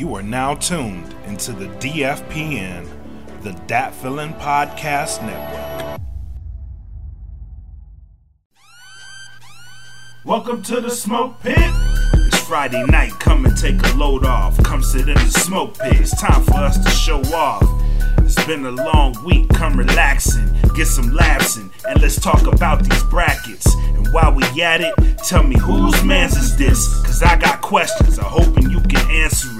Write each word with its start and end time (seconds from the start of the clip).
You 0.00 0.14
are 0.14 0.22
now 0.22 0.54
tuned 0.54 1.14
into 1.26 1.52
the 1.52 1.66
DFPN, 1.76 2.88
the 3.42 3.52
Dat 3.66 3.94
Feeling 3.96 4.32
Podcast 4.32 5.20
Network. 5.20 6.00
Welcome 10.24 10.62
to 10.62 10.80
the 10.80 10.88
smoke 10.88 11.38
pit. 11.42 11.58
It's 12.14 12.40
Friday 12.40 12.82
night, 12.86 13.12
come 13.20 13.44
and 13.44 13.54
take 13.54 13.76
a 13.92 13.94
load 13.98 14.24
off. 14.24 14.56
Come 14.62 14.82
sit 14.82 15.06
in 15.06 15.16
the 15.16 15.30
smoke 15.38 15.76
pit. 15.76 16.00
It's 16.00 16.18
time 16.18 16.44
for 16.44 16.54
us 16.54 16.82
to 16.82 16.88
show 16.88 17.20
off. 17.34 17.62
It's 18.20 18.42
been 18.46 18.64
a 18.64 18.70
long 18.70 19.22
week, 19.22 19.50
come 19.50 19.76
relaxing, 19.76 20.48
get 20.74 20.86
some 20.86 21.12
laughs 21.12 21.58
in, 21.58 21.70
and 21.86 22.00
let's 22.00 22.18
talk 22.18 22.46
about 22.46 22.82
these 22.88 23.02
brackets. 23.10 23.66
And 23.74 24.08
while 24.14 24.32
we 24.32 24.44
at 24.62 24.80
it, 24.80 24.94
tell 25.26 25.42
me 25.42 25.58
whose 25.58 26.02
man's 26.04 26.38
is 26.38 26.56
this? 26.56 26.88
Cause 27.04 27.22
I 27.22 27.36
got 27.36 27.60
questions, 27.60 28.18
I'm 28.18 28.24
hoping 28.24 28.70
you 28.70 28.80
can 28.80 29.10
answer 29.10 29.59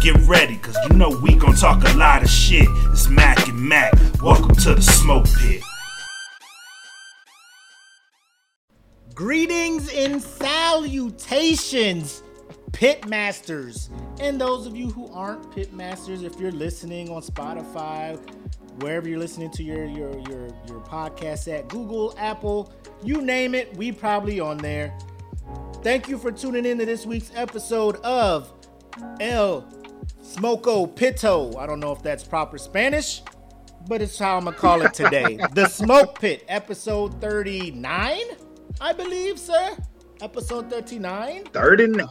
Get 0.00 0.14
ready, 0.28 0.56
cause 0.58 0.76
you 0.88 0.96
know 0.96 1.08
we 1.08 1.34
gon' 1.34 1.56
talk 1.56 1.82
a 1.82 1.96
lot 1.96 2.22
of 2.22 2.30
shit. 2.30 2.68
It's 2.92 3.08
Mac 3.08 3.48
and 3.48 3.58
Makk, 3.58 4.22
welcome 4.22 4.54
to 4.54 4.76
the 4.76 4.80
smoke 4.80 5.26
pit. 5.38 5.60
Greetings 9.12 9.92
and 9.92 10.22
salutations, 10.22 12.22
pitmasters. 12.70 13.88
And 14.20 14.40
those 14.40 14.66
of 14.66 14.76
you 14.76 14.88
who 14.88 15.12
aren't 15.12 15.50
pitmasters, 15.50 16.22
if 16.22 16.38
you're 16.38 16.52
listening 16.52 17.10
on 17.10 17.20
Spotify, 17.20 18.16
wherever 18.80 19.08
you're 19.08 19.18
listening 19.18 19.50
to 19.50 19.64
your 19.64 19.84
your 19.84 20.16
your 20.28 20.46
your 20.68 20.80
podcast 20.82 21.52
at, 21.52 21.66
Google, 21.66 22.14
Apple, 22.18 22.72
you 23.02 23.20
name 23.20 23.52
it, 23.52 23.76
we 23.76 23.90
probably 23.90 24.38
on 24.38 24.58
there. 24.58 24.96
Thank 25.82 26.08
you 26.08 26.18
for 26.18 26.30
tuning 26.30 26.66
in 26.66 26.78
to 26.78 26.86
this 26.86 27.04
week's 27.04 27.32
episode 27.34 27.96
of 27.96 28.52
El 29.20 29.62
Smoko 30.28 30.86
Pito. 30.94 31.56
I 31.56 31.66
don't 31.66 31.80
know 31.80 31.92
if 31.92 32.02
that's 32.02 32.22
proper 32.22 32.58
Spanish, 32.58 33.22
but 33.88 34.02
it's 34.02 34.18
how 34.18 34.36
I'm 34.36 34.44
gonna 34.44 34.56
call 34.56 34.82
it 34.82 34.92
today. 34.92 35.38
the 35.54 35.66
Smoke 35.68 36.20
Pit, 36.20 36.44
episode 36.48 37.18
39. 37.20 38.18
I 38.80 38.92
believe, 38.92 39.38
sir. 39.38 39.76
Episode 40.20 40.68
39. 40.68 41.44
39. 41.44 42.08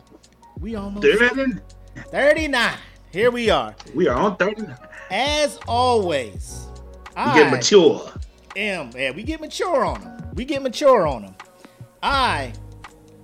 We 0.60 0.76
almost 0.76 1.06
39. 1.06 1.62
39. 2.10 2.78
Here 3.12 3.30
we 3.30 3.50
are. 3.52 3.76
We 3.94 4.08
are 4.08 4.18
on 4.18 4.36
39. 4.38 4.76
As 5.12 5.60
always, 5.68 6.68
We 7.16 7.22
I 7.22 7.36
get 7.36 7.52
mature. 7.52 8.12
am. 8.56 8.90
Yeah, 8.96 9.12
we 9.12 9.22
get 9.22 9.40
mature 9.40 9.86
on 9.86 10.02
them. 10.02 10.32
We 10.34 10.44
get 10.44 10.64
mature 10.64 11.06
on 11.06 11.22
them. 11.22 11.36
I 12.02 12.52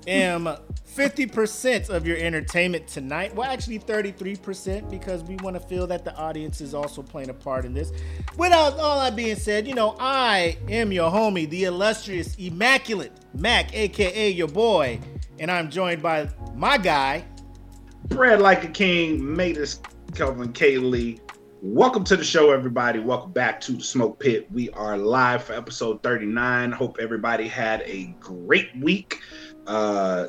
am 0.07 0.55
50% 0.95 1.89
of 1.89 2.05
your 2.05 2.17
entertainment 2.17 2.87
tonight. 2.87 3.33
Well, 3.33 3.49
actually 3.49 3.79
33% 3.79 4.91
because 4.91 5.23
we 5.23 5.35
want 5.37 5.55
to 5.55 5.59
feel 5.59 5.87
that 5.87 6.05
the 6.05 6.15
audience 6.15 6.61
is 6.61 6.75
also 6.75 7.01
playing 7.01 7.29
a 7.29 7.33
part 7.33 7.65
in 7.65 7.73
this. 7.73 7.91
Without 8.37 8.77
all 8.79 8.99
that 8.99 9.15
being 9.15 9.35
said, 9.35 9.67
you 9.67 9.73
know, 9.73 9.95
I 9.99 10.57
am 10.69 10.91
your 10.91 11.09
homie, 11.09 11.49
the 11.49 11.63
illustrious, 11.63 12.35
immaculate 12.35 13.11
Mac, 13.33 13.73
aka 13.73 14.29
your 14.29 14.47
boy, 14.47 14.99
and 15.39 15.49
I'm 15.49 15.71
joined 15.71 16.03
by 16.03 16.29
my 16.53 16.77
guy. 16.77 17.25
Bread 18.09 18.39
like 18.39 18.63
a 18.63 18.67
king, 18.67 19.35
made 19.35 19.55
this 19.55 19.79
Kelvin 20.13 20.53
K. 20.53 20.77
Lee. 20.77 21.19
Welcome 21.63 22.03
to 22.03 22.15
the 22.15 22.23
show, 22.23 22.51
everybody. 22.51 22.99
Welcome 22.99 23.31
back 23.31 23.61
to 23.61 23.71
the 23.71 23.83
Smoke 23.83 24.19
Pit. 24.19 24.51
We 24.51 24.69
are 24.71 24.97
live 24.97 25.45
for 25.45 25.53
episode 25.53 26.03
39. 26.03 26.71
Hope 26.71 26.97
everybody 26.99 27.47
had 27.47 27.81
a 27.83 28.15
great 28.19 28.69
week. 28.77 29.21
Uh 29.65 30.27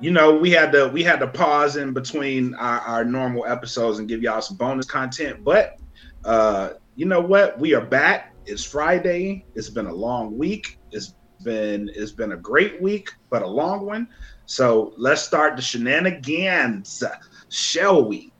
you 0.00 0.10
know, 0.10 0.36
we 0.36 0.50
had 0.50 0.72
to 0.72 0.88
we 0.88 1.02
had 1.02 1.20
to 1.20 1.26
pause 1.26 1.76
in 1.76 1.92
between 1.92 2.54
our, 2.54 2.80
our 2.80 3.04
normal 3.04 3.46
episodes 3.46 3.98
and 3.98 4.08
give 4.08 4.22
y'all 4.22 4.42
some 4.42 4.56
bonus 4.56 4.86
content. 4.86 5.42
But 5.42 5.78
uh, 6.24 6.74
you 6.96 7.06
know 7.06 7.20
what? 7.20 7.58
We 7.58 7.74
are 7.74 7.84
back. 7.84 8.34
It's 8.44 8.62
Friday. 8.62 9.44
It's 9.54 9.70
been 9.70 9.86
a 9.86 9.94
long 9.94 10.36
week. 10.36 10.78
It's 10.92 11.14
been 11.42 11.90
it's 11.94 12.12
been 12.12 12.32
a 12.32 12.36
great 12.36 12.80
week, 12.80 13.10
but 13.30 13.42
a 13.42 13.46
long 13.46 13.86
one. 13.86 14.08
So 14.44 14.92
let's 14.96 15.22
start 15.22 15.56
the 15.56 15.62
shenanigans, 15.62 17.02
shall 17.48 18.06
we? 18.06 18.32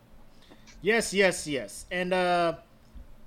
Yes, 0.82 1.12
yes, 1.14 1.46
yes. 1.46 1.86
And 1.90 2.12
uh 2.12 2.56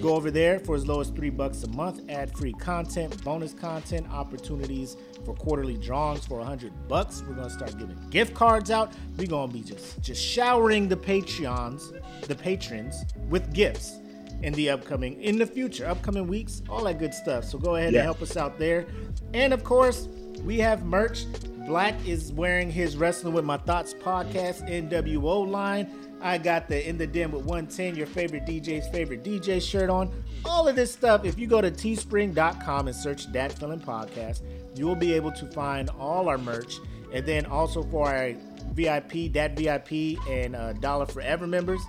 Go 0.01 0.15
over 0.15 0.31
there 0.31 0.61
for 0.61 0.77
as 0.77 0.87
low 0.87 1.01
as 1.01 1.09
three 1.09 1.31
bucks 1.31 1.65
a 1.65 1.69
month, 1.69 2.09
ad 2.09 2.31
free 2.37 2.53
content, 2.53 3.23
bonus 3.25 3.53
content, 3.53 4.07
opportunities 4.13 4.97
for 5.25 5.35
quarterly 5.35 5.77
drawings 5.77 6.25
for 6.27 6.41
a 6.41 6.45
hundred 6.45 6.73
bucks. 6.89 7.23
We're 7.29 7.35
gonna 7.35 7.51
start 7.51 7.77
giving 7.79 7.97
gift 8.09 8.33
cards 8.33 8.71
out. 8.71 8.93
We're 9.17 9.27
gonna 9.27 9.53
be 9.53 9.63
just 9.63 10.01
just 10.01 10.23
showering 10.25 10.89
the 10.89 10.97
Patreons, 10.97 12.01
the 12.29 12.35
patrons, 12.37 13.05
with 13.29 13.53
gifts 13.53 13.99
in 14.43 14.53
the 14.55 14.71
upcoming 14.71 15.21
in 15.21 15.37
the 15.39 15.47
future, 15.47 15.87
upcoming 15.87 16.27
weeks, 16.29 16.63
all 16.71 16.85
that 16.85 16.99
good 16.99 17.13
stuff. 17.13 17.45
So 17.45 17.59
go 17.59 17.75
ahead 17.75 17.93
Yeah. 17.93 17.99
and 18.01 18.05
help 18.05 18.23
us 18.23 18.37
out 18.37 18.59
there. 18.59 18.87
And 19.35 19.53
of 19.53 19.65
course, 19.65 20.09
we 20.45 20.59
have 20.59 20.85
merch. 20.85 21.25
Black 21.67 21.95
is 22.07 22.33
wearing 22.33 22.71
his 22.71 22.97
Wrestling 22.97 23.35
with 23.35 23.45
My 23.45 23.59
Thoughts 23.59 23.93
podcast 23.93 24.67
NWO 24.71 25.43
line. 25.51 25.91
I 26.23 26.39
got 26.39 26.69
the 26.69 26.87
In 26.87 26.99
the 26.99 27.07
Den 27.07 27.31
with 27.31 27.45
110, 27.45 27.97
your 27.97 28.07
favorite 28.07 28.45
DJ's 28.45 28.89
favorite 28.89 29.25
DJ 29.25 29.61
shirt 29.61 29.89
on. 29.89 30.13
All 30.45 30.69
of 30.69 30.77
this 30.77 30.93
stuff, 30.93 31.25
if 31.25 31.39
you 31.39 31.47
go 31.47 31.61
to 31.61 31.71
teespring.com 31.71 32.89
and 32.89 32.97
search 32.97 33.31
Dat 33.33 33.53
Feeling 33.53 33.81
Podcast, 33.81 34.43
you 34.75 34.87
will 34.87 34.97
be 34.97 35.15
able 35.15 35.33
to 35.33 35.47
find 35.47 35.89
all 35.99 36.29
our 36.29 36.39
merch. 36.39 36.79
And 37.13 37.25
then 37.27 37.47
also 37.47 37.83
for 37.85 38.09
our 38.09 38.35
VIP, 38.73 39.33
Dat 39.33 39.57
VIP, 39.57 40.19
and 40.29 40.55
uh, 40.55 40.75
Dollar 40.75 41.07
Forever 41.07 41.47
members, 41.47 41.81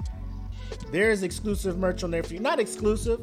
there's 0.92 1.24
exclusive 1.24 1.78
merch 1.78 2.04
on 2.04 2.12
there 2.12 2.24
for 2.24 2.34
you. 2.34 2.40
Not 2.40 2.60
exclusive, 2.60 3.20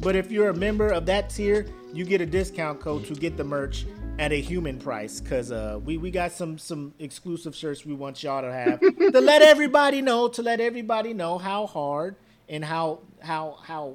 but 0.00 0.16
if 0.16 0.30
you're 0.30 0.50
a 0.50 0.54
member 0.54 0.88
of 0.88 1.06
that 1.06 1.30
tier, 1.30 1.66
you 1.92 2.04
get 2.04 2.20
a 2.20 2.26
discount 2.26 2.80
code 2.80 3.06
to 3.06 3.14
get 3.14 3.36
the 3.36 3.44
merch 3.44 3.86
at 4.18 4.32
a 4.32 4.40
human 4.40 4.78
price. 4.78 5.20
Cause 5.20 5.52
uh, 5.52 5.78
we 5.84 5.96
we 5.96 6.10
got 6.10 6.32
some 6.32 6.58
some 6.58 6.94
exclusive 6.98 7.54
shirts 7.54 7.84
we 7.84 7.94
want 7.94 8.22
y'all 8.22 8.42
to 8.42 8.52
have 8.52 8.80
to 9.12 9.20
let 9.20 9.42
everybody 9.42 10.02
know 10.02 10.28
to 10.28 10.42
let 10.42 10.60
everybody 10.60 11.14
know 11.14 11.38
how 11.38 11.66
hard 11.66 12.16
and 12.48 12.64
how 12.64 13.00
how 13.20 13.58
how 13.62 13.94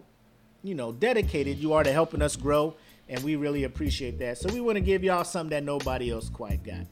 you 0.64 0.76
know 0.76 0.92
dedicated 0.92 1.58
you 1.58 1.74
are 1.74 1.84
to 1.84 1.92
helping 1.92 2.22
us 2.22 2.36
grow, 2.36 2.76
and 3.10 3.24
we 3.24 3.36
really 3.36 3.64
appreciate 3.66 4.20
that. 4.20 4.38
So 4.38 4.52
we 4.54 4.62
want 4.62 4.78
to 4.78 4.82
give 4.82 5.04
y'all 5.04 5.24
something 5.24 5.50
that 5.52 5.64
nobody 5.64 6.12
else 6.12 6.30
quite 6.30 6.64
got. 6.64 6.86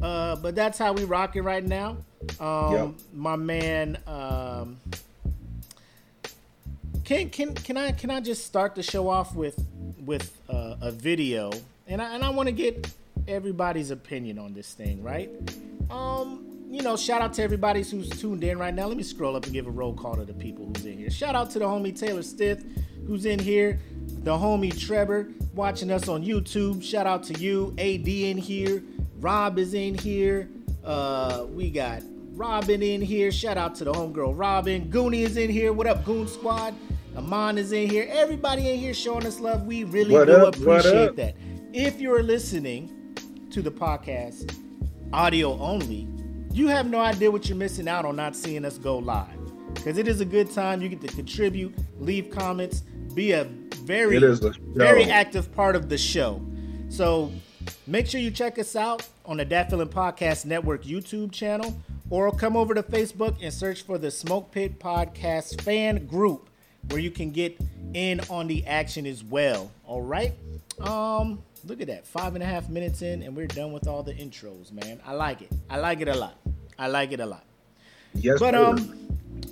Uh, 0.00 0.36
but 0.36 0.54
that's 0.54 0.78
how 0.78 0.92
we 0.92 1.04
rock 1.04 1.36
it 1.36 1.42
right 1.42 1.64
now. 1.64 1.96
Um, 2.38 2.72
Yep. 2.72 2.90
My 3.14 3.36
man. 3.36 3.98
Um, 4.06 4.78
can 7.04 7.30
can 7.30 7.54
can 7.54 7.76
I 7.76 7.92
can 7.92 8.10
I 8.10 8.20
just 8.20 8.44
start 8.44 8.74
the 8.74 8.82
show 8.82 9.08
off 9.08 9.34
with 9.34 9.64
with 10.04 10.38
uh, 10.50 10.74
a 10.80 10.90
video, 10.90 11.52
and 11.86 12.02
I 12.02 12.14
and 12.14 12.24
I 12.24 12.30
want 12.30 12.48
to 12.48 12.52
get 12.52 12.88
everybody's 13.28 13.90
opinion 13.90 14.38
on 14.38 14.52
this 14.52 14.72
thing, 14.72 15.02
right? 15.02 15.30
Um, 15.90 16.44
you 16.68 16.82
know, 16.82 16.96
shout 16.96 17.22
out 17.22 17.32
to 17.34 17.42
everybody 17.42 17.82
who's 17.82 18.08
tuned 18.10 18.42
in 18.44 18.58
right 18.58 18.74
now. 18.74 18.86
Let 18.86 18.96
me 18.96 19.02
scroll 19.02 19.36
up 19.36 19.44
and 19.44 19.52
give 19.52 19.66
a 19.66 19.70
roll 19.70 19.94
call 19.94 20.16
to 20.16 20.24
the 20.24 20.34
people 20.34 20.66
who's 20.66 20.84
in 20.84 20.98
here. 20.98 21.10
Shout 21.10 21.34
out 21.34 21.50
to 21.50 21.58
the 21.58 21.64
homie 21.64 21.98
Taylor 21.98 22.22
Stith, 22.22 22.64
who's 23.06 23.24
in 23.24 23.38
here. 23.38 23.80
The 24.24 24.32
homie 24.32 24.76
Trevor 24.76 25.28
watching 25.54 25.90
us 25.90 26.08
on 26.08 26.24
YouTube. 26.24 26.82
Shout 26.82 27.06
out 27.06 27.22
to 27.24 27.38
you. 27.38 27.72
AD 27.78 28.08
in 28.08 28.36
here. 28.36 28.82
Rob 29.20 29.58
is 29.58 29.74
in 29.74 29.96
here. 29.96 30.48
Uh, 30.84 31.46
we 31.48 31.70
got 31.70 32.02
Robin 32.32 32.82
in 32.82 33.00
here. 33.00 33.30
Shout 33.32 33.56
out 33.56 33.74
to 33.76 33.84
the 33.84 33.92
homegirl 33.92 34.36
Robin. 34.36 34.90
Goonie 34.90 35.22
is 35.22 35.36
in 35.36 35.50
here. 35.50 35.72
What 35.72 35.86
up, 35.86 36.04
Goon 36.04 36.26
Squad? 36.28 36.74
Amon 37.16 37.56
is 37.56 37.72
in 37.72 37.88
here. 37.88 38.06
Everybody 38.10 38.70
in 38.70 38.78
here 38.78 38.92
showing 38.92 39.24
us 39.24 39.40
love. 39.40 39.62
We 39.66 39.84
really 39.84 40.12
What 40.14 40.26
do 40.26 40.46
up? 40.46 40.56
Appreciate 40.56 41.16
that. 41.16 41.34
If 41.78 42.00
you're 42.00 42.22
listening 42.22 43.14
to 43.50 43.60
the 43.60 43.70
podcast 43.70 44.58
audio 45.12 45.58
only, 45.60 46.08
you 46.50 46.68
have 46.68 46.88
no 46.88 46.98
idea 46.98 47.30
what 47.30 47.50
you're 47.50 47.58
missing 47.58 47.86
out 47.86 48.06
on 48.06 48.16
not 48.16 48.34
seeing 48.34 48.64
us 48.64 48.78
go 48.78 48.96
live. 48.96 49.28
Because 49.74 49.98
it 49.98 50.08
is 50.08 50.22
a 50.22 50.24
good 50.24 50.50
time. 50.50 50.80
You 50.80 50.88
get 50.88 51.02
to 51.02 51.08
contribute, 51.08 51.74
leave 52.00 52.30
comments, 52.30 52.80
be 53.12 53.32
a 53.32 53.44
very 53.44 54.16
a 54.16 54.36
very 54.72 55.04
active 55.04 55.54
part 55.54 55.76
of 55.76 55.90
the 55.90 55.98
show. 55.98 56.40
So 56.88 57.30
make 57.86 58.06
sure 58.06 58.22
you 58.22 58.30
check 58.30 58.58
us 58.58 58.74
out 58.74 59.06
on 59.26 59.36
the 59.36 59.44
Dat 59.44 59.68
Feeling 59.68 59.88
Podcast 59.88 60.46
Network 60.46 60.82
YouTube 60.82 61.30
channel, 61.30 61.78
or 62.08 62.32
come 62.32 62.56
over 62.56 62.72
to 62.72 62.82
Facebook 62.82 63.36
and 63.42 63.52
search 63.52 63.82
for 63.82 63.98
the 63.98 64.10
Smoke 64.10 64.50
Pit 64.50 64.80
Podcast 64.80 65.60
fan 65.60 66.06
group, 66.06 66.48
where 66.88 67.00
you 67.00 67.10
can 67.10 67.32
get 67.32 67.60
in 67.92 68.20
on 68.30 68.46
the 68.46 68.66
action 68.66 69.04
as 69.04 69.22
well. 69.22 69.70
All 69.84 70.00
right. 70.00 70.32
Um, 70.80 71.42
look 71.66 71.80
at 71.80 71.88
that, 71.88 72.06
five 72.06 72.34
and 72.34 72.42
a 72.42 72.46
half 72.46 72.68
minutes 72.68 73.02
in, 73.02 73.22
and 73.22 73.36
we're 73.36 73.46
done 73.46 73.72
with 73.72 73.86
all 73.88 74.02
the 74.02 74.14
intros, 74.14 74.72
man. 74.72 75.00
I 75.04 75.12
like 75.12 75.42
it. 75.42 75.50
I 75.68 75.78
like 75.78 76.00
it 76.00 76.08
a 76.08 76.14
lot. 76.16 76.38
I 76.78 76.88
like 76.88 77.12
it 77.12 77.20
a 77.20 77.26
lot. 77.26 77.44
Yes, 78.14 78.38
But 78.38 78.54
um, 78.54 78.94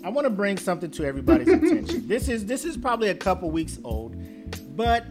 I 0.05 0.09
want 0.09 0.25
to 0.27 0.31
bring 0.31 0.57
something 0.57 0.91
to 0.93 1.05
everybody's 1.05 1.49
attention. 1.49 2.05
This 2.09 2.29
is 2.29 2.47
this 2.47 2.65
is 2.65 2.77
probably 2.77 3.09
a 3.11 3.15
couple 3.15 3.51
weeks 3.51 3.79
old, 3.85 4.17
but 4.77 5.05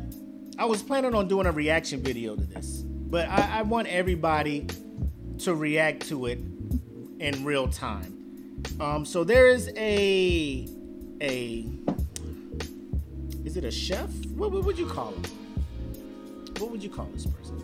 I 0.57 0.65
was 0.65 0.81
planning 0.81 1.13
on 1.13 1.27
doing 1.27 1.45
a 1.45 1.51
reaction 1.51 2.01
video 2.01 2.35
to 2.35 2.43
this. 2.43 2.81
But 2.83 3.27
I, 3.29 3.59
I 3.59 3.61
want 3.63 3.87
everybody 3.87 4.65
to 5.39 5.53
react 5.53 6.07
to 6.09 6.25
it 6.27 6.39
in 7.19 7.43
real 7.43 7.67
time. 7.67 8.63
Um, 8.79 9.05
so 9.05 9.23
there 9.23 9.49
is 9.49 9.71
a 9.75 10.67
a 11.21 11.65
is 13.45 13.57
it 13.57 13.65
a 13.65 13.71
chef? 13.71 14.09
What, 14.35 14.51
what 14.51 14.63
would 14.63 14.77
you 14.79 14.87
call 14.87 15.11
him? 15.11 15.42
What 16.59 16.71
would 16.71 16.83
you 16.83 16.89
call 16.89 17.05
this 17.13 17.25
person? 17.25 17.61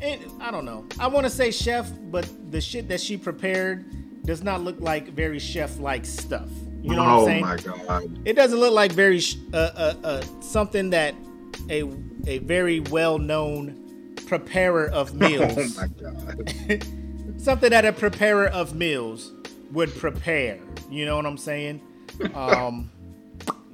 And 0.00 0.20
I 0.40 0.50
don't 0.50 0.64
know. 0.64 0.86
I 0.98 1.06
want 1.06 1.24
to 1.24 1.30
say 1.30 1.50
chef, 1.50 1.90
but 2.10 2.28
the 2.50 2.60
shit 2.60 2.88
that 2.88 3.00
she 3.00 3.16
prepared 3.16 4.22
does 4.24 4.42
not 4.42 4.62
look 4.62 4.80
like 4.80 5.08
very 5.08 5.38
chef-like 5.38 6.04
stuff. 6.04 6.48
You 6.82 6.94
know 6.94 7.02
what 7.04 7.10
I'm 7.10 7.18
oh 7.18 7.24
saying? 7.26 7.40
my 7.42 7.56
god. 7.56 8.20
It 8.26 8.34
doesn't 8.34 8.58
look 8.58 8.72
like 8.74 8.92
very 8.92 9.20
sh- 9.20 9.36
uh, 9.52 9.56
uh, 9.56 9.94
uh, 10.04 10.22
something 10.40 10.90
that 10.90 11.14
a 11.70 11.84
a 12.26 12.38
very 12.38 12.80
well-known 12.80 14.14
preparer 14.26 14.88
of 14.88 15.14
meals. 15.14 15.78
Oh 15.78 15.80
my 15.80 15.88
god. 15.88 16.84
something 17.40 17.70
that 17.70 17.84
a 17.84 17.92
preparer 17.92 18.48
of 18.48 18.74
meals 18.74 19.32
would 19.72 19.94
prepare. 19.94 20.58
You 20.90 21.06
know 21.06 21.16
what 21.16 21.26
I'm 21.26 21.38
saying? 21.38 21.80
Um, 22.34 22.90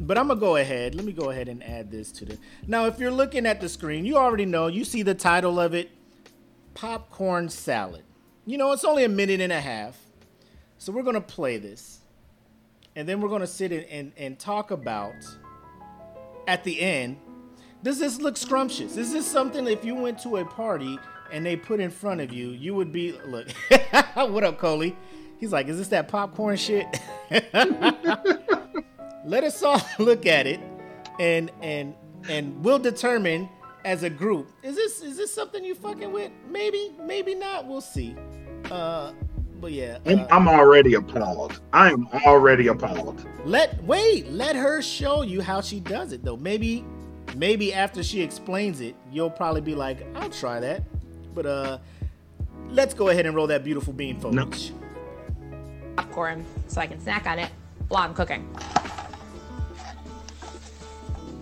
but 0.00 0.16
I'm 0.16 0.28
gonna 0.28 0.40
go 0.40 0.56
ahead. 0.56 0.94
Let 0.94 1.04
me 1.04 1.12
go 1.12 1.30
ahead 1.30 1.48
and 1.48 1.62
add 1.62 1.90
this 1.90 2.10
to 2.12 2.24
the. 2.24 2.38
Now, 2.66 2.86
if 2.86 2.98
you're 2.98 3.10
looking 3.10 3.46
at 3.46 3.60
the 3.60 3.68
screen, 3.68 4.04
you 4.04 4.16
already 4.16 4.46
know. 4.46 4.66
You 4.66 4.84
see 4.84 5.02
the 5.02 5.14
title 5.14 5.60
of 5.60 5.74
it, 5.74 5.90
popcorn 6.74 7.48
salad. 7.48 8.02
You 8.46 8.58
know, 8.58 8.72
it's 8.72 8.84
only 8.84 9.04
a 9.04 9.08
minute 9.08 9.40
and 9.40 9.52
a 9.52 9.60
half, 9.60 9.98
so 10.78 10.92
we're 10.92 11.02
gonna 11.02 11.20
play 11.20 11.58
this, 11.58 12.00
and 12.96 13.08
then 13.08 13.20
we're 13.20 13.28
gonna 13.28 13.46
sit 13.46 13.72
and, 13.72 13.84
and, 13.86 14.12
and 14.16 14.38
talk 14.38 14.70
about 14.70 15.14
at 16.48 16.64
the 16.64 16.80
end. 16.80 17.18
Does 17.82 17.98
this 17.98 18.20
look 18.20 18.36
scrumptious? 18.36 18.96
Is 18.96 19.12
this 19.12 19.26
something 19.26 19.66
if 19.66 19.84
you 19.84 19.94
went 19.94 20.18
to 20.20 20.38
a 20.38 20.44
party 20.44 20.98
and 21.32 21.44
they 21.46 21.56
put 21.56 21.80
in 21.80 21.90
front 21.90 22.20
of 22.20 22.32
you, 22.32 22.48
you 22.50 22.74
would 22.74 22.92
be 22.92 23.12
look. 23.24 23.48
what 24.14 24.44
up, 24.44 24.58
Coley? 24.58 24.96
He's 25.38 25.52
like, 25.52 25.68
is 25.68 25.78
this 25.78 25.88
that 25.88 26.08
popcorn 26.08 26.56
shit? 26.56 26.86
Let 29.24 29.44
us 29.44 29.62
all 29.62 29.80
look 29.98 30.26
at 30.26 30.46
it, 30.46 30.60
and 31.18 31.50
and 31.62 31.94
and 32.28 32.62
we'll 32.64 32.78
determine 32.78 33.48
as 33.84 34.02
a 34.02 34.10
group. 34.10 34.50
Is 34.62 34.76
this 34.76 35.00
is 35.00 35.16
this 35.16 35.34
something 35.34 35.64
you 35.64 35.74
fucking 35.74 36.12
with? 36.12 36.30
Maybe, 36.48 36.92
maybe 37.00 37.34
not. 37.34 37.66
We'll 37.66 37.80
see. 37.80 38.16
Uh, 38.70 39.12
but 39.60 39.72
yeah. 39.72 39.98
I'm, 40.06 40.20
uh, 40.20 40.26
I'm 40.30 40.48
already 40.48 40.94
appalled. 40.94 41.60
I 41.72 41.90
am 41.90 42.08
already 42.26 42.68
appalled. 42.68 43.26
let 43.44 43.82
wait. 43.84 44.30
Let 44.30 44.56
her 44.56 44.82
show 44.82 45.22
you 45.22 45.40
how 45.40 45.60
she 45.60 45.80
does 45.80 46.12
it 46.12 46.24
though. 46.24 46.36
Maybe 46.36 46.84
maybe 47.36 47.72
after 47.72 48.02
she 48.02 48.20
explains 48.22 48.80
it, 48.80 48.94
you'll 49.12 49.30
probably 49.30 49.60
be 49.60 49.74
like, 49.74 50.06
I'll 50.16 50.30
try 50.30 50.60
that. 50.60 50.82
But 51.34 51.46
uh, 51.46 51.78
let's 52.70 52.94
go 52.94 53.08
ahead 53.08 53.26
and 53.26 53.36
roll 53.36 53.46
that 53.48 53.64
beautiful 53.64 53.92
bean 53.92 54.18
footage. 54.18 54.72
popcorn 55.96 56.44
so 56.66 56.80
I 56.80 56.86
can 56.86 57.00
snack 57.00 57.26
on 57.26 57.38
it 57.38 57.50
while 57.88 58.02
I'm 58.02 58.14
cooking. 58.14 58.48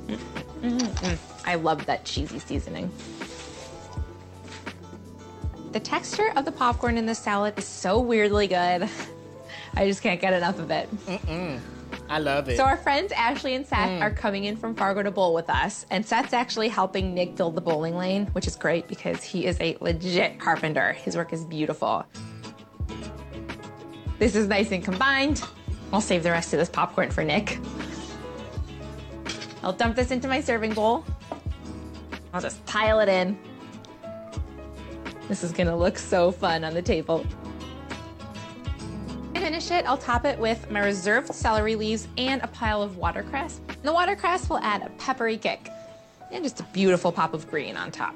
Mm-mm-mm. 0.08 1.18
I 1.44 1.54
love 1.54 1.84
that 1.86 2.04
cheesy 2.04 2.38
seasoning. 2.38 2.90
The 5.72 5.80
texture 5.80 6.32
of 6.34 6.44
the 6.44 6.52
popcorn 6.52 6.96
in 6.96 7.06
this 7.06 7.18
salad 7.18 7.58
is 7.58 7.66
so 7.66 8.00
weirdly 8.00 8.46
good. 8.46 8.88
I 9.74 9.86
just 9.86 10.02
can't 10.02 10.20
get 10.20 10.32
enough 10.32 10.58
of 10.58 10.70
it. 10.70 10.88
Mm-mm. 11.06 11.60
I 12.08 12.18
love 12.18 12.48
it. 12.48 12.56
So 12.56 12.64
our 12.64 12.76
friends 12.78 13.12
Ashley 13.12 13.54
and 13.54 13.66
Seth 13.66 13.90
mm. 13.90 14.00
are 14.00 14.10
coming 14.10 14.44
in 14.44 14.56
from 14.56 14.74
Fargo 14.74 15.02
to 15.02 15.10
bowl 15.10 15.34
with 15.34 15.50
us, 15.50 15.84
and 15.90 16.04
Seth's 16.04 16.32
actually 16.32 16.68
helping 16.68 17.14
Nick 17.14 17.36
build 17.36 17.54
the 17.54 17.60
bowling 17.60 17.96
lane, 17.96 18.26
which 18.28 18.46
is 18.46 18.56
great 18.56 18.88
because 18.88 19.22
he 19.22 19.46
is 19.46 19.60
a 19.60 19.76
legit 19.80 20.40
carpenter. 20.40 20.94
His 20.94 21.16
work 21.16 21.32
is 21.32 21.44
beautiful. 21.44 22.06
This 24.18 24.34
is 24.34 24.48
nice 24.48 24.72
and 24.72 24.82
combined. 24.82 25.42
I'll 25.92 26.00
save 26.00 26.22
the 26.22 26.30
rest 26.30 26.52
of 26.52 26.58
this 26.58 26.68
popcorn 26.68 27.10
for 27.10 27.22
Nick. 27.22 27.58
I'll 29.62 29.72
dump 29.72 29.96
this 29.96 30.10
into 30.10 30.28
my 30.28 30.40
serving 30.40 30.74
bowl. 30.74 31.04
I'll 32.32 32.40
just 32.40 32.64
pile 32.66 33.00
it 33.00 33.08
in. 33.08 33.38
This 35.28 35.42
is 35.42 35.52
gonna 35.52 35.76
look 35.76 35.98
so 35.98 36.30
fun 36.30 36.64
on 36.64 36.74
the 36.74 36.82
table. 36.82 37.26
To 39.34 39.40
finish 39.40 39.70
it, 39.70 39.86
I'll 39.86 39.98
top 39.98 40.24
it 40.24 40.38
with 40.38 40.70
my 40.70 40.80
reserved 40.80 41.34
celery 41.34 41.74
leaves 41.74 42.08
and 42.16 42.42
a 42.42 42.46
pile 42.48 42.82
of 42.82 42.96
watercress. 42.96 43.60
The 43.82 43.92
watercress 43.92 44.48
will 44.48 44.58
add 44.58 44.82
a 44.82 44.90
peppery 44.90 45.36
kick 45.36 45.68
and 46.30 46.44
just 46.44 46.60
a 46.60 46.64
beautiful 46.64 47.12
pop 47.12 47.34
of 47.34 47.50
green 47.50 47.76
on 47.76 47.90
top. 47.90 48.14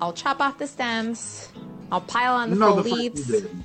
I'll 0.00 0.12
chop 0.12 0.40
off 0.40 0.58
the 0.58 0.66
stems. 0.66 1.48
I'll 1.90 2.00
pile 2.00 2.34
on 2.34 2.50
the 2.50 2.56
no, 2.56 2.74
full 2.74 2.82
the 2.82 2.90
fuck 2.90 2.98
you 2.98 3.10
leaves 3.10 3.26
didn't. 3.26 3.64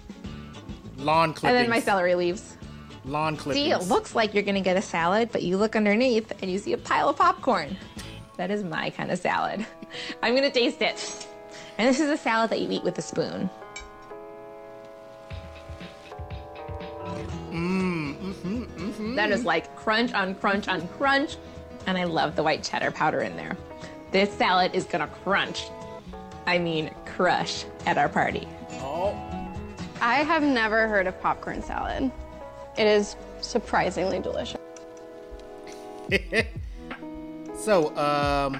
Lawn 0.97 1.25
and 1.25 1.35
clippings. 1.35 1.61
then 1.61 1.69
my 1.69 1.79
celery 1.79 2.15
leaves. 2.15 2.57
Lawn 3.05 3.35
clippings. 3.35 3.65
See, 3.65 3.71
it 3.71 3.89
looks 3.89 4.13
like 4.13 4.33
you're 4.33 4.43
gonna 4.43 4.61
get 4.61 4.77
a 4.77 4.81
salad, 4.81 5.29
but 5.31 5.41
you 5.41 5.57
look 5.57 5.75
underneath 5.75 6.31
and 6.41 6.51
you 6.51 6.59
see 6.59 6.73
a 6.73 6.77
pile 6.77 7.09
of 7.09 7.17
popcorn. 7.17 7.77
That 8.37 8.51
is 8.51 8.63
my 8.63 8.89
kind 8.91 9.11
of 9.11 9.19
salad. 9.19 9.65
I'm 10.23 10.35
gonna 10.35 10.51
taste 10.51 10.81
it. 10.81 11.27
And 11.77 11.87
this 11.87 11.99
is 11.99 12.09
a 12.09 12.17
salad 12.17 12.51
that 12.51 12.59
you 12.59 12.69
eat 12.69 12.83
with 12.83 12.97
a 12.97 13.01
spoon. 13.01 13.49
Mmm. 17.51 19.15
That 19.15 19.31
is 19.31 19.39
mm-hmm. 19.39 19.47
like 19.47 19.75
crunch 19.75 20.13
on 20.13 20.35
crunch 20.35 20.67
on 20.67 20.87
crunch. 20.89 21.37
And 21.87 21.97
I 21.97 22.03
love 22.03 22.35
the 22.35 22.43
white 22.43 22.63
cheddar 22.63 22.91
powder 22.91 23.21
in 23.21 23.35
there. 23.35 23.57
This 24.11 24.31
salad 24.33 24.75
is 24.75 24.85
gonna 24.85 25.07
crunch. 25.07 25.65
I 26.45 26.59
mean, 26.59 26.91
crush 27.05 27.65
at 27.85 27.97
our 27.97 28.09
party. 28.09 28.47
Oh. 28.73 29.15
I 30.01 30.23
have 30.23 30.43
never 30.43 30.87
heard 30.87 31.07
of 31.07 31.19
popcorn 31.21 31.61
salad. 31.61 32.11
It 32.77 32.87
is 32.87 33.15
surprisingly 33.41 34.19
delicious. 34.19 34.57
So, 37.61 37.95
um, 37.95 38.59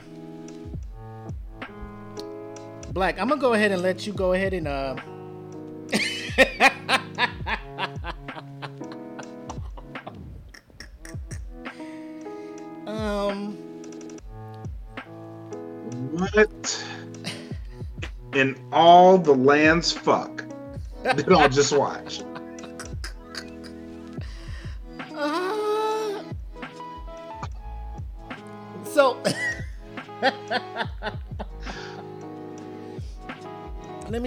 Black, 2.94 3.20
I'm 3.20 3.30
gonna 3.30 3.42
go 3.42 3.54
ahead 3.54 3.72
and 3.72 3.82
let 3.82 4.06
you 4.06 4.14
go 4.14 4.34
ahead 4.34 4.54
and 4.54 4.68
uh. 4.68 4.96
um, 12.86 13.58
What 16.12 16.86
in 18.36 18.56
all 18.72 19.18
the 19.18 19.34
land's 19.34 19.92
fuck 19.92 20.46
did 21.16 21.34
I 21.34 21.48
just 21.48 21.76
watch? 21.76 22.22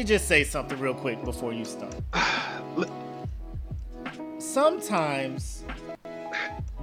just 0.04 0.28
say 0.28 0.44
something 0.44 0.78
real 0.78 0.94
quick 0.94 1.24
before 1.24 1.52
you 1.52 1.64
start. 1.64 1.94
Sometimes 4.38 5.64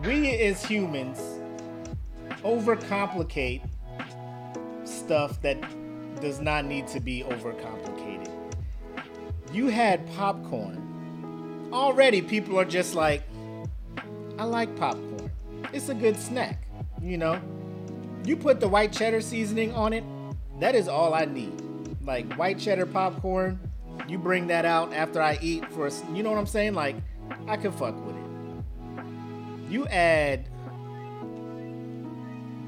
we 0.03 0.29
as 0.41 0.65
humans 0.65 1.19
overcomplicate 2.43 3.61
stuff 4.83 5.41
that 5.41 5.57
does 6.21 6.39
not 6.39 6.65
need 6.65 6.87
to 6.87 6.99
be 6.99 7.23
overcomplicated. 7.23 8.29
You 9.53 9.67
had 9.67 10.05
popcorn. 10.15 11.69
Already 11.71 12.21
people 12.21 12.59
are 12.59 12.65
just 12.65 12.95
like, 12.95 13.23
I 14.37 14.43
like 14.43 14.75
popcorn. 14.75 15.31
It's 15.73 15.89
a 15.89 15.93
good 15.93 16.17
snack. 16.17 16.67
You 17.01 17.17
know, 17.17 17.39
you 18.25 18.35
put 18.35 18.59
the 18.59 18.67
white 18.67 18.91
cheddar 18.91 19.21
seasoning 19.21 19.73
on 19.73 19.93
it. 19.93 20.03
That 20.59 20.75
is 20.75 20.87
all 20.87 21.13
I 21.13 21.25
need. 21.25 21.60
Like 22.05 22.31
white 22.33 22.59
cheddar 22.59 22.85
popcorn. 22.85 23.59
You 24.07 24.17
bring 24.17 24.47
that 24.47 24.65
out 24.65 24.93
after 24.93 25.21
I 25.21 25.37
eat 25.41 25.65
for, 25.71 25.87
a, 25.87 25.91
you 26.13 26.23
know 26.23 26.31
what 26.31 26.39
I'm 26.39 26.47
saying? 26.47 26.73
Like, 26.73 26.95
I 27.47 27.57
can 27.57 27.71
fuck 27.71 27.95
with 28.05 28.15
it. 28.15 28.21
You 29.69 29.85
add 29.87 30.47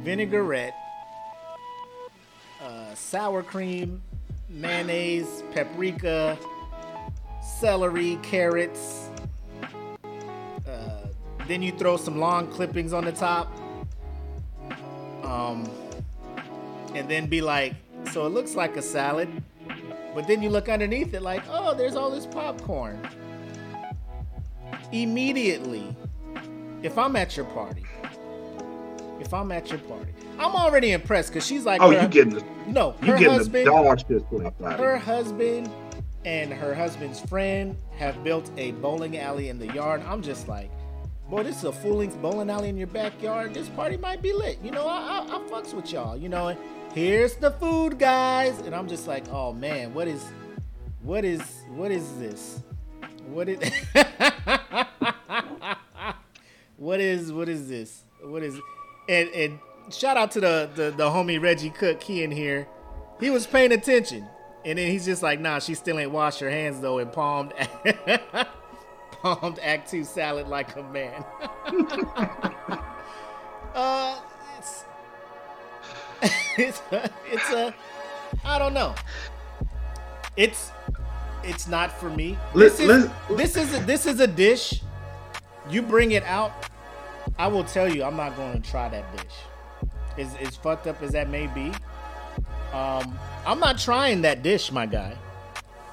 vinaigrette, 0.03 0.75
uh, 2.61 2.93
sour 2.93 3.41
cream, 3.43 4.01
mayonnaise, 4.49 5.43
paprika, 5.53 6.37
celery, 7.59 8.19
carrots. 8.21 9.09
Uh, 10.67 11.07
then 11.47 11.61
you 11.61 11.71
throw 11.71 11.97
some 11.97 12.19
long 12.19 12.47
clippings 12.47 12.93
on 12.93 13.05
the 13.05 13.11
top. 13.11 13.51
Um, 15.23 15.69
and 16.93 17.09
then 17.09 17.27
be 17.27 17.41
like, 17.41 17.73
so 18.13 18.27
it 18.27 18.29
looks 18.29 18.53
like 18.53 18.77
a 18.77 18.81
salad, 18.81 19.27
but 20.13 20.27
then 20.27 20.43
you 20.43 20.49
look 20.51 20.69
underneath 20.69 21.13
it 21.15 21.23
like, 21.23 21.41
oh, 21.49 21.73
there's 21.73 21.95
all 21.95 22.11
this 22.11 22.27
popcorn. 22.27 22.99
Immediately, 24.91 25.95
if 26.83 26.95
I'm 26.97 27.15
at 27.15 27.35
your 27.35 27.47
party, 27.47 27.83
if 29.19 29.33
I'm 29.33 29.51
at 29.51 29.69
your 29.71 29.79
party, 29.79 30.13
I'm 30.37 30.55
already 30.55 30.91
impressed 30.91 31.29
because 31.29 31.45
she's 31.45 31.65
like, 31.65 31.81
Oh, 31.81 31.89
her- 31.91 32.03
you 32.03 32.07
getting 32.07 32.35
the 32.35 32.43
no, 32.67 32.95
you 33.01 33.07
her 33.13 33.17
getting 33.17 33.33
husband, 33.33 33.65
the 33.67 33.71
dog 33.71 33.99
shit 34.07 34.23
slapped 34.29 34.79
her 34.79 34.97
husband 34.97 35.69
and 36.25 36.53
her 36.53 36.75
husband's 36.75 37.19
friend 37.19 37.75
have 37.97 38.23
built 38.23 38.51
a 38.57 38.71
bowling 38.73 39.17
alley 39.17 39.49
in 39.49 39.57
the 39.57 39.67
yard. 39.73 40.01
I'm 40.07 40.21
just 40.21 40.47
like, 40.47 40.69
boy, 41.29 41.43
this 41.43 41.57
is 41.57 41.63
a 41.63 41.71
full 41.71 41.97
length 41.97 42.21
bowling 42.21 42.49
alley 42.49 42.69
in 42.69 42.77
your 42.77 42.87
backyard. 42.87 43.53
This 43.53 43.69
party 43.69 43.97
might 43.97 44.21
be 44.21 44.31
lit. 44.33 44.59
You 44.63 44.71
know, 44.71 44.87
I, 44.87 45.25
I, 45.27 45.35
I 45.35 45.39
fucks 45.49 45.73
with 45.73 45.91
y'all. 45.91 46.15
You 46.15 46.29
know, 46.29 46.49
and 46.49 46.59
here's 46.93 47.35
the 47.35 47.51
food, 47.51 47.99
guys. 47.99 48.59
And 48.59 48.73
I'm 48.75 48.87
just 48.87 49.07
like, 49.07 49.27
oh 49.29 49.53
man, 49.53 49.93
what 49.93 50.07
is, 50.07 50.23
what 51.01 51.25
is, 51.25 51.41
what 51.69 51.91
is 51.91 52.17
this? 52.17 52.61
What 53.27 53.49
is, 53.49 53.59
what 56.77 56.99
is, 56.99 57.31
what 57.31 57.49
is 57.49 57.67
this? 57.69 58.03
What 58.21 58.43
is, 58.43 58.59
and 59.09 59.29
and 59.29 59.59
shout 59.89 60.17
out 60.17 60.31
to 60.31 60.39
the 60.39 60.69
the, 60.73 60.91
the 60.91 61.09
homie 61.09 61.41
Reggie 61.41 61.69
Cook. 61.69 62.01
He 62.03 62.23
in 62.23 62.31
here 62.31 62.67
he 63.19 63.29
was 63.29 63.47
paying 63.47 63.71
attention. 63.71 64.27
And 64.65 64.77
then 64.77 64.89
he's 64.89 65.05
just 65.05 65.23
like, 65.23 65.39
nah, 65.39 65.59
she 65.59 65.75
still 65.75 65.99
ain't 65.99 66.11
washed 66.11 66.39
her 66.39 66.49
hands 66.49 66.79
though 66.79 66.99
and 66.99 67.11
palmed 67.11 67.53
palmed 69.21 69.59
Act 69.61 69.91
Two 69.91 70.03
salad 70.03 70.47
like 70.47 70.75
a 70.75 70.83
man. 70.83 71.23
uh 73.75 74.19
it's 76.57 76.81
a, 76.91 77.09
it's 77.31 77.49
a 77.51 77.73
I 78.43 78.57
don't 78.59 78.73
know. 78.73 78.95
It's 80.35 80.71
it's 81.43 81.67
not 81.67 81.91
for 81.91 82.09
me. 82.09 82.37
This 82.55 82.79
is 82.79 83.09
this 83.29 83.55
is 83.57 83.73
a, 83.73 83.79
this 83.81 84.05
is 84.05 84.19
a 84.19 84.27
dish. 84.27 84.81
You 85.69 85.81
bring 85.81 86.11
it 86.11 86.23
out, 86.23 86.51
I 87.37 87.47
will 87.47 87.63
tell 87.63 87.93
you, 87.93 88.03
I'm 88.03 88.17
not 88.17 88.35
going 88.35 88.61
to 88.61 88.69
try 88.69 88.89
that 88.89 89.15
dish. 89.15 89.33
As 90.17 90.35
as 90.35 90.55
fucked 90.55 90.87
up 90.87 91.01
as 91.01 91.11
that 91.11 91.29
may 91.29 91.47
be, 91.47 91.71
um, 92.73 93.17
I'm 93.45 93.59
not 93.59 93.77
trying 93.77 94.21
that 94.21 94.43
dish, 94.43 94.71
my 94.71 94.85
guy. 94.85 95.15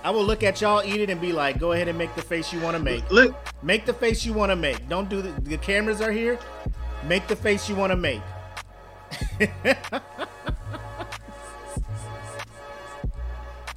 I 0.02 0.10
will 0.10 0.24
look 0.24 0.42
at 0.42 0.60
y'all 0.60 0.82
eat 0.82 1.00
it 1.00 1.10
and 1.10 1.20
be 1.20 1.32
like, 1.32 1.58
go 1.58 1.72
ahead 1.72 1.88
and 1.88 1.98
make 1.98 2.14
the 2.14 2.22
face 2.22 2.52
you 2.52 2.60
want 2.60 2.74
to 2.76 2.82
make. 2.82 3.08
Look, 3.10 3.36
Make 3.62 3.84
the 3.84 3.92
face 3.92 4.24
you 4.24 4.32
want 4.32 4.50
to 4.50 4.56
make. 4.56 4.88
Don't 4.88 5.10
do 5.10 5.20
the, 5.20 5.38
the 5.42 5.58
cameras 5.58 6.00
are 6.00 6.12
here. 6.12 6.38
Make 7.06 7.28
the 7.28 7.36
face 7.36 7.68
you 7.68 7.74
want 7.74 7.90
to 7.90 7.96
make. 7.96 8.22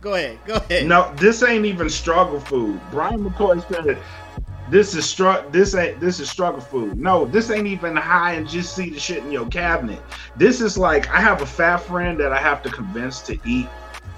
go 0.02 0.13
ahead. 0.16 0.40
Go 0.46 0.56
ahead. 0.56 0.88
no, 0.88 1.13
this 1.16 1.44
ain't 1.44 1.66
even 1.66 1.90
struggle 1.90 2.40
food. 2.40 2.80
Brian 2.92 3.24
McCoy 3.24 3.66
said 3.68 3.98
this 4.70 4.96
is 4.96 5.10
str- 5.10 5.48
this 5.52 5.75
ain't 5.75 6.00
this 6.00 6.20
is 6.20 6.30
struggle 6.30 6.62
food. 6.62 6.98
No, 6.98 7.25
this 7.25 7.50
ain't 7.52 7.68
even 7.68 7.96
high 7.96 8.34
and 8.34 8.48
just 8.48 8.75
see 8.75 8.90
the 8.90 9.00
shit 9.00 9.24
in 9.24 9.32
your 9.32 9.48
cabinet. 9.48 10.02
This 10.36 10.62
is 10.62 10.78
like 10.78 11.10
I 11.10 11.20
have 11.20 11.42
a 11.42 11.46
fat 11.46 11.78
friend 11.78 12.20
that 12.20 12.32
I 12.32 12.40
have 12.40 12.63
to 12.63 12.70
convince 12.70 13.22
to 13.24 13.38
eat 13.46 13.68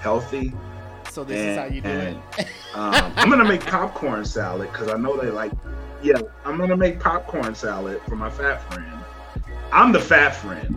healthy. 0.00 0.52
So 1.10 1.24
this 1.24 1.38
is 1.38 1.58
how 1.58 1.64
you 1.64 1.80
do 1.80 1.88
and, 1.88 2.22
it. 2.38 2.46
um, 2.74 3.12
I'm 3.16 3.30
gonna 3.30 3.44
make 3.44 3.64
popcorn 3.64 4.24
salad 4.24 4.70
because 4.70 4.88
I 4.88 4.96
know 4.96 5.16
they 5.16 5.30
like. 5.30 5.52
Yeah, 6.02 6.20
I'm 6.44 6.58
gonna 6.58 6.76
make 6.76 7.00
popcorn 7.00 7.54
salad 7.54 8.02
for 8.06 8.16
my 8.16 8.30
fat 8.30 8.62
friend. 8.72 8.92
I'm 9.72 9.92
the 9.92 10.00
fat 10.00 10.30
friend, 10.36 10.76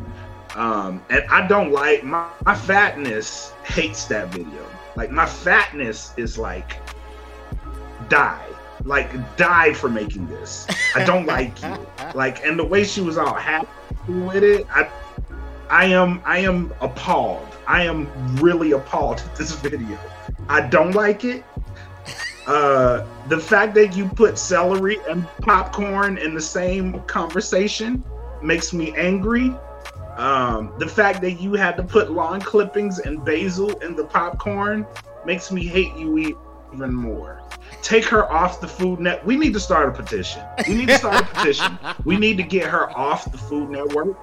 um, 0.59 1.01
and 1.09 1.23
I 1.29 1.47
don't 1.47 1.71
like 1.71 2.03
my, 2.03 2.29
my 2.45 2.53
fatness. 2.53 3.53
Hates 3.63 4.05
that 4.05 4.27
video. 4.27 4.65
Like 4.97 5.09
my 5.09 5.25
fatness 5.25 6.13
is 6.17 6.37
like 6.37 6.77
die, 8.09 8.45
like 8.83 9.37
die 9.37 9.73
for 9.73 9.87
making 9.87 10.27
this. 10.27 10.67
I 10.95 11.05
don't 11.05 11.25
like 11.37 11.61
you. 11.63 11.77
Like, 12.13 12.43
and 12.45 12.59
the 12.59 12.65
way 12.65 12.83
she 12.83 12.99
was 12.99 13.17
all 13.17 13.33
happy 13.33 13.67
with 14.07 14.43
it, 14.43 14.67
I, 14.69 14.89
I 15.69 15.85
am, 15.85 16.21
I 16.25 16.39
am 16.39 16.73
appalled. 16.81 17.47
I 17.65 17.83
am 17.83 18.09
really 18.35 18.73
appalled 18.73 19.19
at 19.21 19.35
this 19.37 19.53
video. 19.61 19.97
I 20.49 20.67
don't 20.67 20.91
like 20.91 21.23
it. 21.23 21.45
Uh, 22.47 23.05
the 23.29 23.39
fact 23.39 23.75
that 23.75 23.95
you 23.95 24.09
put 24.09 24.37
celery 24.37 24.97
and 25.07 25.25
popcorn 25.41 26.17
in 26.17 26.33
the 26.33 26.41
same 26.41 26.99
conversation 27.03 28.03
makes 28.41 28.73
me 28.73 28.93
angry. 28.97 29.55
Um, 30.19 30.73
the 30.79 30.87
fact 30.87 31.21
that 31.21 31.39
you 31.39 31.53
had 31.53 31.77
to 31.77 31.83
put 31.83 32.11
lawn 32.11 32.41
clippings 32.41 32.99
and 32.99 33.23
basil 33.23 33.79
in 33.79 33.95
the 33.95 34.03
popcorn 34.03 34.85
makes 35.25 35.49
me 35.49 35.65
hate 35.65 35.95
you 35.95 36.17
even 36.73 36.93
more. 36.93 37.41
Take 37.81 38.03
her 38.05 38.29
off 38.29 38.59
the 38.59 38.67
food 38.67 38.99
net. 38.99 39.25
We 39.25 39.37
need 39.37 39.53
to 39.53 39.61
start 39.61 39.87
a 39.87 39.91
petition. 39.93 40.43
We 40.67 40.75
need 40.75 40.89
to 40.89 40.97
start 40.97 41.21
a 41.21 41.25
petition. 41.25 41.79
We 42.03 42.17
need 42.17 42.35
to 42.35 42.43
get 42.43 42.65
her 42.65 42.89
off 42.97 43.31
the 43.31 43.37
Food 43.37 43.69
Network 43.69 44.17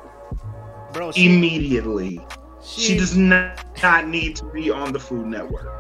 Bro, 0.92 1.12
she, 1.12 1.34
immediately. 1.34 2.20
She 2.62 2.98
does 2.98 3.16
not, 3.16 3.64
not 3.82 4.06
need 4.06 4.36
to 4.36 4.44
be 4.44 4.70
on 4.70 4.92
the 4.92 5.00
Food 5.00 5.26
Network. 5.26 5.72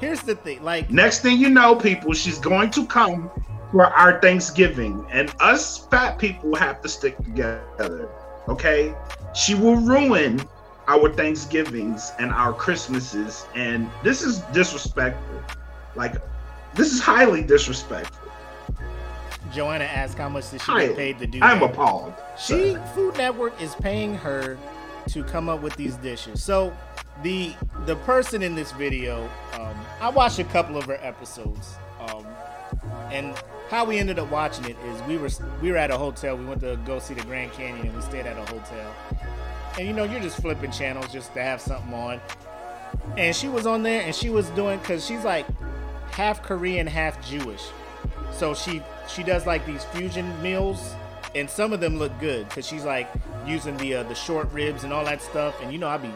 Here's 0.00 0.22
the 0.22 0.34
thing, 0.34 0.62
like 0.62 0.88
Next 0.90 1.20
thing 1.20 1.38
you 1.38 1.50
know, 1.50 1.76
people, 1.76 2.14
she's 2.14 2.38
going 2.38 2.70
to 2.70 2.86
come 2.86 3.30
for 3.70 3.86
our 3.86 4.18
Thanksgiving, 4.20 5.06
and 5.10 5.34
us 5.40 5.86
fat 5.88 6.18
people 6.18 6.54
have 6.54 6.80
to 6.80 6.88
stick 6.88 7.18
together. 7.18 8.08
Okay? 8.48 8.94
She 9.34 9.54
will 9.54 9.76
ruin 9.76 10.40
our 10.88 11.12
Thanksgivings 11.12 12.12
and 12.18 12.30
our 12.32 12.52
Christmases, 12.52 13.46
and 13.54 13.88
this 14.02 14.22
is 14.22 14.40
disrespectful. 14.52 15.40
Like, 15.94 16.14
this 16.74 16.92
is 16.92 17.00
highly 17.00 17.42
disrespectful. 17.42 18.30
Joanna 19.52 19.84
asked 19.84 20.16
how 20.18 20.28
much 20.28 20.50
did 20.50 20.60
she 20.62 20.72
Highly. 20.72 20.86
get 20.88 20.96
paid 20.96 21.18
to 21.18 21.26
do 21.26 21.38
I'm 21.42 21.60
that. 21.60 21.70
appalled. 21.72 22.14
She 22.38 22.76
Food 22.94 23.16
Network 23.18 23.60
is 23.60 23.74
paying 23.76 24.14
her 24.14 24.58
to 25.08 25.22
come 25.24 25.48
up 25.48 25.60
with 25.62 25.76
these 25.76 25.96
dishes. 25.96 26.42
So 26.42 26.74
the 27.22 27.52
the 27.86 27.96
person 27.96 28.42
in 28.42 28.54
this 28.54 28.72
video, 28.72 29.28
um, 29.54 29.74
I 30.00 30.08
watched 30.08 30.38
a 30.38 30.44
couple 30.44 30.76
of 30.78 30.84
her 30.84 30.98
episodes, 31.02 31.74
um, 32.00 32.26
and 33.10 33.34
how 33.72 33.86
we 33.86 33.98
ended 33.98 34.18
up 34.18 34.30
watching 34.30 34.66
it 34.66 34.76
is 34.84 35.02
we 35.04 35.16
were 35.16 35.30
we 35.62 35.72
were 35.72 35.78
at 35.78 35.90
a 35.90 35.96
hotel. 35.96 36.36
We 36.36 36.44
went 36.44 36.60
to 36.60 36.78
go 36.84 36.98
see 36.98 37.14
the 37.14 37.22
Grand 37.22 37.52
Canyon, 37.52 37.86
and 37.86 37.96
we 37.96 38.02
stayed 38.02 38.26
at 38.26 38.36
a 38.36 38.44
hotel. 38.52 38.94
And 39.78 39.88
you 39.88 39.94
know, 39.94 40.04
you're 40.04 40.20
just 40.20 40.36
flipping 40.42 40.70
channels 40.70 41.10
just 41.10 41.32
to 41.32 41.42
have 41.42 41.58
something 41.58 41.94
on. 41.94 42.20
And 43.16 43.34
she 43.34 43.48
was 43.48 43.66
on 43.66 43.82
there, 43.82 44.02
and 44.02 44.14
she 44.14 44.28
was 44.28 44.50
doing 44.50 44.78
because 44.78 45.06
she's 45.06 45.24
like 45.24 45.46
half 46.10 46.42
Korean, 46.42 46.86
half 46.86 47.26
Jewish. 47.26 47.62
So 48.30 48.52
she 48.52 48.82
she 49.08 49.22
does 49.22 49.46
like 49.46 49.64
these 49.64 49.84
fusion 49.84 50.42
meals, 50.42 50.94
and 51.34 51.48
some 51.48 51.72
of 51.72 51.80
them 51.80 51.98
look 51.98 52.12
good 52.20 52.46
because 52.50 52.66
she's 52.66 52.84
like 52.84 53.08
using 53.46 53.78
the 53.78 53.94
uh, 53.94 54.02
the 54.02 54.14
short 54.14 54.52
ribs 54.52 54.84
and 54.84 54.92
all 54.92 55.06
that 55.06 55.22
stuff. 55.22 55.58
And 55.62 55.72
you 55.72 55.78
know, 55.78 55.88
I 55.88 55.96
be, 55.96 56.10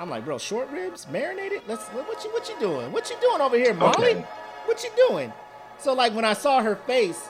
I'm 0.00 0.10
like, 0.10 0.24
bro, 0.24 0.38
short 0.38 0.68
ribs 0.70 1.06
marinated. 1.08 1.62
Let's 1.68 1.86
what, 1.90 2.08
what 2.08 2.24
you 2.24 2.32
what 2.32 2.48
you 2.48 2.58
doing? 2.58 2.90
What 2.90 3.08
you 3.10 3.16
doing 3.20 3.40
over 3.40 3.56
here, 3.56 3.74
Molly? 3.74 4.10
Okay. 4.10 4.26
What 4.64 4.82
you 4.82 4.90
doing? 5.08 5.32
So 5.78 5.92
like 5.92 6.14
when 6.14 6.24
I 6.24 6.32
saw 6.32 6.62
her 6.62 6.76
face, 6.76 7.28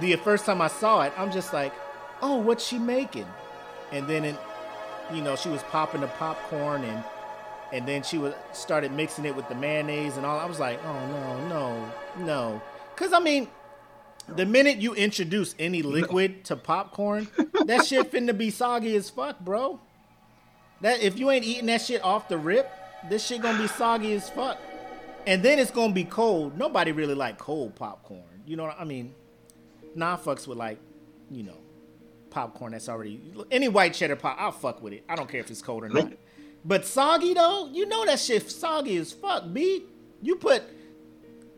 the 0.00 0.16
first 0.16 0.46
time 0.46 0.60
I 0.60 0.68
saw 0.68 1.02
it, 1.02 1.12
I'm 1.16 1.30
just 1.30 1.52
like, 1.52 1.72
oh, 2.22 2.36
what's 2.36 2.64
she 2.64 2.78
making? 2.78 3.26
And 3.92 4.06
then 4.06 4.24
it, 4.24 4.36
you 5.12 5.22
know, 5.22 5.36
she 5.36 5.48
was 5.48 5.62
popping 5.64 6.00
the 6.00 6.08
popcorn 6.08 6.84
and 6.84 7.04
and 7.72 7.88
then 7.88 8.04
she 8.04 8.18
was 8.18 8.34
started 8.52 8.92
mixing 8.92 9.24
it 9.24 9.34
with 9.34 9.48
the 9.48 9.54
mayonnaise 9.54 10.16
and 10.16 10.24
all. 10.24 10.38
I 10.38 10.44
was 10.44 10.60
like, 10.60 10.80
oh 10.84 11.06
no, 11.08 11.48
no, 11.48 11.92
no, 12.24 12.62
because 12.94 13.12
I 13.12 13.18
mean, 13.18 13.48
the 14.28 14.46
minute 14.46 14.78
you 14.78 14.94
introduce 14.94 15.54
any 15.58 15.82
liquid 15.82 16.44
to 16.46 16.56
popcorn, 16.56 17.28
that 17.64 17.84
shit 17.86 18.12
finna 18.12 18.36
be 18.36 18.50
soggy 18.50 18.94
as 18.96 19.10
fuck, 19.10 19.40
bro. 19.40 19.80
That 20.80 21.00
if 21.02 21.18
you 21.18 21.30
ain't 21.30 21.44
eating 21.44 21.66
that 21.66 21.80
shit 21.80 22.02
off 22.04 22.28
the 22.28 22.38
rip, 22.38 22.70
this 23.08 23.26
shit 23.26 23.42
gonna 23.42 23.58
be 23.58 23.68
soggy 23.68 24.12
as 24.14 24.30
fuck. 24.30 24.58
And 25.26 25.42
then 25.42 25.58
it's 25.58 25.70
gonna 25.70 25.92
be 25.92 26.04
cold. 26.04 26.56
Nobody 26.58 26.92
really 26.92 27.14
like 27.14 27.38
cold 27.38 27.74
popcorn. 27.74 28.42
You 28.46 28.56
know 28.56 28.64
what 28.64 28.76
I 28.78 28.84
mean? 28.84 29.14
Nah, 29.94 30.14
I 30.14 30.16
fucks 30.16 30.46
with 30.46 30.58
like, 30.58 30.78
you 31.30 31.42
know, 31.42 31.56
popcorn 32.30 32.72
that's 32.72 32.88
already 32.88 33.20
any 33.50 33.68
white 33.68 33.94
cheddar 33.94 34.16
pop. 34.16 34.36
I'll 34.38 34.52
fuck 34.52 34.82
with 34.82 34.92
it. 34.92 35.04
I 35.08 35.14
don't 35.14 35.28
care 35.28 35.40
if 35.40 35.50
it's 35.50 35.62
cold 35.62 35.84
or 35.84 35.88
not. 35.88 36.12
But 36.66 36.86
soggy 36.86 37.34
though, 37.34 37.68
you 37.70 37.84
know 37.84 38.06
that 38.06 38.18
shit 38.18 38.50
soggy 38.50 38.96
as 38.96 39.12
fuck. 39.12 39.52
B, 39.52 39.84
you 40.22 40.36
put 40.36 40.62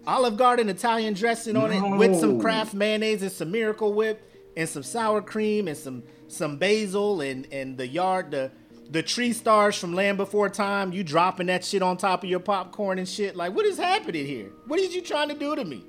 Olive 0.04 0.36
Garden 0.36 0.68
Italian 0.68 1.14
dressing 1.14 1.56
on 1.56 1.72
it 1.72 1.80
with 1.96 2.18
some 2.18 2.38
No. 2.38 2.42
Kraft 2.42 2.74
mayonnaise 2.74 3.22
and 3.22 3.30
some 3.30 3.52
Miracle 3.52 3.92
Whip 3.92 4.20
and 4.56 4.68
some 4.68 4.82
sour 4.82 5.22
cream 5.22 5.68
and 5.68 5.76
some 5.76 6.02
some 6.26 6.56
basil 6.56 7.20
and 7.20 7.46
and 7.52 7.78
the 7.78 7.86
yard 7.86 8.32
the 8.32 8.50
the 8.90 9.02
tree 9.02 9.32
stars 9.32 9.76
from 9.76 9.94
Land 9.94 10.18
Before 10.18 10.48
Time. 10.48 10.92
You 10.92 11.02
dropping 11.04 11.46
that 11.48 11.64
shit 11.64 11.82
on 11.82 11.96
top 11.96 12.24
of 12.24 12.30
your 12.30 12.40
popcorn 12.40 12.98
and 12.98 13.08
shit. 13.08 13.36
Like, 13.36 13.54
what 13.54 13.66
is 13.66 13.78
happening 13.78 14.26
here? 14.26 14.50
What 14.66 14.78
is 14.78 14.94
you 14.94 15.02
trying 15.02 15.28
to 15.28 15.34
do 15.34 15.56
to 15.56 15.64
me? 15.64 15.84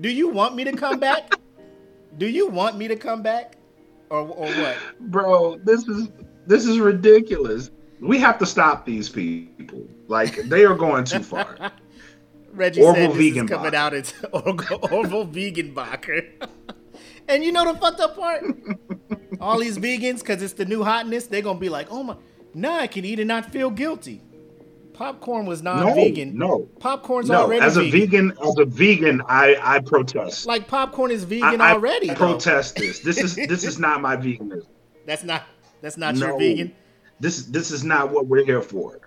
Do 0.00 0.10
you 0.10 0.28
want 0.28 0.54
me 0.54 0.64
to 0.64 0.72
come 0.72 0.98
back? 0.98 1.34
do 2.18 2.26
you 2.26 2.48
want 2.48 2.76
me 2.76 2.88
to 2.88 2.96
come 2.96 3.22
back, 3.22 3.56
or 4.08 4.20
or 4.20 4.46
what? 4.46 4.76
Bro, 5.00 5.58
this 5.64 5.86
is 5.88 6.08
this 6.46 6.66
is 6.66 6.78
ridiculous. 6.78 7.70
We 8.00 8.18
have 8.18 8.38
to 8.38 8.46
stop 8.46 8.86
these 8.86 9.08
people. 9.08 9.86
Like 10.08 10.36
they 10.48 10.64
are 10.64 10.74
going 10.74 11.04
too 11.04 11.20
far. 11.20 11.72
Reggie 12.52 12.82
Orville 12.82 13.10
said 13.10 13.10
this 13.10 13.18
Vegan 13.18 13.44
is 13.44 13.50
coming 13.50 13.72
Bacher. 13.72 13.74
out 13.74 13.94
as 13.94 14.14
Orville, 14.32 14.88
Orville 14.90 15.24
Vegan 15.24 15.74
Bacher. 15.74 16.26
and 17.28 17.44
you 17.44 17.52
know 17.52 17.72
the 17.72 17.78
fucked 17.78 18.00
up 18.00 18.16
part? 18.16 18.42
All 19.40 19.58
these 19.58 19.78
vegans, 19.78 20.18
because 20.18 20.42
it's 20.42 20.54
the 20.54 20.64
new 20.64 20.82
hotness, 20.82 21.26
they're 21.26 21.42
going 21.42 21.56
to 21.56 21.60
be 21.60 21.68
like, 21.68 21.86
oh 21.90 22.02
my, 22.02 22.16
now 22.54 22.78
I 22.78 22.86
can 22.86 23.04
eat 23.04 23.18
and 23.20 23.28
not 23.28 23.50
feel 23.50 23.70
guilty. 23.70 24.22
Popcorn 24.92 25.46
was 25.46 25.62
No, 25.62 25.76
non-vegan. 25.76 26.36
no, 26.36 26.46
no. 26.46 26.58
Popcorn's 26.78 27.28
no. 27.30 27.42
already 27.42 27.62
As 27.64 27.76
a 27.78 27.82
vegan. 27.82 28.32
vegan, 28.32 28.38
as 28.46 28.58
a 28.58 28.64
vegan, 28.66 29.22
I 29.26 29.56
I 29.62 29.78
protest. 29.80 30.44
Like 30.46 30.68
popcorn 30.68 31.10
is 31.10 31.24
vegan 31.24 31.60
I 31.60 31.72
already. 31.72 32.08
though. 32.08 32.14
protest 32.14 32.76
this. 32.76 33.00
This 33.00 33.18
is 33.18 33.34
this 33.48 33.64
is 33.64 33.78
not 33.78 34.02
my 34.02 34.16
veganism. 34.16 34.66
That's 35.06 35.24
not 35.24 35.44
that's 35.80 35.96
not 35.96 36.16
No. 36.16 36.26
your 36.26 36.38
vegan. 36.38 36.72
This 37.18 37.44
this 37.46 37.70
is 37.70 37.82
not 37.82 38.10
what 38.10 38.26
we're 38.26 38.44
here 38.44 38.60
for. 38.62 39.00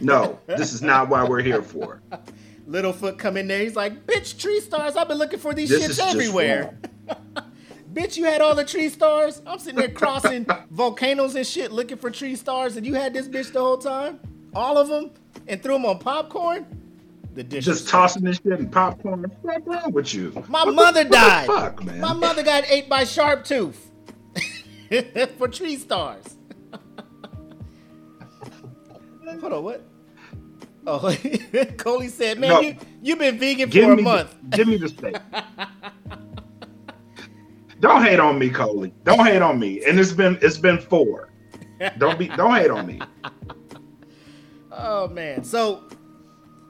No, 0.00 0.38
this 0.46 0.72
is 0.72 0.82
not 0.82 1.08
why 1.08 1.22
we're 1.28 1.42
here 1.42 1.62
for. 1.62 2.00
Littlefoot 2.68 3.18
come 3.18 3.36
in 3.36 3.48
there. 3.48 3.58
He's 3.60 3.76
like, 3.76 4.06
bitch, 4.06 4.38
tree 4.40 4.60
stars. 4.60 4.96
I've 4.96 5.08
been 5.08 5.18
looking 5.18 5.38
for 5.40 5.52
these 5.52 5.68
This 5.68 5.84
shits 5.84 5.90
is 5.90 5.96
just 5.98 6.14
everywhere. 6.14 6.78
bitch, 7.92 8.16
you 8.16 8.24
had 8.24 8.40
all 8.40 8.54
the 8.54 8.64
tree 8.64 8.88
stars. 8.88 9.42
I'm 9.46 9.58
sitting 9.58 9.78
there 9.78 9.88
crossing 9.90 10.46
volcanoes 10.70 11.34
and 11.34 11.46
shit 11.46 11.72
looking 11.72 11.96
for 11.96 12.10
tree 12.10 12.36
stars, 12.36 12.76
and 12.76 12.86
you 12.86 12.94
had 12.94 13.12
this 13.14 13.28
bitch 13.28 13.52
the 13.52 13.60
whole 13.60 13.78
time? 13.78 14.20
All 14.54 14.78
of 14.78 14.88
them? 14.88 15.10
And 15.48 15.62
threw 15.62 15.74
them 15.74 15.84
on 15.86 15.98
popcorn? 15.98 16.66
The 17.34 17.42
dish. 17.42 17.64
Just 17.64 17.88
tossing 17.88 18.22
this 18.24 18.36
shit 18.36 18.58
and 18.58 18.70
popcorn. 18.70 19.24
What's 19.42 19.66
wrong 19.66 19.92
with 19.92 20.12
you? 20.12 20.32
My 20.48 20.60
What 20.64 20.66
the- 20.66 20.72
mother 20.72 21.04
the 21.04 21.10
died. 21.10 21.46
fuck, 21.46 21.82
man. 21.82 22.00
My 22.00 22.12
mother 22.12 22.42
got 22.42 22.64
ate 22.70 22.88
by 22.88 23.04
sharp 23.04 23.44
tooth 23.44 23.90
for 25.38 25.48
tree 25.48 25.76
stars. 25.76 26.36
Hold 29.40 29.52
on, 29.52 29.64
what? 29.64 29.82
Oh, 30.86 31.16
Coley 31.78 32.08
said, 32.08 32.38
"Man, 32.40 32.50
No. 32.50 32.60
you 32.60 32.76
you've 33.02 33.18
been 33.18 33.38
vegan 33.38 33.70
for 33.70 33.92
a 33.92 33.96
me, 33.96 34.02
month." 34.02 34.34
Give 34.50 34.66
me 34.68 34.76
the 34.76 34.88
steak. 34.88 35.16
Don't 37.82 38.04
hate 38.04 38.20
on 38.20 38.38
me, 38.38 38.48
Coley. 38.48 38.94
Don't 39.02 39.26
hate 39.26 39.42
on 39.42 39.58
me. 39.58 39.84
And 39.84 39.98
it's 39.98 40.12
been 40.12 40.38
it's 40.40 40.56
been 40.56 40.78
four. 40.78 41.30
Don't 41.98 42.16
be 42.16 42.28
don't 42.28 42.54
hate 42.54 42.70
on 42.70 42.86
me. 42.86 43.00
Oh 44.74 45.06
man. 45.06 45.44
So 45.44 45.84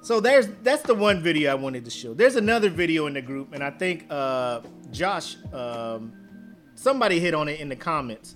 so 0.03 0.19
there's 0.19 0.49
that's 0.65 0.83
the 0.83 0.95
one 0.95 1.23
video 1.23 1.53
I 1.53 1.55
wanted 1.55 1.85
to 1.85 1.91
show. 1.93 2.15
There's 2.15 2.35
another 2.35 2.69
video 2.69 3.07
in 3.07 3.15
the 3.15 3.23
group, 3.23 3.55
and 3.55 3.63
I 3.63 3.71
think 3.71 4.07
uh 4.11 4.61
Josh 4.91 5.37
um 5.53 6.13
somebody 6.75 7.21
hit 7.21 7.33
on 7.33 7.49
it 7.49 7.61
in 7.61 7.69
the 7.69 7.77
comments. 7.77 8.35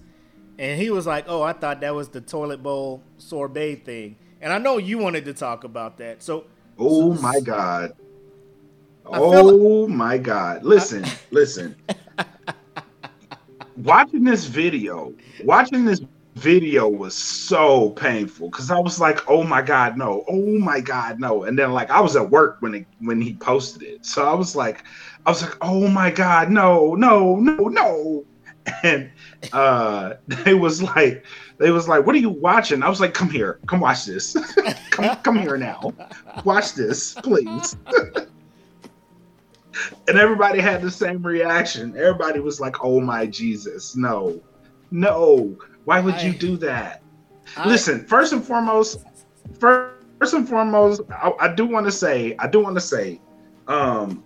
And 0.57 0.81
he 0.81 0.91
was 0.91 1.05
like, 1.05 1.25
Oh, 1.27 1.43
I 1.43 1.53
thought 1.53 1.81
that 1.81 1.97
was 1.97 2.11
the 2.11 2.21
toilet 2.21 2.63
bowl 2.63 3.03
sorbet 3.19 3.85
thing. 3.85 4.15
And 4.41 4.53
I 4.53 4.59
know 4.59 4.79
you 4.79 4.99
wanted 4.99 5.25
to 5.25 5.35
talk 5.35 5.65
about 5.65 5.99
that. 5.99 6.23
So 6.23 6.45
Oh 6.79 7.15
my 7.15 7.41
God. 7.41 7.93
I 9.05 9.19
Oh 9.19 9.89
my 9.89 10.17
God. 10.17 10.63
Listen, 10.63 11.05
listen. 11.33 11.75
Watching 13.77 14.25
this 14.25 14.47
video, 14.47 15.13
watching 15.45 15.85
this 15.85 16.01
video 16.37 16.87
was 16.89 17.15
so 17.15 17.91
painful 17.91 18.51
because 18.51 18.71
I 18.71 18.79
was 18.79 19.01
like, 19.01 19.29
oh 19.29 19.43
my 19.43 19.63
God, 19.63 19.97
no, 19.97 20.25
oh 20.29 20.59
my 20.59 20.81
God, 20.81 21.19
no. 21.19 21.45
And 21.45 21.59
then 21.59 21.73
like 21.73 21.91
I 21.91 22.01
was 22.01 22.15
at 22.15 22.31
work 22.31 22.59
when 22.61 22.75
it 22.75 22.87
when 23.01 23.21
he 23.21 23.35
posted 23.35 23.83
it. 23.83 24.05
So 24.05 24.27
I 24.27 24.35
was 24.35 24.55
like, 24.55 24.85
I 25.25 25.31
was 25.31 25.43
like, 25.43 25.57
oh 25.61 25.89
my 25.89 26.11
God, 26.11 26.51
no, 26.51 26.95
no, 26.95 27.37
no, 27.37 27.57
no. 27.57 28.25
And 28.83 29.11
uh 29.53 30.15
they 30.27 30.55
was 30.55 30.83
like, 30.83 31.25
they 31.59 31.71
was 31.71 31.89
like, 31.89 32.07
what 32.07 32.15
are 32.15 32.19
you 32.19 32.31
watching? 32.31 32.83
I 32.83 32.89
was 32.89 33.01
like, 33.01 33.15
come 33.15 33.31
here, 33.31 33.59
come 33.67 33.81
watch 33.81 34.05
this. 34.05 34.37
come 34.91 35.17
come 35.17 35.39
here 35.39 35.57
now. 35.57 35.93
Watch 36.45 36.75
this, 36.75 37.15
please. 37.15 37.77
and 40.09 40.19
everybody 40.19 40.61
had 40.61 40.83
the 40.83 40.91
same 40.91 41.23
reaction. 41.23 41.97
Everybody 41.97 42.41
was 42.41 42.61
like, 42.61 42.77
"Oh 42.83 43.01
my 43.01 43.27
Jesus, 43.27 43.97
no, 43.97 44.41
no! 44.91 45.57
Why 45.85 46.01
would 46.01 46.21
you 46.23 46.33
do 46.33 46.57
that?" 46.59 47.03
I- 47.57 47.69
Listen, 47.69 48.05
first 48.07 48.33
and 48.33 48.45
foremost, 48.45 49.01
first, 49.59 49.95
first 50.19 50.35
and 50.35 50.49
foremost, 50.49 51.03
I, 51.11 51.33
I 51.41 51.55
do 51.55 51.67
want 51.67 51.87
to 51.87 51.93
say, 51.93 52.35
I 52.39 52.49
do 52.49 52.61
want 52.61 52.77
to 52.77 52.81
say, 52.81 53.21
um, 53.69 54.25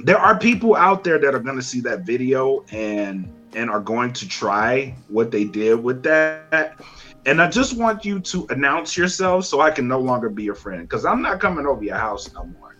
there 0.00 0.18
are 0.18 0.38
people 0.38 0.74
out 0.76 1.04
there 1.04 1.18
that 1.18 1.34
are 1.34 1.40
going 1.40 1.56
to 1.56 1.62
see 1.62 1.80
that 1.82 2.04
video 2.06 2.64
and 2.72 3.30
and 3.54 3.70
are 3.70 3.80
going 3.80 4.12
to 4.14 4.26
try 4.28 4.94
what 5.08 5.30
they 5.30 5.44
did 5.44 5.82
with 5.82 6.02
that. 6.02 6.80
And 7.26 7.40
I 7.40 7.48
just 7.48 7.76
want 7.76 8.04
you 8.04 8.18
to 8.20 8.46
announce 8.50 8.96
yourself 8.96 9.44
so 9.44 9.60
I 9.60 9.70
can 9.70 9.86
no 9.86 10.00
longer 10.00 10.28
be 10.30 10.42
your 10.42 10.54
friend 10.54 10.82
because 10.82 11.04
I'm 11.04 11.20
not 11.22 11.38
coming 11.38 11.66
over 11.66 11.84
your 11.84 11.96
house 11.96 12.32
no 12.32 12.44
more. 12.44 12.71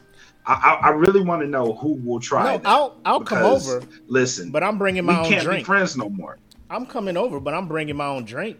I, 0.44 0.78
I, 0.82 0.88
really 0.90 1.20
want 1.20 1.40
to 1.42 1.46
know 1.46 1.74
who 1.74 1.94
will 2.04 2.18
try. 2.18 2.56
no, 2.56 2.62
I'll 2.64 2.96
I'll 3.04 3.20
come 3.20 3.44
over, 3.44 3.82
Listen, 4.08 4.50
but 4.50 4.64
I'm 4.64 4.76
bringing 4.76 5.06
we 5.06 5.12
my 5.12 5.20
own 5.20 5.28
drink. 5.28 5.42
You 5.42 5.48
can't 5.48 5.58
be 5.60 5.64
friends 5.64 5.96
no 5.96 6.08
more. 6.08 6.38
I'm 6.68 6.84
coming 6.84 7.16
over, 7.16 7.38
but 7.38 7.54
I'm 7.54 7.68
bringing 7.68 7.96
my 7.96 8.06
own 8.06 8.24
drink. 8.24 8.58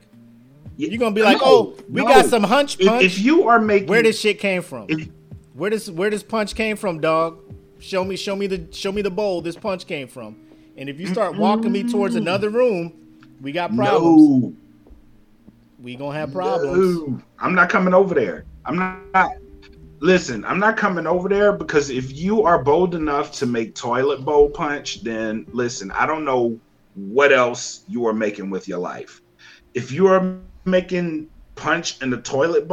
You're 0.77 0.99
gonna 0.99 1.15
be 1.15 1.23
like, 1.23 1.39
no, 1.39 1.45
"Oh, 1.45 1.77
we 1.89 2.03
no. 2.03 2.09
got 2.09 2.27
some 2.27 2.45
hunch 2.45 2.79
punch." 2.79 3.05
if 3.05 3.19
you 3.19 3.49
are 3.49 3.61
making 3.61 3.89
where 3.89 4.03
this 4.03 4.19
shit 4.21 4.39
came 4.39 4.63
from? 4.63 4.87
if, 4.89 5.09
Where 5.55 5.71
this 5.71 5.89
where 5.91 6.11
this 6.11 6.23
punch 6.23 6.55
came 6.55 6.77
from, 6.77 7.01
dog? 7.01 7.39
Show 7.79 8.05
me, 8.05 8.17
show 8.17 8.37
me 8.37 8.47
the 8.47 8.73
show 8.73 8.93
me 8.93 9.03
the 9.03 9.11
bowl 9.11 9.43
this 9.43 9.57
punch 9.57 9.87
came 9.87 10.07
from. 10.09 10.37
And 10.77 10.89
if 10.89 10.99
you 10.99 11.07
start 11.09 11.37
walking 11.37 11.73
me 11.73 11.83
towards 11.91 12.15
another 12.15 12.49
room, 12.49 12.93
we 13.41 13.53
got 13.53 13.75
problems. 13.75 14.45
no, 14.45 14.55
We 15.81 15.97
gonna 15.97 16.17
have 16.17 16.33
problems. 16.33 16.99
No, 17.09 17.23
I'm 17.39 17.55
not 17.55 17.69
coming 17.69 17.93
over 17.93 18.15
there. 18.15 18.45
I'm 18.65 18.77
not. 19.13 19.37
Listen, 20.03 20.45
I'm 20.45 20.59
not 20.59 20.77
coming 20.77 21.07
over 21.07 21.29
there 21.29 21.53
because 21.53 21.91
if 21.91 22.13
you 22.13 22.43
are 22.45 22.63
bold 22.63 22.95
enough 22.95 23.33
to 23.39 23.47
make 23.47 23.75
toilet 23.77 24.25
bowl 24.25 24.51
punch, 24.51 25.03
then 25.05 25.47
listen, 25.53 25.91
I 25.93 26.07
don't 26.07 26.25
know 26.25 26.61
what 26.95 27.33
else 27.33 27.85
you 27.87 28.07
are 28.07 28.13
making 28.15 28.51
with 28.51 28.69
your 28.69 28.81
life. 28.81 29.21
If 29.75 29.93
you 29.93 30.09
are 30.09 30.21
making 30.25 30.91
punch 31.57 31.67
in 31.67 31.77
the 31.77 31.87
toilet 31.87 32.33
bowl, 32.37 32.69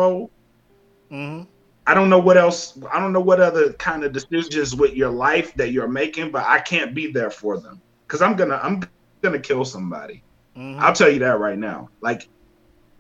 hmm 1.09 1.43
I 1.85 1.93
don't 1.93 2.09
know 2.09 2.19
what 2.19 2.37
else. 2.37 2.77
I 2.91 2.99
don't 2.99 3.13
know 3.13 3.19
what 3.21 3.39
other 3.39 3.73
kind 3.73 4.03
of 4.03 4.13
decisions 4.13 4.75
with 4.75 4.93
your 4.93 5.09
life 5.09 5.53
that 5.55 5.71
you're 5.71 5.87
making, 5.87 6.31
but 6.31 6.45
I 6.45 6.59
can't 6.59 6.93
be 6.95 7.11
there 7.11 7.31
for 7.31 7.59
them 7.59 7.81
because 8.07 8.21
I'm 8.21 8.35
gonna 8.35 8.59
I'm 8.61 8.81
gonna 8.81 8.99
kill 8.99 9.25
somebody. 9.65 10.23
hmm 10.55 10.79
I'll 10.79 10.93
tell 10.93 11.09
you 11.09 11.19
that 11.19 11.39
right 11.39 11.57
now. 11.57 11.89
Like, 12.01 12.27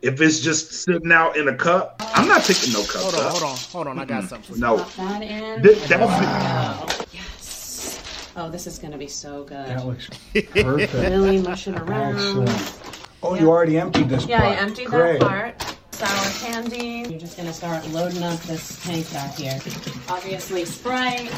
if 0.01 0.21
it's 0.21 0.39
just 0.39 0.71
sitting 0.71 1.11
out 1.11 1.35
in 1.37 1.47
a 1.47 1.55
cup, 1.55 1.95
I'm 2.15 2.27
not 2.27 2.43
taking 2.43 2.73
no 2.73 2.79
cups 2.83 3.03
Hold 3.03 3.15
on, 3.15 3.21
up. 3.25 3.31
hold 3.31 3.43
on, 3.43 3.57
hold 3.57 3.87
on. 3.87 3.99
I 3.99 4.05
got 4.05 4.23
something 4.29 4.47
for 4.47 4.53
you. 4.55 4.59
No, 4.61 4.77
that 4.77 5.21
in. 5.21 5.61
Th- 5.63 5.77
that's- 5.87 6.19
we 6.19 6.95
go. 6.97 7.05
Yes. 7.11 8.33
Oh, 8.37 8.49
this 8.49 8.67
is 8.67 8.79
gonna 8.79 8.97
be 8.97 9.07
so 9.07 9.43
good. 9.43 9.67
That 9.67 9.85
looks 9.85 10.09
perfect. 10.33 10.93
Really 10.93 11.41
mush 11.41 11.67
it 11.67 11.77
around. 11.77 12.15
Excellent. 12.15 12.79
Oh, 13.21 13.35
you 13.35 13.49
already 13.49 13.77
emptied 13.77 14.07
this 14.07 14.25
part. 14.25 14.29
Yeah, 14.29 14.43
I 14.49 14.55
emptied 14.55 14.87
Great. 14.87 15.19
that 15.19 15.27
part. 15.27 15.75
Sour 15.91 16.31
candy. 16.49 17.09
You're 17.09 17.19
just 17.19 17.35
gonna 17.35 17.51
start 17.51 17.85
loading 17.89 18.23
up 18.23 18.39
this 18.43 18.81
tank 18.85 19.11
back 19.11 19.35
here. 19.35 19.59
Obviously, 20.07 20.63
Sprite. 20.63 21.29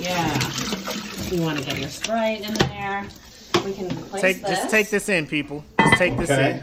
Yeah. 0.00 0.34
You 1.30 1.42
want 1.42 1.58
to 1.58 1.64
get 1.64 1.78
your 1.78 1.88
Sprite 1.88 2.40
in 2.40 2.54
there. 2.54 3.06
We 3.64 3.72
can 3.74 3.88
place 3.88 4.22
Take 4.22 4.40
this. 4.42 4.50
just 4.58 4.70
take 4.70 4.90
this 4.90 5.08
in, 5.08 5.26
people. 5.28 5.64
Just 5.78 5.98
take 5.98 6.16
this 6.16 6.30
Okay. 6.30 6.62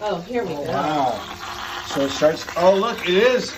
Oh, 0.00 0.20
here 0.20 0.42
we 0.44 0.54
go. 0.54 0.62
Wow. 0.62 1.84
So 1.88 2.02
it 2.02 2.10
starts. 2.10 2.46
Oh, 2.56 2.74
look, 2.74 3.08
it 3.08 3.14
is. 3.16 3.52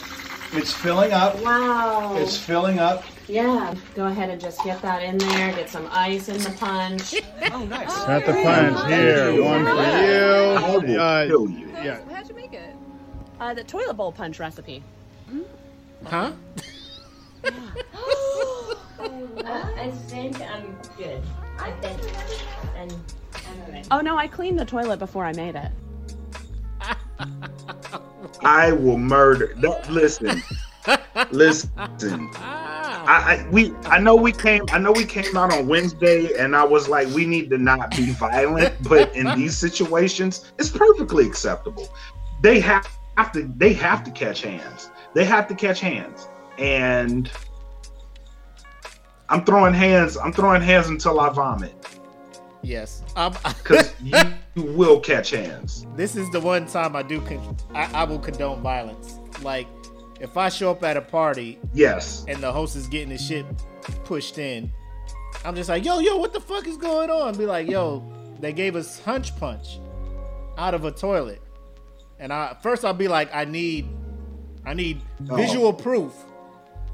It's 0.52 0.72
filling 0.72 1.12
up. 1.12 1.40
Wow. 1.42 2.16
It's 2.16 2.36
filling 2.36 2.78
up. 2.78 3.04
Yeah. 3.28 3.74
Go 3.94 4.06
ahead 4.06 4.30
and 4.30 4.40
just 4.40 4.62
get 4.64 4.80
that 4.82 5.02
in 5.02 5.18
there. 5.18 5.52
Get 5.52 5.68
some 5.68 5.86
ice 5.92 6.28
in 6.28 6.38
the 6.38 6.50
punch. 6.58 7.14
Oh, 7.52 7.64
nice. 7.64 7.88
Got 8.06 8.26
the 8.26 8.32
punch 8.32 8.86
here. 8.88 9.42
One 9.42 9.64
for 9.64 9.70
I 9.70 10.60
will 10.70 10.84
you. 10.88 11.00
Uh, 11.00 11.26
kill 11.26 11.50
you. 11.50 11.68
yeah. 11.82 12.00
How'd 12.08 12.28
you 12.28 12.34
make 12.36 12.52
it? 12.52 12.74
Uh, 13.40 13.54
the 13.54 13.64
toilet 13.64 13.94
bowl 13.94 14.12
punch 14.12 14.38
recipe. 14.38 14.84
in. 15.30 15.44
Huh? 16.06 16.32
I 19.02 19.90
think 20.06 20.40
I'm 20.40 20.76
good. 20.96 21.20
I 21.58 21.72
think, 21.80 22.00
and 22.76 22.94
Oh 23.90 24.00
no, 24.00 24.16
I 24.16 24.28
cleaned 24.28 24.58
the 24.58 24.64
toilet 24.64 24.98
before 24.98 25.24
I 25.24 25.32
made 25.32 25.56
it. 25.56 25.70
I 28.42 28.72
will 28.72 28.98
murder. 28.98 29.54
No, 29.56 29.80
listen, 29.88 30.42
listen. 31.30 31.70
I, 33.06 33.44
I 33.44 33.48
we 33.50 33.74
I 33.84 33.98
know 33.98 34.14
we 34.14 34.32
came 34.32 34.62
I 34.70 34.78
know 34.78 34.92
we 34.92 35.04
came 35.04 35.36
out 35.36 35.52
on 35.52 35.66
Wednesday 35.66 36.38
and 36.38 36.54
I 36.54 36.64
was 36.64 36.88
like 36.88 37.08
we 37.08 37.26
need 37.26 37.50
to 37.50 37.58
not 37.58 37.90
be 37.90 38.12
violent, 38.12 38.74
but 38.88 39.14
in 39.14 39.34
these 39.36 39.56
situations 39.56 40.52
it's 40.58 40.70
perfectly 40.70 41.26
acceptable. 41.26 41.88
They 42.42 42.60
have, 42.60 42.88
have 43.16 43.32
to 43.32 43.50
they 43.56 43.72
have 43.74 44.04
to 44.04 44.10
catch 44.10 44.42
hands. 44.42 44.90
They 45.14 45.24
have 45.24 45.48
to 45.48 45.54
catch 45.54 45.80
hands. 45.80 46.28
And 46.58 47.30
I'm 49.28 49.44
throwing 49.44 49.74
hands. 49.74 50.16
I'm 50.16 50.32
throwing 50.32 50.62
hands 50.62 50.88
until 50.88 51.20
I 51.20 51.30
vomit. 51.30 51.74
Yes, 52.62 53.02
um, 53.16 53.34
because 53.62 53.94
you, 54.02 54.18
you, 54.54 54.62
will 54.62 55.00
catch 55.00 55.30
hands. 55.30 55.86
This 55.96 56.16
is 56.16 56.30
the 56.30 56.40
one 56.40 56.66
time 56.66 56.96
I 56.96 57.02
do. 57.02 57.20
Con- 57.20 57.56
I, 57.74 57.90
I 57.92 58.04
will 58.04 58.18
condone 58.18 58.62
violence. 58.62 59.18
Like 59.42 59.66
if 60.20 60.36
I 60.36 60.48
show 60.48 60.70
up 60.70 60.82
at 60.84 60.96
a 60.96 61.00
party, 61.00 61.58
yes, 61.72 62.24
and 62.28 62.42
the 62.42 62.52
host 62.52 62.76
is 62.76 62.86
getting 62.86 63.10
his 63.10 63.24
shit 63.24 63.46
pushed 64.04 64.38
in, 64.38 64.70
I'm 65.44 65.54
just 65.54 65.68
like, 65.68 65.84
yo, 65.84 65.98
yo, 65.98 66.16
what 66.16 66.32
the 66.32 66.40
fuck 66.40 66.66
is 66.66 66.76
going 66.76 67.10
on? 67.10 67.36
Be 67.36 67.46
like, 67.46 67.68
yo, 67.68 68.04
they 68.40 68.52
gave 68.52 68.76
us 68.76 69.00
hunch 69.00 69.36
punch 69.36 69.78
out 70.58 70.74
of 70.74 70.84
a 70.84 70.90
toilet, 70.90 71.40
and 72.18 72.32
I 72.32 72.56
first 72.62 72.84
I'll 72.84 72.92
be 72.92 73.08
like, 73.08 73.34
I 73.34 73.44
need, 73.44 73.88
I 74.66 74.74
need 74.74 75.00
oh. 75.30 75.36
visual 75.36 75.72
proof, 75.72 76.12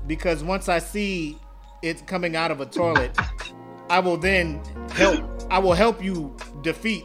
because 0.07 0.45
once 0.45 0.69
I 0.69 0.79
see 0.79 1.39
it 1.83 2.07
coming 2.07 2.37
out 2.37 2.51
of 2.51 2.61
a 2.61 2.67
toilet, 2.67 3.17
I 3.89 3.99
will 4.01 4.17
then 4.17 4.63
help. 4.93 5.25
I 5.51 5.59
will 5.59 5.75
help 5.75 6.03
you 6.03 6.37
defeat 6.63 7.05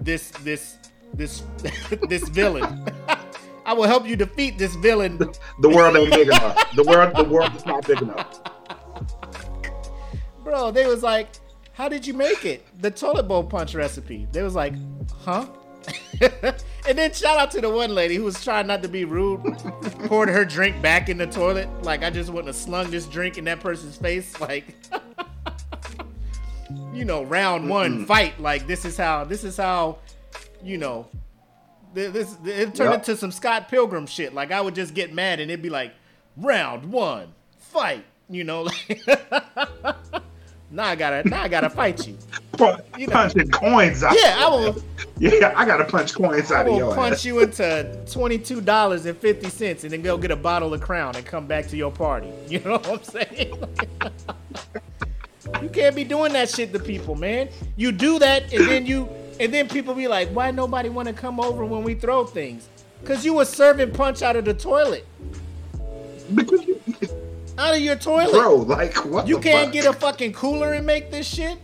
this 0.00 0.30
this 0.42 0.78
this 1.14 1.42
this 2.08 2.28
villain. 2.28 2.86
I 3.64 3.72
will 3.72 3.84
help 3.84 4.06
you 4.06 4.16
defeat 4.16 4.58
this 4.58 4.74
villain. 4.76 5.18
The, 5.18 5.68
world 5.68 5.96
ain't 5.96 6.10
big 6.10 6.28
enough. 6.28 6.74
The 6.74 6.82
world, 6.82 7.14
the 7.14 7.24
world 7.24 7.54
is 7.54 7.66
not 7.66 7.86
big 7.86 8.02
enough. 8.02 8.40
Bro, 10.42 10.72
they 10.72 10.86
was 10.86 11.02
like, 11.02 11.28
"How 11.72 11.88
did 11.88 12.06
you 12.06 12.14
make 12.14 12.44
it?" 12.44 12.66
The 12.80 12.90
toilet 12.90 13.24
bowl 13.24 13.44
punch 13.44 13.74
recipe. 13.74 14.26
They 14.32 14.42
was 14.42 14.54
like, 14.54 14.74
"Huh?" 15.20 15.46
and 16.20 16.98
then 16.98 17.12
shout 17.12 17.38
out 17.38 17.50
to 17.52 17.60
the 17.60 17.70
one 17.70 17.94
lady 17.94 18.16
who 18.16 18.24
was 18.24 18.42
trying 18.42 18.66
not 18.66 18.82
to 18.82 18.88
be 18.88 19.04
rude, 19.04 19.42
poured 20.06 20.28
her 20.28 20.44
drink 20.44 20.80
back 20.82 21.08
in 21.08 21.18
the 21.18 21.26
toilet. 21.26 21.68
Like 21.82 22.02
I 22.02 22.10
just 22.10 22.30
wouldn't 22.30 22.48
have 22.48 22.56
slung 22.56 22.90
this 22.90 23.06
drink 23.06 23.38
in 23.38 23.44
that 23.44 23.60
person's 23.60 23.96
face. 23.96 24.38
Like, 24.40 24.74
you 26.92 27.04
know, 27.04 27.22
round 27.22 27.68
one 27.68 28.04
mm 28.04 28.06
fight. 28.06 28.40
Like 28.40 28.66
this 28.66 28.84
is 28.84 28.96
how 28.96 29.24
this 29.24 29.44
is 29.44 29.56
how, 29.56 29.98
you 30.62 30.78
know, 30.78 31.08
this 31.94 32.36
it 32.44 32.74
turned 32.74 32.90
yep. 32.90 32.94
into 33.00 33.16
some 33.16 33.32
Scott 33.32 33.68
Pilgrim 33.68 34.06
shit. 34.06 34.34
Like 34.34 34.52
I 34.52 34.60
would 34.60 34.74
just 34.74 34.94
get 34.94 35.12
mad 35.12 35.40
and 35.40 35.50
it'd 35.50 35.62
be 35.62 35.70
like, 35.70 35.92
round 36.36 36.90
one, 36.90 37.28
fight. 37.58 38.04
You 38.28 38.44
know, 38.44 38.62
like 38.62 39.00
now 40.70 40.84
I 40.84 40.94
gotta 40.94 41.28
now 41.28 41.42
I 41.42 41.48
gotta 41.48 41.70
fight 41.70 42.06
you. 42.06 42.16
you 42.96 43.06
know? 43.06 43.12
Punching 43.12 43.50
coins 43.50 44.04
out. 44.04 44.16
Yeah, 44.18 44.36
I 44.38 44.48
will. 44.48 44.82
Yeah, 45.18 45.52
I 45.54 45.66
gotta 45.66 45.84
punch 45.84 46.14
coins 46.14 46.50
out 46.50 46.66
of 46.66 46.74
your 46.78 46.94
punch 46.94 47.12
ass. 47.12 47.24
you 47.26 47.42
into 47.42 48.06
twenty 48.10 48.38
two 48.38 48.62
dollars 48.62 49.04
and 49.04 49.18
fifty 49.18 49.50
cents, 49.50 49.84
and 49.84 49.92
then 49.92 50.00
go 50.00 50.16
get 50.16 50.30
a 50.30 50.36
bottle 50.36 50.72
of 50.72 50.80
Crown 50.80 51.14
and 51.14 51.26
come 51.26 51.46
back 51.46 51.66
to 51.68 51.76
your 51.76 51.92
party. 51.92 52.32
You 52.48 52.60
know 52.60 52.78
what 52.78 52.88
I'm 52.88 53.02
saying? 53.02 53.62
You 55.62 55.68
can't 55.68 55.94
be 55.94 56.04
doing 56.04 56.32
that 56.32 56.48
shit 56.48 56.72
to 56.72 56.78
people, 56.78 57.14
man. 57.14 57.48
You 57.76 57.92
do 57.92 58.18
that, 58.18 58.52
and 58.52 58.66
then 58.66 58.86
you 58.86 59.08
and 59.38 59.52
then 59.52 59.68
people 59.68 59.94
be 59.94 60.06
like, 60.06 60.28
why 60.30 60.50
nobody 60.50 60.88
want 60.88 61.08
to 61.08 61.14
come 61.14 61.40
over 61.40 61.64
when 61.64 61.82
we 61.82 61.94
throw 61.94 62.24
things? 62.24 62.68
Cause 63.04 63.24
you 63.24 63.34
were 63.34 63.46
serving 63.46 63.92
punch 63.92 64.20
out 64.22 64.36
of 64.36 64.44
the 64.44 64.52
toilet. 64.52 65.06
out 67.58 67.74
of 67.74 67.80
your 67.80 67.96
toilet. 67.96 68.32
Bro, 68.32 68.56
like 68.56 68.94
what? 69.06 69.26
You 69.26 69.38
can't 69.38 69.66
fuck? 69.66 69.72
get 69.72 69.86
a 69.86 69.92
fucking 69.92 70.34
cooler 70.34 70.74
and 70.74 70.84
make 70.84 71.10
this 71.10 71.26
shit? 71.26 71.58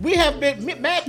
We 0.00 0.14
have 0.14 0.40
been 0.40 0.64
Matt 0.80 1.06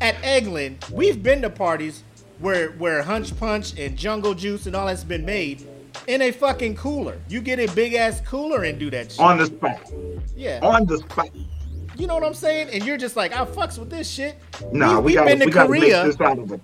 at 0.00 0.16
Eglin. 0.16 0.76
we've 0.90 1.22
been 1.22 1.42
to 1.42 1.50
parties 1.50 2.02
where 2.38 2.70
where 2.72 3.02
Hunch 3.02 3.38
Punch 3.38 3.78
and 3.78 3.96
Jungle 3.96 4.34
Juice 4.34 4.66
and 4.66 4.76
all 4.76 4.86
that's 4.86 5.04
been 5.04 5.24
made 5.24 5.66
in 6.06 6.22
a 6.22 6.30
fucking 6.30 6.76
cooler. 6.76 7.18
You 7.28 7.40
get 7.40 7.58
a 7.58 7.66
big 7.74 7.94
ass 7.94 8.20
cooler 8.20 8.64
and 8.64 8.78
do 8.78 8.90
that 8.90 9.12
shit. 9.12 9.20
On 9.20 9.38
the 9.38 9.46
spot. 9.46 9.80
Yeah. 10.36 10.60
On 10.62 10.86
the 10.86 10.98
spot. 10.98 11.30
You 11.98 12.06
know 12.06 12.14
what 12.14 12.22
I'm 12.22 12.34
saying? 12.34 12.68
And 12.72 12.84
you're 12.84 12.96
just 12.96 13.16
like, 13.16 13.32
I 13.32 13.44
fucks 13.44 13.76
with 13.76 13.90
this 13.90 14.08
shit. 14.08 14.36
No, 14.72 15.00
we, 15.00 15.14
have 15.14 15.26
been 15.26 15.40
to 15.40 15.50
Korea 15.50 16.12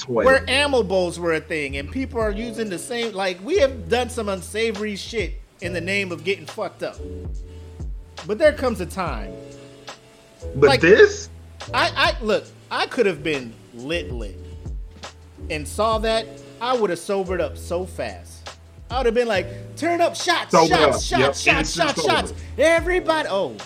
where 0.06 0.48
ammo 0.48 0.84
bowls 0.84 1.18
were 1.18 1.34
a 1.34 1.40
thing, 1.40 1.76
and 1.76 1.90
people 1.90 2.20
are 2.20 2.30
using 2.30 2.68
the 2.68 2.78
same. 2.78 3.12
Like 3.12 3.44
we 3.44 3.58
have 3.58 3.88
done 3.88 4.08
some 4.08 4.28
unsavory 4.28 4.94
shit 4.94 5.40
in 5.60 5.72
the 5.72 5.80
name 5.80 6.12
of 6.12 6.22
getting 6.22 6.46
fucked 6.46 6.84
up. 6.84 6.96
But 8.28 8.38
there 8.38 8.52
comes 8.52 8.80
a 8.80 8.86
time. 8.86 9.32
But 10.54 10.68
like, 10.68 10.80
this, 10.80 11.28
I, 11.72 11.90
I 11.96 12.24
look. 12.24 12.44
I 12.70 12.86
could 12.86 13.06
have 13.06 13.24
been 13.24 13.52
lit 13.74 14.12
lit, 14.12 14.38
and 15.50 15.66
saw 15.66 15.98
that. 15.98 16.26
I 16.60 16.76
would 16.76 16.90
have 16.90 16.98
sobered 17.00 17.40
up 17.40 17.58
so 17.58 17.84
fast. 17.84 18.33
I 18.90 18.98
would 18.98 19.06
have 19.06 19.14
been 19.14 19.28
like, 19.28 19.76
turn 19.76 20.00
up 20.00 20.14
shots, 20.14 20.52
shots, 20.52 20.68
shots, 20.68 21.10
yep. 21.10 21.34
shots, 21.34 21.74
shots, 21.74 22.04
shots. 22.04 22.34
Everybody, 22.58 23.28
oh, 23.30 23.56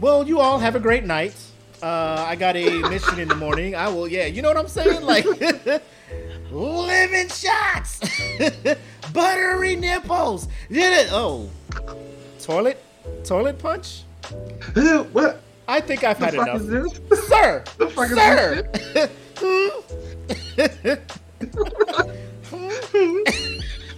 well, 0.00 0.26
you 0.26 0.40
all 0.40 0.58
have 0.58 0.76
a 0.76 0.80
great 0.80 1.04
night. 1.04 1.34
Uh, 1.82 2.24
I 2.26 2.36
got 2.36 2.56
a 2.56 2.80
mission 2.90 3.18
in 3.18 3.28
the 3.28 3.34
morning. 3.34 3.74
I 3.74 3.88
will, 3.88 4.08
yeah, 4.08 4.26
you 4.26 4.42
know 4.42 4.48
what 4.48 4.58
I'm 4.58 4.68
saying? 4.68 5.02
Like, 5.02 5.24
lemon 6.50 7.28
shots, 7.28 8.00
buttery 9.12 9.76
nipples. 9.76 10.48
Did 10.70 11.06
it? 11.06 11.08
Oh, 11.10 11.48
toilet, 12.40 12.82
toilet 13.24 13.58
punch. 13.58 14.02
what? 15.12 15.40
I 15.68 15.80
think 15.80 16.04
I've 16.04 16.18
the 16.18 16.24
had 16.26 16.34
enough, 16.34 16.62
sir. 16.62 17.64
The 17.78 17.90
fuck 17.90 18.08
sir. 18.08 18.70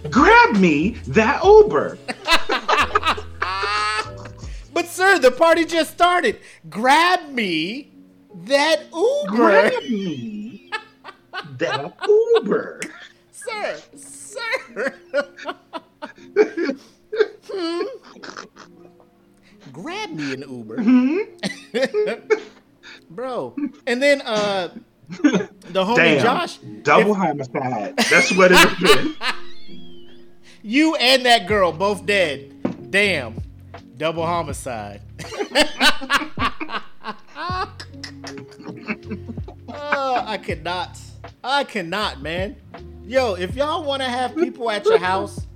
Grab 0.09 0.55
me 0.55 0.91
that 1.07 1.43
Uber. 1.43 1.97
But 4.79 4.87
sir, 4.87 5.19
the 5.19 5.31
party 5.31 5.65
just 5.65 5.91
started. 5.91 6.39
Grab 6.69 7.31
me 7.31 7.91
that 8.45 8.83
Uber. 8.93 9.27
Grab 9.27 9.83
me 9.89 10.71
that 11.57 11.93
Uber. 12.07 12.79
sir, 13.29 13.77
sir. 13.97 14.93
hmm? 17.51 17.81
Grab 19.73 20.11
me 20.11 20.33
an 20.33 20.45
Uber. 20.49 20.81
Hmm? 20.81 21.17
Bro. 23.09 23.57
And 23.85 24.01
then 24.01 24.21
uh 24.21 24.69
the 25.09 25.83
homie 25.83 25.95
Damn. 25.95 26.21
Josh. 26.21 26.57
Double 26.83 27.11
if, 27.11 27.17
homicide. 27.17 27.97
That's 28.09 28.31
what 28.33 28.51
it 28.53 28.81
is. 28.81 29.15
You 30.61 30.95
and 30.95 31.25
that 31.25 31.47
girl 31.47 31.71
both 31.71 32.05
dead. 32.05 32.91
Damn. 32.91 33.41
Double 33.97 34.25
homicide. 34.25 35.01
oh, 39.67 40.23
I 40.25 40.39
cannot. 40.41 40.97
I 41.43 41.63
cannot, 41.63 42.21
man. 42.21 42.55
Yo, 43.05 43.33
if 43.35 43.55
y'all 43.55 43.83
want 43.83 44.01
to 44.01 44.07
have 44.07 44.35
people 44.35 44.69
at 44.69 44.85
your 44.85 44.99
house, 44.99 45.47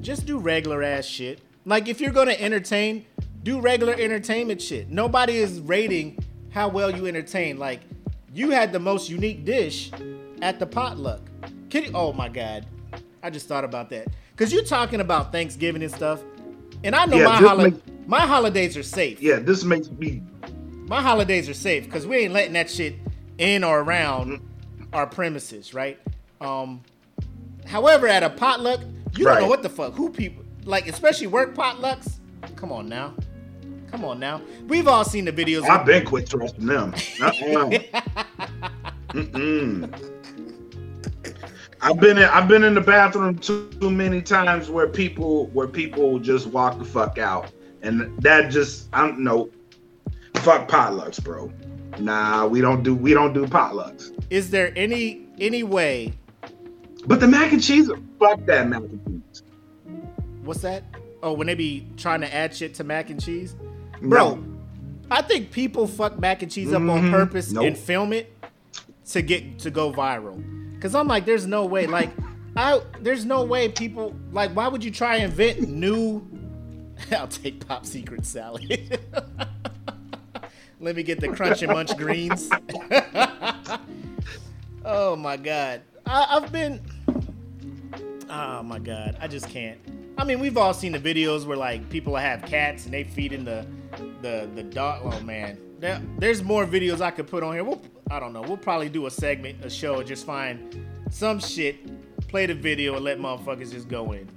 just 0.00 0.26
do 0.26 0.38
regular 0.38 0.82
ass 0.82 1.04
shit. 1.04 1.40
Like 1.64 1.88
if 1.88 2.00
you're 2.00 2.12
gonna 2.12 2.32
entertain, 2.32 3.04
do 3.42 3.60
regular 3.60 3.94
entertainment 3.94 4.62
shit. 4.62 4.88
Nobody 4.90 5.36
is 5.36 5.60
rating 5.60 6.18
how 6.50 6.68
well 6.68 6.90
you 6.90 7.06
entertain. 7.06 7.58
Like 7.58 7.80
you 8.32 8.50
had 8.50 8.72
the 8.72 8.78
most 8.78 9.10
unique 9.10 9.44
dish 9.44 9.90
at 10.40 10.58
the 10.58 10.66
potluck. 10.66 11.20
Kitty, 11.68 11.90
oh 11.94 12.12
my 12.12 12.28
god, 12.28 12.66
I 13.22 13.30
just 13.30 13.48
thought 13.48 13.64
about 13.64 13.90
that. 13.90 14.08
Cause 14.36 14.52
you're 14.52 14.64
talking 14.64 15.00
about 15.00 15.32
Thanksgiving 15.32 15.82
and 15.82 15.92
stuff. 15.92 16.22
And 16.84 16.94
I 16.94 17.06
know 17.06 17.16
yeah, 17.16 17.24
my 17.24 17.36
holiday, 17.36 17.70
makes, 17.70 17.90
my 18.06 18.20
holidays 18.20 18.76
are 18.76 18.82
safe. 18.82 19.20
Yeah, 19.20 19.40
this 19.40 19.64
makes 19.64 19.90
me. 19.90 20.22
My 20.86 21.02
holidays 21.02 21.48
are 21.48 21.54
safe 21.54 21.84
because 21.84 22.06
we 22.06 22.18
ain't 22.18 22.32
letting 22.32 22.52
that 22.52 22.70
shit 22.70 22.94
in 23.38 23.64
or 23.64 23.80
around 23.80 24.40
our 24.92 25.06
premises, 25.06 25.74
right? 25.74 25.98
Um, 26.40 26.82
however, 27.66 28.06
at 28.06 28.22
a 28.22 28.30
potluck, 28.30 28.80
you 29.16 29.26
right. 29.26 29.34
don't 29.34 29.42
know 29.42 29.48
what 29.48 29.62
the 29.62 29.68
fuck 29.68 29.94
who 29.94 30.10
people 30.10 30.44
like, 30.64 30.86
especially 30.88 31.26
work 31.26 31.54
potlucks. 31.54 32.18
Come 32.56 32.72
on 32.72 32.88
now, 32.88 33.14
come 33.90 34.04
on 34.04 34.20
now. 34.20 34.40
We've 34.66 34.86
all 34.86 35.04
seen 35.04 35.24
the 35.24 35.32
videos. 35.32 35.68
I've 35.68 35.84
been 35.84 36.06
quit 36.06 36.30
trusting 36.30 36.66
them. 36.66 36.92
Mm-mm. 39.08 40.17
I've 41.80 42.00
been 42.00 42.18
in 42.18 42.24
I've 42.24 42.48
been 42.48 42.64
in 42.64 42.74
the 42.74 42.80
bathroom 42.80 43.38
too, 43.38 43.70
too 43.80 43.90
many 43.90 44.20
times 44.20 44.68
where 44.70 44.88
people 44.88 45.46
where 45.48 45.68
people 45.68 46.18
just 46.18 46.46
walk 46.48 46.78
the 46.78 46.84
fuck 46.84 47.18
out, 47.18 47.52
and 47.82 48.20
that 48.22 48.50
just 48.50 48.88
I 48.92 49.06
don't 49.06 49.20
know. 49.20 49.50
Fuck 50.36 50.68
potlucks, 50.68 51.22
bro. 51.22 51.52
Nah, 51.98 52.46
we 52.46 52.60
don't 52.60 52.82
do 52.82 52.94
we 52.94 53.14
don't 53.14 53.32
do 53.32 53.46
potlucks. 53.46 54.12
Is 54.30 54.50
there 54.50 54.72
any 54.76 55.26
any 55.38 55.62
way? 55.62 56.12
But 57.06 57.20
the 57.20 57.28
mac 57.28 57.52
and 57.52 57.62
cheese, 57.62 57.90
fuck 58.18 58.44
that 58.46 58.68
mac 58.68 58.80
and 58.80 59.00
cheese. 59.32 59.42
What's 60.42 60.60
that? 60.62 60.82
Oh, 61.22 61.32
when 61.32 61.46
they 61.46 61.54
be 61.54 61.86
trying 61.96 62.20
to 62.20 62.32
add 62.34 62.54
shit 62.54 62.74
to 62.74 62.84
mac 62.84 63.10
and 63.10 63.22
cheese, 63.22 63.54
bro. 64.00 64.34
No. 64.34 64.44
I 65.10 65.22
think 65.22 65.50
people 65.52 65.86
fuck 65.86 66.18
mac 66.18 66.42
and 66.42 66.50
cheese 66.50 66.72
up 66.72 66.82
on 66.82 66.88
Mhm. 67.04 67.10
purpose 67.10 67.50
Nope. 67.52 67.64
and 67.64 67.76
film 67.78 68.12
it 68.12 68.32
to 69.10 69.22
get 69.22 69.58
to 69.60 69.70
go 69.70 69.92
viral. 69.92 70.42
Cause 70.80 70.94
I'm 70.94 71.08
like, 71.08 71.24
there's 71.24 71.46
no 71.46 71.66
way. 71.66 71.86
Like, 71.86 72.10
I 72.56 72.80
there's 73.00 73.24
no 73.24 73.44
way 73.44 73.68
people 73.68 74.14
like. 74.32 74.52
Why 74.52 74.68
would 74.68 74.84
you 74.84 74.90
try 74.90 75.16
and 75.16 75.24
invent 75.24 75.68
new? 75.68 76.26
I'll 77.12 77.28
take 77.28 77.66
pop 77.66 77.84
secret 77.86 78.24
salad. 78.24 79.00
Let 80.80 80.94
me 80.94 81.02
get 81.02 81.20
the 81.20 81.28
crunch 81.28 81.62
and 81.62 81.72
munch 81.72 81.96
greens. 81.96 82.48
oh 84.84 85.16
my 85.16 85.36
god, 85.36 85.82
I, 86.06 86.36
I've 86.36 86.52
been. 86.52 86.80
Oh 88.30 88.62
my 88.62 88.78
god, 88.78 89.16
I 89.20 89.26
just 89.26 89.48
can't. 89.50 89.80
I 90.18 90.24
mean, 90.24 90.40
we've 90.40 90.56
all 90.56 90.74
seen 90.74 90.90
the 90.90 90.98
videos 90.98 91.46
where 91.46 91.56
like 91.56 91.88
people 91.90 92.16
have 92.16 92.42
cats 92.42 92.84
and 92.86 92.92
they 92.92 93.04
feeding 93.04 93.44
the 93.44 93.64
the 94.20 94.50
the 94.54 94.64
dog. 94.64 95.02
Oh 95.04 95.20
man, 95.20 95.58
there, 95.78 96.02
there's 96.18 96.42
more 96.42 96.66
videos 96.66 97.00
I 97.00 97.12
could 97.12 97.28
put 97.28 97.44
on 97.44 97.54
here. 97.54 97.62
We'll, 97.62 97.80
I 98.10 98.18
don't 98.18 98.32
know. 98.32 98.42
We'll 98.42 98.56
probably 98.56 98.88
do 98.88 99.06
a 99.06 99.10
segment, 99.10 99.64
a 99.64 99.70
show, 99.70 100.02
just 100.02 100.26
find 100.26 100.84
some 101.10 101.38
shit, 101.38 102.28
play 102.28 102.46
the 102.46 102.54
video, 102.54 102.96
and 102.96 103.04
let 103.04 103.18
motherfuckers 103.18 103.70
just 103.70 103.88
go 103.88 104.10
in. 104.12 104.28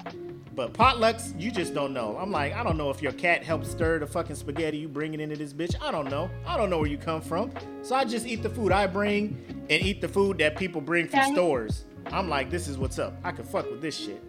But 0.53 0.73
potlucks, 0.73 1.39
you 1.39 1.49
just 1.49 1.73
don't 1.73 1.93
know. 1.93 2.15
I'm 2.17 2.29
like, 2.29 2.53
I 2.53 2.63
don't 2.63 2.77
know 2.77 2.91
if 2.91 3.01
your 3.01 3.13
cat 3.13 3.43
helped 3.43 3.65
stir 3.65 3.99
the 3.99 4.05
fucking 4.05 4.35
spaghetti 4.35 4.77
you 4.77 4.87
bringing 4.87 5.19
into 5.19 5.35
this 5.35 5.53
bitch. 5.53 5.75
I 5.81 5.91
don't 5.91 6.09
know. 6.09 6.29
I 6.45 6.57
don't 6.57 6.69
know 6.69 6.77
where 6.77 6.89
you 6.89 6.97
come 6.97 7.21
from. 7.21 7.51
So 7.81 7.95
I 7.95 8.03
just 8.03 8.27
eat 8.27 8.43
the 8.43 8.49
food 8.49 8.71
I 8.71 8.85
bring 8.85 9.65
and 9.69 9.81
eat 9.81 10.01
the 10.01 10.09
food 10.09 10.37
that 10.39 10.57
people 10.57 10.81
bring 10.81 11.07
from 11.07 11.33
stores. 11.33 11.85
I'm 12.07 12.29
like, 12.29 12.51
this 12.51 12.67
is 12.67 12.77
what's 12.77 12.99
up. 12.99 13.15
I 13.23 13.31
can 13.31 13.45
fuck 13.45 13.71
with 13.71 13.81
this 13.81 13.95
shit. 13.97 14.21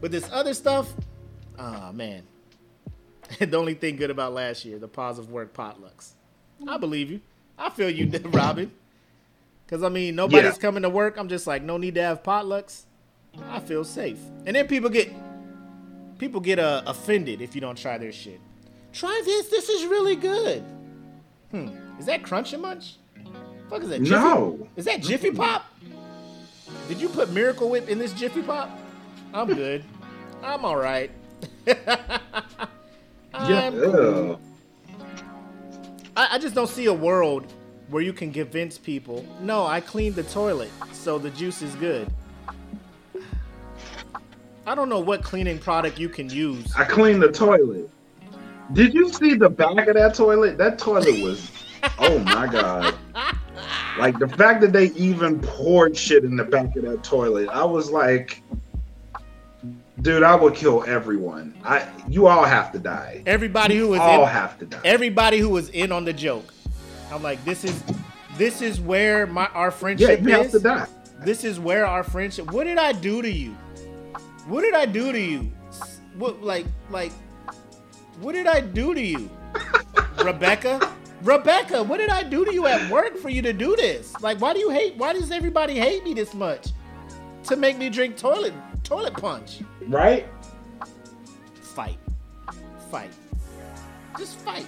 But 0.00 0.10
this 0.10 0.28
other 0.32 0.54
stuff, 0.54 0.92
ah 1.58 1.90
man. 1.92 2.22
the 3.38 3.56
only 3.56 3.74
thing 3.74 3.96
good 3.96 4.10
about 4.10 4.32
last 4.32 4.64
year, 4.64 4.78
the 4.78 4.88
positive 4.88 5.30
work 5.30 5.52
potlucks. 5.52 6.12
I 6.66 6.78
believe 6.78 7.10
you. 7.10 7.20
I 7.58 7.70
feel 7.70 7.90
you, 7.90 8.10
Robin. 8.30 8.70
Cause 9.66 9.82
I 9.82 9.88
mean, 9.90 10.14
nobody's 10.16 10.54
Yeah. 10.54 10.60
coming 10.60 10.82
to 10.82 10.88
work. 10.88 11.16
I'm 11.18 11.28
just 11.28 11.46
like, 11.46 11.62
no 11.62 11.76
need 11.76 11.96
to 11.96 12.02
have 12.02 12.22
potlucks. 12.22 12.84
I 13.50 13.60
feel 13.60 13.84
safe. 13.84 14.18
And 14.46 14.56
then 14.56 14.66
people 14.66 14.88
get 14.88 15.12
people 16.18 16.40
get 16.40 16.58
uh, 16.58 16.82
offended 16.86 17.40
if 17.42 17.54
you 17.54 17.60
don't 17.60 17.76
try 17.76 17.98
their 17.98 18.12
shit. 18.12 18.40
Try 18.92 19.20
this. 19.24 19.48
This 19.48 19.68
is 19.68 19.84
really 19.86 20.16
good. 20.16 20.64
Hmm. 21.50 21.68
Is 21.98 22.06
that 22.06 22.22
Crunch 22.22 22.52
and 22.52 22.62
Munch? 22.62 22.96
Fuck 23.68 23.82
is 23.82 23.90
that? 23.90 23.98
Jiffy? 23.98 24.10
No. 24.10 24.68
Is 24.76 24.86
that 24.86 25.02
Jiffy 25.02 25.30
Pop? 25.30 25.66
Did 26.88 27.00
you 27.00 27.08
put 27.10 27.30
Miracle 27.30 27.68
Whip 27.68 27.88
in 27.88 27.98
this 27.98 28.12
Jiffy 28.14 28.40
Pop? 28.42 28.70
I'm 29.34 29.48
good. 29.48 29.84
I'm 30.42 30.64
all 30.64 30.76
right. 30.76 31.10
Yeah. 33.46 33.68
I'm 33.68 33.72
cool. 33.72 34.32
ugh. 34.32 34.40
I, 36.16 36.28
I 36.32 36.38
just 36.38 36.54
don't 36.54 36.68
see 36.68 36.86
a 36.86 36.92
world 36.92 37.52
where 37.88 38.02
you 38.02 38.12
can 38.12 38.32
convince 38.32 38.78
people. 38.78 39.24
No, 39.40 39.64
I 39.64 39.80
cleaned 39.80 40.16
the 40.16 40.24
toilet, 40.24 40.70
so 40.92 41.18
the 41.18 41.30
juice 41.30 41.62
is 41.62 41.74
good. 41.76 42.10
I 44.66 44.74
don't 44.74 44.88
know 44.88 44.98
what 44.98 45.22
cleaning 45.22 45.58
product 45.58 45.98
you 45.98 46.08
can 46.08 46.28
use. 46.28 46.74
I 46.76 46.84
cleaned 46.84 47.22
the 47.22 47.30
toilet. 47.30 47.88
Did 48.72 48.92
you 48.92 49.10
see 49.12 49.34
the 49.34 49.48
back 49.48 49.86
of 49.86 49.94
that 49.94 50.14
toilet? 50.14 50.58
That 50.58 50.78
toilet 50.78 51.22
was, 51.22 51.50
oh 51.98 52.18
my 52.18 52.46
god! 52.50 52.94
Like 53.98 54.18
the 54.18 54.28
fact 54.28 54.60
that 54.60 54.72
they 54.72 54.86
even 54.90 55.40
poured 55.40 55.96
shit 55.96 56.24
in 56.24 56.36
the 56.36 56.44
back 56.44 56.76
of 56.76 56.82
that 56.82 57.02
toilet, 57.02 57.48
I 57.48 57.64
was 57.64 57.90
like, 57.90 58.42
dude, 60.00 60.22
I 60.22 60.34
would 60.34 60.54
kill 60.54 60.84
everyone. 60.86 61.54
I, 61.64 61.88
you 62.08 62.26
all 62.26 62.44
have 62.44 62.72
to 62.72 62.78
die. 62.78 63.22
Everybody 63.26 63.76
who 63.76 63.88
was 63.88 64.00
all 64.00 64.22
in, 64.22 64.28
have 64.28 64.58
to 64.58 64.66
die. 64.66 64.80
everybody 64.84 65.38
who 65.38 65.48
was 65.48 65.68
in 65.70 65.92
on 65.92 66.04
the 66.04 66.12
joke. 66.12 66.52
I'm 67.12 67.22
like, 67.22 67.42
this 67.44 67.64
is 67.64 67.82
this 68.36 68.62
is 68.62 68.80
where 68.80 69.26
my 69.26 69.46
our 69.48 69.66
Yeah, 69.66 69.70
friendship 69.70 70.22
you 70.22 70.30
have 70.30 70.46
is. 70.46 70.52
to 70.52 70.60
die. 70.60 70.86
This 71.24 71.44
is 71.44 71.58
where 71.58 71.86
our 71.86 72.04
friendship. 72.04 72.52
What 72.52 72.64
did 72.64 72.78
I 72.78 72.92
do 72.92 73.22
to 73.22 73.30
you? 73.30 73.52
What 74.46 74.62
did 74.62 74.74
I 74.74 74.86
do 74.86 75.12
to 75.12 75.20
you? 75.20 75.50
What 76.16 76.42
like 76.42 76.66
like 76.90 77.12
what 78.20 78.32
did 78.32 78.46
I 78.46 78.60
do 78.60 78.94
to 78.94 79.00
you? 79.00 79.30
Rebecca? 80.24 80.92
Rebecca, 81.22 81.82
what 81.82 81.96
did 81.98 82.10
I 82.10 82.22
do 82.22 82.44
to 82.44 82.54
you 82.54 82.66
at 82.66 82.90
work 82.90 83.16
for 83.16 83.28
you 83.28 83.42
to 83.42 83.52
do 83.52 83.74
this? 83.76 84.14
Like 84.20 84.40
why 84.40 84.52
do 84.52 84.60
you 84.60 84.70
hate 84.70 84.96
why 84.96 85.12
does 85.12 85.30
everybody 85.30 85.74
hate 85.78 86.04
me 86.04 86.14
this 86.14 86.34
much? 86.34 86.68
To 87.44 87.56
make 87.56 87.78
me 87.78 87.88
drink 87.88 88.16
toilet 88.16 88.52
toilet 88.84 89.14
punch. 89.14 89.60
Right? 89.88 90.26
Fight. 91.62 91.98
Fight. 92.90 93.10
Just 94.18 94.36
fight. 94.38 94.66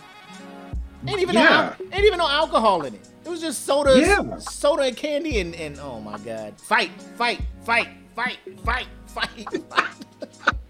Ain't 1.07 1.21
even 1.21 1.35
Yeah. 1.35 1.75
no, 1.79 1.87
ain't 1.93 2.05
even 2.05 2.19
no 2.19 2.29
alcohol 2.29 2.85
in 2.85 2.95
it. 2.95 3.09
It 3.25 3.29
was 3.29 3.41
just 3.41 3.65
soda, 3.67 3.99
Yeah. 4.01 4.39
soda 4.39 4.83
and 4.85 4.97
candy, 4.97 5.41
and, 5.41 5.55
and 5.55 5.79
oh 5.79 6.01
my 6.01 6.19
god, 6.19 6.59
fight, 6.61 6.91
fight, 7.17 7.41
fight, 7.65 7.89
fight, 8.15 8.39
fight, 8.65 8.87
fight, 9.07 9.29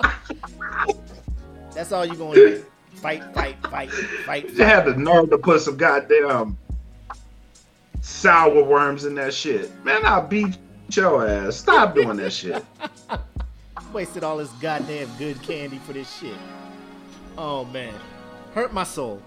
fight. 0.00 0.96
That's 1.74 1.92
all 1.92 2.04
you 2.04 2.14
gonna 2.16 2.34
do. 2.34 2.64
Fight, 2.94 3.22
fight, 3.34 3.56
fight, 3.68 3.90
fight. 3.92 4.48
They 4.48 4.54
fight. 4.54 4.66
had 4.66 4.84
the 4.86 4.94
nerve 4.96 5.30
to 5.30 5.38
put 5.38 5.60
some 5.62 5.76
goddamn 5.76 6.58
sour 8.00 8.62
worms 8.64 9.04
in 9.04 9.14
that 9.14 9.32
shit. 9.32 9.70
Man, 9.84 10.04
I'll 10.04 10.26
beat 10.26 10.58
your 10.90 11.26
ass. 11.26 11.56
Stop 11.56 11.94
doing 11.94 12.16
that 12.16 12.32
shit. 12.32 12.64
Wasted 13.92 14.22
all 14.22 14.36
this 14.36 14.50
goddamn 14.60 15.08
good 15.18 15.42
candy 15.42 15.78
for 15.78 15.92
this 15.92 16.12
shit. 16.18 16.36
Oh 17.36 17.64
man, 17.66 17.94
hurt 18.54 18.72
my 18.72 18.84
soul. 18.84 19.20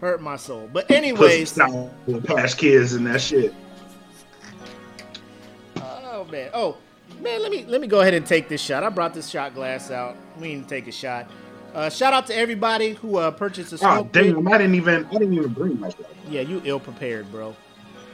Hurt 0.00 0.20
my 0.20 0.36
soul. 0.36 0.68
But 0.72 0.90
anyways, 0.90 1.50
sour 1.52 1.90
patch 2.24 2.56
kids 2.56 2.92
and 2.94 3.06
that 3.06 3.20
shit. 3.20 3.54
Oh 5.76 6.24
man. 6.30 6.50
Oh 6.52 6.76
man, 7.20 7.42
let 7.42 7.50
me 7.50 7.64
let 7.66 7.80
me 7.80 7.86
go 7.86 8.00
ahead 8.00 8.14
and 8.14 8.26
take 8.26 8.48
this 8.48 8.60
shot. 8.60 8.82
I 8.84 8.90
brought 8.90 9.14
this 9.14 9.28
shot 9.28 9.54
glass 9.54 9.90
out. 9.90 10.16
We 10.38 10.54
need 10.54 10.64
to 10.64 10.68
take 10.68 10.86
a 10.86 10.92
shot. 10.92 11.30
Uh, 11.74 11.88
shout 11.90 12.12
out 12.12 12.26
to 12.26 12.36
everybody 12.36 12.94
who 12.94 13.16
uh, 13.16 13.30
purchased 13.30 13.72
a 13.72 13.76
Oh 13.76 13.78
smoke 13.78 14.12
pit. 14.12 14.34
damn! 14.34 14.48
I 14.48 14.58
didn't 14.58 14.74
even. 14.74 15.06
I 15.06 15.12
didn't 15.12 15.34
even 15.34 15.52
bring 15.52 15.78
my 15.80 15.90
shot. 15.90 16.06
Yeah, 16.28 16.42
you 16.42 16.60
ill 16.64 16.80
prepared, 16.80 17.30
bro. 17.30 17.54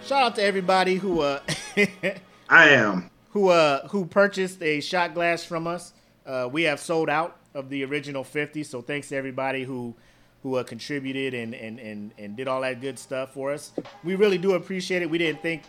Shout 0.05 0.23
out 0.23 0.35
to 0.37 0.43
everybody 0.43 0.97
who 0.97 1.21
uh 1.21 1.41
I 2.49 2.69
am. 2.71 3.11
Who 3.35 3.49
uh 3.49 3.87
who 3.89 4.07
purchased 4.07 4.63
a 4.63 4.81
shot 4.81 5.13
glass 5.13 5.45
from 5.45 5.67
us. 5.67 5.93
Uh, 6.25 6.49
we 6.51 6.63
have 6.63 6.81
sold 6.81 7.11
out 7.11 7.37
of 7.53 7.69
the 7.69 7.85
original 7.85 8.25
50, 8.25 8.65
so 8.65 8.81
thanks 8.81 9.11
to 9.11 9.17
everybody 9.17 9.65
who 9.65 9.95
who 10.43 10.57
uh, 10.57 10.63
contributed 10.63 11.35
and, 11.35 11.55
and 11.55 11.79
and 11.79 12.13
and 12.17 12.37
did 12.37 12.49
all 12.49 12.63
that 12.63 12.81
good 12.81 12.99
stuff 12.99 13.35
for 13.35 13.53
us. 13.53 13.73
We 14.03 14.15
really 14.15 14.39
do 14.39 14.55
appreciate 14.55 15.03
it. 15.03 15.11
We 15.11 15.19
didn't 15.19 15.43
think 15.43 15.65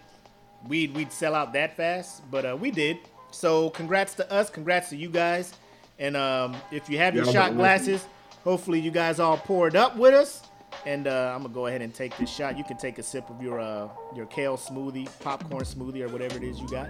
we'd 0.67 0.95
we'd 0.95 1.11
sell 1.11 1.35
out 1.35 1.53
that 1.53 1.75
fast, 1.75 2.29
but 2.31 2.45
uh, 2.45 2.55
we 2.57 2.71
did. 2.71 2.97
So 3.31 3.71
congrats 3.71 4.13
to 4.15 4.31
us, 4.31 4.49
congrats 4.49 4.89
to 4.89 4.95
you 4.95 5.09
guys. 5.09 5.53
And 5.97 6.15
um, 6.15 6.55
if 6.71 6.89
you 6.89 6.97
have 6.99 7.15
your 7.15 7.25
Yeah, 7.25 7.31
shot 7.31 7.55
glasses, 7.55 8.05
hopefully 8.43 8.79
you 8.79 8.91
guys 8.91 9.19
all 9.19 9.37
poured 9.37 9.75
up 9.75 9.97
with 9.97 10.13
us. 10.13 10.43
And 10.85 11.07
uh, 11.07 11.31
I'm 11.33 11.41
gonna 11.41 11.53
go 11.53 11.67
ahead 11.67 11.81
and 11.81 11.93
take 11.93 12.15
this 12.17 12.29
shot. 12.29 12.57
You 12.57 12.63
can 12.63 12.77
take 12.77 12.99
a 12.99 13.03
sip 13.03 13.29
of 13.29 13.41
your 13.41 13.59
uh, 13.59 13.87
your 14.15 14.25
kale 14.27 14.57
smoothie, 14.57 15.09
popcorn 15.21 15.63
smoothie, 15.63 16.01
or 16.01 16.09
whatever 16.09 16.37
it 16.37 16.43
is 16.43 16.59
you 16.59 16.67
got. 16.67 16.89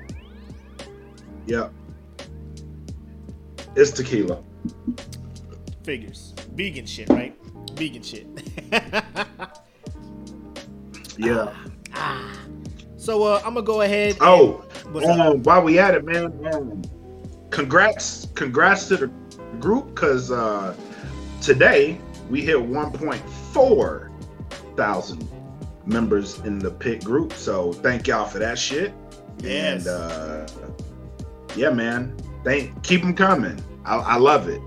Yep. 1.47 1.71
It's 3.75 3.91
tequila. 3.91 4.41
Figures. 5.83 6.33
Vegan 6.53 6.85
shit, 6.85 7.09
right? 7.09 7.35
Vegan 7.73 8.03
shit. 8.03 8.27
Yeah. 11.17 11.53
Ah. 11.93 12.39
so 12.97 13.23
uh, 13.23 13.41
I'm 13.45 13.53
gonna 13.53 13.65
go 13.65 13.81
ahead. 13.81 14.17
Oh, 14.21 14.65
um, 15.07 15.43
while 15.43 15.61
we 15.61 15.79
at 15.79 15.95
it, 15.95 16.03
man, 16.03 16.25
um, 16.53 16.81
congrats, 17.49 18.27
congrats 18.35 18.87
to 18.89 18.97
the 18.97 19.07
group 19.59 19.95
because 19.95 20.31
uh, 20.31 20.75
today 21.41 21.97
we 22.29 22.41
hit 22.41 22.57
1.4 22.57 24.11
thousand 24.75 25.29
members 25.85 26.39
in 26.39 26.59
the 26.59 26.71
pit 26.71 27.03
group. 27.03 27.33
So 27.33 27.71
thank 27.71 28.07
y'all 28.07 28.25
for 28.25 28.39
that 28.39 28.59
shit. 28.59 28.93
Yes. 29.39 29.85
And 29.85 29.87
uh, 29.87 30.47
yeah, 31.55 31.69
man, 31.69 32.15
thank 32.43 32.83
keep 32.83 33.01
them 33.01 33.13
coming. 33.15 33.61
I, 33.85 33.97
I 33.97 34.15
love 34.17 34.47
it. 34.47 34.61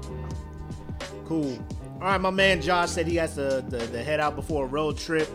Cool. 1.27 1.59
All 1.95 2.07
right, 2.07 2.21
my 2.21 2.31
man 2.31 2.63
Josh 2.63 2.91
said 2.91 3.07
he 3.07 3.17
has 3.17 3.35
to, 3.35 3.63
to, 3.71 3.79
to 3.79 4.03
head 4.03 4.21
out 4.21 4.37
before 4.37 4.65
a 4.65 4.69
road 4.69 4.97
trip. 4.97 5.29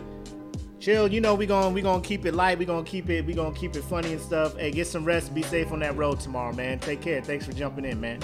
Chill, 0.80 1.08
you 1.08 1.22
know 1.22 1.36
we 1.36 1.46
going 1.46 1.74
we 1.74 1.82
gonna 1.82 2.02
keep 2.02 2.26
it 2.26 2.34
light. 2.34 2.58
We 2.58 2.66
gonna 2.66 2.84
keep 2.84 3.10
it 3.10 3.26
we 3.26 3.34
gonna 3.34 3.56
keep 3.56 3.76
it 3.76 3.84
funny 3.84 4.14
and 4.14 4.22
stuff. 4.22 4.58
Hey, 4.58 4.72
get 4.72 4.88
some 4.88 5.06
rest. 5.06 5.34
Be 5.34 5.44
safe 5.44 5.72
on 5.72 5.80
that 5.80 5.96
road 5.96 6.20
tomorrow, 6.20 6.54
man. 6.54 6.80
Take 6.80 7.02
care. 7.02 7.22
Thanks 7.22 7.46
for 7.46 7.54
jumping 7.54 7.86
in, 7.86 8.02
man. 8.02 8.20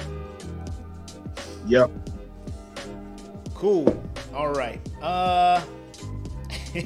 Yep. 1.67 1.91
Cool. 3.53 4.03
All 4.33 4.51
right. 4.51 4.79
Uh. 5.01 5.61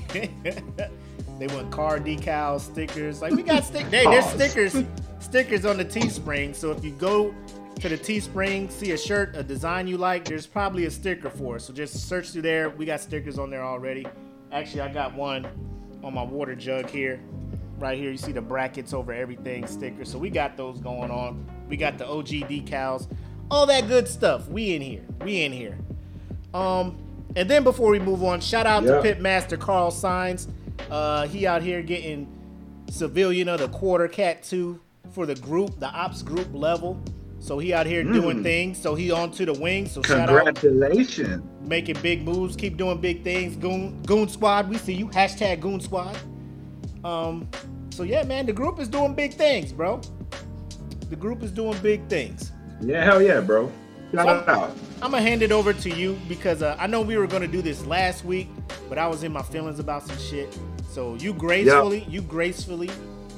They 1.40 1.48
want 1.48 1.72
car 1.72 2.00
decals, 2.00 2.62
stickers. 2.62 3.22
Like 3.22 3.34
we 3.34 3.44
got 3.44 3.66
stick. 3.66 3.86
Hey, 3.88 4.06
there's 4.06 4.26
stickers, 4.26 4.76
stickers 5.34 5.66
on 5.66 5.78
the 5.78 5.84
Teespring. 5.84 6.54
So 6.54 6.70
if 6.70 6.86
you 6.86 6.92
go 6.92 7.34
to 7.80 7.90
the 7.90 7.98
Teespring, 7.98 8.70
see 8.70 8.92
a 8.92 8.98
shirt, 9.00 9.36
a 9.36 9.42
design 9.42 9.88
you 9.88 9.98
like, 9.98 10.26
there's 10.26 10.46
probably 10.46 10.86
a 10.86 10.92
sticker 10.92 11.32
for 11.32 11.56
it. 11.56 11.62
So 11.62 11.74
just 11.74 12.08
search 12.08 12.30
through 12.30 12.44
there. 12.44 12.70
We 12.70 12.86
got 12.86 13.02
stickers 13.02 13.40
on 13.40 13.50
there 13.50 13.64
already. 13.64 14.06
Actually, 14.52 14.82
I 14.82 14.94
got 14.94 15.16
one 15.16 15.48
on 16.04 16.14
my 16.14 16.22
water 16.22 16.54
jug 16.54 16.88
here. 16.88 17.20
Right 17.80 17.98
here, 17.98 18.12
you 18.12 18.18
see 18.18 18.32
the 18.32 18.44
brackets 18.44 18.94
over 18.94 19.12
everything 19.12 19.66
sticker. 19.66 20.06
So 20.06 20.20
we 20.20 20.30
got 20.30 20.56
those 20.56 20.80
going 20.80 21.10
on. 21.10 21.50
We 21.68 21.78
got 21.78 21.98
the 21.98 22.06
OG 22.08 22.28
decals, 22.28 23.08
all 23.50 23.66
that 23.66 23.88
good 23.88 24.08
stuff. 24.08 24.48
We 24.50 24.76
in 24.76 24.84
here. 24.84 25.04
We 25.24 25.42
in 25.42 25.52
here. 25.52 25.80
Um, 26.54 26.96
and 27.36 27.50
then 27.50 27.64
before 27.64 27.90
we 27.90 27.98
move 27.98 28.24
on, 28.24 28.40
shout 28.40 28.68
out 28.68 28.84
to 28.84 29.02
Pitmaster 29.02 29.60
Carl 29.60 29.90
Signs. 29.90 30.48
Uh, 30.92 31.26
he 31.26 31.48
out 31.48 31.64
here 31.64 31.82
getting 31.82 32.28
civilian 32.92 33.50
of 33.50 33.60
the 33.62 33.70
quarter 33.70 34.08
cat 34.08 34.44
two 34.44 34.80
for 35.14 35.26
the 35.26 35.36
group, 35.36 35.80
the 35.80 35.88
ops 35.90 36.22
group 36.22 36.48
level. 36.54 37.00
So 37.40 37.60
he 37.60 37.74
out 37.74 37.86
here 37.86 38.04
doing 38.04 38.38
Mm. 38.40 38.44
things. 38.44 38.82
So 38.82 38.96
he 38.96 39.12
on 39.12 39.32
to 39.32 39.46
the 39.46 39.54
wing. 39.54 39.86
So 39.88 40.02
shout 40.02 40.30
out 40.30 40.46
Congratulations. 40.56 41.44
making 41.68 41.98
big 42.02 42.24
moves, 42.24 42.56
keep 42.56 42.78
doing 42.78 43.00
big 43.00 43.24
things. 43.24 43.56
Goon 43.58 44.02
Goon 44.06 44.28
Squad, 44.30 44.70
we 44.70 44.78
see 44.78 44.94
you. 44.94 45.08
Hashtag 45.10 45.60
Goon 45.60 45.80
Squad. 45.82 46.18
Um, 47.04 47.48
so 47.90 48.04
yeah, 48.04 48.24
man, 48.24 48.46
the 48.46 48.54
group 48.54 48.80
is 48.80 48.88
doing 48.88 49.14
big 49.14 49.34
things, 49.34 49.72
bro. 49.74 50.00
The 51.10 51.16
group 51.18 51.44
is 51.44 51.52
doing 51.52 51.78
big 51.84 52.08
things. 52.08 52.52
Yeah, 52.82 53.04
hell 53.04 53.22
yeah, 53.22 53.40
bro. 53.42 53.70
Shout 54.14 54.46
So- 54.46 54.52
out. 54.52 54.72
I'm 55.02 55.12
gonna 55.12 55.22
hand 55.22 55.42
it 55.42 55.52
over 55.52 55.74
to 55.74 55.90
you 55.90 56.18
because 56.30 56.62
uh, 56.64 56.78
I 56.80 56.88
know 56.88 57.02
we 57.02 57.18
were 57.18 57.28
gonna 57.28 57.48
do 57.48 57.62
this 57.62 57.86
last 57.86 58.24
week, 58.24 58.48
but 58.88 58.98
I 58.98 59.06
was 59.08 59.24
in 59.24 59.34
my 59.34 59.42
feelings 59.42 59.80
about 59.80 60.08
some 60.08 60.18
shit. 60.18 60.58
So 60.90 61.16
you 61.16 61.34
gracefully, 61.34 62.06
you 62.10 62.22
gracefully 62.22 62.90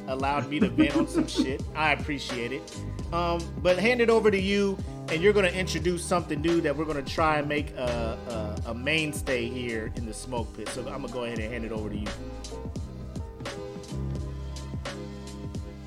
allowed 0.08 0.50
me 0.50 0.60
to 0.60 0.70
vent 0.70 0.96
on 0.96 1.08
some 1.08 1.28
shit. 1.28 1.62
I 1.76 1.94
appreciate 1.94 2.52
it. 2.52 2.78
Um, 3.14 3.42
but 3.62 3.78
hand 3.78 4.02
it 4.02 4.10
over 4.10 4.32
to 4.32 4.40
you, 4.40 4.78
and 5.10 5.22
you're 5.22 5.34
gonna 5.34 5.48
introduce 5.48 6.04
something 6.04 6.42
new 6.42 6.62
that 6.62 6.76
we're 6.76 6.86
gonna 6.86 7.02
try 7.02 7.38
and 7.38 7.48
make 7.48 7.72
a, 7.72 8.58
a, 8.66 8.72
a 8.72 8.74
mainstay 8.74 9.48
here 9.48 9.92
in 9.96 10.06
the 10.06 10.14
smoke 10.14 10.56
pit. 10.56 10.70
So 10.70 10.82
I'm 10.82 11.02
gonna 11.02 11.10
go 11.10 11.24
ahead 11.24 11.40
and 11.40 11.52
hand 11.52 11.66
it 11.66 11.72
over 11.72 11.90
to 11.90 11.98
you. 11.98 12.08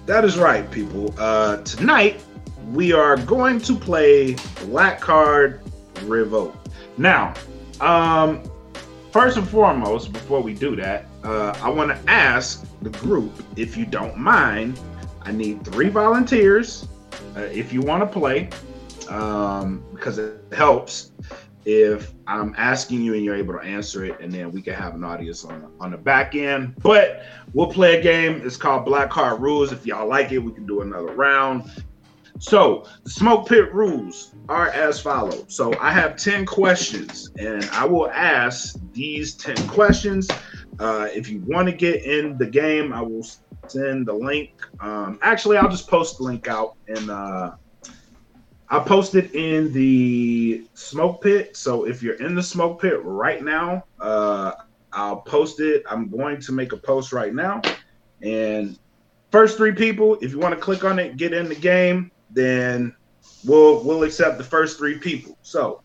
That 0.07 0.25
is 0.25 0.39
right, 0.39 0.71
people. 0.71 1.15
Uh, 1.19 1.59
tonight 1.59 2.21
we 2.73 2.93
are 2.93 3.17
going 3.17 3.61
to 3.61 3.75
play 3.75 4.37
Black 4.65 5.01
Card 5.01 5.61
Revoke. 6.05 6.57
Now, 6.97 7.35
um, 7.81 8.43
first 9.11 9.37
and 9.37 9.49
foremost, 9.49 10.13
before 10.13 10.41
we 10.41 10.55
do 10.55 10.77
that, 10.77 11.07
uh, 11.25 11.59
I 11.63 11.69
want 11.71 11.91
to 11.91 12.11
ask 12.11 12.67
the 12.83 12.91
group 12.91 13.43
if 13.57 13.77
you 13.77 13.87
don't 13.87 14.17
mind. 14.17 14.79
I 15.23 15.33
need 15.33 15.64
three 15.64 15.88
volunteers 15.88 16.88
uh, 17.37 17.41
if 17.41 17.73
you 17.73 17.81
want 17.81 18.03
to 18.03 18.07
play, 18.07 18.49
um, 19.09 19.85
because 19.93 20.19
it 20.19 20.41
helps 20.53 21.12
if 21.64 22.14
I'm 22.27 22.55
asking 22.57 23.03
you 23.03 23.12
and 23.14 23.23
you're 23.23 23.35
able 23.35 23.53
to 23.53 23.61
answer 23.61 24.05
it, 24.05 24.19
and 24.21 24.33
then 24.33 24.53
we 24.53 24.62
can 24.62 24.73
have 24.73 24.95
an 24.95 25.05
audience 25.05 25.45
on 25.45 25.61
the, 25.61 25.69
on 25.81 25.91
the 25.91 25.99
back 25.99 26.35
end. 26.35 26.75
But 26.83 27.25
we'll 27.53 27.71
play 27.71 27.99
a 27.99 28.03
game. 28.03 28.41
It's 28.43 28.57
called 28.57 28.87
Black 28.87 29.11
Card 29.11 29.43
Rules. 29.43 29.71
If 29.71 29.85
y'all 29.85 30.09
like 30.09 30.33
it, 30.33 30.38
we 30.38 30.53
can 30.53 30.67
do 30.67 30.81
another 30.81 31.12
round. 31.12 31.71
So 32.38 32.87
the 33.05 33.11
smoke 33.11 33.49
pit 33.49 33.73
rules 33.75 34.35
are 34.49 34.69
as 34.69 35.01
follows. 35.01 35.45
So 35.49 35.75
I 35.79 35.91
have 35.91 36.17
10 36.17 36.47
questions, 36.47 37.31
and 37.38 37.64
I 37.73 37.85
will 37.85 38.09
ask 38.11 38.79
these 38.93 39.35
10 39.35 39.69
questions. 39.69 40.29
Uh, 40.79 41.09
if 41.12 41.29
you 41.29 41.41
want 41.41 41.69
to 41.69 41.75
get 41.75 42.05
in 42.05 42.38
the 42.38 42.47
game, 42.47 42.93
I 42.93 43.03
will 43.03 43.27
send 43.67 44.07
the 44.07 44.12
link. 44.12 44.51
Um, 44.81 45.19
actually, 45.23 45.57
I'll 45.57 45.69
just 45.69 45.88
post 45.88 46.19
the 46.19 46.25
link 46.25 46.49
out 46.49 46.77
and 46.87 47.11
uh, 47.11 47.53
I'll 48.71 48.85
post 48.85 49.14
it 49.14 49.35
in 49.35 49.73
the 49.73 50.67
smoke 50.75 51.23
pit. 51.23 51.57
So 51.57 51.85
if 51.85 52.03
you're 52.03 52.14
in 52.14 52.35
the 52.35 52.43
smoke 52.43 52.81
pit 52.83 53.01
right 53.03 53.43
now, 53.43 53.85
uh, 54.01 54.53
I'll 54.93 55.21
post 55.23 55.61
it. 55.61 55.83
I'm 55.91 56.09
going 56.09 56.41
to 56.41 56.53
make 56.53 56.73
a 56.73 56.77
post 56.77 57.12
right 57.12 57.35
now. 57.35 57.61
And 58.23 58.79
first 59.31 59.57
three 59.57 59.73
people, 59.73 60.19
if 60.21 60.33
you 60.33 60.38
want 60.38 60.55
to 60.55 60.61
click 60.61 60.85
on 60.85 60.99
it, 60.99 61.17
get 61.17 61.33
in 61.33 61.49
the 61.49 61.55
game, 61.55 62.11
then 62.31 62.95
we'll 63.45 63.83
we'll 63.85 64.03
accept 64.03 64.38
the 64.38 64.45
first 64.45 64.79
three 64.79 64.99
people. 64.99 65.37
So 65.43 65.83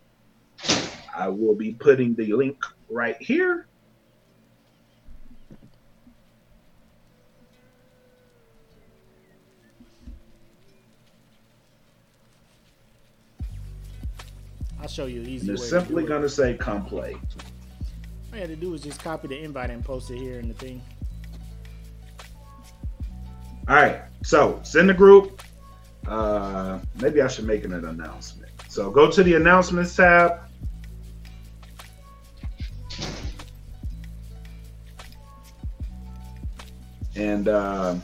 I 1.15 1.29
will 1.29 1.55
be 1.55 1.73
putting 1.73 2.15
the 2.15 2.33
link 2.33 2.63
right 2.89 3.17
here. 3.19 3.67
I'll 14.83 14.89
show 14.89 15.05
you 15.05 15.21
easy 15.21 15.47
And 15.47 15.47
way. 15.47 15.53
it's 15.53 15.63
to 15.63 15.69
simply 15.69 16.03
do 16.03 16.09
gonna 16.09 16.27
say 16.27 16.55
come 16.55 16.85
play. 16.85 17.13
All 17.13 17.19
you 18.33 18.39
had 18.41 18.49
to 18.49 18.57
do 18.57 18.73
is 18.73 18.81
just 18.81 19.01
copy 19.01 19.29
the 19.29 19.41
invite 19.41 19.69
and 19.69 19.83
post 19.83 20.11
it 20.11 20.17
here 20.17 20.39
in 20.39 20.49
the 20.49 20.53
thing. 20.55 20.81
All 23.69 23.75
right, 23.75 24.01
so 24.23 24.59
send 24.63 24.89
the 24.89 24.93
group. 24.93 25.41
Uh, 26.05 26.79
maybe 27.01 27.21
I 27.21 27.29
should 27.29 27.45
make 27.45 27.63
an 27.63 27.73
announcement. 27.73 28.51
So 28.67 28.91
go 28.91 29.09
to 29.09 29.23
the 29.23 29.35
announcements 29.35 29.95
tab. 29.95 30.41
And 37.15 37.47
uh, 37.47 37.95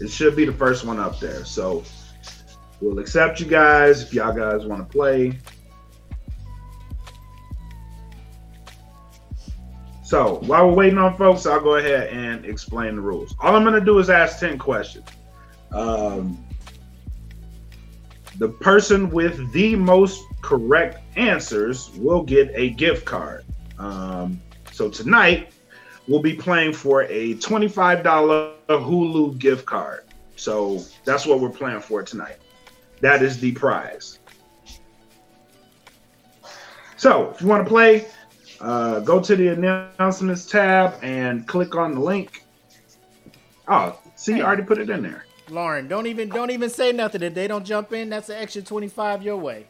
it 0.00 0.10
should 0.10 0.34
be 0.34 0.44
the 0.44 0.52
first 0.52 0.84
one 0.84 0.98
up 0.98 1.20
there. 1.20 1.44
So 1.44 1.84
we'll 2.80 2.98
accept 2.98 3.38
you 3.38 3.46
guys 3.46 4.02
if 4.02 4.12
y'all 4.12 4.34
guys 4.34 4.66
want 4.66 4.84
to 4.84 4.92
play. 4.92 5.38
So 10.10 10.40
while 10.46 10.66
we're 10.66 10.74
waiting 10.74 10.98
on 10.98 11.16
folks, 11.16 11.46
I'll 11.46 11.60
go 11.60 11.76
ahead 11.76 12.08
and 12.08 12.44
explain 12.44 12.96
the 12.96 13.00
rules. 13.00 13.32
All 13.38 13.54
I'm 13.54 13.62
going 13.62 13.78
to 13.78 13.80
do 13.80 14.00
is 14.00 14.10
ask 14.10 14.40
10 14.40 14.58
questions. 14.58 15.06
Um, 15.70 16.44
the 18.38 18.48
person 18.48 19.10
with 19.10 19.52
the 19.52 19.76
most 19.76 20.20
correct 20.42 20.98
answers 21.14 21.92
will 21.96 22.24
get 22.24 22.50
a 22.56 22.70
gift 22.70 23.04
card. 23.04 23.44
Um, 23.78 24.42
so 24.72 24.90
tonight, 24.90 25.52
we'll 26.08 26.22
be 26.22 26.34
playing 26.34 26.72
for 26.72 27.04
a 27.04 27.34
$25 27.34 28.02
Hulu 28.68 29.38
gift 29.38 29.64
card. 29.64 30.06
So 30.34 30.82
that's 31.04 31.24
what 31.24 31.38
we're 31.38 31.50
playing 31.50 31.82
for 31.82 32.02
tonight. 32.02 32.38
That 33.00 33.22
is 33.22 33.38
the 33.38 33.52
prize. 33.52 34.18
So 36.96 37.30
if 37.30 37.40
you 37.40 37.46
want 37.46 37.64
to 37.64 37.68
play, 37.68 38.08
uh, 38.60 39.00
go 39.00 39.20
to 39.20 39.36
the 39.36 39.48
announcements 39.48 40.46
tab 40.46 40.98
and 41.02 41.46
click 41.46 41.74
on 41.74 41.94
the 41.94 42.00
link. 42.00 42.44
Oh, 43.68 43.98
see, 44.16 44.36
you 44.36 44.42
already 44.42 44.62
put 44.62 44.78
it 44.78 44.90
in 44.90 45.02
there. 45.02 45.24
Lauren, 45.48 45.88
don't 45.88 46.06
even 46.06 46.28
don't 46.28 46.50
even 46.50 46.70
say 46.70 46.92
nothing. 46.92 47.22
If 47.22 47.34
they 47.34 47.48
don't 47.48 47.64
jump 47.64 47.92
in, 47.92 48.08
that's 48.08 48.28
an 48.28 48.36
extra 48.36 48.62
25 48.62 49.22
your 49.22 49.36
way. 49.36 49.66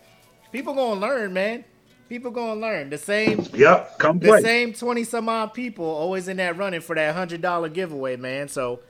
People 0.53 0.75
gonna 0.75 1.01
learn, 1.01 1.33
man. 1.33 1.65
People 2.09 2.31
gonna 2.31 2.61
learn. 2.61 2.91
The 2.91 2.99
same 2.99 3.47
Yep, 3.55 3.99
come 3.99 4.19
play 4.19 4.29
the 4.29 4.33
play. 4.41 4.41
same 4.43 4.73
20 4.73 5.05
some 5.05 5.29
odd 5.29 5.55
people 5.55 5.85
always 5.85 6.29
in 6.29 6.37
that 6.39 6.57
running 6.57 6.81
for 6.81 6.95
that 6.97 7.15
hundred 7.15 7.41
dollar 7.41 7.69
giveaway, 7.69 8.17
man. 8.17 8.49
So 8.49 8.81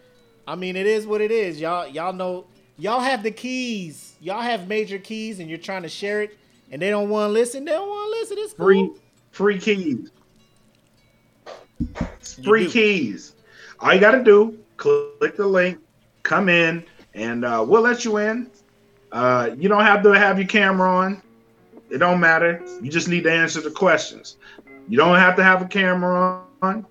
I 0.46 0.54
mean 0.56 0.76
it 0.76 0.86
is 0.86 1.06
what 1.06 1.20
it 1.20 1.30
is. 1.30 1.60
Y'all 1.60 1.86
y'all 1.86 2.12
know 2.12 2.46
y'all 2.78 3.00
have 3.00 3.22
the 3.22 3.30
keys. 3.30 4.14
Y'all 4.20 4.42
have 4.42 4.68
major 4.68 4.98
keys 4.98 5.40
and 5.40 5.48
you're 5.48 5.58
trying 5.58 5.82
to 5.82 5.88
share 5.88 6.22
it 6.22 6.36
and 6.70 6.80
they 6.80 6.90
don't 6.90 7.08
want 7.08 7.28
to 7.28 7.32
listen. 7.32 7.64
They 7.64 7.72
don't 7.72 7.88
want 7.88 8.12
to 8.12 8.20
listen. 8.20 8.36
It's 8.38 8.54
cool. 8.54 8.66
Free, 8.66 9.00
free 9.30 9.58
keys. 9.58 10.10
Free 12.44 12.68
keys. 12.68 13.34
All 13.80 13.94
you 13.94 14.00
got 14.00 14.12
to 14.12 14.22
do, 14.22 14.58
click 14.76 15.36
the 15.36 15.46
link, 15.46 15.78
come 16.22 16.48
in, 16.48 16.84
and 17.14 17.44
uh, 17.44 17.64
we'll 17.66 17.82
let 17.82 18.04
you 18.04 18.18
in. 18.18 18.50
Uh, 19.12 19.50
you 19.56 19.68
don't 19.68 19.84
have 19.84 20.02
to 20.02 20.10
have 20.10 20.38
your 20.38 20.46
camera 20.46 20.88
on. 20.88 21.22
It 21.90 21.98
don't 21.98 22.20
matter. 22.20 22.62
You 22.80 22.90
just 22.90 23.08
need 23.08 23.24
to 23.24 23.32
answer 23.32 23.60
the 23.60 23.70
questions. 23.70 24.36
You 24.88 24.96
don't 24.96 25.16
have 25.16 25.36
to 25.36 25.42
have 25.42 25.62
a 25.62 25.66
camera 25.66 26.42
on. 26.62 26.86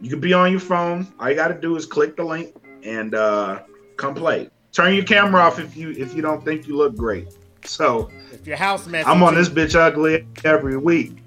You 0.00 0.10
can 0.10 0.20
be 0.20 0.32
on 0.32 0.50
your 0.50 0.60
phone. 0.60 1.12
All 1.20 1.30
you 1.30 1.36
got 1.36 1.48
to 1.48 1.60
do 1.60 1.76
is 1.76 1.86
click 1.86 2.16
the 2.16 2.24
link 2.24 2.54
and 2.82 3.14
uh, 3.14 3.62
come 3.96 4.14
play. 4.14 4.50
Turn 4.72 4.94
your 4.94 5.04
camera 5.04 5.42
off 5.42 5.58
if 5.58 5.76
you 5.76 5.90
if 5.90 6.14
you 6.14 6.22
don't 6.22 6.44
think 6.44 6.66
you 6.66 6.76
look 6.76 6.96
great. 6.96 7.28
So 7.64 8.10
If 8.32 8.46
your 8.46 8.56
house 8.56 8.86
messy, 8.86 9.08
I'm 9.08 9.22
on 9.22 9.34
this 9.34 9.48
bitch 9.48 9.76
ugly 9.76 10.26
every 10.44 10.76
week. 10.76 11.21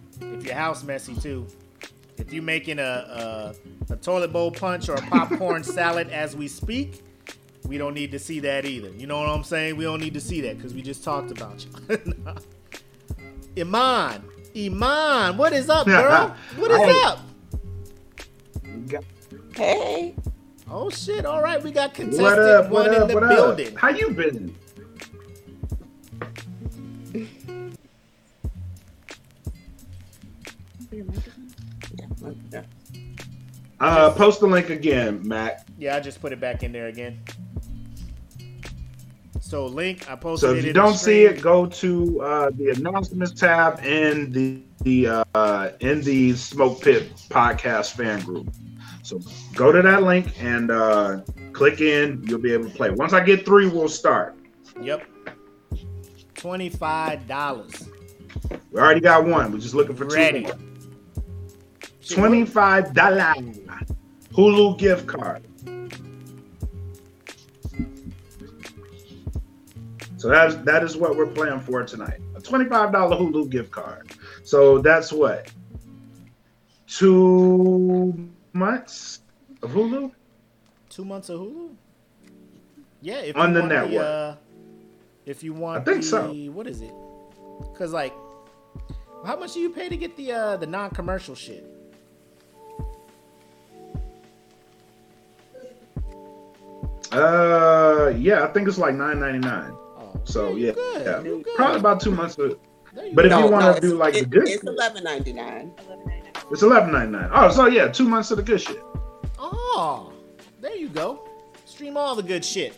If 0.46 0.52
your 0.52 0.60
house 0.60 0.84
messy 0.84 1.16
too. 1.16 1.48
If 2.18 2.32
you're 2.32 2.44
making 2.44 2.80
a, 2.80 3.54
a 3.90 3.94
a 3.94 3.96
toilet 3.98 4.32
bowl 4.32 4.52
punch 4.52 4.90
or 4.90 4.94
a 4.96 5.02
popcorn 5.02 5.64
salad 5.78 6.10
as 6.10 6.36
we 6.36 6.48
speak, 6.48 7.02
we 7.66 7.78
don't 7.78 7.94
need 7.94 8.12
to 8.12 8.20
see 8.20 8.40
that 8.42 8.64
either. 8.66 8.90
You 8.90 9.08
know 9.08 9.20
what 9.20 9.30
I'm 9.30 9.44
saying? 9.44 9.76
We 9.76 9.84
don't 9.84 10.00
need 10.00 10.14
to 10.14 10.22
see 10.22 10.42
that 10.42 10.58
because 10.58 10.74
we 10.74 10.82
just 10.82 11.04
talked 11.04 11.32
about 11.32 11.66
you. 11.66 12.00
Iman, 13.62 14.24
Iman, 14.56 15.38
what 15.38 15.52
is 15.54 15.70
up, 15.70 15.86
girl? 15.88 16.36
What 16.58 16.72
is 16.72 16.78
Hey. 16.78 17.02
up? 17.04 17.20
Hey. 19.56 20.16
Oh 20.70 20.90
shit! 20.90 21.26
All 21.26 21.42
right, 21.42 21.62
we 21.64 21.72
got 21.72 21.94
contestant 21.94 22.24
What 22.24 22.40
up? 22.40 22.70
one 22.70 22.90
up? 22.90 23.02
in 23.02 23.08
the 23.08 23.14
What 23.14 23.24
up? 23.24 23.30
building. 23.30 23.76
How 23.76 23.90
you 23.90 24.12
been? 24.12 24.56
Uh, 33.80 34.12
post 34.12 34.40
the 34.40 34.48
link 34.48 34.70
again, 34.70 35.28
Matt. 35.28 35.68
Yeah, 35.78 35.96
I 35.98 36.00
just 36.00 36.22
put 36.22 36.32
it 36.32 36.40
back 36.40 36.64
in 36.64 36.72
there 36.72 36.88
again. 36.88 37.20
So 39.42 39.68
link, 39.68 40.10
I 40.10 40.16
posted 40.16 40.50
So 40.50 40.56
if 40.56 40.66
you 40.66 40.74
don't 40.74 40.96
see 40.96 41.26
it, 41.26 41.42
go 41.42 41.68
to 41.68 42.22
uh, 42.22 42.50
the 42.56 42.70
announcements 42.70 43.32
tab 43.32 43.84
in 43.86 44.32
the 44.32 44.62
the 44.84 45.26
uh, 45.36 45.72
in 45.82 46.02
the 46.02 46.34
Smoke 46.34 46.82
Pit 46.82 47.16
podcast 47.30 47.92
fan 47.94 48.22
group. 48.22 48.50
So 49.04 49.20
go 49.54 49.72
to 49.72 49.82
that 49.84 50.04
link 50.04 50.42
and 50.42 50.72
uh, 50.72 51.22
click 51.54 51.80
in. 51.80 52.24
You'll 52.26 52.40
be 52.40 52.54
able 52.54 52.70
to 52.70 52.76
play. 52.76 52.90
Once 52.90 53.14
I 53.14 53.24
get 53.24 53.46
three, 53.46 53.68
we'll 53.68 53.88
start. 53.88 54.36
Yep. 54.82 55.06
Twenty-five 56.34 57.28
dollars. 57.28 57.88
We 58.72 58.80
already 58.80 59.00
got 59.02 59.26
one. 59.26 59.52
We're 59.52 59.60
just 59.60 59.76
looking 59.76 59.96
for 59.96 60.06
two 60.06 60.16
Ready. 60.16 60.42
more. 60.42 60.56
Twenty-five 62.10 62.94
dollar 62.94 63.34
Hulu 64.32 64.78
gift 64.78 65.08
card. 65.08 65.46
So 70.18 70.30
that's 70.30 70.56
that 70.56 70.84
is 70.84 70.98
what 70.98 71.16
we're 71.16 71.28
playing 71.28 71.62
for 71.62 71.84
tonight. 71.84 72.20
A 72.36 72.42
twenty-five 72.42 72.92
dollar 72.92 73.16
Hulu 73.18 73.50
gift 73.50 73.72
card. 73.72 74.12
So 74.44 74.80
that's 74.80 75.12
what 75.12 75.52
two 76.88 78.30
months 78.54 79.22
of 79.62 79.72
Hulu. 79.72 80.12
Two 80.90 81.06
months 81.06 81.30
of 81.30 81.40
Hulu. 81.40 81.76
Yeah, 83.02 83.20
if 83.20 83.36
On 83.36 83.54
the 83.54 83.64
network. 83.64 84.02
uh, 84.02 84.36
if 85.26 85.44
you 85.44 85.54
want, 85.54 85.82
I 85.82 85.84
think 85.84 86.02
the, 86.02 86.08
so. 86.08 86.34
What 86.52 86.68
is 86.68 86.82
it? 86.82 86.94
Because 87.72 87.94
like, 87.94 88.14
how 89.26 89.38
much 89.38 89.54
do 89.54 89.60
you 89.60 89.70
pay 89.70 89.90
to 89.90 89.98
get 89.98 90.16
the 90.18 90.32
uh 90.32 90.58
the 90.58 90.68
non-commercial 90.68 91.36
shit? 91.36 91.75
Uh, 97.12 98.14
yeah, 98.18 98.44
I 98.44 98.48
think 98.48 98.68
it's 98.68 98.78
like 98.78 98.96
nine 98.96 99.20
ninety-nine. 99.20 99.72
Oh, 99.72 100.20
So 100.24 100.56
yeah, 100.56 100.72
yeah. 101.04 101.22
probably 101.56 101.80
about 101.80 102.02
two 102.02 102.12
months. 102.12 102.38
Of, 102.38 102.58
but 103.14 103.26
if 103.26 103.32
go. 103.32 103.40
you 103.46 103.52
want 103.52 103.64
to 103.66 103.70
it's- 103.72 103.82
do 103.82 103.96
like 103.98 104.14
the 104.14 104.20
it- 104.22 104.30
good, 104.30 104.48
it's 104.48 104.64
eleven 104.64 105.04
ninety 105.04 105.34
nine. 105.34 105.72
it's 106.52 106.62
eleven 106.64 106.92
ninety-nine. 106.92 107.30
Oh, 107.34 107.50
so 107.52 107.68
yeah, 107.68 107.88
two 107.88 108.08
months 108.08 108.32
of 108.32 108.38
the 108.38 108.44
good 108.44 108.62
shit. 108.62 108.82
Oh, 109.40 110.12
there 110.62 110.76
you 110.76 110.90
go. 110.90 111.28
Stream 111.66 111.98
all 111.98 112.16
the 112.16 112.24
good 112.24 112.44
shit. 112.46 112.74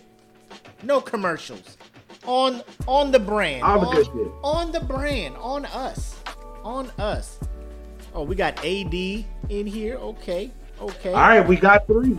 No 0.84 0.99
commercials. 1.01 1.78
On 2.25 2.61
on 2.88 3.11
the 3.11 3.19
brand. 3.19 3.63
All 3.63 3.80
the 3.80 3.86
on, 3.88 3.95
good 3.95 4.05
shit. 4.05 4.28
On 4.43 4.71
the 4.71 4.80
brand. 4.82 5.36
On 5.38 5.65
us. 5.65 6.15
On 6.63 6.89
us. 6.99 7.39
Oh, 8.13 8.23
we 8.23 8.36
got 8.36 8.57
AD 8.65 8.93
in 8.93 9.65
here. 9.67 9.95
Okay. 9.97 10.51
Okay. 10.82 11.09
All 11.09 11.15
right, 11.15 11.41
we 11.47 11.55
got 11.55 11.88
three. 11.88 12.17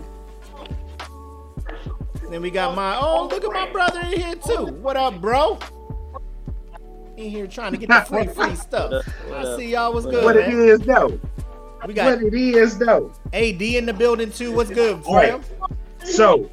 Then 2.30 2.42
we 2.42 2.50
got 2.50 2.76
my 2.76 2.96
oh 2.96 3.26
look 3.26 3.44
at 3.44 3.52
my 3.52 3.70
brother 3.70 4.00
in 4.00 4.12
here 4.20 4.34
too. 4.34 4.66
What 4.66 4.96
up, 4.96 5.20
bro? 5.20 5.58
In 7.16 7.30
here 7.30 7.46
trying 7.46 7.72
to 7.72 7.78
get 7.78 7.88
the 7.88 8.00
free 8.06 8.26
free 8.26 8.54
stuff. 8.68 9.08
I 9.32 9.56
see 9.56 9.70
y'all 9.72 9.92
was 9.92 10.04
good, 10.04 10.24
What 10.24 10.36
it 10.36 10.48
man. 10.48 10.68
is 10.68 10.80
though. 10.80 11.18
We 11.86 11.94
got 11.94 12.06
What 12.06 12.22
it 12.22 12.34
is 12.34 12.78
though. 12.78 13.12
AD 13.32 13.62
in 13.62 13.86
the 13.86 13.94
building 13.94 14.30
too. 14.30 14.52
What's 14.52 14.70
good, 14.70 15.02
All 15.04 15.16
right. 15.16 15.42
fam? 15.42 15.44
So 16.04 16.50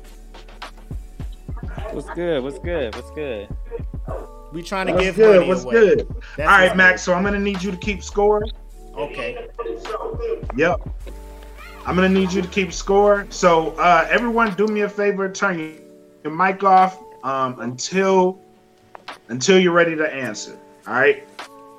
What's 1.91 2.09
good? 2.09 2.43
What's 2.43 2.59
good? 2.59 2.95
What's 2.95 3.11
good? 3.11 3.47
We 4.53 4.63
trying 4.63 4.87
to 4.87 4.93
what's 4.93 5.05
give 5.05 5.15
good? 5.17 5.37
money 5.39 5.47
What's 5.49 5.63
away. 5.63 5.73
good? 5.73 6.07
That's 6.37 6.49
All 6.49 6.57
right, 6.57 6.75
Max. 6.75 7.01
So 7.03 7.13
I'm 7.13 7.23
gonna 7.23 7.39
need 7.39 7.61
you 7.61 7.71
to 7.71 7.77
keep 7.77 8.01
score. 8.01 8.43
Okay. 8.95 9.47
Yep. 10.55 10.81
I'm 11.85 11.95
gonna 11.95 12.09
need 12.09 12.33
you 12.33 12.41
to 12.41 12.47
keep 12.47 12.73
score. 12.73 13.27
So 13.29 13.71
uh, 13.77 14.07
everyone, 14.09 14.55
do 14.55 14.65
me 14.67 14.81
a 14.81 14.89
favor. 14.89 15.31
Turn 15.31 15.59
your, 16.23 16.33
mic 16.33 16.63
off 16.63 16.99
um, 17.23 17.59
until 17.59 18.39
until 19.29 19.59
you're 19.59 19.73
ready 19.73 19.95
to 19.95 20.11
answer. 20.11 20.57
All 20.87 20.95
right. 20.95 21.23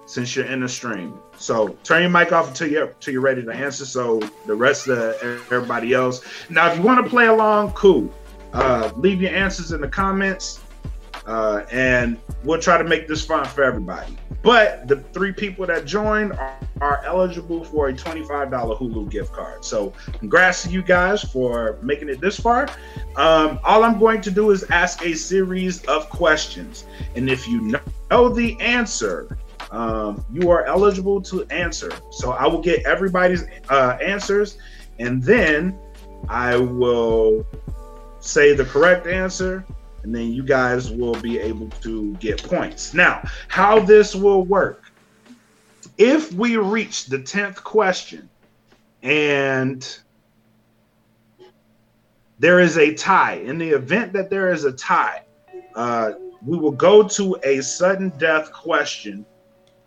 Since 0.06 0.36
you're 0.36 0.46
in 0.46 0.60
the 0.60 0.68
stream, 0.68 1.18
so 1.36 1.76
turn 1.82 2.02
your 2.02 2.10
mic 2.10 2.30
off 2.30 2.46
until 2.46 2.68
you're 2.68 2.86
until 2.86 3.12
you're 3.12 3.22
ready 3.22 3.42
to 3.42 3.52
answer. 3.52 3.84
So 3.84 4.20
the 4.46 4.54
rest 4.54 4.86
of 4.86 5.16
everybody 5.50 5.94
else. 5.94 6.22
Now, 6.48 6.70
if 6.70 6.78
you 6.78 6.84
want 6.84 7.04
to 7.04 7.10
play 7.10 7.26
along, 7.26 7.72
cool. 7.72 8.08
Uh, 8.52 8.92
leave 8.94 9.20
your 9.20 9.34
answers 9.34 9.72
in 9.72 9.80
the 9.80 9.88
comments, 9.88 10.60
uh, 11.26 11.64
and 11.70 12.18
we'll 12.44 12.60
try 12.60 12.78
to 12.78 12.84
make 12.84 13.08
this 13.08 13.24
fun 13.24 13.44
for 13.44 13.62
everybody. 13.62 14.16
But 14.42 14.86
the 14.86 14.96
three 15.12 15.32
people 15.32 15.66
that 15.66 15.86
joined 15.86 16.32
are, 16.32 16.58
are 16.80 17.02
eligible 17.04 17.64
for 17.64 17.88
a 17.88 17.92
$25 17.92 18.50
Hulu 18.78 19.10
gift 19.10 19.32
card. 19.32 19.64
So, 19.64 19.92
congrats 20.18 20.62
to 20.62 20.70
you 20.70 20.82
guys 20.82 21.22
for 21.22 21.78
making 21.82 22.08
it 22.08 22.20
this 22.20 22.38
far. 22.38 22.68
Um, 23.16 23.58
all 23.64 23.82
I'm 23.82 23.98
going 23.98 24.20
to 24.20 24.30
do 24.30 24.52
is 24.52 24.64
ask 24.70 25.04
a 25.04 25.14
series 25.14 25.84
of 25.86 26.08
questions. 26.10 26.84
And 27.16 27.28
if 27.28 27.48
you 27.48 27.76
know 28.10 28.28
the 28.28 28.58
answer, 28.60 29.36
um, 29.72 30.24
you 30.32 30.50
are 30.50 30.64
eligible 30.66 31.20
to 31.22 31.44
answer. 31.46 31.90
So, 32.12 32.30
I 32.32 32.46
will 32.46 32.62
get 32.62 32.86
everybody's 32.86 33.44
uh, 33.68 33.98
answers 34.00 34.58
and 34.98 35.22
then 35.22 35.78
I 36.28 36.56
will 36.56 37.46
say 38.20 38.54
the 38.54 38.64
correct 38.64 39.06
answer 39.06 39.64
and 40.06 40.14
then 40.14 40.32
you 40.32 40.44
guys 40.44 40.88
will 40.88 41.20
be 41.20 41.36
able 41.38 41.68
to 41.82 42.14
get 42.14 42.40
points. 42.44 42.94
Now, 42.94 43.28
how 43.48 43.80
this 43.80 44.14
will 44.14 44.44
work 44.44 44.84
if 45.98 46.32
we 46.32 46.56
reach 46.56 47.06
the 47.06 47.18
10th 47.18 47.56
question 47.56 48.28
and 49.02 49.98
there 52.38 52.60
is 52.60 52.78
a 52.78 52.94
tie, 52.94 53.34
in 53.34 53.58
the 53.58 53.70
event 53.70 54.12
that 54.12 54.30
there 54.30 54.52
is 54.52 54.64
a 54.64 54.72
tie, 54.72 55.22
uh, 55.74 56.12
we 56.44 56.56
will 56.56 56.70
go 56.70 57.02
to 57.08 57.36
a 57.42 57.60
sudden 57.62 58.10
death 58.18 58.52
question, 58.52 59.26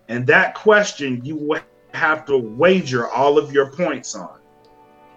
and 0.09 0.27
that 0.27 0.55
question 0.55 1.23
you 1.23 1.35
will 1.37 1.61
have 1.93 2.25
to 2.25 2.37
wager 2.37 3.07
all 3.07 3.37
of 3.37 3.53
your 3.53 3.71
points 3.71 4.15
on, 4.15 4.38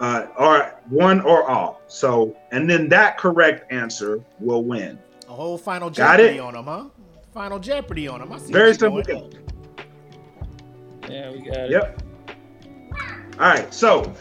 uh, 0.03 0.27
or 0.37 0.75
one 0.91 1.21
or 1.23 1.49
all. 1.49 1.81
So, 1.87 2.37
and 2.51 2.69
then 2.69 2.89
that 2.89 3.17
correct 3.17 3.73
answer 3.73 4.21
will 4.41 4.65
win. 4.65 4.99
A 5.29 5.33
whole 5.33 5.57
final 5.57 5.89
Got 5.89 6.19
Jeopardy 6.19 6.39
it? 6.39 6.41
on 6.41 6.55
them, 6.55 6.65
huh? 6.65 6.85
Final 7.33 7.59
Jeopardy 7.61 8.09
on 8.09 8.21
them. 8.21 8.33
I 8.33 8.39
see 8.39 8.53
Very 8.53 8.75
simple. 8.75 9.01
doing. 9.01 9.33
Yeah, 11.09 11.31
we 11.31 11.39
got 11.39 11.57
it. 11.57 11.71
Yep. 11.71 12.03
All 13.39 13.39
right. 13.39 13.73
So 13.73 14.13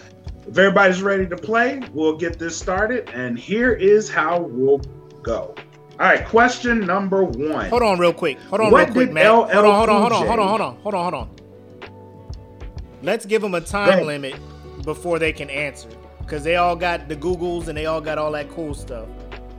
if 0.48 0.58
everybody's 0.58 1.02
ready 1.02 1.28
to 1.28 1.36
play, 1.36 1.82
we'll 1.94 2.16
get 2.16 2.38
this 2.38 2.56
started. 2.56 3.10
And 3.10 3.38
here 3.38 3.74
is 3.74 4.08
how 4.10 4.40
we'll 4.40 4.82
go. 5.24 5.56
All 5.94 5.98
right. 5.98 6.26
Question 6.26 6.80
number 6.82 7.24
one. 7.24 7.70
Hold 7.70 7.82
on, 7.84 8.00
real 8.00 8.14
quick. 8.14 8.40
Hold 8.50 8.62
on, 8.62 8.72
What 8.72 8.86
real 8.86 8.94
quick, 8.94 9.08
did 9.08 9.14
man. 9.16 9.26
Hold 9.26 9.50
on, 9.50 9.52
hold 9.56 9.66
on, 9.90 10.02
hold 10.02 10.12
on, 10.14 10.28
hold 10.28 10.40
on, 10.40 10.48
hold 10.48 10.62
on, 10.62 10.76
hold 10.78 10.94
on, 10.96 11.04
hold 11.04 11.14
on. 11.16 11.30
Let's 13.02 13.26
give 13.26 13.42
them 13.42 13.56
a 13.56 13.62
time 13.62 14.06
limit 14.06 14.36
before 14.84 15.20
they 15.20 15.34
can 15.34 15.50
answer, 15.50 15.90
because 16.20 16.44
they 16.44 16.56
all 16.56 16.76
got 16.76 17.08
the 17.08 17.16
Googles 17.16 17.68
and 17.68 17.78
they 17.78 17.86
all 17.86 18.02
got 18.02 18.18
all 18.18 18.32
that 18.32 18.50
cool 18.50 18.74
stuff. 18.74 19.08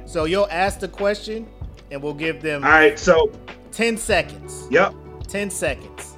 So 0.05 0.25
you'll 0.25 0.49
ask 0.51 0.81
the 0.81 0.89
question, 0.89 1.49
and 1.91 2.03
we'll 2.03 2.15
give 2.15 2.43
them 2.43 2.65
All 2.65 2.71
right. 2.71 2.99
So, 2.99 3.31
ten 3.71 3.97
seconds. 3.97 4.67
yep. 4.71 4.95
Ten 5.29 5.51
seconds 5.51 6.13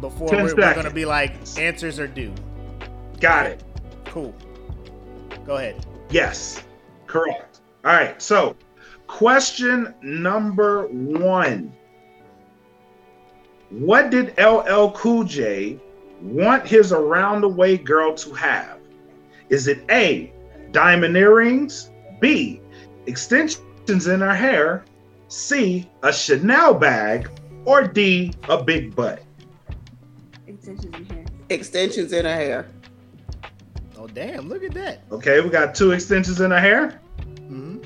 before 0.00 0.28
10 0.28 0.44
we're, 0.44 0.54
we're 0.54 0.74
gonna 0.74 0.90
be 0.90 1.04
like 1.04 1.34
answers 1.58 1.98
are 1.98 2.06
due. 2.06 2.32
Got 3.20 3.46
it. 3.46 3.64
Cool. 4.06 4.34
Go 5.46 5.56
ahead. 5.56 5.84
Yes. 6.10 6.62
Correct. 7.06 7.60
All 7.84 7.92
right. 7.92 8.20
So, 8.20 8.56
question 9.06 9.94
number 10.02 10.86
one 10.88 11.72
What 13.70 14.10
did 14.10 14.34
LL 14.38 14.90
Cool 14.92 15.24
J 15.24 15.78
want 16.22 16.66
his 16.66 16.92
around 16.92 17.40
the 17.42 17.48
way 17.48 17.76
girl 17.76 18.14
to 18.14 18.32
have? 18.34 18.78
Is 19.48 19.66
it 19.68 19.84
A, 19.90 20.32
diamond 20.70 21.16
earrings, 21.16 21.90
B, 22.20 22.60
extensions 23.06 24.06
in 24.06 24.20
her 24.20 24.34
hair, 24.34 24.84
C, 25.28 25.88
a 26.02 26.12
Chanel 26.12 26.74
bag, 26.74 27.28
or 27.64 27.86
D, 27.86 28.32
a 28.48 28.62
big 28.62 28.94
butt? 28.94 29.22
Extensions 30.46 30.94
in 30.96 31.04
hair. 31.06 31.24
Extensions 31.48 32.12
in 32.12 32.24
her 32.24 32.34
hair. 32.34 32.68
Oh 33.98 34.06
damn! 34.06 34.48
Look 34.48 34.62
at 34.64 34.72
that. 34.74 35.02
Okay, 35.12 35.40
we 35.40 35.50
got 35.50 35.74
two 35.74 35.92
extensions 35.92 36.40
in 36.40 36.50
her 36.50 36.60
hair. 36.60 37.00
hmm 37.48 37.78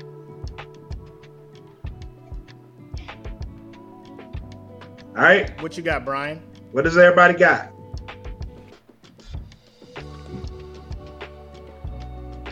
All 5.09 5.21
right, 5.23 5.61
What 5.61 5.77
you 5.77 5.83
got, 5.83 6.03
Brian? 6.03 6.41
what 6.71 6.83
does 6.83 6.97
everybody 6.97 7.33
got? 7.35 7.71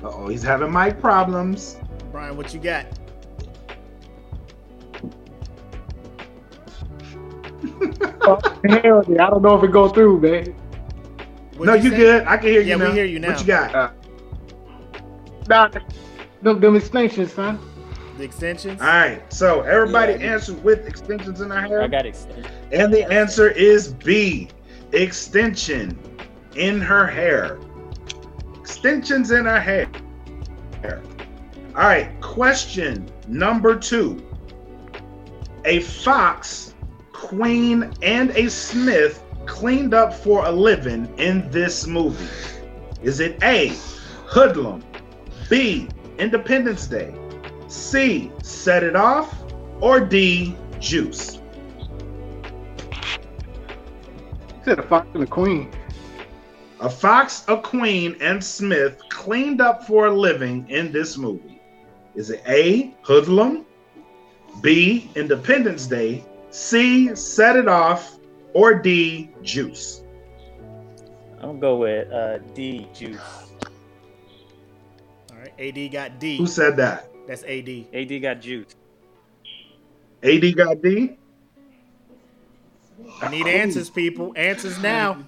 Oh, 0.03 0.27
he's 0.27 0.43
having 0.43 0.71
mic 0.71 0.99
problems. 0.99 1.77
Brian, 2.11 2.37
what 2.37 2.53
you 2.53 2.59
got? 2.59 2.85
Oh, 8.25 8.39
hell 8.69 9.03
yeah, 9.09 9.27
I 9.27 9.29
don't 9.29 9.41
know 9.41 9.57
if 9.57 9.63
it 9.63 9.71
go 9.71 9.89
through, 9.89 10.21
man. 10.21 10.45
What'd 11.57 11.65
no, 11.65 11.73
you 11.73 11.89
say? 11.89 11.97
good. 11.97 12.25
I 12.25 12.37
can 12.37 12.47
hear 12.47 12.61
you 12.61 12.69
Yeah, 12.69 12.75
we 12.77 12.83
now. 12.83 12.91
hear 12.91 13.05
you 13.05 13.19
now. 13.19 13.29
What 13.29 13.41
you 13.41 13.47
got? 13.47 13.75
Uh, 13.75 13.89
Nah, 15.49 15.69
them, 16.41 16.61
them 16.61 16.75
extensions, 16.77 17.33
son. 17.33 17.59
The 18.17 18.23
extensions. 18.23 18.79
All 18.79 18.87
right. 18.87 19.21
So 19.33 19.61
everybody 19.61 20.13
Yeah. 20.13 20.33
answered 20.33 20.63
with 20.63 20.87
extensions 20.87 21.41
in 21.41 21.49
their 21.49 21.61
hair. 21.61 21.81
I 21.81 21.87
got 21.87 22.05
extension. 22.05 22.45
And 22.71 22.93
the 22.93 23.03
answer 23.11 23.49
is 23.49 23.93
B. 23.93 24.47
Extension 24.93 25.99
in 26.55 26.79
her 26.79 27.05
hair. 27.05 27.57
Extensions 28.73 29.29
in 29.29 29.45
her 29.45 29.59
hair. 29.59 29.87
All 31.75 31.83
right. 31.83 32.09
Question 32.21 33.07
number 33.27 33.77
two. 33.77 34.19
A 35.63 35.81
fox, 35.81 36.73
queen, 37.11 37.93
and 38.01 38.31
a 38.31 38.49
smith 38.49 39.23
cleaned 39.45 39.93
up 39.93 40.11
for 40.11 40.45
a 40.45 40.51
living 40.51 41.07
in 41.19 41.47
this 41.51 41.85
movie. 41.85 42.27
Is 43.03 43.19
it 43.19 43.41
A. 43.43 43.73
Hoodlum? 44.25 44.83
B. 45.51 45.87
Independence 46.17 46.87
Day? 46.87 47.13
C. 47.67 48.31
Set 48.41 48.83
It 48.83 48.95
Off? 48.95 49.43
Or 49.81 49.99
D. 49.99 50.57
Juice? 50.79 51.39
Said 54.65 54.79
a 54.79 54.83
fox 54.83 55.07
and 55.13 55.21
a 55.21 55.27
queen. 55.27 55.71
A 56.79 56.89
fox, 56.89 57.43
a 57.47 57.57
queen, 57.57 58.17
and 58.19 58.43
Smith 58.43 59.01
cleaned 59.09 59.61
up 59.61 59.85
for 59.87 60.07
a 60.07 60.13
living 60.13 60.69
in 60.69 60.91
this 60.91 61.17
movie. 61.17 61.61
Is 62.15 62.29
it 62.29 62.43
A, 62.47 62.93
Hoodlum, 63.03 63.65
B, 64.61 65.09
Independence 65.15 65.87
Day, 65.87 66.23
C, 66.49 67.15
Set 67.15 67.55
It 67.55 67.67
Off, 67.67 68.17
or 68.53 68.73
D, 68.75 69.29
Juice? 69.41 70.03
I'm 71.43 71.49
gonna 71.49 71.59
go 71.59 71.75
with 71.75 72.09
uh, 72.09 72.37
D 72.53 72.87
juice. 72.93 73.19
All 75.29 75.37
right. 75.37 75.53
AD 75.59 75.91
got 75.91 76.17
D. 76.17 76.37
Who 76.37 76.47
said 76.47 76.77
that? 76.77 77.11
That's 77.27 77.43
AD. 77.43 77.69
AD 77.93 78.21
got 78.21 78.39
juice. 78.39 78.73
AD 80.23 80.55
got 80.55 80.81
D? 80.81 81.17
I 83.21 83.29
need 83.29 83.45
answers, 83.45 83.89
people. 83.89 84.31
Answers 84.37 84.79
now. 84.79 85.27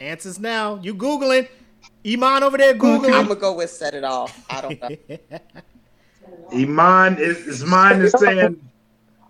Answers 0.00 0.40
now. 0.40 0.80
You 0.82 0.94
googling? 0.94 1.46
Iman 2.06 2.42
over 2.42 2.56
there 2.56 2.74
Googling. 2.74 3.12
I'm 3.12 3.26
gonna 3.26 3.36
go 3.36 3.52
with 3.52 3.70
set 3.70 3.94
it 3.94 4.04
off. 4.04 4.44
I 4.48 4.60
don't 4.62 4.80
know. 4.80 5.18
Iman 6.52 7.18
is, 7.18 7.46
is 7.46 7.64
mine 7.64 8.00
is 8.00 8.12
saying 8.18 8.60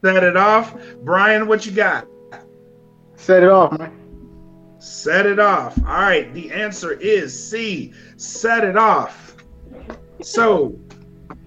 set 0.05 0.23
it 0.23 0.37
off. 0.37 0.75
Brian, 1.03 1.49
what 1.49 1.67
you 1.67 1.73
got? 1.73 2.07
Set 3.17 3.43
it 3.43 3.51
off, 3.51 3.77
man. 3.79 3.97
Set 4.79 5.27
it 5.27 5.41
off. 5.41 5.77
All 5.81 5.85
right, 5.87 6.33
the 6.33 6.53
answer 6.53 6.93
is 6.93 7.51
C. 7.51 7.93
Set 8.17 8.65
it 8.65 8.77
off. 8.77 9.37
So 10.23 10.79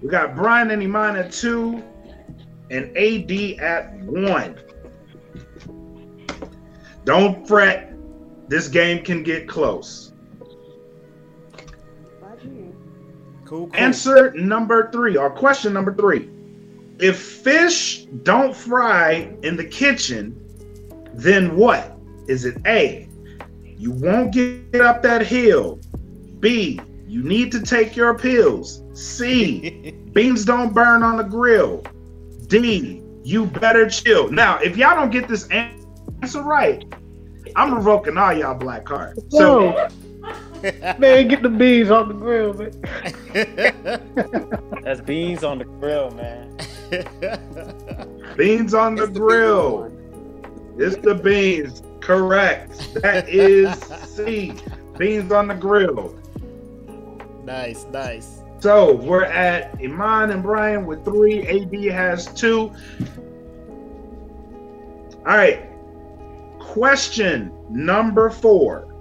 we 0.02 0.08
got 0.08 0.36
Brian 0.36 0.70
and 0.70 0.82
Iman 0.82 1.16
at 1.16 1.32
two, 1.32 1.82
and 2.70 2.94
AD 2.96 3.60
at 3.60 3.94
one. 4.00 4.60
Don't 7.04 7.48
fret. 7.48 7.93
This 8.48 8.68
game 8.68 9.02
can 9.02 9.22
get 9.22 9.48
close. 9.48 10.12
Cool, 13.44 13.68
cool. 13.68 13.70
Answer 13.74 14.32
number 14.32 14.90
three, 14.90 15.16
or 15.16 15.30
question 15.30 15.72
number 15.72 15.94
three. 15.94 16.30
If 16.98 17.18
fish 17.18 18.04
don't 18.22 18.54
fry 18.54 19.34
in 19.42 19.56
the 19.56 19.64
kitchen, 19.64 20.40
then 21.14 21.56
what? 21.56 21.96
Is 22.28 22.44
it 22.44 22.56
A? 22.66 23.08
You 23.64 23.92
won't 23.92 24.32
get 24.32 24.80
up 24.80 25.02
that 25.02 25.26
hill. 25.26 25.80
B. 26.40 26.80
You 27.06 27.22
need 27.22 27.52
to 27.52 27.60
take 27.60 27.96
your 27.96 28.18
pills. 28.18 28.82
C. 28.92 29.92
Beans 30.12 30.44
don't 30.44 30.72
burn 30.72 31.02
on 31.02 31.16
the 31.16 31.24
grill. 31.24 31.84
D. 32.46 33.02
You 33.24 33.46
better 33.46 33.88
chill. 33.88 34.30
Now, 34.30 34.58
if 34.58 34.76
y'all 34.76 34.94
don't 34.94 35.10
get 35.10 35.28
this 35.28 35.48
answer 35.48 36.42
right, 36.42 36.84
I'm 37.56 37.74
revoking 37.74 38.16
all 38.18 38.32
y'all 38.32 38.54
black 38.54 38.84
cards. 38.84 39.22
So 39.30 39.88
man, 40.98 41.28
get 41.28 41.42
the 41.42 41.48
beans 41.48 41.90
on 41.90 42.08
the 42.08 42.14
grill, 42.14 42.54
man. 42.54 42.72
That's 44.82 45.00
beans 45.00 45.44
on 45.44 45.58
the 45.58 45.64
grill, 45.64 46.10
man. 46.12 46.56
beans 48.36 48.74
on 48.74 48.94
the 48.94 49.06
grill. 49.06 49.92
It's 50.78 50.96
the 50.96 51.14
beans. 51.14 51.82
Correct. 52.00 52.94
That 52.94 53.28
is 53.28 53.72
C. 54.08 54.54
Beans 54.98 55.30
on 55.32 55.48
the 55.48 55.54
grill. 55.54 56.18
nice, 57.44 57.86
nice. 57.90 58.40
So 58.60 58.94
we're 58.94 59.24
at 59.24 59.74
Iman 59.82 60.30
and 60.30 60.42
Brian 60.42 60.86
with 60.86 61.04
three. 61.04 61.46
AD 61.46 61.74
has 61.92 62.26
two. 62.32 62.72
All 65.26 65.36
right. 65.36 65.73
Question 66.64 67.52
number 67.70 68.30
four. 68.30 69.00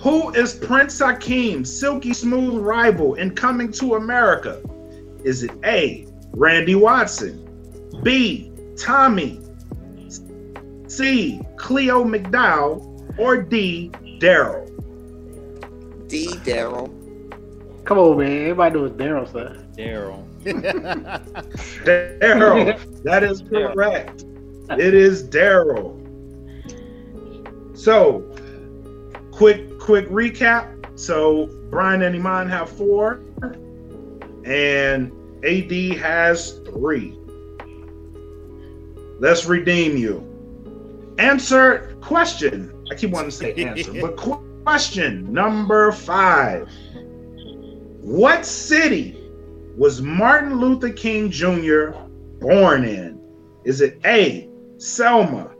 Who 0.00 0.30
is 0.34 0.52
Prince 0.52 0.98
Hakeem's 0.98 1.74
silky 1.74 2.12
smooth 2.12 2.60
rival 2.62 3.14
in 3.14 3.34
Coming 3.34 3.72
to 3.72 3.94
America? 3.94 4.60
Is 5.22 5.44
it 5.44 5.52
A. 5.64 6.06
Randy 6.32 6.74
Watson, 6.74 7.40
B. 8.02 8.52
Tommy, 8.76 9.40
C. 10.88 11.40
Cleo 11.56 12.04
McDowell, 12.04 13.18
or 13.18 13.40
D. 13.40 13.90
Daryl? 14.18 14.68
D 16.08 16.26
Daryl. 16.44 16.90
Come 17.84 17.98
on, 17.98 18.18
man. 18.18 18.42
Everybody 18.42 18.74
knows 18.74 18.90
Daryl, 18.90 19.32
son. 19.32 19.72
Daryl. 19.78 20.28
Daryl. 21.84 23.02
That 23.04 23.22
is 23.22 23.40
correct. 23.42 24.24
It 24.70 24.94
is 24.94 25.26
Daryl. 25.28 26.03
So, 27.74 28.22
quick, 29.32 29.78
quick 29.78 30.08
recap. 30.08 30.98
So, 30.98 31.46
Brian 31.70 32.02
and 32.02 32.14
Iman 32.14 32.48
have 32.48 32.70
four, 32.70 33.20
and 34.44 35.12
AD 35.44 35.98
has 35.98 36.60
three. 36.60 37.18
Let's 39.18 39.46
redeem 39.46 39.96
you. 39.96 40.30
Answer 41.18 41.96
question. 42.00 42.72
I 42.90 42.94
keep 42.94 43.10
wanting 43.10 43.30
to 43.30 43.36
say 43.36 43.54
answer, 43.54 43.92
but 44.00 44.16
question 44.64 45.32
number 45.32 45.92
five. 45.92 46.70
What 48.00 48.46
city 48.46 49.16
was 49.76 50.00
Martin 50.00 50.60
Luther 50.60 50.90
King 50.90 51.30
Jr. 51.30 51.90
born 52.40 52.84
in? 52.84 53.20
Is 53.64 53.80
it 53.80 53.98
A, 54.04 54.48
Selma, 54.76 55.50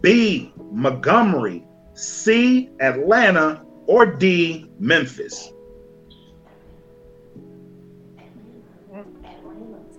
B, 0.00 0.52
Montgomery, 0.70 1.64
C, 1.94 2.70
Atlanta, 2.80 3.64
or 3.86 4.06
D, 4.06 4.70
Memphis? 4.78 5.50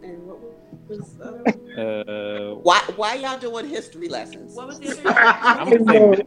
And 0.02 0.26
what 0.26 0.40
was 0.88 1.14
the 1.18 1.26
other 1.26 1.44
one? 1.44 1.80
Uh, 1.80 2.56
Why 2.64 2.82
why 2.96 3.16
y'all 3.16 3.38
doing 3.38 3.68
history 3.68 4.08
lessons? 4.10 4.56
What 4.56 4.68
was 4.68 4.80
the 4.80 5.02
I'm 5.46 5.70
gonna 5.70 5.86
say 5.86 6.24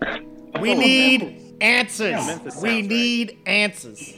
We 0.61 0.75
need 0.75 1.55
answers. 1.61 2.01
Yeah, 2.01 2.39
we 2.45 2.51
sounds 2.51 2.63
right. 2.65 2.85
need 2.85 3.39
answers. 3.47 4.15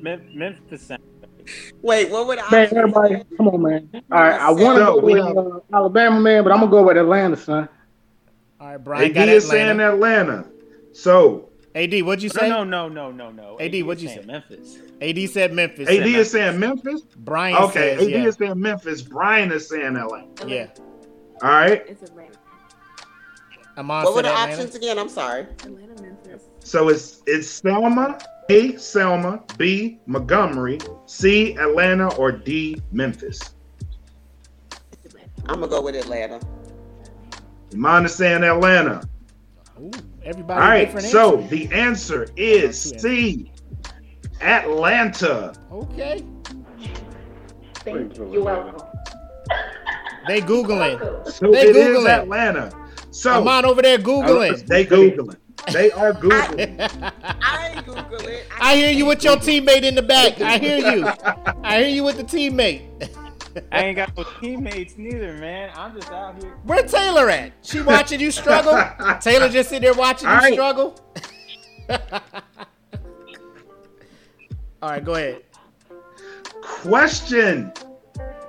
Mem- 0.00 0.22
Memphis. 0.34 0.82
sound- 0.82 1.00
Wait, 1.82 2.08
what 2.10 2.26
would 2.28 2.38
I 2.38 2.50
Man, 2.50 2.76
everybody, 2.76 3.22
come 3.36 3.48
on, 3.48 3.62
man. 3.62 3.90
All 3.94 4.00
right, 4.20 4.40
I 4.40 4.50
want 4.50 4.78
to 4.78 4.84
go 4.84 5.00
with 5.00 5.18
uh, 5.18 5.76
Alabama, 5.76 6.20
man, 6.20 6.44
but 6.44 6.52
I'm 6.52 6.60
gonna 6.60 6.70
go 6.70 6.84
with 6.84 6.96
Atlanta, 6.96 7.36
son. 7.36 7.68
All 8.62 8.68
right, 8.68 8.76
Brian 8.76 9.04
AD 9.06 9.14
got 9.14 9.28
is 9.28 9.44
Atlanta. 9.46 9.66
saying 9.66 9.80
Atlanta. 9.80 10.46
So 10.92 11.48
AD, 11.74 12.00
what'd 12.02 12.22
you 12.22 12.28
say? 12.28 12.48
No, 12.48 12.62
no, 12.62 12.88
no, 12.88 13.10
no, 13.10 13.30
no, 13.32 13.56
no. 13.56 13.60
AD, 13.60 13.82
what'd 13.84 14.00
you 14.00 14.08
say? 14.08 14.22
Memphis. 14.24 14.78
AD 15.00 15.30
said 15.30 15.52
Memphis. 15.52 15.88
AD 15.88 16.06
is 16.06 16.30
saying 16.30 16.60
Memphis. 16.60 17.00
Brian 17.16 17.56
Okay, 17.56 17.96
says 17.96 18.06
AD 18.06 18.10
yeah. 18.12 18.24
is 18.26 18.36
saying 18.36 18.60
Memphis. 18.60 19.02
Brian 19.02 19.50
is 19.50 19.68
saying 19.68 19.96
Atlanta. 19.96 20.46
yeah. 20.48 20.68
All 21.42 21.48
right. 21.50 21.82
It's 21.88 22.02
Atlanta. 22.04 22.36
Iman 23.76 24.04
What 24.04 24.14
were 24.14 24.22
the 24.22 24.28
Atlanta. 24.28 24.52
options 24.52 24.74
again? 24.76 24.96
I'm 24.96 25.08
sorry. 25.08 25.40
Atlanta, 25.64 26.00
Memphis. 26.00 26.44
So 26.60 26.88
it's 26.88 27.20
it's 27.26 27.48
Selma, 27.48 28.16
A, 28.48 28.76
Selma, 28.76 29.42
B, 29.58 29.98
Montgomery, 30.06 30.78
C, 31.06 31.56
Atlanta, 31.56 32.14
or 32.14 32.30
D, 32.30 32.80
Memphis. 32.92 33.40
I'm 35.48 35.56
gonna 35.58 35.66
go 35.66 35.82
with 35.82 35.96
Atlanta. 35.96 36.38
Mine 37.74 38.04
is 38.04 38.14
saying 38.14 38.42
Atlanta. 38.44 39.02
Ooh, 39.80 39.90
everybody 40.24 40.60
All 40.60 40.68
right, 40.68 40.84
different 40.86 41.06
so 41.06 41.38
answer. 41.40 41.48
the 41.56 41.72
answer 41.72 42.26
is 42.36 42.92
Two 42.92 42.98
C. 42.98 43.52
Atlanta. 44.40 45.52
Okay. 45.70 46.24
Thank 47.76 48.16
you. 48.16 48.32
You're 48.32 48.44
welcome. 48.44 48.80
They 50.28 50.40
googling. 50.40 50.98
So 51.28 51.50
They 51.50 51.68
it 51.68 51.76
is 51.76 51.98
Googling. 51.98 52.08
Atlanta. 52.22 52.72
So 53.10 53.40
Iman 53.40 53.64
over 53.64 53.82
there 53.82 53.98
googling. 53.98 54.66
they 54.66 54.84
googling. 54.86 55.36
They 55.72 55.90
are 55.92 56.12
googling. 56.14 57.12
I 57.40 57.72
ain't 57.74 57.86
Google 57.86 58.26
it. 58.28 58.46
I 58.60 58.76
hear 58.76 58.90
you 58.90 59.06
with 59.06 59.22
your 59.24 59.36
teammate 59.36 59.82
in 59.82 59.94
the 59.94 60.02
back. 60.02 60.40
I 60.40 60.58
hear 60.58 60.78
you. 60.78 61.06
I 61.64 61.78
hear 61.82 61.88
you 61.88 62.04
with 62.04 62.16
the 62.16 62.24
teammate. 62.24 62.82
I 63.70 63.84
ain't 63.84 63.96
got 63.96 64.16
no 64.16 64.24
teammates 64.40 64.96
neither, 64.96 65.34
man. 65.34 65.70
I'm 65.74 65.94
just 65.94 66.10
out 66.10 66.42
here. 66.42 66.54
Where 66.64 66.82
Taylor 66.82 67.28
at? 67.28 67.52
She 67.62 67.80
watching 67.80 68.20
you 68.20 68.30
struggle? 68.30 68.72
Taylor 69.20 69.48
just 69.48 69.68
sitting 69.68 69.82
there 69.82 69.94
watching 69.94 70.28
you 70.28 70.34
All 70.34 70.40
right. 70.40 70.52
struggle? 70.52 70.98
All 74.82 74.90
right, 74.90 75.04
go 75.04 75.14
ahead. 75.14 75.42
Question. 76.62 77.72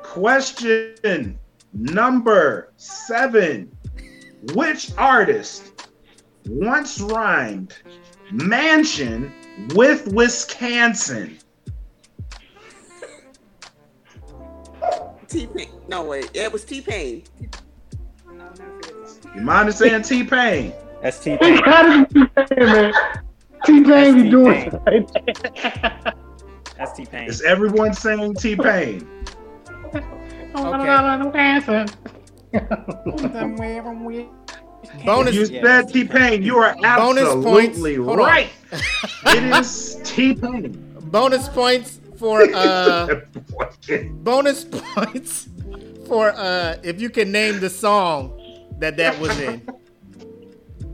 Question 0.01 1.39
number 1.73 2.71
seven. 2.77 3.75
Which 4.53 4.91
artist 4.97 5.89
once 6.47 6.99
rhymed 6.99 7.75
mansion 8.31 9.33
with 9.75 10.07
Wisconsin? 10.13 11.37
T 15.33 15.47
Pain. 15.47 15.67
No 15.87 16.03
wait, 16.03 16.29
yeah, 16.33 16.43
it 16.43 16.53
was 16.53 16.63
T 16.63 16.79
Pain. 16.79 17.23
You 19.35 19.41
mind 19.41 19.67
is 19.69 19.77
saying 19.77 20.03
T 20.03 20.23
Pain? 20.23 20.73
That's 21.01 21.19
T 21.19 21.31
It 21.31 21.41
Pain. 21.41 21.59
gotta 21.65 22.07
be 22.13 22.21
T-Pain, 22.45 22.65
man. 22.65 22.93
T-Pain 23.65 24.23
be 24.23 24.29
doing 24.29 24.69
T-Pain. 24.69 25.07
That's 26.77 26.93
T 26.95 27.05
Pain. 27.05 27.27
Is 27.27 27.41
everyone 27.41 27.93
saying 27.93 28.35
T 28.35 28.55
Pain? 28.55 29.07
Okay. 29.85 30.03
Bonus 35.05 35.33
You 35.33 35.45
said 35.45 35.89
T 35.89 36.03
Pain. 36.05 36.43
You 36.43 36.57
are 36.57 36.75
Bonus 36.75 37.33
points. 37.43 37.69
absolutely 37.77 37.97
right. 37.97 38.49
it 39.25 39.59
is 39.59 39.99
T 40.03 40.35
Pain. 40.35 40.95
bonus 41.05 41.47
points 41.49 41.99
for 42.23 42.41
uh 42.55 43.19
bonus 44.13 44.63
points 44.71 45.49
for 46.07 46.31
uh 46.31 46.77
if 46.81 47.01
you 47.01 47.09
can 47.09 47.33
name 47.33 47.59
the 47.59 47.69
song 47.69 48.39
that 48.79 48.95
that 48.97 49.19
was 49.19 49.37
in. 49.39 49.59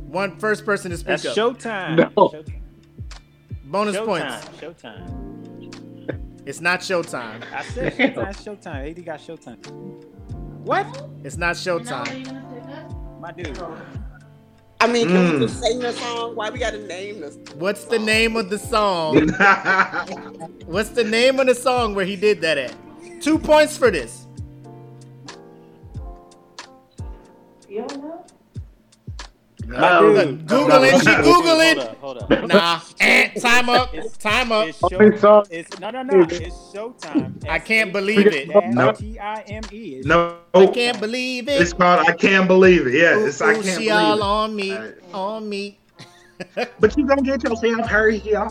One 0.08 0.40
first 0.40 0.66
person 0.66 0.90
to 0.90 0.98
speak 0.98 1.22
That's 1.22 1.26
up. 1.28 1.38
Showtime. 1.38 1.96
No. 1.98 2.30
Showtime. 2.30 2.62
bonus 3.66 3.96
Showtime. 3.96 4.06
points. 4.06 4.46
Showtime. 4.60 6.48
It's 6.48 6.62
not 6.62 6.80
Showtime. 6.80 7.44
I 7.54 7.64
said 7.64 7.94
Showtime. 7.94 8.34
Showtime. 8.44 8.90
AD 8.90 9.06
got 9.06 9.20
Showtime. 9.20 9.68
What? 10.66 11.10
It's 11.24 11.38
not 11.38 11.56
Showtime. 11.56 13.20
My 13.22 13.32
dude. 13.32 13.56
I 14.82 14.88
mean, 14.88 15.08
can 15.08 15.16
Mm. 15.18 15.40
we 15.40 15.46
just 15.46 15.62
sing 15.62 15.80
the 15.80 15.92
song? 15.92 16.36
Why 16.36 16.50
we 16.50 16.60
gotta 16.60 16.80
name 16.80 17.20
this? 17.20 17.38
What's 17.56 17.84
the 17.86 18.00
name 18.00 18.38
of 18.38 18.50
the 18.50 18.58
song? 18.58 19.28
What's 20.66 20.90
the 20.90 21.04
name 21.04 21.40
of 21.40 21.48
the 21.48 21.56
song 21.56 21.96
where 21.96 22.06
he 22.06 22.16
did 22.16 22.40
that 22.42 22.58
at? 22.58 22.74
Two 23.22 23.38
points 23.38 23.76
for 23.78 23.92
this. 23.92 24.26
My 29.70 30.00
dude. 30.00 30.48
Google 30.48 30.84
it. 30.84 31.00
She 31.00 31.16
Google 31.18 31.60
Hold 31.60 31.78
up. 31.78 31.98
Hold 32.00 32.18
up. 32.18 32.48
Nah. 32.48 32.80
Eh, 33.00 33.30
time 33.40 33.70
up. 33.70 33.94
It's- 33.94 34.18
Time 34.18 34.52
up. 34.52 34.68
It's 34.68 34.80
show, 34.80 35.18
song- 35.18 35.46
it's 35.52 35.80
no 35.80 35.92
no 35.92 36.02
no. 36.04 36.22
It's 36.22 36.56
Showtime. 36.74 37.48
I 37.48 37.60
can't 37.60 37.94
believe 37.94 38.28
it. 38.28 38.50
No. 38.74 38.92
T 38.92 39.20
I 39.20 39.42
M 39.42 39.64
E. 39.72 40.02
no, 40.06 40.38
I 40.56 40.66
can't 40.68 41.00
believe 41.00 41.48
it. 41.48 41.62
it's 41.62 41.74
called 41.74 42.00
I 42.08 42.14
can't 42.14 42.48
believe 42.48 42.88
it. 42.88 42.94
Yeah, 42.96 43.20
it's 43.20 43.42
I 43.42 43.54
can't 43.54 43.66
she 43.82 43.90
all 43.92 44.18
believe 44.18 44.20
it. 44.20 44.24
on 44.24 44.56
me, 44.56 44.78
on 45.14 45.50
me. 45.50 45.80
But 46.80 46.98
you 46.98 47.06
gonna 47.06 47.22
get 47.22 47.44
yourself 47.44 47.86
hurry 47.88 48.18
here. 48.18 48.50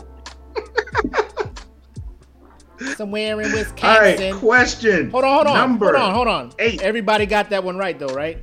Somewhere 2.95 3.41
in 3.41 3.51
All 3.83 3.99
right, 3.99 4.33
question. 4.35 5.09
Hold 5.11 5.23
on, 5.25 5.33
hold 5.35 5.47
on, 5.47 5.57
Number 5.57 5.85
hold 5.87 5.95
on, 5.97 6.13
hold 6.13 6.27
on. 6.27 6.51
eight. 6.59 6.81
Everybody 6.81 7.25
got 7.25 7.49
that 7.49 7.63
one 7.63 7.77
right 7.77 7.97
though, 7.99 8.13
right? 8.13 8.37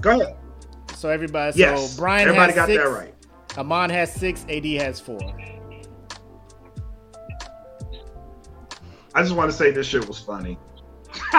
Go 0.00 0.20
ahead. 0.20 0.37
So 0.98 1.10
everybody, 1.10 1.56
Yes, 1.56 1.92
so 1.92 2.00
Brian 2.00 2.28
everybody 2.28 2.54
has 2.54 2.56
got 2.56 2.66
six, 2.66 2.82
that 2.82 2.90
right. 2.90 3.14
Iman 3.56 3.88
has 3.90 4.12
six, 4.12 4.44
AD 4.48 4.64
has 4.64 4.98
four. 4.98 5.20
I 9.14 9.22
just 9.22 9.36
want 9.36 9.48
to 9.48 9.56
say 9.56 9.70
this 9.70 9.86
shit 9.86 10.08
was 10.08 10.18
funny. 10.18 10.58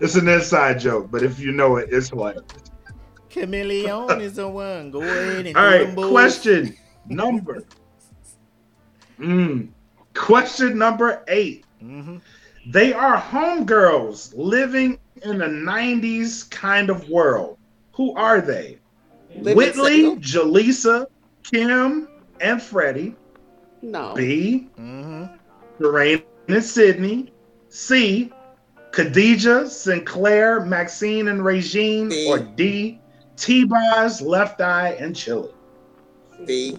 it's 0.00 0.14
an 0.14 0.26
inside 0.26 0.80
joke, 0.80 1.10
but 1.10 1.22
if 1.22 1.38
you 1.38 1.52
know 1.52 1.76
it, 1.76 1.90
it's 1.92 2.14
like. 2.14 2.38
Chameleon 3.28 4.22
is 4.22 4.36
the 4.36 4.48
one. 4.48 4.90
Go 4.90 5.02
ahead 5.02 5.44
and 5.44 5.56
All 5.58 5.66
right, 5.66 5.94
question 5.94 6.74
number. 7.06 7.62
Mm. 9.20 9.68
Question 10.14 10.78
number 10.78 11.22
8 11.28 11.62
Mhm. 11.82 12.22
They 12.68 12.94
are 12.94 13.20
homegirls 13.20 14.32
living 14.34 14.98
in 15.22 15.42
a 15.42 15.46
90s 15.46 16.48
kind 16.50 16.88
of 16.88 17.10
world. 17.10 17.58
Who 17.94 18.14
are 18.14 18.40
they? 18.40 18.78
Living 19.36 19.56
Whitley, 19.56 19.92
single? 20.02 20.16
Jaleesa, 20.16 21.06
Kim, 21.42 22.08
and 22.40 22.62
Freddie. 22.62 23.14
No. 23.82 24.14
B. 24.14 24.68
Mhm. 24.78 25.30
Lorraine 25.78 26.22
and 26.48 26.62
Sydney. 26.62 27.32
C. 27.68 28.32
Khadijah, 28.92 29.64
Synclaire, 29.64 30.64
Maxine, 30.66 31.28
and 31.28 31.44
Regine. 31.44 32.08
D. 32.08 32.26
Or 32.28 32.38
D. 32.38 33.00
T-Boz, 33.36 34.22
Left 34.22 34.60
Eye, 34.60 34.96
and 35.00 35.14
Chili. 35.16 35.50
B. 36.46 36.78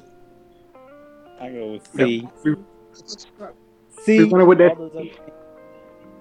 I 1.39 1.49
go 1.49 1.73
with 1.73 1.87
C. 1.93 2.27
We 2.45 2.55
C. 4.03 4.23
went 4.23 4.47
with 4.47 4.57
that. 4.59 4.71
All 4.71 4.89
those 4.89 4.95
other- 4.95 5.09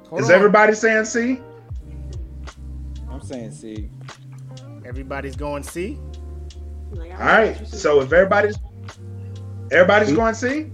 Hold 0.09 0.21
Is 0.23 0.31
everybody 0.31 0.75
saying 0.75 1.05
C? 1.05 1.41
I'm 3.09 3.21
saying 3.23 3.53
C. 3.53 3.89
Everybody's 4.85 5.37
going 5.37 5.63
C. 5.63 5.99
Like, 6.93 7.13
All 7.13 7.19
right. 7.19 7.67
So 7.67 8.01
if 8.01 8.13
everybody's 8.13 8.57
everybody's 9.71 10.13
going 10.13 10.35
C, 10.35 10.71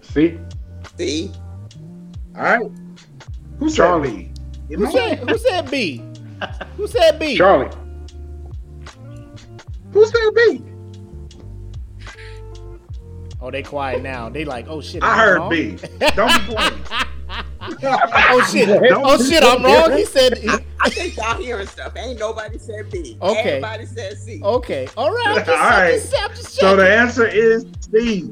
See? 0.00 0.38
C. 0.98 1.30
all 2.36 2.42
right. 2.42 2.70
Who 3.58 3.68
said 3.70 3.76
Charlie. 3.76 4.32
B? 4.68 4.74
Who 4.74 4.90
said, 4.90 5.18
who 5.18 5.38
said 5.38 5.70
B? 5.70 6.02
Who 6.76 6.86
said 6.86 7.18
B? 7.18 7.36
Charlie. 7.36 7.70
Who 9.92 10.06
said 10.06 10.30
B? 10.34 10.62
Oh, 13.40 13.50
they 13.50 13.62
quiet 13.62 14.02
now. 14.02 14.28
They 14.28 14.44
like, 14.44 14.66
oh 14.68 14.80
shit. 14.80 15.02
I 15.02 15.16
heard 15.16 15.38
wrong. 15.38 15.50
B. 15.50 15.76
Don't 16.14 16.46
be 16.46 16.54
playing. 16.54 16.71
Oh 17.82 18.48
shit. 18.50 18.68
Oh 18.92 19.18
shit. 19.18 19.42
I'm 19.42 19.62
wrong. 19.62 19.92
He 19.96 20.04
said. 20.04 20.38
I 20.80 20.88
think 20.90 21.16
y'all 21.16 21.40
hearing 21.40 21.66
stuff. 21.66 21.96
Ain't 21.96 22.18
nobody 22.18 22.58
said 22.58 22.90
B. 22.90 23.16
Okay. 23.22 23.38
Everybody 23.40 23.86
said 23.86 24.18
C. 24.18 24.40
Okay. 24.42 24.88
All 24.96 25.10
right. 25.12 25.26
I'm 25.28 25.44
just, 25.44 25.48
All 25.48 26.20
I'm 26.20 26.30
just, 26.30 26.36
just 26.42 26.54
So 26.54 26.76
the 26.76 26.88
answer 26.92 27.26
is 27.26 27.64
C. 27.92 28.22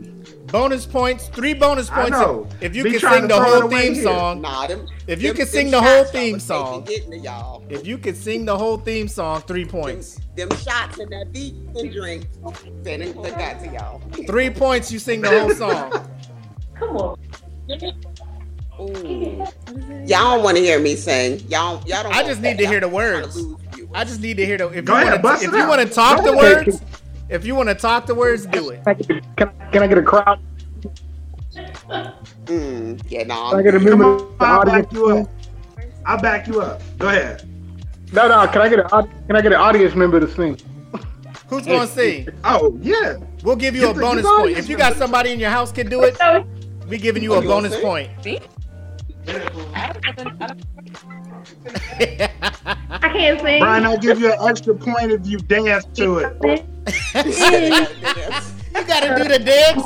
bonus 0.47 0.85
points. 0.85 1.29
Three 1.29 1.55
bonus 1.55 1.91
I 1.91 1.95
points. 1.95 2.11
know. 2.19 2.49
If 2.61 2.75
you 2.75 2.83
Be 2.83 2.93
can 2.99 3.01
sing 3.01 3.29
the 3.29 3.41
whole 3.41 3.69
theme 3.69 3.95
here. 3.95 4.03
song. 4.03 4.41
Nah, 4.41 4.67
them. 4.67 4.87
If 5.07 5.23
you 5.23 5.29
them- 5.29 5.37
can 5.37 5.47
sing 5.47 5.71
the 5.71 5.81
whole 5.81 6.05
theme 6.05 6.41
song. 6.41 6.85
to 6.85 7.19
y'all. 7.19 7.65
If 7.69 7.87
you 7.87 7.99
can 7.99 8.17
sing 8.17 8.45
the 8.45 8.59
whole 8.59 8.79
theme 8.79 9.07
song, 9.07 9.43
three 9.43 9.65
points. 9.65 10.19
Them 10.37 10.51
shots 10.57 10.99
and 10.99 11.11
that 11.13 11.33
beat 11.33 11.55
and 11.77 11.93
drink. 11.93 12.27
Then 12.83 13.03
it 13.03 13.23
they 13.23 13.31
got 13.31 13.61
to 13.63 13.69
y'all. 13.69 14.01
Three 14.27 14.51
points. 14.51 14.91
You 14.91 14.99
sing 14.99 15.21
the 15.21 15.29
whole 15.41 15.51
song. 15.55 15.93
Come 16.75 16.97
on. 16.97 17.17
Ooh. 18.81 19.45
Y'all 20.07 20.35
don't 20.37 20.43
want 20.45 20.57
to 20.57 20.63
hear 20.63 20.81
me 20.81 20.97
sing. 20.97 21.41
Y'all, 21.49 21.83
y'all 21.87 22.03
don't. 22.03 22.13
I 22.13 22.17
want 22.23 22.27
just 22.29 22.43
that. 22.43 22.49
need 22.57 22.59
to 22.59 22.67
hear 22.67 22.81
the 22.81 22.89
Y'all 22.89 22.99
trying 22.99 23.31
to 23.31 23.47
words. 23.87 23.91
I 23.95 24.05
just 24.05 24.21
need 24.21 24.37
to 24.39 24.47
hear 24.47 24.57
the. 24.59 24.69
If 24.71 24.85
Go 24.85 24.95
you 24.95 25.01
ahead, 25.03 25.13
want 25.13 25.23
bust 25.23 25.43
to, 25.43 25.49
it 25.49 25.55
if 25.55 25.61
you 25.61 25.69
want 25.69 25.81
to 25.89 25.95
talk 25.95 26.19
Go 26.19 26.25
the 26.25 26.39
ahead. 26.39 26.67
words, 26.67 26.81
if 27.29 27.45
you 27.45 27.55
want 27.55 27.69
to 27.69 27.75
talk 27.75 28.07
the 28.07 28.15
words, 28.15 28.47
do 28.47 28.71
it. 28.71 28.83
Can 28.85 28.89
I 28.89 28.95
get, 28.95 29.37
can, 29.37 29.51
can 29.73 29.83
I 29.83 29.87
get 29.87 29.99
a 29.99 30.03
crowd? 30.03 30.41
Mm, 32.47 33.03
yeah, 33.09 33.25
no. 33.25 33.51
Can 33.51 33.59
I 33.59 33.63
get 33.63 33.75
a 33.75 33.81
member 33.81 34.05
on, 34.05 34.37
I'll 34.41 34.65
back 34.65 34.93
you 34.93 35.07
up. 35.09 35.29
I'll 36.07 36.21
back 36.21 36.47
you 36.47 36.61
up. 36.61 36.81
Go 36.99 37.09
ahead. 37.09 37.49
No, 38.13 38.29
no. 38.29 38.47
Can 38.49 38.63
I 38.63 38.69
get 38.69 38.79
a 38.81 38.89
can 38.89 39.37
I 39.37 39.41
get 39.41 39.53
an 39.53 39.61
audience 39.61 39.95
member 39.95 40.19
to 40.21 40.29
sing? 40.33 40.59
Who's 41.49 41.67
gonna 41.67 41.87
sing? 41.87 42.29
Oh 42.45 42.79
yeah. 42.81 43.17
We'll 43.43 43.57
give 43.57 43.75
you 43.75 43.83
Get 43.83 43.91
a 43.91 43.95
the- 43.95 44.01
bonus 44.01 44.27
point. 44.27 44.57
If 44.57 44.69
you 44.69 44.77
got 44.77 44.97
somebody 44.97 45.33
in 45.33 45.41
your 45.41 45.51
house 45.51 45.73
can 45.73 45.89
do 45.89 46.03
it, 46.05 46.17
we 46.89 46.99
giving 46.99 47.23
you 47.23 47.35
a 47.35 47.37
Oh, 47.39 47.41
you 47.43 47.49
bonus 47.49 47.73
sing? 47.73 47.83
point. 47.83 48.11
I 49.29 49.33
can't 53.13 53.41
sing. 53.41 53.61
Brian, 53.61 53.85
I'll 53.85 53.99
give 53.99 54.19
you 54.21 54.33
an 54.33 54.39
extra 54.49 54.75
point 54.75 55.13
if 55.13 55.27
you 55.27 55.39
dance 55.39 55.85
to 55.95 56.19
it. 56.19 56.37
You 58.73 58.85
gotta 58.87 59.17
do 59.23 59.29
the 59.29 59.39
dance. 59.39 59.83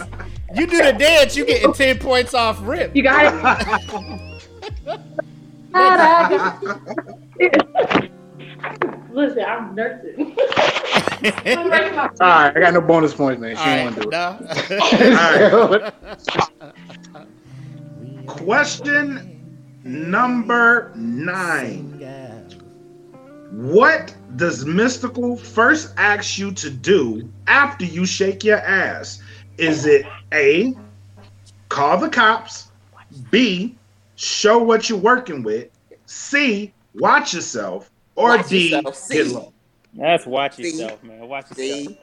You 0.54 0.66
do 0.66 0.76
the 0.82 0.92
dance, 0.92 1.34
you 1.36 1.44
getting 1.46 1.72
ten 1.72 1.98
points 1.98 2.34
off 2.34 2.58
rip. 2.62 2.94
You 2.94 3.02
got 3.02 3.34
it. 3.34 3.40
Listen, 9.10 9.44
I'm 9.44 9.74
nursing. 9.74 10.36
I'm 11.46 11.68
nursing 11.68 11.96
my- 11.96 12.10
All 12.20 12.20
right, 12.20 12.56
I 12.56 12.60
got 12.60 12.74
no 12.74 12.80
bonus 12.80 13.14
points, 13.14 13.40
man. 13.40 13.56
She 13.56 13.62
All 13.62 13.76
don't 13.76 13.84
want 13.84 13.96
to 13.96 14.02
do 15.70 15.74
it. 15.74 15.94
nah. 17.12 17.22
Question 18.26 19.40
number 19.84 20.92
nine. 20.94 21.90
What 23.50 24.14
does 24.36 24.64
Mystikal 24.64 25.38
first 25.38 25.94
ask 25.96 26.38
you 26.38 26.52
to 26.52 26.70
do 26.70 27.30
after 27.46 27.84
you 27.84 28.04
shake 28.04 28.42
your 28.42 28.58
ass? 28.58 29.22
Is 29.58 29.86
it 29.86 30.06
A, 30.32 30.74
call 31.68 31.98
the 31.98 32.08
cops, 32.08 32.70
B, 33.30 33.76
show 34.16 34.58
what 34.58 34.88
you're 34.88 34.98
working 34.98 35.42
with, 35.44 35.68
C, 36.06 36.72
watch 36.94 37.34
yourself, 37.34 37.90
or 38.16 38.36
Watch 38.36 38.48
D, 38.48 38.70
yourself. 38.70 39.08
Get 39.08 39.26
low? 39.28 39.52
That's 39.94 40.26
watch 40.26 40.56
See? 40.56 40.62
yourself, 40.64 41.04
man. 41.04 41.28
Watch 41.28 41.50
yourself. 41.50 41.96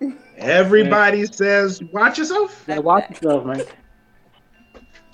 See? 0.00 0.14
Everybody 0.36 1.24
says 1.26 1.82
watch 1.92 2.18
yourself. 2.18 2.64
Yeah, 2.68 2.78
watch 2.78 3.10
yourself, 3.10 3.46
man. 3.46 3.62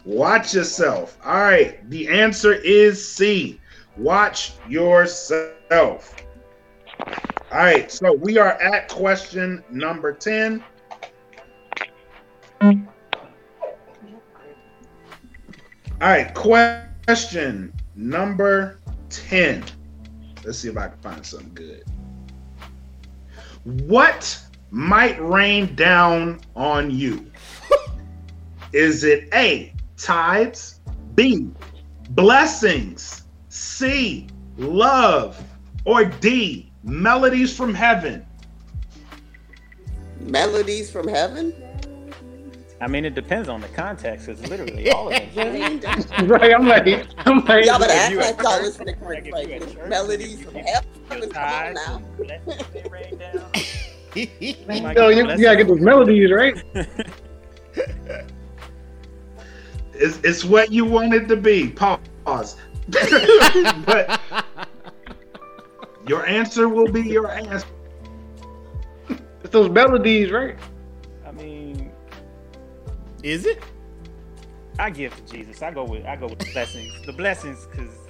Watch 0.05 0.55
yourself. 0.55 1.17
All 1.25 1.41
right. 1.41 1.89
The 1.91 2.09
answer 2.09 2.55
is 2.55 3.07
C. 3.07 3.61
Watch 3.97 4.55
yourself. 4.69 6.17
All 7.01 7.59
right. 7.59 7.91
So 7.91 8.13
we 8.13 8.39
are 8.39 8.61
at 8.61 8.89
question 8.89 9.63
number 9.71 10.13
10. 10.13 10.65
All 12.61 12.75
right. 16.01 16.35
Question 16.35 17.73
number 17.95 18.81
10. 19.11 19.65
Let's 20.45 20.59
see 20.59 20.69
if 20.69 20.77
I 20.77 20.89
can 20.89 20.99
find 20.99 21.25
something 21.25 21.55
good. 21.55 21.85
What 23.63 24.41
might 24.71 25.23
rain 25.23 25.77
down 25.77 26.41
on 26.57 26.91
you? 26.91 27.31
Is 28.73 29.05
it 29.05 29.29
A, 29.35 29.72
tides, 30.03 30.81
B, 31.15 31.49
blessings, 32.11 33.25
C, 33.49 34.27
love, 34.57 35.43
or 35.85 36.05
D, 36.05 36.73
melodies 36.83 37.57
from 37.57 37.73
heaven? 37.73 38.27
Melodies 40.21 40.91
from 40.91 41.09
heaven? 41.09 41.55
I 42.81 42.89
mean, 42.89 43.05
it 43.05 43.15
depends 43.15 43.49
on 43.49 43.61
the 43.61 43.69
context. 43.69 44.29
It's 44.29 44.45
literally 44.49 44.91
all 44.91 45.09
of 45.13 45.35
them. 45.35 45.81
Right, 46.27 46.53
I'm 46.53 46.67
like, 46.67 47.07
I'm 47.27 47.45
like, 47.45 47.65
Y'all 47.65 47.79
better 47.79 47.93
act 47.93 48.17
like 48.17 48.43
y'all 48.43 48.57
church, 48.57 48.63
listen 48.63 48.87
to 48.87 48.93
correct 48.95 49.31
like 49.31 49.49
if 49.49 49.51
you 49.51 49.55
at 49.55 49.61
places. 49.61 49.75
church, 49.75 49.89
Melodies 49.89 50.43
from 50.43 50.55
heaven? 50.57 50.89
Your 51.11 51.29
Come 51.29 51.45
on 51.45 51.75
now. 51.75 51.97
and 51.97 52.17
blessings 52.17 52.67
that 52.73 52.91
rain 52.91 53.19
down. 53.19 53.51
yo, 54.97 55.09
you, 55.11 55.31
you 55.31 55.43
gotta 55.45 55.57
get 55.57 55.69
those 55.69 55.81
melodies 55.81 56.33
right. 56.33 56.61
It's, 60.03 60.19
it's 60.25 60.45
what 60.45 60.73
you 60.73 60.85
want 60.85 61.15
it 61.15 61.29
to 61.29 61.37
be. 61.37 61.69
Pause. 61.69 62.57
but 63.87 64.21
your 66.09 66.27
answer 66.27 66.69
will 66.69 66.91
be 66.91 67.03
your 67.03 67.31
answer. 67.31 67.67
It's 69.09 69.51
those 69.51 69.71
melodies, 69.71 70.33
right? 70.33 70.57
I 71.25 71.31
mean, 71.31 71.93
Is 73.23 73.47
it? 73.47 73.63
I 74.79 74.91
give 74.91 75.15
to 75.15 75.33
Jesus. 75.33 75.63
I 75.63 75.71
go 75.71 75.85
with 75.85 76.05
I 76.05 76.17
go 76.17 76.27
with 76.27 76.41
the 76.41 76.51
blessings. 76.53 76.93
The 77.07 77.13
blessings, 77.13 77.67
cause 77.67 77.87
cause 77.87 78.02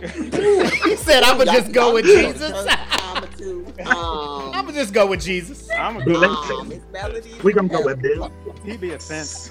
He 0.84 0.96
said, 0.96 1.22
"I'ma 1.22 1.44
just 1.44 1.72
go 1.72 1.92
with 1.94 2.06
Jesus." 2.06 2.50
church 2.50 2.66
time 2.66 3.24
or 3.24 3.26
two. 3.36 3.66
Um, 3.84 4.52
I'ma 4.54 4.72
just 4.72 4.94
go 4.94 5.06
with 5.06 5.20
Jesus. 5.20 5.68
I'm 5.70 5.96
a 5.96 6.00
um, 6.00 6.72
it's 6.72 6.84
melodies 6.90 7.42
We 7.42 7.52
gonna 7.52 7.68
go 7.68 7.84
with 7.84 8.00
this. 8.00 8.18
heaven. 8.18 8.32
he 8.64 8.76
be 8.76 8.92
a 8.92 8.98
fence. 8.98 9.50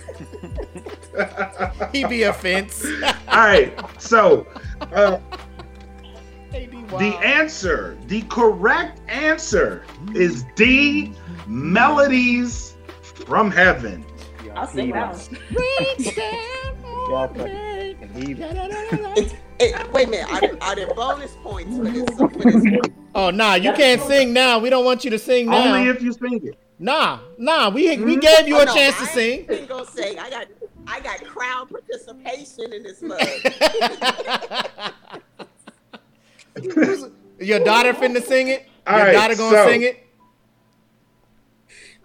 He 1.91 2.03
be 2.05 2.23
a 2.23 2.33
fence. 2.33 2.85
All 3.27 3.37
right. 3.37 4.01
So 4.01 4.47
uh, 4.93 5.19
the 6.51 7.15
answer, 7.23 7.97
the 8.07 8.21
correct 8.23 9.01
answer 9.07 9.83
is 10.15 10.45
D, 10.55 11.13
melodies 11.47 12.75
from 13.03 13.51
heaven. 13.51 14.03
I'll 14.55 14.67
sing 14.67 14.91
that 14.91 15.15
one. 17.09 17.31
It's, 19.17 19.33
it, 19.59 19.91
wait 19.93 20.07
a 20.07 20.11
minute. 20.11 20.31
Are, 20.31 20.41
there- 20.41 20.63
are 20.63 20.75
there 20.75 20.93
bonus 20.93 21.35
points 21.43 21.75
for 21.77 21.83
this? 21.83 22.09
For 22.17 22.27
this? 22.27 22.79
Oh 23.15 23.31
nah, 23.31 23.55
you 23.55 23.73
can't 23.73 23.99
sing 24.03 24.33
now. 24.33 24.59
We 24.59 24.69
don't 24.69 24.85
want 24.85 25.03
you 25.03 25.09
to 25.09 25.17
sing 25.17 25.49
now. 25.49 25.73
Only 25.75 25.89
if 25.89 25.99
you 25.99 26.13
sing 26.13 26.45
it. 26.45 26.59
Nah, 26.77 27.19
nah. 27.39 27.69
We 27.69 27.97
we 27.97 28.17
mm-hmm. 28.17 28.19
gave 28.19 28.47
you 28.47 28.57
Oh, 28.57 28.61
a 28.61 28.65
no, 28.65 28.73
chance 28.73 28.95
to 28.97 29.03
I 29.03 29.07
sing. 29.07 29.47
ain't 29.49 29.67
gonna 29.67 29.83
sing. 29.85 30.19
I 30.19 30.29
got 30.29 30.45
I 30.85 30.99
got 30.99 31.23
crowd 31.25 31.69
participation 31.71 32.71
in 32.71 32.83
this 32.83 33.01
mug. 33.01 33.19
Your 37.39 37.63
daughter 37.63 37.93
finna 37.93 38.21
sing 38.21 38.49
it. 38.49 38.67
All 38.85 38.95
Your 38.97 39.07
right, 39.07 39.13
daughter 39.13 39.35
gonna 39.35 39.57
so- 39.57 39.67
sing 39.69 39.81
it. 39.81 40.05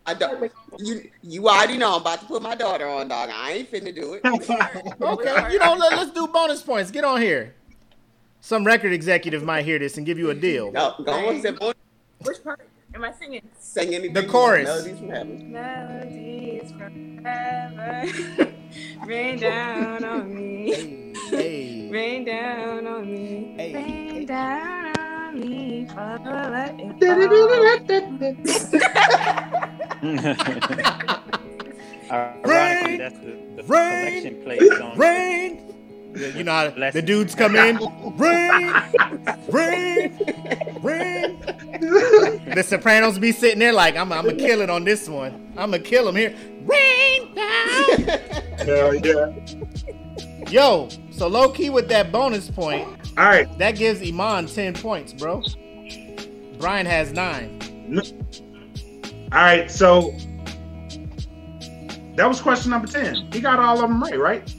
I 0.07 0.15
don't. 0.15 0.51
You 0.79 1.11
you 1.23 1.49
already 1.49 1.77
know 1.79 1.95
I'm 1.97 2.01
about 2.01 2.21
to 2.21 2.27
put 2.27 2.43
my 2.43 2.55
daughter 2.55 2.87
on, 2.87 3.09
dog. 3.09 3.31
I 3.33 3.53
ain't 3.53 3.71
finna 3.71 3.95
do 3.95 4.15
it. 4.15 4.23
Okay, 5.01 5.53
you 5.53 5.59
know, 5.59 5.75
let, 5.75 5.93
let's 5.97 6.11
do 6.13 6.27
bonus 6.27 6.63
points. 6.63 6.91
Get 6.91 7.05
on 7.05 7.21
here. 7.21 7.55
Some 8.41 8.65
record 8.65 8.93
executive 8.93 9.43
might 9.43 9.65
hear 9.65 9.79
this 9.79 9.97
and 9.97 10.05
give 10.05 10.19
you 10.19 10.31
a 10.31 10.35
deal. 10.35 10.71
No, 10.73 10.95
go 11.05 11.13
on, 11.29 11.41
say, 11.41 11.53
Which 12.23 12.43
part 12.45 12.61
am 12.95 13.05
I 13.05 13.13
singing? 13.13 13.43
sing 13.59 13.95
anything. 13.95 14.13
The 14.15 14.25
chorus. 14.25 14.65
Melodies 14.65 14.99
from 14.99 15.09
heaven. 15.11 15.53
Melodies 15.53 16.73
from 16.73 17.25
heaven 17.25 18.55
rain 19.07 19.39
down 19.39 20.05
on 20.05 20.35
me. 20.35 21.15
Hey, 21.31 21.89
Rain 21.91 22.25
down 22.25 22.87
on 22.87 23.11
me. 23.11 23.55
hey, 23.57 23.75
Rain 23.75 24.27
down 24.27 24.87
on 24.87 24.94
me. 25.35 25.87
Follow 25.95 26.51
let 26.51 26.75
it 26.79 27.01
Ironically, 32.11 32.97
that's 32.99 33.19
the, 33.19 33.39
the 33.57 33.63
Rain, 33.65 34.23
collection 34.23 34.43
plate 34.43 34.63
on 34.81 34.99
rain. 34.99 35.75
Yeah, 36.15 36.29
You 36.29 36.45
know 36.45 36.53
how 36.53 36.91
the 36.91 37.03
dudes 37.03 37.35
come 37.35 37.57
in. 37.57 37.77
Rain, 38.17 38.73
rain, 39.49 40.19
rain. 40.83 41.41
The 42.55 42.63
Sopranos 42.65 43.19
be 43.19 43.33
sitting 43.33 43.59
there 43.59 43.73
like, 43.73 43.97
I'm, 43.97 44.13
I'm 44.13 44.27
gonna 44.27 44.37
kill 44.37 44.61
it 44.61 44.71
on 44.71 44.85
this 44.85 45.09
one. 45.09 45.53
I'm 45.57 45.73
gonna 45.73 45.83
kill 45.83 46.09
him 46.09 46.17
here. 46.17 46.37
Rain 46.65 47.35
down. 47.35 48.21
Hell 48.59 48.95
yeah. 48.95 49.33
Yo, 50.51 50.89
so 51.11 51.27
low 51.27 51.49
key 51.49 51.71
with 51.71 51.89
that 51.89 52.13
bonus 52.13 52.51
point, 52.51 52.87
All 53.19 53.25
right. 53.25 53.59
that 53.59 53.73
gives 53.73 54.01
Iman 54.07 54.47
10 54.47 54.75
points, 54.75 55.13
bro. 55.13 55.43
Brian 56.59 56.87
has 56.87 57.13
nine. 57.13 57.61
All 59.33 59.39
right. 59.41 59.71
So 59.71 60.15
that 62.17 62.27
was 62.27 62.41
question 62.41 62.71
number 62.71 62.87
10. 62.87 63.33
He 63.33 63.41
got 63.41 63.59
all 63.59 63.75
of 63.83 63.89
them 63.89 64.03
right, 64.03 64.19
right? 64.19 64.55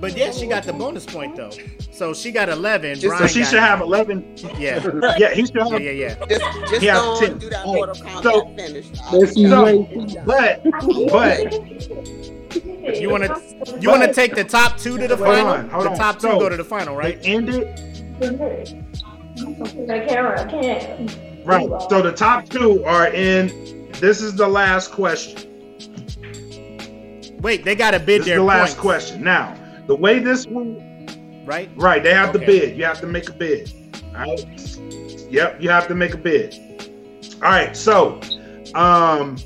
But 0.00 0.16
yeah, 0.16 0.32
she 0.32 0.46
got 0.46 0.64
the 0.64 0.72
bonus 0.72 1.04
point 1.06 1.36
though. 1.36 1.50
So 1.92 2.12
she 2.14 2.32
got 2.32 2.48
11. 2.48 2.94
Just- 2.96 3.06
Brian 3.06 3.22
So 3.22 3.26
she 3.32 3.40
got- 3.40 3.50
should 3.50 3.60
have 3.60 3.80
11. 3.80 4.36
Yeah, 4.58 4.82
Yeah, 5.18 5.30
he 5.34 5.46
should 5.46 5.56
have. 5.56 5.72
yeah, 5.80 5.90
yeah, 5.90 6.16
yeah. 6.18 6.26
Just 6.26 6.40
just 6.70 6.80
He 6.80 6.86
has 6.86 6.98
go 7.00 7.10
on 7.10 7.20
10. 7.20 7.38
do 7.38 7.50
that 7.50 7.64
All 7.64 7.74
Mortal 7.74 7.94
Kombat 7.96 8.22
so- 8.22 8.54
finish. 8.56 8.88
dog. 8.88 9.14
Let's 9.14 9.34
see, 9.34 9.48
So- 9.48 9.88
But, 10.24 10.64
but 11.12 12.23
You 12.92 13.08
wanna 13.10 13.34
you 13.80 13.88
wanna 13.90 14.12
take 14.12 14.34
the 14.34 14.44
top 14.44 14.76
two 14.78 14.98
to 14.98 15.08
the 15.08 15.16
Hold 15.16 15.28
final? 15.28 15.46
on, 15.48 15.68
hold 15.70 15.84
the 15.86 15.90
on. 15.90 15.96
top 15.96 16.16
two 16.16 16.28
So- 16.28 16.38
go 16.38 16.48
to 16.48 16.56
the 16.56 16.64
final, 16.64 16.94
right? 16.96 17.20
they 17.22 17.28
ended. 17.28 17.66
I 18.20 20.00
can't. 20.06 20.38
I 20.38 20.44
can't. 20.44 21.46
Right. 21.46 21.68
So 21.90 22.02
the 22.02 22.12
top 22.12 22.48
two 22.48 22.84
are 22.84 23.08
in. 23.08 23.90
This 24.00 24.20
is 24.20 24.34
the 24.34 24.46
last 24.46 24.92
question. 24.92 25.50
Wait, 27.40 27.64
they 27.64 27.74
gotta 27.74 27.98
bid 27.98 28.20
This 28.20 28.20
is 28.20 28.26
their 28.26 28.38
the 28.38 28.44
last 28.44 28.76
points, 28.78 28.80
question. 29.10 29.24
Now, 29.24 29.54
the 29.86 29.94
way 29.94 30.18
this 30.18 30.46
one, 30.46 31.44
right? 31.46 31.68
right? 31.76 32.02
They 32.02 32.14
have 32.14 32.32
to 32.32 32.38
bid. 32.38 32.76
You 32.76 32.84
have 32.84 33.00
to 33.00 33.06
make 33.06 33.28
a 33.28 33.32
bid. 33.32 33.72
All 34.16 34.22
right. 34.22 34.78
Yep. 35.30 35.60
You 35.60 35.68
have 35.70 35.88
to 35.88 35.94
make 35.94 36.14
a 36.14 36.18
bid. 36.18 36.54
All 37.42 37.50
right. 37.50 37.76
So, 37.76 38.20
um, 38.74 39.36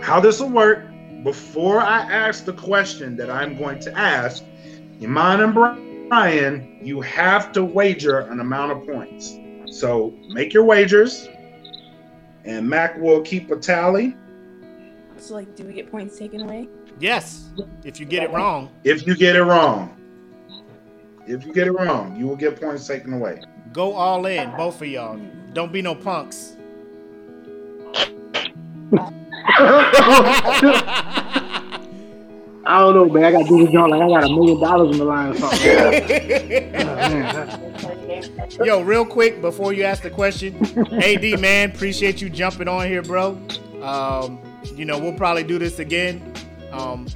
how 0.00 0.20
this 0.20 0.40
will 0.40 0.50
work? 0.50 0.89
Before 1.22 1.80
I 1.80 2.00
ask 2.00 2.46
the 2.46 2.54
question 2.54 3.14
that 3.16 3.30
I'm 3.30 3.58
going 3.58 3.78
to 3.80 3.98
ask, 3.98 4.42
Iman 5.02 5.40
and 5.40 6.08
Brian, 6.08 6.78
you 6.82 7.02
have 7.02 7.52
to 7.52 7.62
wager 7.62 8.20
an 8.20 8.40
amount 8.40 8.72
of 8.72 8.86
points. 8.86 9.36
So 9.70 10.14
make 10.28 10.54
your 10.54 10.64
wagers, 10.64 11.28
and 12.44 12.68
Mac 12.68 12.98
will 12.98 13.20
keep 13.20 13.50
a 13.50 13.56
tally. 13.56 14.16
So 15.18 15.34
like, 15.34 15.54
do 15.54 15.64
we 15.64 15.74
get 15.74 15.90
points 15.90 16.18
taken 16.18 16.40
away? 16.40 16.68
Yes, 16.98 17.50
if 17.84 18.00
you 18.00 18.06
get 18.06 18.22
it 18.22 18.30
wrong. 18.30 18.70
If 18.84 19.06
you 19.06 19.14
get 19.14 19.36
it 19.36 19.44
wrong, 19.44 19.94
if 21.26 21.44
you 21.44 21.52
get 21.52 21.66
it 21.66 21.72
wrong, 21.72 22.16
you 22.16 22.26
will 22.26 22.36
get 22.36 22.58
points 22.58 22.86
taken 22.86 23.12
away. 23.12 23.42
Go 23.72 23.92
all 23.92 24.24
in, 24.24 24.50
both 24.56 24.80
of 24.80 24.88
y'all. 24.88 25.20
Don't 25.52 25.72
be 25.72 25.82
no 25.82 25.94
punks. 25.94 26.56
I 32.66 32.78
don't 32.80 32.94
know, 32.94 33.08
man. 33.08 33.24
I 33.24 33.32
got 33.32 33.42
to 33.42 33.48
do 33.48 33.64
this 33.64 33.72
joint 33.72 33.90
like 33.90 34.02
I 34.02 34.08
got 34.08 34.24
a 34.24 34.28
million 34.28 34.60
dollars 34.60 34.92
in 34.92 34.98
the 34.98 35.04
line 35.04 35.32
or 35.32 35.36
something. 35.36 35.66
Yo, 38.66 38.82
real 38.82 39.04
quick 39.06 39.40
before 39.40 39.72
you 39.72 39.84
ask 39.84 40.02
the 40.02 40.10
question, 40.10 40.54
AD 41.02 41.40
man, 41.40 41.70
appreciate 41.70 42.20
you 42.20 42.28
jumping 42.28 42.68
on 42.68 42.86
here, 42.86 43.02
bro. 43.02 43.40
Um, 43.82 44.38
you 44.74 44.84
know 44.84 44.98
we'll 44.98 45.14
probably 45.14 45.44
do 45.44 45.58
this 45.58 45.78
again. 45.78 46.34
Um, 46.70 47.06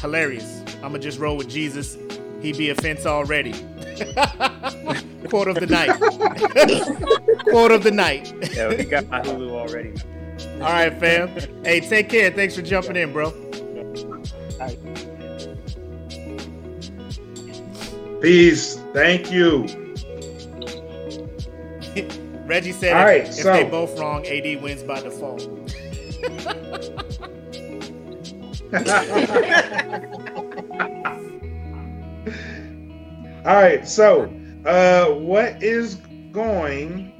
hilarious. 0.00 0.62
I'm 0.76 0.92
gonna 0.92 0.98
just 0.98 1.18
roll 1.18 1.36
with 1.36 1.48
Jesus. 1.48 1.96
He 2.40 2.52
be 2.52 2.70
a 2.70 2.74
fence 2.74 3.06
already. 3.06 3.52
Quote 5.28 5.48
of 5.48 5.56
the 5.56 5.66
night. 5.68 5.90
Quote 7.50 7.72
of 7.72 7.82
the 7.82 7.90
night. 7.90 8.32
Yeah, 8.54 8.68
we 8.68 8.84
got 8.84 9.08
my 9.08 9.20
Hulu 9.22 9.50
already. 9.50 9.94
All 10.54 10.60
right, 10.60 10.98
fam. 10.98 11.28
Hey, 11.64 11.80
take 11.80 12.08
care. 12.08 12.30
Thanks 12.30 12.56
for 12.56 12.62
jumping 12.62 12.96
in, 12.96 13.12
bro. 13.12 13.30
Peace. 18.20 18.76
Thank 18.92 19.30
you. 19.30 19.66
Reggie 22.46 22.72
said 22.72 22.94
All 22.94 23.02
if, 23.02 23.06
right, 23.06 23.22
if 23.28 23.34
so- 23.34 23.52
they 23.52 23.64
both 23.64 23.98
wrong, 23.98 24.26
AD 24.26 24.62
wins 24.62 24.82
by 24.82 25.00
default. 25.00 25.48
All 33.44 33.54
right. 33.54 33.86
So, 33.86 34.24
uh, 34.64 35.06
what 35.06 35.62
is 35.62 35.96
going 36.32 37.12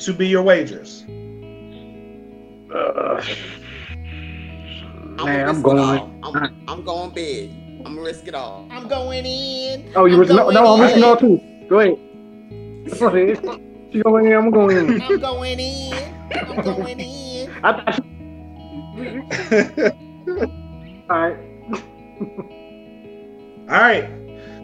to 0.00 0.12
be 0.12 0.26
your 0.28 0.42
wagers? 0.42 1.04
Uh, 2.72 3.20
Man, 5.24 5.48
I'm 5.48 5.60
going 5.62 5.78
it 5.78 5.80
with- 5.80 6.00
all. 6.00 6.10
I'm, 6.22 6.54
I'm 6.68 6.84
going 6.84 7.10
big. 7.10 7.50
I'm 7.84 7.94
gonna 7.94 8.02
risk 8.02 8.28
it 8.28 8.34
all. 8.34 8.66
I'm 8.70 8.86
going 8.88 9.24
in. 9.26 9.90
oh, 9.96 10.04
you 10.04 10.20
I'm 10.22 10.28
no, 10.28 10.36
going 10.36 10.54
no, 10.54 10.74
I'm 10.74 10.80
in. 10.80 10.84
risking 10.86 11.04
all 11.04 11.16
too. 11.16 11.40
Go 11.68 11.80
ahead. 11.80 11.98
Go 12.98 13.06
ahead. 13.08 13.60
She 13.92 14.00
going 14.02 14.26
in, 14.26 14.32
I'm 14.34 14.50
going 14.50 14.76
in. 14.76 15.02
I'm 15.02 15.18
going 15.18 15.58
in. 15.58 16.14
I'm 16.46 16.62
going 16.62 17.00
in. 17.00 17.50
I 17.64 17.72
thought 17.72 18.00
All 21.10 21.18
right. 21.18 21.36
All 23.68 23.80
right. 23.80 24.08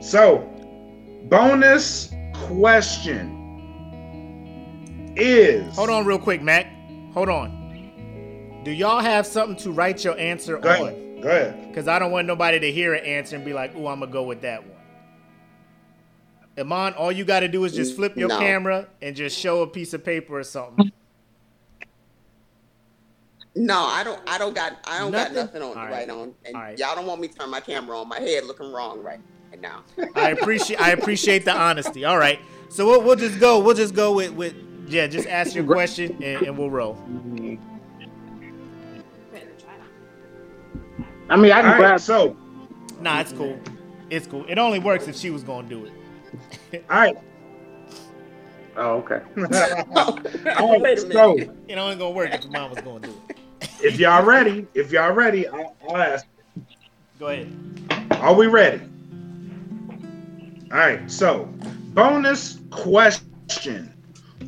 So, 0.01 0.49
bonus 1.29 2.13
question 2.35 3.33
is. 5.17 5.75
Hold 5.75 5.91
on, 5.91 6.07
real 6.07 6.19
quick, 6.19 6.41
Mac. 6.43 6.67
Hold 7.15 7.29
on. 7.29 7.66
Do 8.67 8.73
y'all 8.73 8.99
have 8.99 9.29
something 9.29 9.55
to 9.59 9.71
write 9.71 10.03
your 10.03 10.19
answer 10.19 10.59
Go 10.59 10.69
on? 10.69 10.75
ahead. 10.89 11.23
Go 11.23 11.29
ahead. 11.29 11.69
Because 11.69 11.87
I 11.87 12.01
don't 12.01 12.11
want 12.11 12.27
nobody 12.27 12.59
to 12.59 12.73
hear 12.73 12.95
an 12.95 13.05
answer 13.05 13.37
and 13.37 13.45
be 13.45 13.53
like, 13.53 13.77
"Ooh, 13.77 13.87
I'm 13.87 14.01
gonna 14.01 14.11
go 14.11 14.25
with 14.25 14.41
that 14.41 14.67
one." 14.67 14.73
Iman, 16.59 16.95
all 16.95 17.13
you 17.13 17.25
got 17.25 17.41
to 17.41 17.49
do 17.49 17.65
is 17.65 17.73
just 17.77 17.95
flip 17.95 18.17
your 18.17 18.29
No. 18.29 18.39
camera 18.41 18.89
and 19.01 19.15
just 19.15 19.39
show 19.39 19.63
a 19.63 19.69
piece 19.69 19.95
of 19.95 20.05
paper 20.05 20.37
or 20.37 20.43
something. 20.43 20.91
No, 23.55 23.85
I 23.85 24.03
don't. 24.03 24.21
I 24.27 24.37
don't 24.37 24.53
got. 24.53 24.73
I 24.85 24.99
don't 24.99 25.13
Nothing? 25.13 25.35
got 25.37 25.45
nothing 25.45 25.63
on 25.63 25.69
All 25.69 25.75
right. 25.77 25.93
right 25.93 26.11
on. 26.11 26.35
And 26.45 26.57
All 26.57 26.63
right. 26.63 26.77
y'all 26.77 26.97
don't 26.97 27.07
want 27.07 27.21
me 27.21 27.29
to 27.29 27.35
turn 27.39 27.49
my 27.51 27.61
camera 27.61 27.97
on. 28.01 28.09
My 28.09 28.19
head 28.19 28.47
looking 28.47 28.73
wrong 28.73 29.01
right 29.01 29.21
now. 29.61 29.85
I 30.17 30.31
appreciate 30.31 30.81
I 30.81 30.91
appreciate 30.91 31.45
the 31.45 31.57
honesty. 31.57 32.05
All 32.05 32.19
right, 32.19 32.41
so 32.69 32.85
we'll, 32.85 33.03
we'll 33.03 33.15
just 33.15 33.39
go. 33.39 33.61
We'll 33.61 33.77
just 33.77 33.95
go 33.95 34.11
with 34.11 34.33
with 34.33 34.57
yeah. 34.89 35.07
Just 35.07 35.29
ask 35.29 35.55
your 35.55 35.63
question 35.67 36.21
and, 36.21 36.47
and 36.47 36.59
we'll 36.59 36.69
roll. 36.71 36.99
I 41.29 41.37
mean, 41.37 41.53
I 41.53 41.57
All 41.57 41.63
can 41.63 41.71
right. 41.73 41.79
grab. 41.79 42.01
So, 42.01 42.37
Nah, 43.01 43.21
it's 43.21 43.33
cool. 43.33 43.59
It's 44.11 44.27
cool. 44.27 44.45
It 44.49 44.59
only 44.59 44.79
works 44.79 45.09
if 45.09 45.17
she 45.17 45.31
was 45.31 45.43
gonna 45.43 45.69
do 45.69 45.87
it. 45.87 46.85
all 46.91 46.97
right. 46.97 47.17
Oh, 48.77 48.97
okay. 48.97 49.21
all 49.37 50.71
right. 50.71 50.81
Wait 50.81 50.99
a 50.99 51.13
So. 51.13 51.37
It 51.67 51.77
only 51.79 51.97
gonna 51.97 52.11
work 52.11 52.33
if 52.33 52.43
your 52.43 52.53
mom 52.53 52.71
was 52.71 52.81
gonna 52.81 53.01
do 53.01 53.11
it. 53.11 53.69
if 53.81 53.99
y'all 53.99 54.25
ready, 54.25 54.67
if 54.75 54.93
y'all 54.93 55.13
ready, 55.13 55.49
I'll, 55.49 55.75
I'll 55.89 55.97
ask. 55.97 56.27
Go 57.19 57.29
ahead. 57.29 57.53
Are 58.21 58.35
we 58.35 58.47
ready? 58.47 58.81
All 60.71 60.79
right. 60.79 61.11
So, 61.11 61.47
bonus 61.95 62.59
question: 62.71 63.93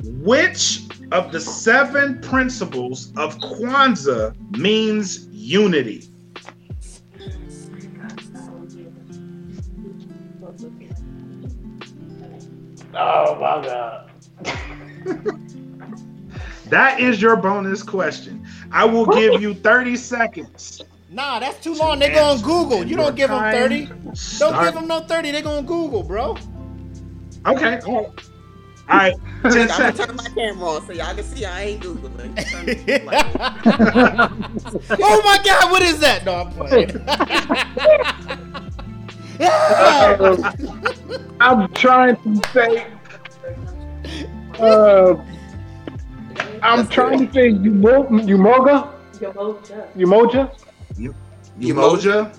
Which 0.02 0.82
of 1.10 1.32
the 1.32 1.40
seven 1.40 2.20
principles 2.20 3.12
of 3.16 3.38
Kwanzaa 3.40 4.34
means 4.58 5.26
unity? 5.28 6.04
Oh 12.98 13.34
my 13.36 13.64
god. 13.64 14.10
That 16.68 17.00
is 17.00 17.22
your 17.22 17.36
bonus 17.36 17.82
question. 17.82 18.46
I 18.70 18.84
will 18.84 19.06
give 19.06 19.40
you 19.40 19.54
30 19.54 19.96
seconds. 19.96 20.82
Nah, 21.10 21.38
that's 21.38 21.62
too 21.64 21.72
long. 21.74 21.98
They 21.98 22.10
go 22.10 22.22
on 22.22 22.42
Google. 22.42 22.84
You 22.84 22.96
don't 22.96 23.16
give 23.16 23.30
them 23.30 23.50
thirty. 23.50 23.86
Don't 24.38 24.62
give 24.62 24.74
them 24.74 24.86
no 24.86 25.00
thirty. 25.00 25.30
They 25.30 25.40
go 25.40 25.56
on 25.56 25.64
Google, 25.64 26.02
bro. 26.02 26.36
Okay. 27.46 27.80
All 27.86 28.02
right. 28.02 28.10
All 28.90 28.96
right. 28.98 29.14
10 29.42 29.52
I'm 29.52 29.68
gonna 29.68 29.70
seconds. 29.96 30.06
turn 30.06 30.16
my 30.16 30.28
camera 30.30 30.68
on 30.68 30.86
so 30.86 30.92
y'all 30.92 31.14
can 31.14 31.24
see 31.24 31.44
I 31.46 31.62
ain't 31.62 31.82
googling. 31.82 32.34
oh 35.02 35.22
my 35.24 35.38
God, 35.44 35.70
what 35.70 35.82
is 35.82 35.98
that? 36.00 36.24
No, 36.26 36.34
I'm 36.34 36.50
playing. 36.52 36.90
I'm 41.40 41.68
trying 41.74 42.16
to 42.16 42.42
say. 42.52 42.86
Uh, 44.58 45.14
I'm 46.62 46.88
trying 46.88 47.26
to 47.26 47.32
say 47.32 47.52
Umo- 47.52 48.08
Umoga? 48.08 48.92
Umoja? 49.96 50.50
Umoja? 51.60 52.34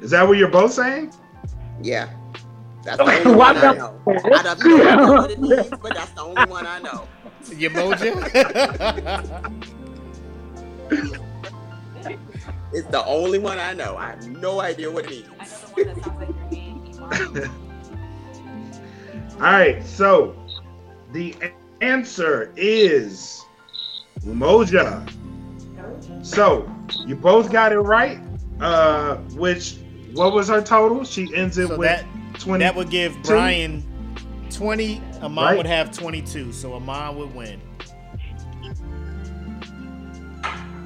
Is 0.00 0.10
that 0.10 0.26
what 0.26 0.36
you're 0.38 0.48
both 0.48 0.72
saying? 0.72 1.12
Yeah. 1.82 2.08
That's 2.82 2.98
the 2.98 3.04
only 3.28 3.34
one 3.36 3.56
I 3.56 3.74
know. 3.74 4.00
I 4.06 4.42
don't 4.42 4.58
know 4.64 5.12
what 5.12 5.30
it 5.30 5.40
means, 5.40 5.70
but 5.82 5.94
that's 5.94 6.10
the 6.12 6.22
only 6.22 6.44
one 6.44 6.66
I 6.66 6.78
know. 6.80 7.06
Emoji? 7.44 8.12
It's 12.74 12.88
the 12.88 13.04
only 13.06 13.38
one 13.38 13.58
I 13.58 13.72
know. 13.72 13.96
I 13.96 14.10
have 14.10 14.26
no 14.26 14.60
idea 14.60 14.90
what 14.90 15.06
it 15.10 15.26
means. 15.26 15.64
All 19.34 19.40
right. 19.40 19.84
So 19.84 20.36
the 21.12 21.34
answer 21.80 22.52
is 22.56 23.44
Umoja. 24.24 25.08
So 26.24 26.68
you 27.06 27.14
both 27.16 27.50
got 27.52 27.72
it 27.72 27.78
right. 27.80 28.20
Uh, 28.60 29.16
which 29.36 29.78
what 30.12 30.32
was 30.32 30.48
her 30.48 30.62
total? 30.62 31.04
She 31.04 31.34
ends 31.34 31.58
it 31.58 31.68
So 31.68 31.76
with 31.76 31.88
that 31.88 32.04
20. 32.40 32.62
that 32.64 32.74
would 32.74 32.90
give 32.90 33.16
Brian 33.22 33.84
twenty. 34.50 35.00
Iman 35.22 35.36
Right. 35.36 35.56
would 35.56 35.66
have 35.66 35.90
twenty-two. 35.92 36.52
So 36.52 36.74
Iman 36.76 37.16
would 37.18 37.34
win. 37.34 37.60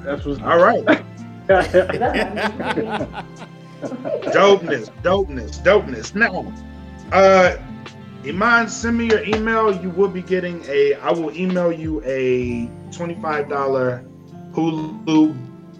That's 0.03 0.25
what's 0.25 0.41
All 0.41 0.57
right. 0.59 1.03
dopeness, 4.29 4.89
dopeness, 5.01 5.59
dopeness. 5.63 6.13
Now, 6.13 6.53
uh, 7.11 7.57
Iman, 8.25 8.67
send 8.67 8.97
me 8.97 9.07
your 9.07 9.23
email. 9.23 9.75
You 9.81 9.89
will 9.89 10.09
be 10.09 10.21
getting 10.21 10.63
a. 10.67 10.93
I 10.95 11.11
will 11.11 11.35
email 11.35 11.71
you 11.71 12.03
a 12.05 12.69
twenty-five 12.91 13.49
dollar 13.49 14.03
Hulu 14.51 15.35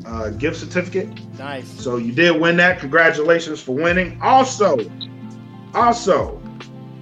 uh, 0.06 0.30
gift 0.32 0.58
certificate. 0.58 1.10
Nice. 1.38 1.68
So 1.68 1.98
you 1.98 2.14
did 2.14 2.40
win 2.40 2.58
that. 2.58 2.80
Congratulations 2.80 3.62
for 3.62 3.76
winning. 3.76 4.20
Also, 4.22 4.80
also, 5.76 6.42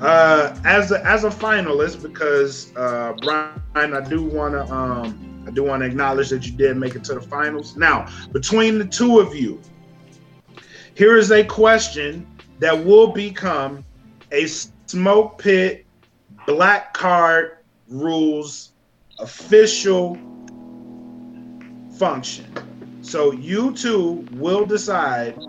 uh, 0.01 0.59
as 0.65 0.91
a 0.91 1.05
as 1.05 1.23
a 1.23 1.29
finalist, 1.29 2.01
because 2.01 2.75
uh, 2.75 3.13
Brian, 3.21 3.93
I 3.93 4.01
do 4.01 4.23
want 4.23 4.55
to 4.55 4.65
um, 4.73 5.26
I 5.47 5.51
do 5.51 5.63
want 5.63 5.81
to 5.81 5.85
acknowledge 5.85 6.29
that 6.29 6.45
you 6.45 6.51
did 6.51 6.75
make 6.75 6.95
it 6.95 7.05
to 7.05 7.13
the 7.13 7.21
finals. 7.21 7.77
Now, 7.77 8.07
between 8.33 8.77
the 8.77 8.85
two 8.85 9.19
of 9.19 9.33
you, 9.33 9.61
here 10.93 11.15
is 11.15 11.31
a 11.31 11.43
question 11.45 12.27
that 12.59 12.77
will 12.77 13.07
become 13.07 13.85
a 14.33 14.45
smoke 14.87 15.37
pit 15.37 15.85
black 16.45 16.93
card 16.93 17.59
rules 17.87 18.73
official 19.19 20.17
function. 21.97 22.53
So 23.01 23.31
you 23.31 23.71
two 23.73 24.27
will 24.33 24.65
decide 24.65 25.39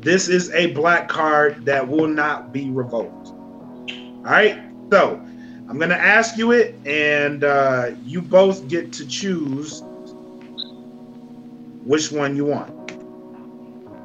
this 0.00 0.28
is 0.28 0.50
a 0.50 0.72
black 0.72 1.08
card 1.08 1.64
that 1.64 1.88
will 1.88 2.08
not 2.08 2.52
be 2.52 2.70
revoked. 2.70 3.28
All 3.28 4.22
right. 4.22 4.62
So 4.92 5.25
I'm 5.68 5.78
to 5.80 6.00
ask 6.00 6.36
you 6.36 6.52
it, 6.52 6.74
and 6.86 7.42
uh, 7.42 7.90
you 8.04 8.22
both 8.22 8.68
get 8.68 8.92
to 8.94 9.06
choose 9.06 9.82
which 11.84 12.12
one 12.12 12.36
you 12.36 12.44
want. 12.44 12.92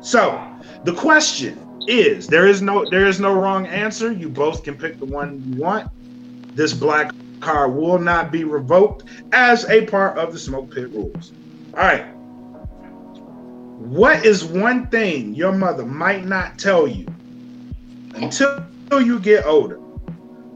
So 0.04 0.44
the 0.84 0.94
question 0.94 1.60
is 1.88 2.28
there 2.28 2.48
is 2.48 2.62
no 2.62 2.90
there 2.90 3.06
is 3.06 3.20
no 3.20 3.34
wrong 3.34 3.68
answer. 3.68 4.12
You 4.12 4.30
both 4.30 4.64
can 4.64 4.76
pick 4.76 4.98
the 4.98 5.06
one 5.06 5.44
you 5.48 5.62
want. 5.62 5.90
This 6.56 6.74
black 6.74 7.14
card 7.40 7.74
will 7.76 8.00
not 8.00 8.32
be 8.32 8.44
revoked 8.44 9.04
as 9.32 9.66
a 9.70 9.86
part 9.86 10.18
of 10.18 10.34
the 10.34 10.40
smoke 10.40 10.74
pit 10.74 10.90
rules. 10.90 11.32
All 11.74 11.80
right. 11.80 12.06
What 13.78 14.26
is 14.26 14.44
one 14.46 14.88
thing 14.88 15.34
your 15.34 15.52
mother 15.52 15.86
might 15.86 16.26
not 16.26 16.58
tell 16.60 16.88
you 16.88 17.08
until 18.16 18.64
you 18.92 19.20
get 19.20 19.46
older? 19.46 19.80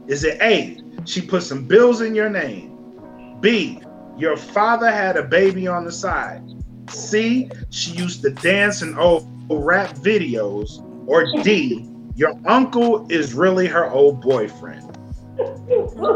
Is 0.06 0.22
it 0.22 0.40
A, 0.40 0.78
she 1.08 1.22
put 1.22 1.42
some 1.42 1.66
bills 1.66 2.00
in 2.00 2.14
your 2.14 2.28
name? 2.28 3.38
B, 3.40 3.80
your 4.16 4.36
father 4.36 4.90
had 4.90 5.16
a 5.16 5.22
baby 5.22 5.66
on 5.66 5.84
the 5.84 5.92
side? 5.92 6.42
C, 6.90 7.50
she 7.70 7.92
used 7.92 8.22
to 8.22 8.30
dance 8.30 8.82
in 8.82 8.96
old 8.98 9.28
rap 9.50 9.94
videos? 9.96 10.82
Or 11.06 11.26
D, 11.42 11.88
your 12.14 12.34
uncle 12.46 13.06
is 13.10 13.34
really 13.34 13.66
her 13.66 13.90
old 13.90 14.20
boyfriend? 14.20 14.82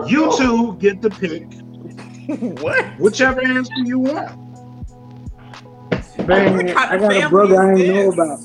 You 0.06 0.32
two 0.36 0.76
get 0.78 1.02
to 1.02 1.10
pick 1.10 1.46
what? 2.62 2.98
Whichever 2.98 3.42
answer 3.42 3.74
you 3.84 3.98
want. 3.98 4.38
Man, 6.26 6.70
I 6.76 6.96
got 6.96 7.16
a 7.16 7.28
brother 7.28 7.60
I 7.60 7.74
didn't 7.74 7.94
know 7.96 8.12
about. 8.12 8.40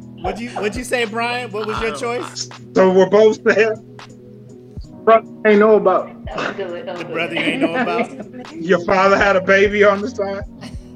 What'd 0.22 0.40
you 0.40 0.50
What'd 0.50 0.76
you 0.76 0.84
say, 0.84 1.06
Brian? 1.06 1.50
What 1.50 1.66
was 1.66 1.80
your 1.80 1.96
choice? 1.96 2.48
So 2.74 2.92
we're 2.92 3.08
both 3.08 3.42
there. 3.42 3.76
Brother 5.04 5.26
ain't 5.46 5.60
know 5.60 5.76
about. 5.76 6.08
The 6.26 7.08
brother 7.10 7.34
you 7.34 7.40
ain't 7.40 7.62
know 7.62 7.74
about. 7.74 8.52
Your 8.54 8.84
father 8.84 9.16
had 9.16 9.34
a 9.36 9.40
baby 9.40 9.82
on 9.82 10.02
the 10.02 10.10
side. 10.10 10.44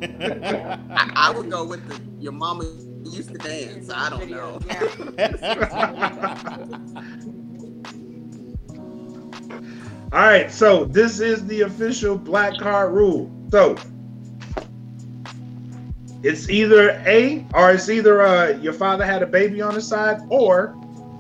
I, 0.91 1.13
I 1.17 1.31
would 1.31 1.51
go 1.51 1.65
with 1.65 1.89
the 1.89 1.99
your 2.23 2.33
mama 2.33 2.65
used 3.05 3.33
to 3.33 3.39
dance. 3.39 3.91
I 3.91 4.11
don't 4.11 4.31
know. 4.31 4.61
All 10.13 10.21
right, 10.21 10.51
so 10.51 10.85
this 10.85 11.21
is 11.21 11.47
the 11.47 11.63
official 11.63 12.17
black 12.17 12.59
card 12.59 12.93
rule. 12.93 13.33
So 13.51 13.77
it's 16.25 16.49
either 16.49 16.91
A 17.07 17.47
or 17.55 17.73
it's 17.73 17.89
either 17.89 18.23
uh, 18.23 18.49
your 18.59 18.73
father 18.73 19.05
had 19.05 19.23
a 19.23 19.27
baby 19.27 19.61
on 19.61 19.75
the 19.75 19.81
side 19.83 20.21
or 20.31 20.75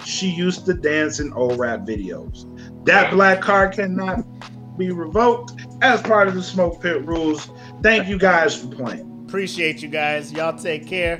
she 0.04 0.28
used 0.28 0.66
to 0.66 0.74
dance 0.74 1.20
in 1.20 1.32
old 1.34 1.58
rap 1.58 1.80
videos. 1.80 2.46
That 2.86 3.12
black 3.12 3.40
card 3.40 3.72
cannot 3.74 4.24
be 4.76 4.90
revoked 4.90 5.54
as 5.82 6.02
part 6.02 6.26
of 6.28 6.34
the 6.34 6.42
smoke 6.42 6.82
pit 6.82 7.04
rules. 7.04 7.50
Thank 7.82 8.08
you 8.08 8.18
guys 8.18 8.56
for 8.56 8.68
playing. 8.68 9.24
Appreciate 9.28 9.82
you 9.82 9.88
guys. 9.88 10.32
Y'all 10.32 10.58
take 10.58 10.86
care. 10.86 11.16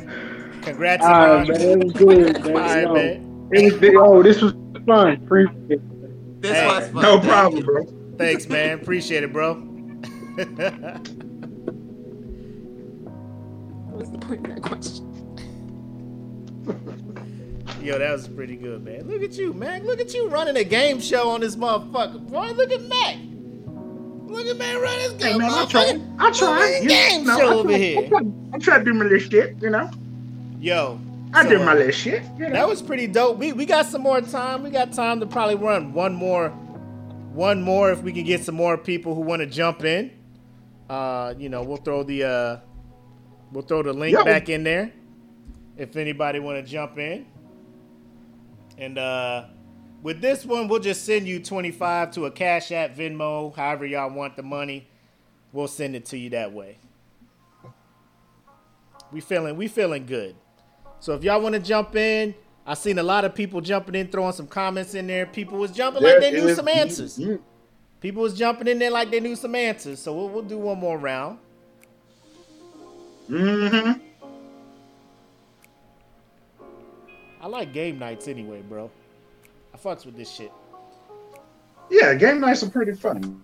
Congrats. 0.63 1.05
All 1.05 1.11
right, 1.13 1.49
man. 1.49 1.61
It 1.61 1.85
was 1.85 1.93
good, 1.93 2.45
man. 2.45 2.57
All 2.57 2.63
right, 2.63 2.83
Yo, 2.83 2.95
man. 2.95 3.49
It 3.53 3.65
was 3.73 3.81
big. 3.81 3.97
Oh, 3.97 4.23
this 4.23 4.41
was 4.41 4.55
fun. 4.87 5.23
Appreciate 5.25 5.71
it. 5.71 6.43
This 6.43 6.53
Hey, 6.53 6.67
was 6.67 6.89
fun. 6.89 7.03
No 7.03 7.19
Thank 7.19 7.29
problem, 7.31 7.61
you. 7.61 7.65
bro. 7.67 7.87
Thanks, 8.17 8.49
man. 8.49 8.79
Appreciate 8.81 9.23
it, 9.25 9.33
bro. 9.33 9.55
What's 13.95 14.11
the 14.11 14.19
point 14.19 14.47
of 14.47 14.55
that 14.55 14.63
question? 14.63 15.11
Yo, 17.83 17.99
that 17.99 18.11
was 18.13 18.27
pretty 18.29 18.57
good, 18.57 18.83
man. 18.85 19.07
Look 19.09 19.23
at 19.23 19.35
you, 19.35 19.53
man. 19.53 19.87
Look 19.87 20.01
at 20.01 20.13
you 20.15 20.29
running 20.29 20.57
a 20.57 20.65
game 20.65 21.01
show 21.01 21.29
on 21.29 21.41
this 21.41 21.55
motherfucker. 21.55 22.29
Boy, 22.29 22.51
look 22.53 22.73
at 22.73 22.83
Mac. 22.83 23.17
Look 24.27 24.47
at 24.47 24.57
man 24.57 24.81
running 24.81 24.99
this 25.17 25.23
Hey 25.23 25.31
game. 25.33 25.39
man, 25.39 25.51
I 25.53 25.65
try. 25.67 26.01
I 26.19 26.31
try. 26.33 26.79
You 26.83 26.89
Game 26.89 27.25
know, 27.25 27.39
show 27.39 27.49
I 27.49 27.55
over 27.55 27.69
try- 27.69 27.79
here. 27.79 27.99
I 28.05 28.09
try, 28.09 28.21
I 28.55 28.59
try 28.59 28.79
to 28.79 28.85
do 28.85 28.95
my 28.95 29.05
little 29.05 29.19
shit, 29.21 29.57
you 29.63 29.71
know. 29.71 29.89
Yo, 30.59 30.99
I 31.33 31.45
so, 31.45 31.51
did 31.51 31.61
my 31.61 31.75
little 31.75 31.93
shit. 31.93 32.23
You 32.39 32.49
know. 32.49 32.53
That 32.55 32.67
was 32.67 32.83
pretty 32.83 33.07
dope. 33.07 33.37
We 33.39 33.53
we 33.53 33.65
got 33.67 33.87
some 33.87 34.03
more 34.03 34.21
time. 34.23 34.63
We 34.65 34.71
got 34.71 34.93
time 34.93 35.21
to 35.21 35.27
probably 35.27 35.55
run 35.57 35.93
one 35.93 36.15
more, 36.15 36.49
one 36.49 37.63
more 37.63 37.93
if 37.93 38.03
we 38.03 38.13
can 38.13 38.25
get 38.25 38.43
some 38.43 38.57
more 38.57 38.77
people 38.77 39.15
who 39.15 39.21
want 39.21 39.41
to 39.41 39.47
jump 39.47 39.85
in. 39.85 40.11
Uh, 40.91 41.35
you 41.39 41.49
know, 41.49 41.63
we'll 41.63 41.77
throw 41.77 42.03
the 42.03 42.25
uh, 42.25 42.57
we'll 43.55 43.65
throw 43.65 43.83
the 43.83 43.93
link 43.93 44.17
Yeah. 44.17 44.25
back 44.25 44.49
in 44.51 44.65
there 44.65 44.93
if 45.79 45.97
anybody 45.97 46.39
want 46.41 46.65
to 46.65 46.71
jump 46.71 46.99
in. 46.99 47.27
And 48.77 48.99
uh, 48.99 49.45
with 50.03 50.21
this 50.21 50.45
one, 50.45 50.69
we'll 50.69 50.81
just 50.81 51.05
send 51.05 51.27
you 51.27 51.41
twenty 51.41 51.71
five 51.71 52.11
to 52.13 52.27
a 52.27 52.31
Cash 52.31 52.73
App, 52.73 52.95
Venmo, 52.97 53.55
however 53.55 53.87
y'all 53.87 54.11
want 54.11 54.37
the 54.37 54.43
money. 54.43 54.89
We'll 55.53 55.69
send 55.69 55.95
it 55.95 56.05
to 56.07 56.19
you 56.19 56.31
that 56.31 56.53
way. 56.53 56.79
We 59.13 59.21
feeling 59.21 59.57
we 59.57 59.69
feeling 59.69 60.07
good. 60.07 60.35
So 60.99 61.15
if 61.15 61.23
y'all 61.23 61.41
want 61.41 61.55
to 61.55 61.61
jump 61.61 61.95
in, 61.95 62.35
I 62.67 62.75
seen 62.75 62.99
a 62.99 63.03
lot 63.03 63.25
of 63.25 63.35
people 63.35 63.61
jumping 63.61 63.95
in, 63.95 64.09
throwing 64.09 64.33
some 64.33 64.47
comments 64.49 64.95
in 64.95 65.07
there. 65.07 65.27
People 65.27 65.59
was 65.59 65.71
jumping 65.71 66.03
like 66.03 66.19
they 66.21 66.33
knew 66.33 66.55
some 66.55 66.67
answers. 66.67 67.21
People 68.01 68.23
was 68.23 68.35
jumping 68.37 68.67
in 68.69 68.79
there 68.79 68.91
like 68.91 69.11
they 69.11 69.21
knew 69.21 69.37
some 69.37 69.55
answers. 69.55 70.01
So 70.01 70.15
we'll, 70.15 70.29
we'll 70.29 70.43
do 70.43 70.59
one 70.59 70.79
more 70.79 70.99
round. 70.99 71.39
Mhm. 73.29 74.01
I 77.41 77.47
like 77.47 77.73
game 77.73 77.99
nights 77.99 78.29
anyway, 78.29 78.63
bro. 78.63 78.91
I 79.73 79.77
fucks 79.77 80.07
with 80.07 80.17
this 80.17 80.31
shit. 80.31 80.53
Yeah, 81.91 82.15
game 82.15 82.41
nights 82.41 82.63
are 82.63 82.71
pretty 82.71 82.93
fun. 82.93 83.43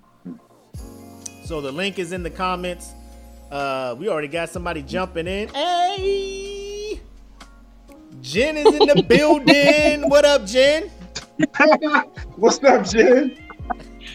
So 1.45 1.61
the 1.61 1.72
link 1.72 1.99
is 1.99 2.12
in 2.12 2.22
the 2.22 2.31
comments. 2.31 2.93
Uh, 3.51 3.97
we 3.99 4.09
already 4.09 4.28
got 4.28 4.49
somebody 4.49 4.83
jumping 4.83 5.26
in. 5.26 5.49
Hey, 5.49 7.01
Jen 8.22 8.57
is 8.57 8.66
in 8.66 8.87
the 8.87 9.03
building. 9.09 10.09
What 10.09 10.24
up, 10.24 10.47
Jen? 10.47 10.91
What's 12.37 12.62
up, 12.62 12.87
Jen? 12.87 13.37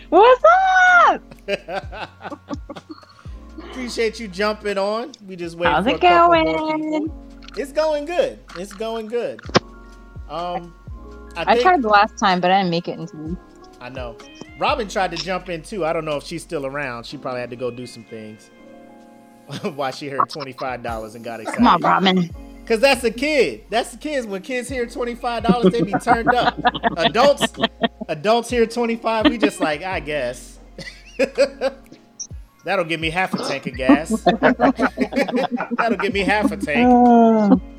What's 0.09 0.43
up? 1.07 1.21
Appreciate 3.75 4.21
you 4.21 4.29
jumping 4.29 4.77
on. 4.77 5.11
We 5.27 5.35
just 5.35 5.57
waiting 5.57 5.75
How's 5.75 5.83
for 5.83 5.89
it 5.89 5.95
a 5.97 5.99
couple 5.99 6.41
more 6.45 6.77
going? 6.77 7.11
It's 7.57 7.73
going 7.73 8.05
good. 8.05 8.39
It's 8.55 8.71
going 8.71 9.07
good. 9.07 9.41
Um, 10.29 10.73
I, 11.35 11.43
I 11.45 11.61
tried 11.61 11.81
the 11.81 11.89
last 11.89 12.17
time, 12.17 12.39
but 12.39 12.51
I 12.51 12.59
didn't 12.59 12.71
make 12.71 12.87
it 12.87 12.97
in 12.97 13.05
time. 13.05 13.37
I 13.81 13.89
know. 13.89 14.17
Robin 14.59 14.87
tried 14.87 15.11
to 15.11 15.17
jump 15.17 15.49
in 15.49 15.61
too. 15.61 15.83
I 15.83 15.91
don't 15.91 16.05
know 16.05 16.15
if 16.15 16.23
she's 16.23 16.41
still 16.41 16.65
around. 16.65 17.05
She 17.05 17.17
probably 17.17 17.41
had 17.41 17.49
to 17.49 17.57
go 17.57 17.69
do 17.69 17.85
some 17.85 18.05
things. 18.05 18.49
Why 19.75 19.91
she 19.91 20.07
heard 20.07 20.29
twenty 20.29 20.53
five 20.53 20.81
dollars 20.81 21.15
and 21.15 21.25
got 21.25 21.41
excited. 21.41 21.57
Come 21.57 21.67
on, 21.67 21.81
Robin. 21.81 22.29
Cause 22.65 22.79
that's 22.79 23.03
a 23.03 23.11
kid. 23.11 23.65
That's 23.69 23.91
the 23.91 23.97
kids. 23.97 24.25
When 24.25 24.41
kids 24.41 24.69
hear 24.69 24.85
twenty 24.85 25.15
five 25.15 25.43
dollars, 25.43 25.73
they 25.73 25.81
be 25.81 25.91
turned 26.01 26.33
up. 26.33 26.57
adults, 26.95 27.53
adults 28.07 28.49
hear 28.49 28.65
twenty 28.67 28.95
five. 28.95 29.25
We 29.25 29.37
just 29.37 29.59
like, 29.59 29.83
I 29.83 29.99
guess. 29.99 30.59
That'll 32.65 32.83
give 32.83 32.99
me 32.99 33.11
half 33.11 33.33
a 33.35 33.37
tank 33.37 33.67
of 33.67 33.75
gas. 33.75 34.09
That'll 35.77 35.97
give 35.97 36.13
me 36.13 36.21
half 36.21 36.51
a 36.51 36.57
tank. 36.57 37.61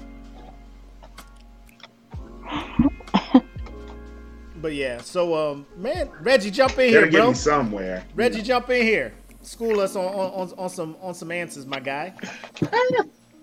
But 4.58 4.74
yeah, 4.74 5.00
so 5.00 5.34
um, 5.52 5.66
man, 5.76 6.10
Reggie, 6.22 6.50
jump 6.50 6.72
in 6.72 6.90
Gotta 6.90 6.90
here, 6.90 7.06
get 7.06 7.18
bro. 7.18 7.28
me 7.28 7.34
somewhere. 7.34 8.04
Reggie, 8.16 8.42
jump 8.42 8.68
in 8.70 8.82
here. 8.82 9.14
School 9.42 9.78
us 9.78 9.94
on, 9.94 10.06
on, 10.06 10.32
on, 10.32 10.52
on 10.58 10.68
some 10.70 10.96
on 11.00 11.14
some 11.14 11.30
answers, 11.30 11.66
my 11.66 11.78
guy. 11.78 12.12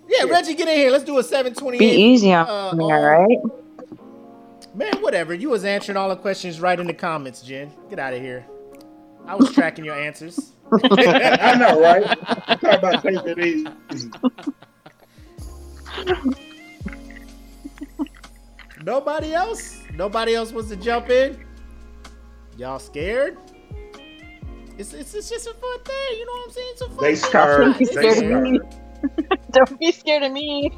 Yeah, 0.06 0.24
Reggie, 0.24 0.54
get 0.54 0.68
in 0.68 0.74
here. 0.76 0.90
Let's 0.90 1.04
do 1.04 1.16
a 1.16 1.22
seven 1.22 1.54
twenty. 1.54 1.78
Be 1.78 1.86
easy 1.86 2.30
on 2.32 2.46
uh, 2.46 2.76
me, 2.76 2.84
all 2.84 3.00
right? 3.00 3.38
Man, 4.74 5.00
whatever. 5.00 5.32
You 5.32 5.48
was 5.48 5.64
answering 5.64 5.96
all 5.96 6.10
the 6.10 6.16
questions 6.16 6.60
right 6.60 6.78
in 6.78 6.86
the 6.86 6.92
comments, 6.92 7.40
Jen. 7.40 7.72
Get 7.88 7.98
out 7.98 8.12
of 8.12 8.20
here. 8.20 8.44
I 9.24 9.34
was 9.34 9.50
tracking 9.52 9.82
your 9.82 9.94
answers. 9.94 10.53
I 10.90 11.56
know, 11.58 11.80
right? 11.80 12.06
Talk 12.60 12.78
about 12.78 13.02
taking 13.02 13.28
it 13.28 13.38
easy. 13.38 13.72
Nobody 18.78 19.34
else? 19.34 19.82
Nobody 19.94 20.34
else 20.34 20.52
wants 20.52 20.70
to 20.70 20.76
jump 20.76 21.10
in? 21.10 21.38
Y'all 22.56 22.78
scared? 22.78 23.38
It's, 24.78 24.92
it's, 24.94 25.14
it's 25.14 25.30
just 25.30 25.46
a 25.46 25.54
fun 25.54 25.78
thing, 25.84 26.18
you 26.18 26.26
know 26.26 26.32
what 26.32 26.46
I'm 26.48 26.52
saying? 26.52 26.68
It's 26.72 26.82
a 26.82 26.90
fun 26.90 27.10
They 27.10 27.14
thing. 27.14 27.30
scared. 27.30 27.76
Be 27.78 27.86
They 27.94 28.10
scared 28.10 28.18
of 28.18 28.26
me. 28.26 28.40
scared. 28.42 28.66
Don't 29.52 29.78
be 29.80 29.92
scared 29.92 30.22
of 30.24 30.32
me. 30.32 30.70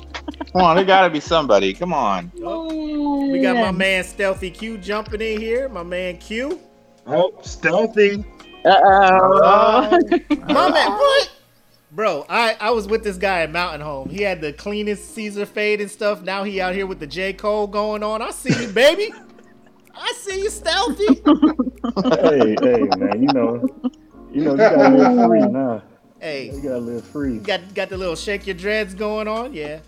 Come 0.53 0.63
on, 0.63 0.77
there 0.77 0.85
gotta 0.85 1.11
be 1.11 1.21
somebody. 1.21 1.75
Come 1.75 1.93
on. 1.95 2.33
Oh, 2.43 3.27
We 3.29 3.41
got 3.41 3.59
my 3.59 3.73
man 3.73 4.05
Stealthy 4.05 4.51
Q 4.51 4.79
jumping 4.79 5.21
in 5.21 5.41
here. 5.41 5.69
My 5.69 5.83
man 5.83 6.19
Q. 6.19 6.61
Oh, 7.07 7.33
stealthy. 7.43 8.25
Uh-oh. 8.67 9.95
Um, 9.95 10.01
my 10.49 10.71
man, 10.71 10.89
uh, 10.93 10.97
what? 10.97 11.31
Bro, 11.93 12.27
I, 12.29 12.57
I 12.61 12.71
was 12.71 12.87
with 12.89 13.05
this 13.05 13.17
guy 13.17 13.41
at 13.43 13.51
Mountain 13.51 13.81
Home. 13.81 14.09
He 14.11 14.23
had 14.23 14.41
the 14.41 14.53
cleanest 14.53 15.15
Caesar 15.15 15.47
fade 15.47 15.81
and 15.81 15.91
stuff. 15.91 16.23
Now 16.23 16.45
he 16.45 16.61
out 16.61 16.75
here 16.75 16.87
with 16.87 17.01
the 17.01 17.07
J. 17.07 17.33
Cole 17.33 17.67
going 17.67 18.03
on. 18.03 18.21
I 18.21 18.33
see 18.33 18.53
you, 18.67 18.69
baby. 18.73 19.13
I 19.95 20.13
see 20.19 20.41
you, 20.43 20.51
Stealthy. 20.51 21.07
hey, 21.07 22.57
hey, 22.61 22.89
man, 22.99 23.23
you 23.23 23.33
know, 23.33 23.67
you 24.31 24.43
know, 24.45 24.51
you 24.53 24.57
gotta 24.59 24.89
live 24.91 25.27
free 25.27 25.41
now. 25.51 25.83
Hey, 26.21 26.51
You 26.51 26.61
gotta 26.61 26.79
live 26.79 27.05
free. 27.05 27.39
got 27.39 27.75
got 27.75 27.89
the 27.89 27.97
little 27.97 28.17
shake 28.17 28.47
your 28.47 28.57
dreads 28.57 28.93
going 28.95 29.27
on. 29.29 29.55
Yeah, 29.55 29.81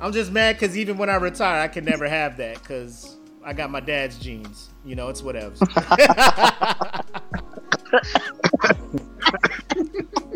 I'm 0.00 0.12
just 0.12 0.30
mad 0.30 0.56
because 0.56 0.76
even 0.76 0.98
when 0.98 1.10
I 1.10 1.16
retire, 1.16 1.60
I 1.62 1.68
can 1.68 1.84
never 1.84 2.08
have 2.08 2.36
that 2.36 2.60
because 2.62 3.16
I 3.44 3.52
got 3.54 3.70
my 3.72 3.80
dad's 3.80 4.18
genes. 4.18 4.68
You 4.84 4.94
know, 4.94 5.08
it's 5.08 5.22
whatever. 5.22 5.54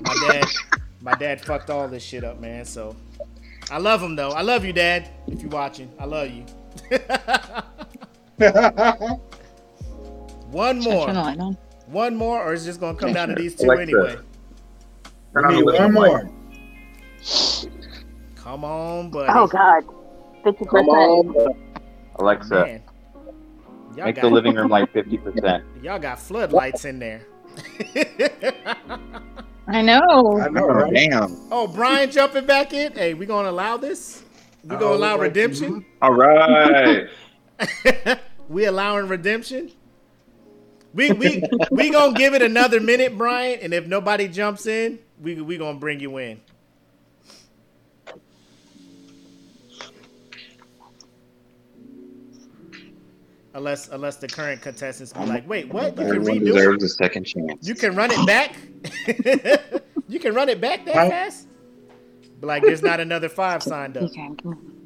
my 0.03 0.15
dad, 0.29 0.47
my 1.01 1.15
dad 1.15 1.41
fucked 1.41 1.71
all 1.71 1.89
this 1.89 2.03
shit 2.03 2.25
up, 2.25 2.41
man. 2.41 2.65
So 2.65 2.97
I 3.71 3.79
love 3.79 4.03
him 4.03 4.17
though. 4.17 4.31
I 4.31 4.43
love 4.43 4.65
you, 4.65 4.73
Dad. 4.73 5.09
If 5.27 5.43
you're 5.43 5.51
watching, 5.51 5.91
I 5.99 6.07
love 6.07 6.31
you. 6.31 6.47
One 10.51 10.81
more. 10.81 11.07
turn 11.07 11.15
the 11.15 11.23
light 11.23 11.39
on? 11.39 11.57
One 11.87 12.17
more, 12.17 12.43
or 12.43 12.55
is 12.55 12.65
it 12.65 12.71
just 12.71 12.81
gonna 12.81 12.97
come 12.97 13.13
down 13.13 13.29
to 13.29 13.35
these 13.35 13.55
two 13.55 13.67
Alexa. 13.67 13.83
anyway? 13.83 14.17
We 15.35 15.57
need 15.57 15.65
one 15.65 15.93
more. 15.93 16.31
Come 18.37 18.65
on, 18.65 19.11
buddy. 19.11 19.33
Oh 19.35 19.47
God, 19.47 19.85
fifty 20.45 20.65
percent. 20.65 21.57
Alexa. 22.17 22.55
Man, 22.55 22.83
y'all 23.97 24.07
Make 24.07 24.17
got, 24.17 24.23
the 24.23 24.31
living 24.31 24.55
room 24.55 24.71
like 24.71 24.93
fifty 24.93 25.19
percent. 25.19 25.65
Y'all 25.83 25.99
got 25.99 26.19
floodlights 26.19 26.85
in 26.85 26.99
there. 26.99 27.27
I 29.67 29.83
know. 29.83 30.39
I 30.41 30.49
know, 30.49 30.67
right? 30.67 30.93
Damn. 30.95 31.37
oh, 31.51 31.67
Brian 31.67 32.11
jumping 32.11 32.47
back 32.47 32.73
in. 32.73 32.93
Hey, 32.93 33.13
we 33.15 33.27
gonna 33.27 33.51
allow 33.51 33.77
this? 33.77 34.23
We 34.65 34.71
gonna 34.71 34.85
Oh, 34.87 34.95
allow 34.95 35.13
like- 35.13 35.21
redemption? 35.29 35.83
Mm-hmm. 35.83 36.03
All 36.03 36.15
right. 36.15 37.09
we 38.49 38.65
allowing 38.65 39.09
redemption? 39.09 39.71
We 40.95 41.13
we 41.13 41.43
we 41.71 41.91
gonna 41.91 42.15
give 42.15 42.33
it 42.35 42.41
another 42.43 42.81
minute, 42.81 43.17
Brian, 43.19 43.59
and 43.61 43.75
if 43.75 43.87
nobody 43.87 44.27
jumps 44.27 44.67
in, 44.67 44.99
we 45.21 45.41
we 45.43 45.59
gonna 45.59 45.79
bring 45.79 46.01
you 46.01 46.17
in. 46.17 46.41
Unless 53.59 53.89
unless 53.89 54.17
the 54.17 54.29
current 54.29 54.63
contestants 54.63 55.13
be 55.13 55.25
like, 55.27 55.47
wait, 55.49 55.69
what? 55.75 55.87
You 55.87 55.93
can 55.97 56.05
Everyone 56.07 56.39
redo 56.39 56.43
it? 56.43 56.45
deserves 56.45 56.85
a 56.85 56.89
second 56.89 57.25
chance. 57.25 57.67
You 57.67 57.75
can 57.75 57.97
run 57.97 58.11
it 58.13 58.25
back. 58.25 58.55
you 60.09 60.21
can 60.21 60.33
run 60.33 60.49
it 60.49 60.61
back 60.61 60.85
that 60.87 60.95
Huh? 60.95 61.11
fast. 61.11 61.49
But 62.41 62.47
like, 62.47 62.63
there's 62.63 62.83
not 62.83 63.01
another 63.01 63.29
five 63.29 63.65
signed 63.65 63.97
up. 63.97 64.05
Okay, 64.05 64.31
come 64.41 64.79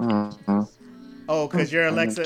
on. 0.00 0.34
Mhm. 0.40 0.68
oh, 1.28 1.46
because 1.46 1.70
your 1.70 1.88
Alexa. 1.88 2.24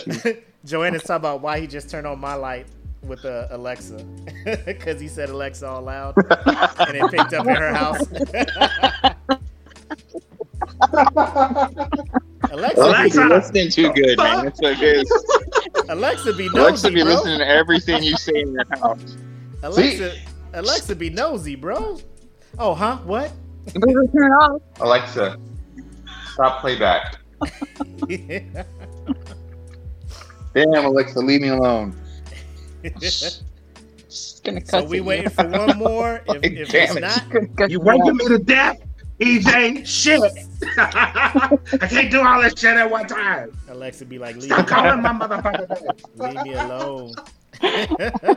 Joanna's 0.64 1.02
talking 1.02 1.16
about 1.16 1.40
why 1.40 1.58
he 1.58 1.66
just 1.66 1.90
turned 1.90 2.06
on 2.06 2.20
my 2.20 2.34
light 2.34 2.68
with 3.02 3.24
uh, 3.24 3.48
Alexa. 3.50 4.06
Because 4.64 5.00
he 5.00 5.08
said 5.08 5.28
Alexa 5.28 5.66
all 5.66 5.82
loud, 5.82 6.14
and 6.16 6.96
it 6.96 7.10
picked 7.10 7.32
up 7.32 7.46
in 7.48 7.56
her 7.56 7.74
house. 7.74 8.06
Alexa, 12.52 12.82
Alexa, 12.82 13.20
be, 13.22 13.28
listening 13.28 13.70
too 13.70 13.90
good, 13.94 14.18
man. 14.18 14.44
That's 14.44 14.60
what 14.60 14.72
it 14.78 14.82
is. 14.82 15.26
Alexa 15.88 16.34
be 16.34 16.48
Alexa 16.48 16.90
be 16.90 17.02
bro. 17.02 17.14
listening 17.14 17.38
to 17.38 17.48
everything 17.48 18.02
you 18.02 18.14
say 18.14 18.42
in 18.42 18.52
your 18.52 18.64
house. 18.78 19.16
Alexa, 19.62 20.18
Alexa 20.52 20.94
be 20.94 21.08
nosy, 21.08 21.54
bro. 21.54 21.98
Oh, 22.58 22.74
huh? 22.74 22.98
What? 22.98 23.32
Turn 23.72 24.32
off. 24.32 24.60
Alexa, 24.80 25.38
stop 26.34 26.60
playback. 26.60 27.16
Damn, 30.54 30.84
Alexa, 30.84 31.20
leave 31.20 31.40
me 31.40 31.48
alone. 31.48 31.96
Just 32.98 33.44
gonna 34.44 34.60
so 34.66 34.84
we 34.84 34.98
at 34.98 35.04
waiting 35.06 35.30
for 35.30 35.48
one 35.48 35.78
more. 35.78 36.20
If, 36.26 36.44
if 36.44 36.52
it's 36.60 36.72
Damn 36.72 36.98
it. 36.98 37.00
not, 37.00 37.30
Cuss 37.56 37.70
You 37.70 37.80
at 37.80 37.86
waking 37.86 38.16
me 38.16 38.28
to 38.28 38.38
death, 38.38 38.76
EJ? 39.22 39.86
Shit. 39.86 40.20
I 40.78 41.86
can't 41.88 42.10
do 42.10 42.20
all 42.22 42.42
this 42.42 42.54
shit 42.58 42.76
at 42.76 42.90
one 42.90 43.06
time. 43.06 43.56
Alexa 43.68 44.04
be 44.04 44.18
like, 44.18 44.34
leave, 44.36 44.46
Stop 44.46 44.66
calling 44.66 45.00
my 45.00 45.12
motherfucker 45.12 45.96
leave 46.16 46.42
me 46.42 46.54
alone. 46.54 47.14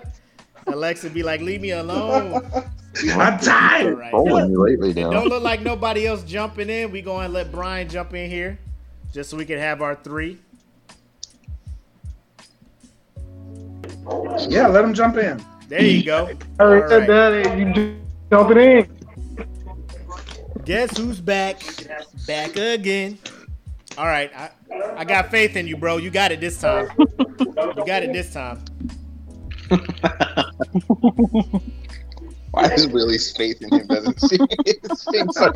Alexa 0.68 1.10
be 1.10 1.24
like, 1.24 1.42
leave 1.42 1.62
me 1.62 1.72
alone. 1.72 2.44
I'm 3.12 3.40
tired. 3.40 3.98
right. 3.98 4.12
Trolling 4.12 4.52
you 4.52 4.64
lately, 4.64 4.94
Don't 4.94 5.28
look 5.28 5.44
like 5.44 5.62
nobody 5.62 6.06
else 6.08 6.24
jumping 6.24 6.70
in. 6.70 6.92
We 6.92 7.02
going 7.02 7.28
to 7.28 7.34
let 7.34 7.52
Brian 7.52 7.90
jump 7.90 8.14
in 8.14 8.30
here, 8.30 8.58
just 9.12 9.30
so 9.32 9.38
we 9.38 9.46
can 9.46 9.58
have 9.58 9.82
our 9.82 9.96
three. 9.96 10.40
Yeah, 14.48 14.68
let 14.68 14.84
him 14.84 14.94
jump 14.94 15.18
in. 15.18 15.44
There 15.68 15.82
you 15.82 16.04
go. 16.04 16.28
I 16.60 16.64
All 16.64 16.70
already 16.70 16.88
said 16.90 17.10
right. 17.10 17.44
that. 17.44 17.58
You 17.58 17.74
ju- 17.74 18.02
jumping 18.30 18.58
in. 18.58 18.95
Guess 20.66 20.98
who's 20.98 21.22
back? 21.22 21.62
Back 22.26 22.56
again. 22.56 23.20
All 24.00 24.08
right, 24.08 24.32
I, 24.36 24.50
I 24.98 25.06
got 25.06 25.30
faith 25.30 25.56
in 25.56 25.68
you, 25.68 25.78
bro. 25.78 25.98
You 25.98 26.10
got 26.10 26.32
it 26.32 26.42
this 26.42 26.60
time. 26.60 26.90
You 26.98 27.86
got 27.86 28.02
it 28.02 28.12
this 28.12 28.34
time. 28.34 28.66
Why 32.50 32.64
is 32.74 32.88
Willie's 32.88 33.32
faith 33.38 33.62
in 33.62 33.72
him 33.72 33.86
doesn't 33.86 34.20
seem, 34.20 34.40
it 34.66 34.98
seems 34.98 35.38
so 35.38 35.52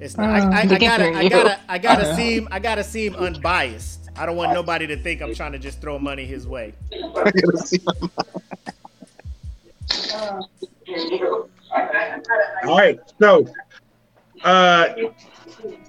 It's 0.00 0.16
not, 0.16 0.28
I, 0.28 0.40
I, 0.40 0.62
I 0.62 0.78
gotta, 0.78 1.12
for 1.12 1.18
I 1.18 1.28
gotta, 1.28 1.60
I 1.68 1.78
gotta 1.78 2.16
seem, 2.16 2.48
I 2.50 2.58
gotta 2.58 2.82
seem 2.82 3.14
unbiased. 3.14 4.10
I 4.16 4.26
don't 4.26 4.36
want 4.36 4.52
nobody 4.52 4.88
to 4.88 4.96
think 4.96 5.20
I'm 5.20 5.34
trying 5.34 5.52
to 5.52 5.60
just 5.60 5.80
throw 5.80 5.96
money 5.98 6.24
his 6.24 6.48
way. 6.48 6.74
All 12.64 12.76
right, 12.76 13.00
so 13.20 13.46
uh, 14.44 14.88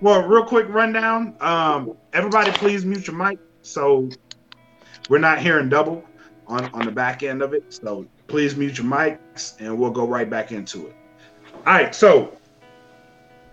well, 0.02 0.24
real 0.24 0.46
quick 0.46 0.68
rundown. 0.70 1.36
Um, 1.40 1.98
everybody, 2.14 2.52
please 2.52 2.86
mute 2.86 3.08
your 3.08 3.16
mic 3.16 3.40
so 3.62 4.10
we're 5.10 5.18
not 5.20 5.40
hearing 5.40 5.70
double 5.70 6.04
on 6.48 6.66
on 6.74 6.86
the 6.86 6.92
back 6.92 7.24
end 7.24 7.42
of 7.42 7.54
it. 7.54 7.74
So 7.74 8.06
please 8.28 8.56
mute 8.56 8.78
your 8.78 8.88
mics, 8.88 9.60
and 9.60 9.78
we'll 9.78 9.92
go 9.92 10.08
right 10.08 10.30
back 10.30 10.52
into 10.52 10.88
it. 10.88 10.96
All 11.66 11.74
right, 11.74 11.96
so 11.96 12.38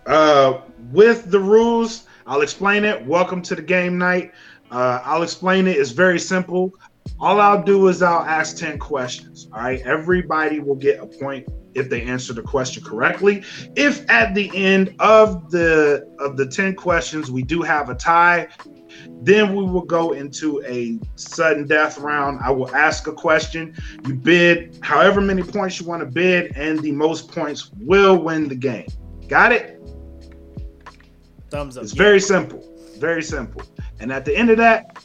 uh, 0.07 0.61
with 0.93 1.31
the 1.31 1.39
rules, 1.39 2.07
I'll 2.27 2.43
explain 2.43 2.85
it. 2.85 3.05
Welcome 3.07 3.43
to 3.43 3.55
the 3.55 3.63
game 3.63 3.99
night. 3.99 4.33
Uh, 4.71 5.01
I'll 5.05 5.23
explain 5.23 5.67
it. 5.67 5.77
It's 5.77 5.91
very 5.91 6.19
simple. 6.19 6.73
All 7.19 7.41
I'll 7.41 7.63
do 7.63 7.89
is 7.89 8.03
I'll 8.03 8.25
ask 8.25 8.57
10 8.57 8.79
questions. 8.79 9.49
All 9.53 9.61
right. 9.61 9.81
Everybody 9.83 10.61
will 10.61 10.77
get 10.77 11.01
a 11.01 11.07
point 11.07 11.49
if 11.75 11.89
they 11.89 12.03
answer 12.03 12.33
the 12.33 12.43
question 12.43 12.83
correctly. 12.83 13.43
If 13.77 14.09
at 14.11 14.35
the 14.35 14.51
end 14.55 14.95
of 14.99 15.51
the 15.51 16.09
of 16.19 16.37
the 16.37 16.47
10 16.47 16.75
questions 16.75 17.31
we 17.31 17.43
do 17.43 17.63
have 17.63 17.89
a 17.91 17.95
tie, 17.95 18.49
then 19.23 19.55
we 19.55 19.65
will 19.65 19.85
go 19.85 20.13
into 20.13 20.63
a 20.65 20.99
sudden 21.17 21.67
death 21.67 21.99
round. 21.99 22.41
I 22.43 22.51
will 22.51 22.75
ask 22.75 23.07
a 23.07 23.13
question. 23.13 23.75
You 24.07 24.15
bid 24.15 24.79
however 24.83 25.21
many 25.21 25.43
points 25.43 25.81
you 25.81 25.87
want 25.87 26.01
to 26.01 26.07
bid, 26.07 26.57
and 26.57 26.81
the 26.81 26.93
most 26.93 27.31
points 27.31 27.71
will 27.81 28.23
win 28.23 28.49
the 28.49 28.57
game. 28.57 28.89
Got 29.29 29.53
it? 29.53 29.81
Thumbs 31.51 31.77
up. 31.77 31.85
It's 31.85 31.93
very 31.93 32.21
simple. 32.21 32.67
Very 32.99 33.23
simple. 33.23 33.63
And 34.01 34.13
at 34.13 34.25
the 34.25 34.37
end 34.37 34.51
of 34.51 34.57
that, 34.59 35.05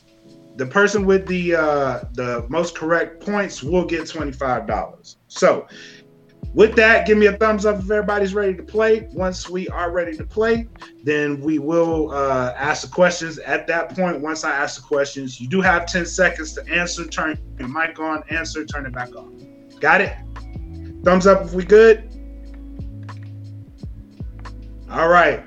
the 0.55 0.65
person 0.65 1.05
with 1.05 1.27
the 1.27 1.55
uh, 1.55 2.03
the 2.13 2.45
most 2.49 2.75
correct 2.75 3.25
points 3.25 3.61
will 3.61 3.85
get 3.85 4.07
twenty 4.07 4.31
five 4.31 4.67
dollars. 4.67 5.17
So, 5.27 5.67
with 6.55 6.73
that, 6.77 7.05
give 7.05 7.17
me 7.17 7.25
a 7.25 7.33
thumbs 7.33 7.65
up 7.65 7.75
if 7.75 7.91
everybody's 7.91 8.33
ready 8.33 8.55
to 8.55 8.63
play. 8.63 9.09
Once 9.11 9.49
we 9.49 9.67
are 9.67 9.91
ready 9.91 10.15
to 10.15 10.23
play, 10.23 10.69
then 11.03 11.41
we 11.41 11.59
will 11.59 12.11
uh, 12.11 12.53
ask 12.57 12.87
the 12.87 12.93
questions. 12.93 13.39
At 13.39 13.67
that 13.67 13.93
point, 13.93 14.21
once 14.21 14.45
I 14.45 14.51
ask 14.51 14.81
the 14.81 14.87
questions, 14.87 15.41
you 15.41 15.49
do 15.49 15.59
have 15.59 15.85
ten 15.85 16.05
seconds 16.05 16.53
to 16.53 16.65
answer. 16.69 17.05
Turn 17.05 17.37
your 17.59 17.67
mic 17.67 17.99
on. 17.99 18.23
Answer. 18.29 18.65
Turn 18.65 18.85
it 18.85 18.93
back 18.93 19.13
on. 19.17 19.69
Got 19.81 19.99
it? 19.99 20.15
Thumbs 21.03 21.27
up 21.27 21.43
if 21.43 21.53
we 21.53 21.65
good. 21.65 22.09
All 24.89 25.09
right. 25.09 25.43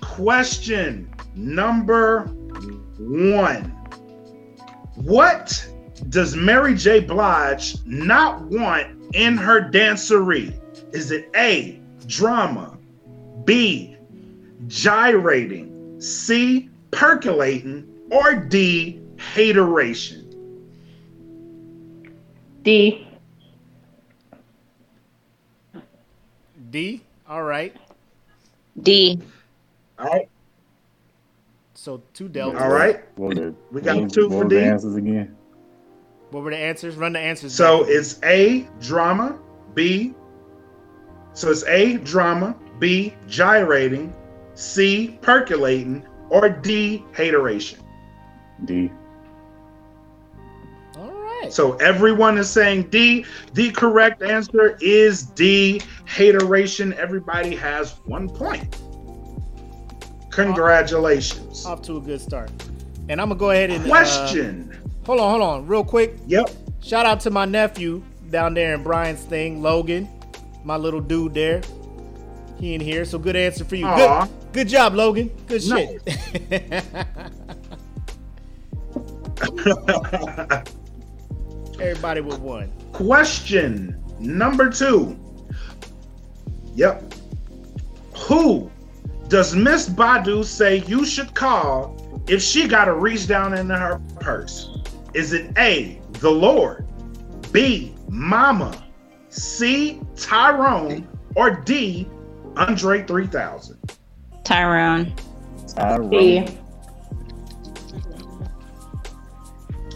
Question 0.00 1.14
number 1.34 2.22
one. 2.98 3.64
What 4.94 5.68
does 6.08 6.34
Mary 6.34 6.74
J. 6.74 7.00
Blige 7.00 7.76
not 7.84 8.40
want 8.42 8.95
in 9.14 9.36
her 9.36 9.60
dancery? 9.70 10.52
Is 10.92 11.10
it 11.10 11.30
A, 11.36 11.80
drama, 12.06 12.76
B, 13.44 13.96
gyrating, 14.68 16.00
C. 16.00 16.70
Percolating, 16.92 17.86
or 18.10 18.34
D. 18.36 19.00
Hateration? 19.18 20.22
D. 22.62 23.06
D. 26.70 27.02
All 27.28 27.42
right. 27.42 27.74
D. 28.82 29.20
All 29.98 30.06
right. 30.06 30.28
So 31.74 32.02
two 32.14 32.28
deltas. 32.28 32.60
All 32.60 32.70
right. 32.70 33.00
What 33.16 33.28
were 33.28 33.34
the, 33.34 33.54
We 33.72 33.80
got 33.82 33.96
what- 34.00 34.12
two 34.12 34.28
what 34.28 34.42
for 34.42 34.48
the 34.48 34.58
D. 34.60 34.64
answers 34.64 34.94
again? 34.96 35.35
What 36.36 36.44
were 36.44 36.50
the 36.50 36.58
answers? 36.58 36.96
Run 36.96 37.14
the 37.14 37.18
answers. 37.18 37.54
So 37.54 37.84
back. 37.84 37.92
it's 37.92 38.20
A. 38.22 38.68
Drama. 38.78 39.38
B. 39.72 40.14
So 41.32 41.50
it's 41.50 41.64
A. 41.64 41.96
Drama. 41.96 42.54
B. 42.78 43.14
Gyrating. 43.26 44.14
C. 44.52 45.18
Percolating, 45.22 46.06
or 46.28 46.50
D. 46.50 47.02
Hateration? 47.12 47.80
D. 48.66 48.92
All 50.98 51.10
right. 51.10 51.50
So 51.50 51.76
everyone 51.76 52.36
is 52.36 52.50
saying 52.50 52.90
D. 52.90 53.24
The 53.54 53.70
correct 53.70 54.22
answer 54.22 54.76
is 54.82 55.22
D. 55.22 55.80
Hateration. 56.04 56.92
Everybody 56.98 57.56
has 57.56 57.92
one 58.04 58.28
point. 58.28 58.76
Congratulations. 60.28 61.64
Off 61.64 61.80
to 61.80 61.96
a 61.96 62.00
good 62.02 62.20
start. 62.20 62.50
And 63.08 63.22
I'm 63.22 63.28
gonna 63.28 63.38
go 63.38 63.52
ahead 63.52 63.70
and 63.70 63.86
uh, 63.86 63.88
Question. 63.88 64.85
Hold 65.06 65.20
on, 65.20 65.30
hold 65.30 65.42
on, 65.42 65.66
real 65.66 65.84
quick. 65.84 66.14
Yep. 66.26 66.50
Shout 66.82 67.06
out 67.06 67.20
to 67.20 67.30
my 67.30 67.44
nephew 67.44 68.02
down 68.30 68.54
there 68.54 68.74
in 68.74 68.82
Brian's 68.82 69.22
thing, 69.22 69.62
Logan, 69.62 70.08
my 70.64 70.76
little 70.76 71.00
dude 71.00 71.34
there. 71.34 71.62
He 72.58 72.74
in 72.74 72.80
here, 72.80 73.04
so 73.04 73.18
good 73.18 73.36
answer 73.36 73.64
for 73.64 73.76
you. 73.76 73.86
Good, 73.86 74.28
good 74.52 74.68
job, 74.68 74.94
Logan. 74.94 75.30
Good 75.46 75.62
shit. 75.62 76.02
Everybody 81.80 82.22
with 82.22 82.40
one. 82.40 82.72
Question 82.92 84.02
number 84.18 84.70
two. 84.70 85.18
Yep. 86.74 87.14
Who 88.16 88.70
does 89.28 89.54
Miss 89.54 89.88
Badu 89.88 90.44
say 90.44 90.78
you 90.86 91.04
should 91.04 91.34
call 91.34 92.24
if 92.26 92.42
she 92.42 92.66
got 92.66 92.86
to 92.86 92.94
reach 92.94 93.28
down 93.28 93.54
into 93.54 93.76
her 93.76 94.00
purse? 94.18 94.75
Is 95.16 95.32
it 95.32 95.56
A, 95.56 95.98
the 96.20 96.30
Lord, 96.30 96.86
B, 97.50 97.94
Mama, 98.06 98.84
C, 99.30 99.98
Tyrone, 100.14 101.08
or 101.34 101.52
D, 101.52 102.06
Andre 102.58 103.02
3000? 103.02 103.78
Tyrone. 104.44 105.14
Tyrone. 105.68 106.10
D. 106.10 106.58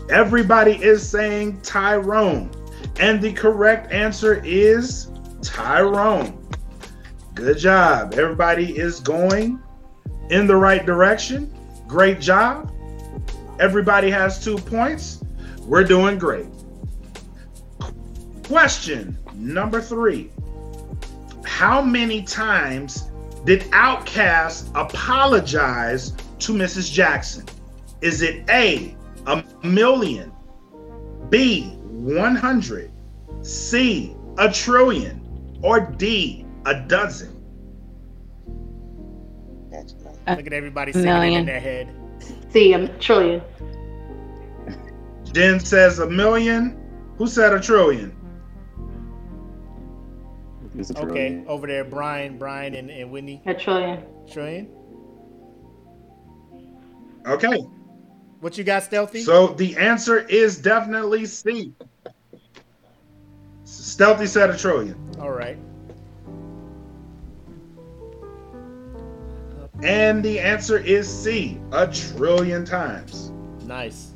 Everybody 0.09 0.82
is 0.82 1.06
saying 1.06 1.60
Tyrone. 1.60 2.51
And 2.98 3.20
the 3.20 3.34
correct 3.34 3.92
answer 3.92 4.42
is 4.42 5.10
Tyrone. 5.42 6.48
Good 7.34 7.59
job. 7.59 8.14
Everybody 8.14 8.78
is 8.78 9.01
going 9.01 9.62
in 10.30 10.47
the 10.47 10.56
right 10.56 10.86
direction. 10.86 11.55
Great 11.86 12.22
job. 12.22 12.72
Everybody 13.61 14.11
has 14.11 14.43
two 14.43 14.57
points. 14.57 15.23
We're 15.66 15.85
doing 15.85 16.19
great. 16.19 16.47
Question 18.45 19.19
number 19.35 19.82
three 19.82 20.31
How 21.45 21.82
many 21.82 22.23
times 22.23 23.11
did 23.45 23.61
Outkast 23.73 24.70
apologize 24.74 26.12
to 26.39 26.55
Mrs. 26.55 26.91
Jackson? 26.91 27.45
Is 28.01 28.23
it 28.23 28.49
A, 28.49 28.97
a 29.27 29.45
million, 29.62 30.32
B, 31.28 31.65
100, 31.82 32.91
C, 33.43 34.16
a 34.39 34.51
trillion, 34.51 35.61
or 35.62 35.81
D, 35.81 36.47
a 36.65 36.81
dozen? 36.81 37.37
Look 39.70 40.47
at 40.47 40.53
everybody 40.55 40.93
singing 40.93 41.35
it 41.35 41.39
in 41.41 41.47
their 41.47 41.61
head. 41.61 41.99
C. 42.52 42.72
A 42.72 42.89
trillion. 42.98 43.43
Jen 45.32 45.60
says 45.60 45.98
a 46.01 46.06
million. 46.09 46.77
Who 47.16 47.27
said 47.27 47.52
a 47.52 47.60
trillion? 47.60 48.16
It's 50.77 50.90
a 50.90 50.98
Okay, 51.01 51.44
over 51.47 51.66
there, 51.66 51.85
Brian, 51.85 52.39
Brian, 52.39 52.74
and, 52.74 52.90
and 52.90 53.10
Whitney. 53.10 53.43
A 53.47 53.55
trillion. 53.55 54.02
Trillion. 54.31 54.68
Okay, 57.27 57.59
What 58.40 58.56
you 58.56 58.64
got, 58.64 58.82
Stealthy? 58.85 59.20
so 59.22 59.48
the 59.48 59.77
answer 59.77 60.20
is 60.20 60.59
definitely 60.59 61.27
C. 61.27 61.74
Stealthy 63.64 64.27
said 64.27 64.48
a 64.51 64.56
trillion. 64.56 64.97
All 65.20 65.31
right. 65.31 65.59
And 69.82 70.23
the 70.23 70.39
answer 70.39 70.78
is 70.78 71.09
C, 71.09 71.61
a 71.73 71.86
trillion 71.86 72.65
times. 72.65 73.32
Nice. 73.65 74.12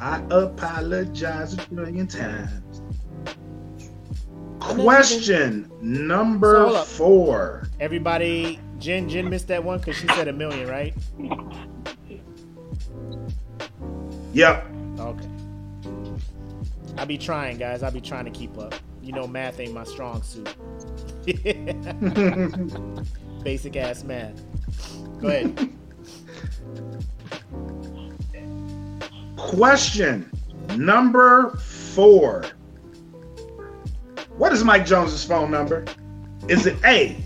I 0.00 0.20
apologize 0.30 1.54
a 1.54 1.58
trillion 1.58 2.08
times. 2.08 2.82
Question 4.58 5.70
number 5.80 6.66
up. 6.66 6.86
four. 6.86 7.68
Everybody, 7.78 8.58
Jen, 8.78 9.08
Jen 9.08 9.28
missed 9.28 9.48
that 9.48 9.62
one 9.62 9.78
because 9.78 9.96
she 9.96 10.08
said 10.08 10.28
a 10.28 10.32
million, 10.32 10.68
right? 10.68 10.94
Yep. 14.32 14.66
Okay. 14.98 15.28
I'll 16.96 17.06
be 17.06 17.18
trying, 17.18 17.58
guys. 17.58 17.82
I'll 17.82 17.90
be 17.90 18.00
trying 18.00 18.24
to 18.24 18.30
keep 18.30 18.58
up. 18.58 18.74
You 19.02 19.12
know, 19.12 19.26
math 19.26 19.60
ain't 19.60 19.74
my 19.74 19.84
strong 19.84 20.22
suit. 20.22 20.54
Basic 23.44 23.76
ass 23.76 24.02
math. 24.02 24.42
Go 25.20 25.28
ahead. 25.28 25.70
Question 29.36 30.28
number 30.76 31.50
four. 31.58 32.44
What 34.36 34.52
is 34.52 34.64
Mike 34.64 34.84
Jones's 34.86 35.24
phone 35.24 35.50
number? 35.50 35.84
Is 36.48 36.66
it 36.66 36.76
A, 36.84 37.16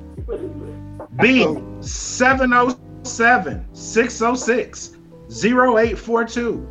B, 1.19 1.57
707 1.81 3.65
606 3.73 4.97
0842, 5.43 6.67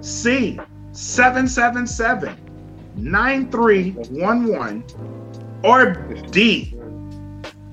C, 0.00 0.58
777 0.92 2.36
9311, 2.96 4.84
or 5.64 5.94
D, 6.30 6.76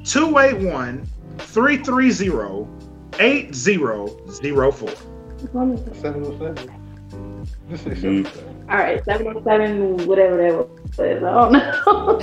281 0.05 1.05
330 1.37 2.67
8004. 3.19 4.89
D. 7.95 8.25
All 8.69 8.77
right, 8.77 9.03
seven 9.03 9.27
oh 9.27 9.43
seven, 9.43 10.07
whatever 10.07 10.37
that 10.37 10.53
was. 10.55 10.69
I 10.99 11.03
don't 11.19 11.51
know. 11.53 12.19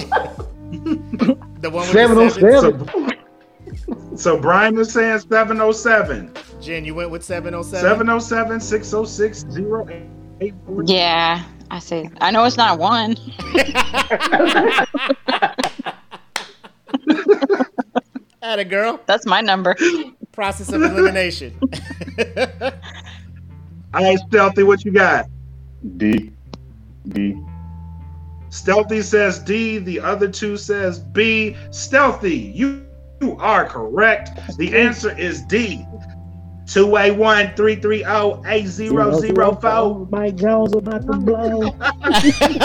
The 1.60 1.70
one 1.70 1.82
with 1.82 1.92
Seven 1.92 2.16
the 2.18 2.24
oh 2.24 2.28
seven. 2.28 2.86
seven. 2.88 4.16
So 4.16 4.38
Brian 4.40 4.74
was 4.74 4.92
saying 4.92 5.20
707. 5.20 6.32
Jen, 6.60 6.84
you 6.84 6.94
went 6.94 7.10
with 7.10 7.22
707? 7.24 7.82
707 7.82 8.60
606 8.60 9.44
0842. 9.44 10.15
Yeah, 10.84 11.44
I 11.70 11.78
say. 11.78 12.10
I 12.20 12.30
know 12.30 12.44
it's 12.44 12.56
not 12.56 12.78
one. 12.78 13.16
Atta 18.42 18.64
girl. 18.64 19.00
That's 19.06 19.26
my 19.26 19.40
number. 19.40 19.76
Process 20.32 20.72
of 20.72 20.82
elimination. 20.82 21.58
All 23.94 24.02
right, 24.02 24.18
Stealthy, 24.28 24.62
what 24.62 24.84
you 24.84 24.92
got? 24.92 25.26
D. 25.96 26.30
D. 27.08 27.36
Stealthy 28.50 29.02
says 29.02 29.38
D. 29.38 29.78
The 29.78 30.00
other 30.00 30.28
two 30.28 30.56
says 30.56 30.98
B. 30.98 31.56
Stealthy, 31.70 32.36
you, 32.36 32.86
you 33.20 33.36
are 33.38 33.64
correct. 33.64 34.38
The 34.58 34.76
answer 34.76 35.16
is 35.18 35.42
D. 35.42 35.86
281 36.66 37.54
330 37.54 38.04
8004. 38.46 40.06
Mike 40.10 40.36
Jones 40.36 40.74
about 40.74 41.06
to 41.06 41.16
blow. 41.18 41.60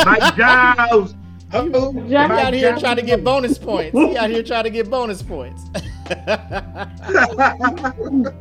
Mike 0.06 0.36
Giles. 0.36 1.16
He 1.52 2.16
out 2.16 2.54
here 2.54 2.76
trying 2.78 2.96
to 2.96 3.02
get 3.02 3.24
bonus 3.24 3.58
points. 3.58 3.98
He 3.98 4.18
out 4.18 4.30
here 4.30 4.44
trying 4.44 4.64
to 4.64 4.70
get 4.70 4.90
bonus 4.90 5.22
points. 5.22 5.64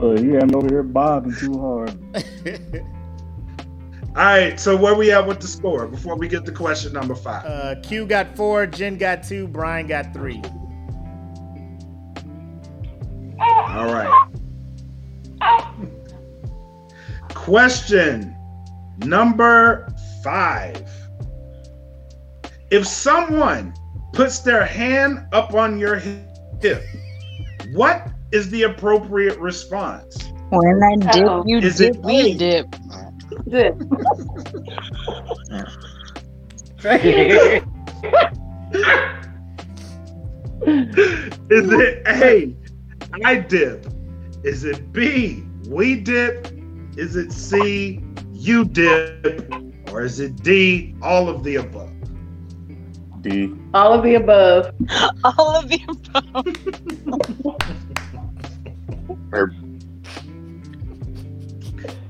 Oh, 0.00 0.16
you 0.16 0.34
had 0.34 0.48
me 0.48 0.54
over 0.54 0.68
here 0.68 0.84
bobbing 0.84 1.34
too 1.34 1.58
hard. 1.58 1.90
All 4.16 4.24
right, 4.24 4.58
so 4.58 4.76
where 4.76 4.94
we 4.94 5.10
at 5.10 5.26
with 5.26 5.40
the 5.40 5.48
score 5.48 5.88
before 5.88 6.16
we 6.16 6.28
get 6.28 6.44
to 6.44 6.52
question 6.52 6.92
number 6.92 7.16
five? 7.16 7.44
Uh, 7.44 7.74
Q 7.82 8.06
got 8.06 8.36
four, 8.36 8.66
Jen 8.66 8.96
got 8.96 9.24
two, 9.24 9.48
Brian 9.48 9.88
got 9.88 10.14
three. 10.14 10.40
All 13.40 13.92
right. 13.92 14.27
Question 17.48 18.36
number 18.98 19.90
five. 20.22 20.86
If 22.70 22.86
someone 22.86 23.72
puts 24.12 24.40
their 24.40 24.66
hand 24.66 25.24
up 25.32 25.54
on 25.54 25.78
your 25.78 25.96
hip, 25.96 26.82
what 27.72 28.06
is 28.32 28.50
the 28.50 28.64
appropriate 28.64 29.38
response? 29.38 30.28
When 30.50 30.78
I 30.82 30.96
dip, 30.96 31.24
Uh-oh. 31.24 31.44
you 31.46 31.56
Is 31.60 31.78
dip, 31.78 31.96
it 31.96 32.04
you 32.04 32.10
A? 32.10 32.34
dip. 32.34 32.76
Dip. 33.48 33.74
Is 41.50 41.72
it 41.72 42.02
A, 42.06 42.54
I 43.24 43.36
dip? 43.36 43.86
Is 44.44 44.64
it 44.64 44.92
B, 44.92 45.44
we 45.66 45.98
dip? 45.98 46.57
Is 46.98 47.14
it 47.14 47.30
C, 47.30 48.02
you 48.32 48.64
dip? 48.64 49.52
Or 49.92 50.02
is 50.02 50.18
it 50.18 50.34
D, 50.42 50.96
all 51.00 51.28
of 51.28 51.44
the 51.44 51.54
above? 51.54 51.92
D. 53.20 53.54
All 53.72 53.92
of 53.92 54.02
the 54.02 54.16
above. 54.16 54.74
All 55.24 55.54
of 55.54 55.68
the 55.68 55.80
above. 55.88 56.44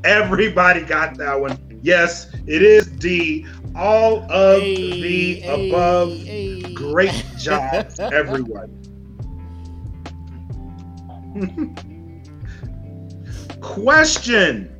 Everybody 0.04 0.80
got 0.80 1.18
that 1.18 1.38
one. 1.38 1.58
Yes, 1.82 2.32
it 2.46 2.62
is 2.62 2.86
D, 2.86 3.46
all 3.76 4.22
of 4.32 4.62
the 4.62 5.42
above. 5.42 6.74
Great 6.74 7.26
job, 7.36 7.90
everyone. 7.98 8.74
Question 13.60 14.77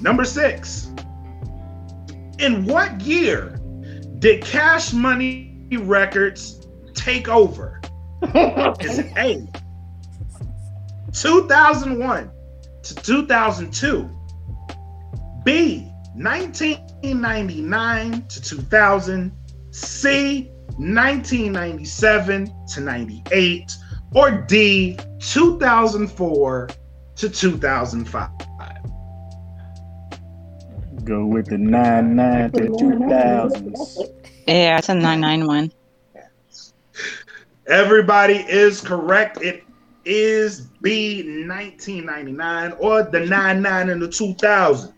number 0.00 0.24
six. 0.24 0.90
In 2.38 2.64
what 2.66 3.00
year 3.00 3.58
did 4.18 4.44
Cash 4.44 4.92
Money 4.92 5.66
Records 5.78 6.66
take 6.94 7.28
over? 7.28 7.80
Is 8.80 8.98
it 8.98 9.12
A, 9.16 9.46
2001 11.12 12.30
to 12.82 12.94
2002? 12.94 14.10
B, 15.44 15.88
1999 16.14 18.26
to 18.28 18.42
2000? 18.42 19.32
C, 19.70 20.50
1997 20.76 22.66
to 22.68 22.80
98? 22.80 23.76
Or 24.14 24.30
D, 24.30 24.96
2004 25.18 26.68
to 27.16 27.28
2005? 27.28 28.30
Go 31.04 31.26
with 31.26 31.46
the 31.46 31.58
nine 31.58 32.16
nine 32.16 32.50
to 32.52 32.68
two 32.78 32.98
thousands. 33.08 33.98
Yeah, 34.46 34.78
it's 34.78 34.88
a 34.88 34.94
991. 34.94 35.72
Everybody 37.66 38.36
is 38.36 38.80
correct. 38.80 39.42
It 39.42 39.64
is 40.04 40.62
B 40.82 41.22
1999 41.46 42.72
or 42.78 43.02
the 43.02 43.20
99 43.20 43.90
and 43.90 44.02
the 44.02 44.08
2000. 44.08 44.92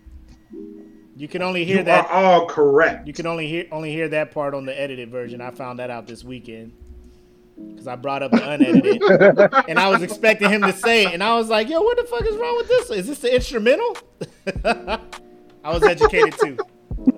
You 1.16 1.28
can 1.28 1.42
only 1.42 1.64
hear 1.64 1.78
You 1.78 1.84
that. 1.84 2.06
are 2.06 2.12
all 2.12 2.46
correct. 2.46 3.06
You 3.06 3.12
can 3.12 3.26
only 3.26 3.48
hear 3.48 3.66
only 3.72 3.90
hear 3.90 4.08
that 4.08 4.32
part 4.32 4.54
on 4.54 4.64
the 4.66 4.78
edited 4.78 5.10
version. 5.10 5.40
I 5.40 5.50
found 5.50 5.78
that 5.78 5.90
out 5.90 6.06
this 6.06 6.22
weekend 6.22 6.72
because 7.70 7.88
I 7.88 7.96
brought 7.96 8.22
up 8.22 8.32
the 8.32 8.48
unedited, 8.48 9.02
and 9.68 9.78
I 9.78 9.88
was 9.88 10.02
expecting 10.02 10.50
him 10.50 10.62
to 10.62 10.72
say 10.72 11.06
it, 11.06 11.14
and 11.14 11.22
I 11.24 11.36
was 11.36 11.48
like, 11.48 11.68
"Yo, 11.70 11.80
what 11.80 11.96
the 11.96 12.04
fuck 12.04 12.22
is 12.26 12.36
wrong 12.36 12.56
with 12.56 12.68
this? 12.68 12.90
Is 12.90 13.06
this 13.06 13.18
the 13.20 13.34
instrumental?" 13.34 13.96
I 15.66 15.70
was 15.70 15.82
educated 15.82 16.38
too, 16.38 16.56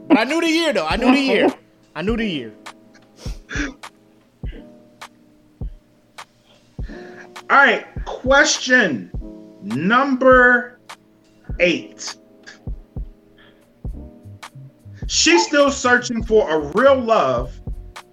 but 0.09 0.17
I 0.17 0.25
knew 0.25 0.41
the 0.41 0.49
year 0.49 0.73
though. 0.73 0.87
I 0.87 0.97
knew 0.97 1.13
the 1.13 1.21
year. 1.21 1.55
I 1.95 2.01
knew 2.01 2.17
the 2.17 2.25
year. 2.25 2.55
All 6.89 7.57
right, 7.59 7.87
question 8.07 9.11
number 9.61 10.81
eight. 11.61 12.17
She's 15.09 15.47
still 15.47 15.71
searching 15.71 16.23
for 16.23 16.51
a 16.51 16.59
real 16.73 16.99
love, 16.99 17.61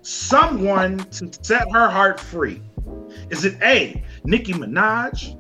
someone 0.01 0.97
to 0.97 1.31
set 1.43 1.71
her 1.71 1.87
heart 1.89 2.19
free. 2.19 2.61
Is 3.29 3.45
it 3.45 3.57
A, 3.61 4.03
Nicki 4.25 4.51
Minaj? 4.51 5.37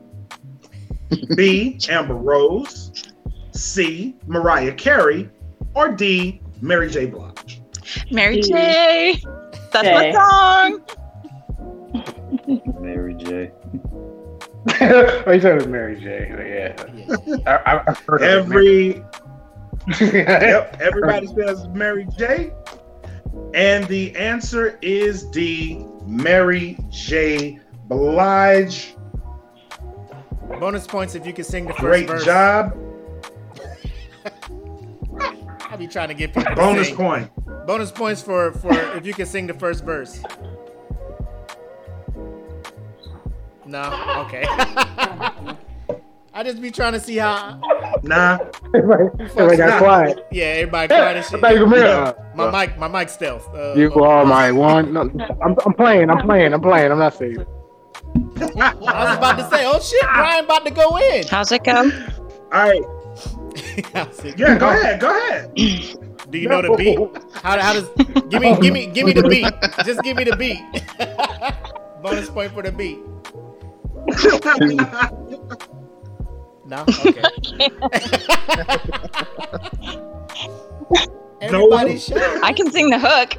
B, 1.35 1.77
Amber 1.89 2.15
Rose? 2.15 2.93
C, 3.55 4.15
Mariah 4.27 4.73
Carey? 4.73 5.29
Or 5.73 5.91
D, 5.91 6.41
Mary 6.61 6.89
J. 6.89 7.05
Blige? 7.05 7.61
Mary 8.11 8.41
D. 8.41 8.49
J. 8.49 9.21
That's 9.71 9.87
my 9.87 10.11
J. 10.11 10.13
song. 10.13 10.81
Mary 12.81 13.13
J. 13.15 13.51
oh, 14.81 15.31
you 15.31 15.41
said 15.41 15.51
it 15.51 15.55
was 15.55 15.67
Mary 15.67 15.99
J. 15.99 16.27
Yeah. 16.29 16.75
I, 17.45 17.73
I, 17.73 17.83
I've 17.87 17.99
heard 17.99 18.21
of 18.21 18.27
it. 18.27 18.31
Every 18.31 19.03
yep, 20.01 20.77
everybody 20.81 21.27
says 21.27 21.67
Mary 21.69 22.07
J. 22.17 22.51
And 23.53 23.85
the 23.87 24.15
answer 24.15 24.79
is 24.81 25.23
D, 25.25 25.85
Mary 26.05 26.77
J. 26.89 27.59
Blige. 27.87 28.95
Bonus 30.59 30.87
points 30.87 31.15
if 31.15 31.25
you 31.25 31.33
can 31.33 31.43
sing 31.43 31.65
the 31.65 31.73
first 31.73 31.81
Great 31.81 32.07
verse. 32.07 32.25
job. 32.25 32.75
I 35.71 35.75
be 35.77 35.87
trying 35.87 36.07
to 36.09 36.13
get 36.13 36.33
people. 36.33 36.55
Bonus 36.55 36.87
sing. 36.87 36.95
point. 36.95 37.31
Bonus 37.67 37.91
points 37.91 38.21
for 38.21 38.51
for 38.53 38.73
if 38.95 39.05
you 39.05 39.13
can 39.13 39.25
sing 39.25 39.47
the 39.47 39.53
first 39.53 39.83
verse. 39.83 40.21
No, 43.65 43.81
okay. 44.27 44.45
I 46.33 46.43
just 46.43 46.61
be 46.61 46.69
trying 46.69 46.93
to 46.93 46.99
see 46.99 47.15
how. 47.17 47.59
Nah. 48.03 48.37
Everybody, 48.75 49.03
everybody 49.21 49.57
got 49.57 49.81
quiet. 49.81 50.19
Yeah, 50.31 50.43
everybody 50.45 50.87
quiet 50.89 51.17
and 51.17 51.25
shit. 51.25 51.35
I 51.35 51.41
thought 51.41 51.55
you 51.55 51.65
were. 51.65 51.83
Uh, 51.85 52.13
My 52.35 52.51
mic, 52.65 52.77
my 52.77 52.87
mic 52.87 53.09
stealth. 53.09 53.47
Uh, 53.55 53.73
You 53.73 53.91
are 53.95 54.25
my 54.25 54.51
one. 54.51 54.93
No, 54.93 55.01
I'm, 55.41 55.55
I'm 55.65 55.73
playing. 55.73 56.09
I'm 56.09 56.19
playing. 56.25 56.53
I'm 56.53 56.61
playing. 56.61 56.91
I'm 56.91 56.99
not 56.99 57.13
saying. 57.15 57.43
I 58.37 58.73
was 58.75 59.17
about 59.17 59.37
to 59.37 59.49
say, 59.49 59.65
oh 59.65 59.79
shit, 59.79 60.01
Brian 60.13 60.43
about 60.45 60.65
to 60.65 60.71
go 60.71 60.97
in. 60.97 61.25
How's 61.27 61.51
it 61.53 61.63
come? 61.63 61.91
All 62.53 62.69
right. 62.69 62.81
Yeah, 63.55 64.57
go 64.57 64.69
ahead. 64.69 64.99
Go 64.99 65.09
ahead. 65.09 65.53
Do 66.29 66.37
you 66.37 66.49
know 66.49 66.61
the 66.61 66.75
beat? 66.75 66.99
How, 67.41 67.57
how 67.59 67.73
does? 67.73 67.87
Give 68.29 68.41
me, 68.41 68.55
give 68.59 68.73
me, 68.73 68.87
give 68.87 69.05
me 69.05 69.13
the 69.13 69.23
beat. 69.23 69.45
Just 69.85 70.01
give 70.03 70.17
me 70.17 70.23
the 70.25 70.35
beat. 70.35 70.59
Bonus 72.01 72.29
point 72.29 72.51
for 72.53 72.61
the 72.63 72.71
beat. 72.71 72.99
No, 76.67 76.83
okay. 77.05 77.21
Everybody 81.41 81.97
shut. 81.99 82.43
I 82.43 82.53
can 82.53 82.71
sing 82.71 82.89
the 82.89 82.97
hook. 82.99 83.35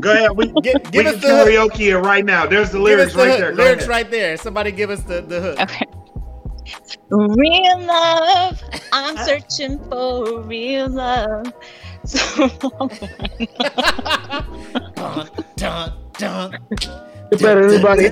Go 0.00 0.12
ahead. 0.12 0.36
We, 0.36 0.46
Give, 0.62 0.74
we 0.84 0.90
give 0.90 1.04
can 1.06 1.14
us 1.16 1.22
the 1.22 1.28
hook. 1.28 1.48
karaoke 1.48 1.88
it 1.90 1.98
right 1.98 2.24
now. 2.24 2.46
There's 2.46 2.70
the 2.70 2.78
lyrics 2.78 3.12
us 3.12 3.14
the 3.14 3.18
right 3.18 3.30
hook. 3.30 3.38
there. 3.40 3.52
Go 3.52 3.62
Lyrics 3.64 3.82
ahead. 3.84 3.90
right 3.90 4.10
there. 4.10 4.36
Somebody 4.36 4.72
give 4.72 4.90
us 4.90 5.02
the, 5.02 5.20
the 5.22 5.40
hook. 5.40 5.60
Okay. 5.60 5.86
Real 7.10 7.80
love. 7.80 8.62
I'm 8.92 9.16
searching 9.18 9.78
for 9.88 10.40
real 10.40 10.88
love. 10.88 11.52
So 12.06 12.48
Dun, 14.94 15.28
dun, 15.56 15.92
dun. 16.18 16.58
You 17.32 17.38
better 17.38 17.64
everybody. 17.64 18.10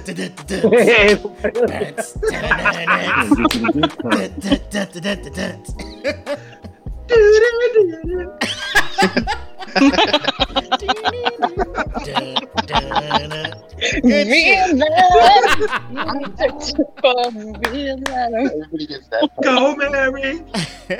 Real 14.04 14.26
shit. 14.26 14.76
love. 14.76 14.88
For 17.00 17.30
real 17.70 17.98
love. 18.08 18.32
Everybody 18.34 18.86
gets 18.86 19.08
that. 19.08 19.28
Go 19.42 19.74
Mary. 19.76 20.44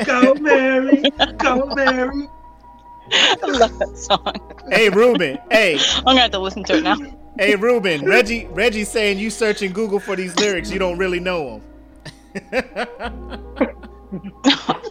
Go 0.05 0.35
Mary. 0.35 1.03
Go 1.39 1.67
Mary. 1.75 2.29
I 3.13 3.37
love 3.47 3.79
that 3.79 3.99
song. 3.99 4.35
Hey 4.71 4.89
Ruben. 4.89 5.39
Hey, 5.51 5.79
I'm 5.97 6.05
gonna 6.05 6.21
have 6.21 6.31
to 6.33 6.39
listen 6.39 6.65
to 6.65 6.77
it 6.79 6.83
now. 6.83 6.97
hey 7.39 7.57
Ruben. 7.57 8.05
Reggie, 8.05 8.47
Reggie 8.47 8.85
saying 8.85 9.19
you 9.19 9.31
searching 9.31 9.73
Google 9.73 10.01
for 10.01 10.17
these 10.17 10.35
lyrics. 10.37 10.71
You 10.71 10.79
don't 10.79 10.99
really 10.99 11.21
know 11.21 11.61
them. 12.35 12.65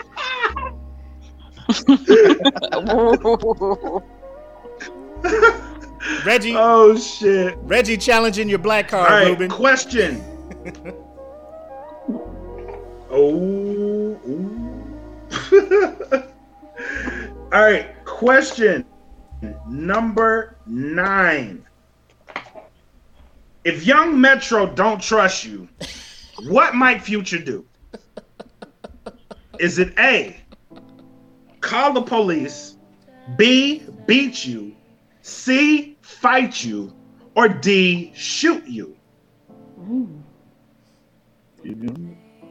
Reggie. 6.26 6.56
Oh 6.56 6.98
shit. 6.98 7.58
Reggie 7.62 7.98
challenging 7.98 8.50
your 8.50 8.60
black 8.60 8.88
card, 8.88 9.12
All 9.12 9.18
right, 9.18 9.28
Ruben. 9.30 9.50
question. 9.50 10.24
oh. 13.12 14.18
All 17.54 17.62
right, 17.62 18.06
question 18.06 18.86
number 19.68 20.56
nine. 20.66 21.66
If 23.64 23.86
Young 23.86 24.20
Metro 24.20 24.66
don't 24.68 25.02
trust 25.02 25.46
you, 25.46 25.68
what 26.48 26.76
might 26.76 27.02
Future 27.02 27.40
do? 27.40 27.66
Is 29.60 29.80
it 29.80 29.94
A, 30.00 30.41
call 31.62 31.94
the 31.94 32.02
police, 32.02 32.76
B, 33.38 33.84
beat 34.08 34.46
you, 34.46 34.76
C, 35.22 35.96
fight 36.02 36.64
you, 36.64 36.94
or 37.36 37.48
D, 37.48 38.12
shoot 38.16 38.66
you? 38.68 38.96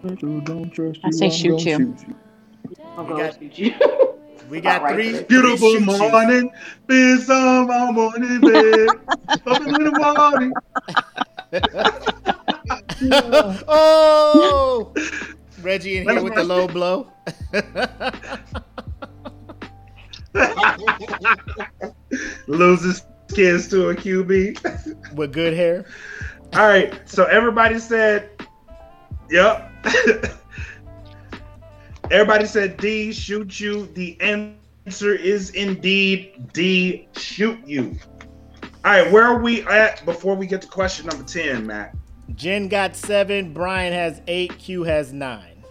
Don't 0.03 0.71
trust 0.73 1.01
I 1.05 1.11
say 1.11 1.27
I'm 1.27 1.33
shoot 1.33 1.59
gonna 1.59 1.71
you. 1.71 1.97
I'll 2.97 3.05
We 3.05 3.17
got- 3.17 3.39
shoot 3.39 3.59
you. 3.59 3.75
We 4.49 4.61
got 4.61 4.81
Alright. 4.81 4.95
three. 4.97 5.23
Beautiful 5.25 5.71
three 5.71 5.81
shoot-yous. 5.85 6.11
morning, 6.11 6.51
been 6.89 7.19
some 7.21 7.67
morning, 7.95 8.41
bed, 8.45 8.89
up 9.47 9.61
in 9.61 9.85
the 9.85 9.93
morning. 9.93 10.53
oh, 13.69 14.93
Reggie 15.63 15.99
in 15.99 16.09
here 16.09 16.23
with 16.25 16.35
the 16.35 16.43
low 16.43 16.67
blow. 16.67 17.13
Loses 22.47 23.05
kids 23.35 23.69
to 23.69 23.89
a 23.91 23.95
QB. 23.95 25.15
with 25.15 25.33
good 25.33 25.55
hair. 25.55 25.87
All 26.55 26.67
right, 26.67 27.09
so 27.09 27.25
everybody 27.25 27.79
said, 27.79 28.31
"Yep." 29.31 29.71
everybody 32.11 32.47
said 32.47 32.77
D. 32.77 33.13
Shoot 33.13 33.61
you. 33.61 33.87
The 33.95 34.21
answer 34.21 35.15
is 35.15 35.51
indeed 35.51 36.49
D. 36.53 37.09
Shoot 37.17 37.59
you. 37.67 37.97
All 38.85 38.93
right, 38.93 39.13
where 39.13 39.25
are 39.25 39.39
we 39.39 39.63
at 39.67 40.05
before 40.05 40.35
we 40.35 40.47
get 40.47 40.63
to 40.63 40.69
question 40.69 41.07
number 41.07 41.25
ten, 41.25 41.67
Matt? 41.67 41.95
Jen 42.35 42.69
got 42.69 42.97
seven. 42.97 43.53
Brian 43.53 43.93
has 43.93 44.23
eight. 44.27 44.57
Q 44.59 44.85
has 44.85 45.13
nine. 45.13 45.65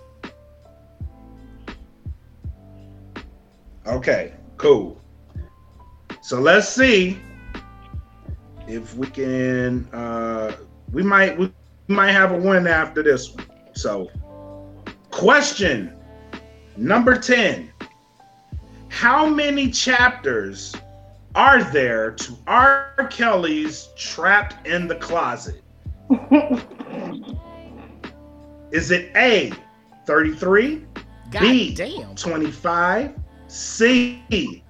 Okay, 3.88 4.34
cool. 4.60 5.02
So 6.22 6.40
let's 6.40 6.70
see 6.70 7.20
if 8.68 8.94
we 8.96 9.08
can. 9.08 9.86
Uh, 9.92 10.56
we 10.92 11.02
might 11.02 11.36
we 11.40 11.52
might 11.88 12.12
have 12.12 12.32
a 12.32 12.38
win 12.38 12.68
after 12.68 13.02
this 13.02 13.32
one. 13.34 13.48
So, 13.74 14.12
question 15.10 15.98
number 16.78 17.18
ten: 17.18 17.72
How 18.90 19.26
many 19.28 19.72
chapters 19.72 20.76
are 21.34 21.64
there 21.64 22.12
to 22.12 22.38
R. 22.46 23.08
Kelly's 23.10 23.90
"Trapped 23.98 24.68
in 24.68 24.88
the 24.88 24.96
Closet"? 24.96 25.64
Is 28.72 28.92
it 28.92 29.12
A, 29.16 29.52
thirty-three? 30.06 30.86
God 31.32 31.42
B, 31.42 31.76
damn. 31.76 32.16
25, 32.16 33.16
C, 33.50 34.64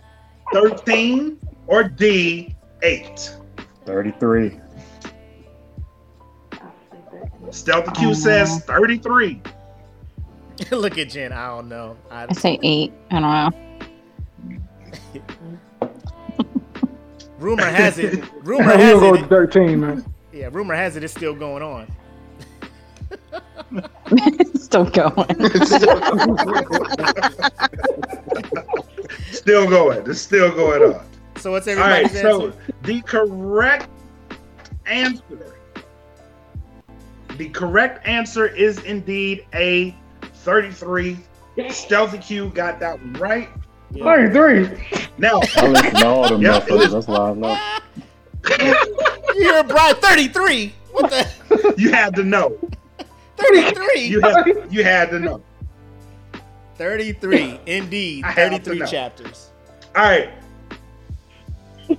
13, 0.54 1.38
or 1.68 1.84
D, 1.84 2.56
8? 2.82 3.36
33. 3.86 4.60
Stealthy 7.52 7.92
Q 7.92 8.14
says 8.14 8.64
33. 8.66 9.42
Look 10.72 10.98
at 10.98 11.10
Jen. 11.10 11.32
I 11.34 11.48
don't 11.48 11.70
know. 11.70 11.98
I, 12.12 12.28
I 12.30 12.34
say 12.34 12.60
eight. 12.64 12.94
I 13.12 13.20
don't 13.20 13.62
know. 15.82 15.90
rumor 17.38 17.66
has 17.66 17.98
it. 17.98 18.24
Rumor 18.44 18.64
has 18.64 19.02
it. 19.02 19.28
13, 19.28 19.80
man. 19.80 20.14
Yeah, 20.32 20.50
rumor 20.52 20.76
has 20.76 20.96
it. 20.96 21.04
It's 21.04 21.14
still 21.14 21.34
going 21.34 21.64
on. 21.64 21.88
Still 24.70 24.86
going. 24.86 25.50
Still 29.32 29.68
going. 29.68 30.08
It's 30.08 30.22
still 30.22 30.52
going 30.54 30.94
on. 30.94 31.04
So 31.38 31.52
what's 31.52 31.68
everybody's 31.68 32.16
All 32.16 32.24
right, 32.24 32.36
everybody's 32.36 32.54
so 32.54 32.72
the 32.84 33.02
correct 33.02 33.90
answer. 34.86 35.56
The 37.36 37.50
correct 37.50 38.08
answer 38.08 38.46
is 38.46 38.78
indeed 38.84 39.48
A, 39.56 39.96
33. 40.22 41.18
Stealthy 41.70 42.20
Q 42.20 42.50
got 42.50 42.80
that 42.80 43.00
one 43.00 43.14
right. 43.14 43.50
33. 43.92 45.08
Now, 45.18 45.42
I 45.56 45.68
listen 45.68 45.94
to 45.96 46.06
all 46.06 46.30
them 46.30 46.44
Yep, 46.44 46.68
motherfuckers. 46.68 46.86
is. 46.86 46.92
That's 46.92 47.08
why 47.08 47.32
I 47.32 47.34
know. 47.34 47.58
You 49.36 49.52
hear 49.52 49.64
Brian 49.64 49.96
33? 49.96 50.74
What 50.92 51.10
the? 51.10 51.74
you 51.78 51.92
had 51.92 52.16
to 52.18 52.24
know. 52.24 52.56
33? 53.40 54.02
You 54.08 54.22
had, 54.22 54.68
you 54.70 54.84
had 54.84 55.10
to 55.12 55.20
know. 55.20 55.44
33. 56.76 57.60
Indeed. 57.66 58.24
I 58.26 58.32
have 58.32 58.52
to 58.52 58.60
33 58.60 58.88
chapters. 58.88 59.52
All 59.96 60.04
right, 60.04 60.30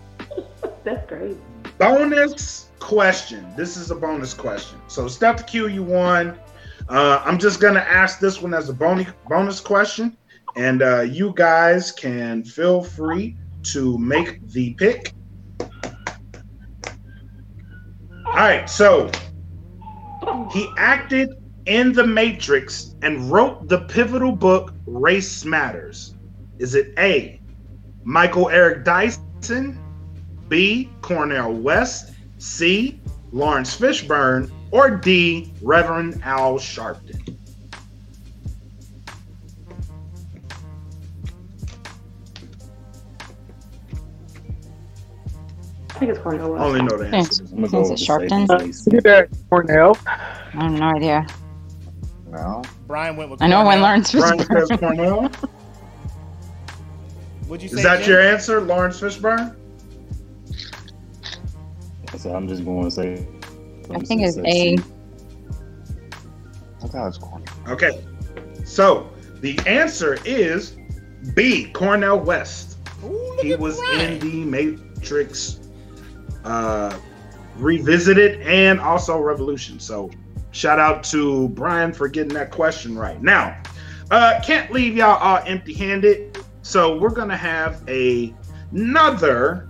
That's 0.85 1.09
great. 1.09 1.37
bonus 1.79 2.69
question. 2.79 3.47
This 3.57 3.77
is 3.77 3.91
a 3.91 3.95
bonus 3.95 4.33
question. 4.33 4.79
So 4.89 5.09
step 5.09 5.37
to 5.39 5.45
Q, 5.45 5.69
you 5.69 5.83
won. 5.83 6.39
Uh, 6.89 7.21
I'm 7.25 7.39
just 7.39 7.61
gonna 7.61 7.81
ask 7.81 8.21
this 8.21 8.41
one 8.41 8.55
as 8.55 8.69
a 8.69 8.73
bonus 8.73 9.09
bonus 9.29 9.61
question, 9.61 10.17
and 10.57 10.83
uh, 10.83 11.01
you 11.01 11.33
guys 11.37 11.93
can 11.93 12.43
feel 12.45 12.83
free 12.83 13.37
to 13.65 13.99
make 13.99 14.41
the 14.49 14.75
pick. 14.75 15.13
All 18.27 18.37
right, 18.37 18.69
so 18.71 19.11
he 20.53 20.69
acted 20.77 21.31
in 21.67 21.93
The 21.93 22.07
Matrix 22.07 22.95
and 23.03 23.31
wrote 23.31 23.69
the 23.69 23.81
pivotal 23.83 24.33
book 24.33 24.73
Race 24.87 25.45
Matters. 25.45 26.15
Is 26.59 26.75
it 26.75 26.93
A. 26.99 27.41
Michael 28.05 28.49
Eric 28.51 28.85
Dyson? 28.85 29.79
B. 30.49 30.91
Cornel 31.01 31.53
West, 31.53 32.13
C. 32.39 33.01
Laurence 33.33 33.77
Fishburne, 33.77 34.51
or 34.73 34.91
D. 34.91 35.53
Reverend 35.63 36.21
Al 36.25 36.59
Sharpton? 36.59 37.20
Think 46.01 46.13
it's 46.13 46.21
Cornel 46.21 46.53
West. 46.53 46.63
I 46.63 46.65
only 46.65 46.81
know 46.81 46.97
the 46.97 47.09
hmm. 47.09 47.15
answer. 47.15 47.45
I'm 47.45 47.57
gonna 47.57 47.69
go 47.69 47.83
Is 47.83 47.91
with 47.91 48.01
it 48.01 48.07
the 48.07 48.13
Sharpton? 48.13 48.73
safest 48.73 48.89
Get 49.05 49.29
Cornel. 49.51 49.99
I 50.07 50.51
have 50.55 50.73
no 50.73 50.89
idea. 50.97 51.27
No. 52.31 52.63
Brian 52.87 53.17
went 53.19 53.31
with 53.31 53.43
I 53.43 53.49
know 53.49 53.67
when 53.67 53.81
Cornel. 53.81 53.83
Laurence 53.83 54.13
Brian 54.13 54.39
says 54.39 54.71
Fishburne. 54.71 54.79
Cornel. 54.79 55.29
What'd 57.49 57.63
you 57.63 57.69
say? 57.69 57.77
Is 57.77 57.83
that 57.83 57.99
Jen? 57.99 58.09
your 58.09 58.21
answer, 58.23 58.63
Laurence 58.63 58.99
Fishburne? 58.99 59.55
So 62.17 62.35
I'm 62.35 62.49
just 62.49 62.65
going 62.65 62.85
to 62.85 62.91
say. 62.91 63.27
I 63.91 63.99
think 63.99 64.23
it's 64.23 64.39
A. 64.39 64.79
I 66.83 66.87
thought 66.87 67.03
it 67.03 67.09
was 67.09 67.19
corny. 67.19 67.45
Okay. 67.69 68.03
So 68.65 69.11
the 69.43 69.59
answer 69.67 70.17
is 70.25 70.79
B. 71.35 71.71
Cornel 71.73 72.19
West. 72.19 72.79
Ooh, 73.05 73.09
look 73.09 73.41
He 73.41 73.53
at 73.53 73.61
was 73.61 73.77
Brian. 73.77 74.13
in 74.13 74.19
the 74.21 74.45
Matrix 74.45 75.60
uh, 76.45 76.99
Revisited 77.57 78.41
and 78.43 78.81
also 78.81 79.19
Revolution. 79.19 79.79
So 79.79 80.11
shout 80.51 80.79
out 80.79 81.05
to 81.05 81.49
Brian 81.51 81.93
for 81.93 82.09
getting 82.09 82.33
that 82.35 82.51
question 82.51 82.97
right. 82.97 83.21
Now, 83.23 83.61
uh, 84.11 84.41
can't 84.45 84.71
leave 84.73 84.97
y'all 84.97 85.19
all 85.19 85.41
empty 85.47 85.75
handed. 85.75 86.39
So 86.63 86.99
we're 86.99 87.11
going 87.11 87.29
to 87.29 87.37
have 87.37 87.83
a, 87.89 88.35
another 88.73 89.69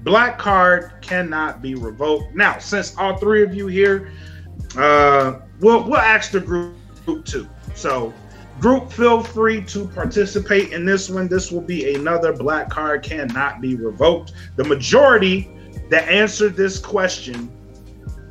black 0.00 0.38
card 0.38 0.92
cannot 1.00 1.62
be 1.62 1.74
revoked. 1.74 2.34
Now, 2.34 2.58
since 2.58 2.96
all 2.96 3.16
three 3.16 3.42
of 3.42 3.54
you 3.54 3.66
here, 3.66 4.12
uh, 4.76 5.40
we'll, 5.60 5.84
we'll 5.84 5.96
ask 5.96 6.30
the 6.30 6.40
group, 6.40 6.74
group 7.04 7.24
two. 7.24 7.48
So 7.74 8.12
Group, 8.60 8.92
feel 8.92 9.20
free 9.20 9.62
to 9.64 9.88
participate 9.88 10.72
in 10.72 10.84
this 10.84 11.10
one. 11.10 11.26
This 11.26 11.50
will 11.50 11.60
be 11.60 11.96
another 11.96 12.32
black 12.32 12.70
card 12.70 13.02
cannot 13.02 13.60
be 13.60 13.74
revoked. 13.74 14.32
The 14.54 14.62
majority 14.62 15.50
that 15.90 16.08
answered 16.08 16.56
this 16.56 16.78
question, 16.78 17.50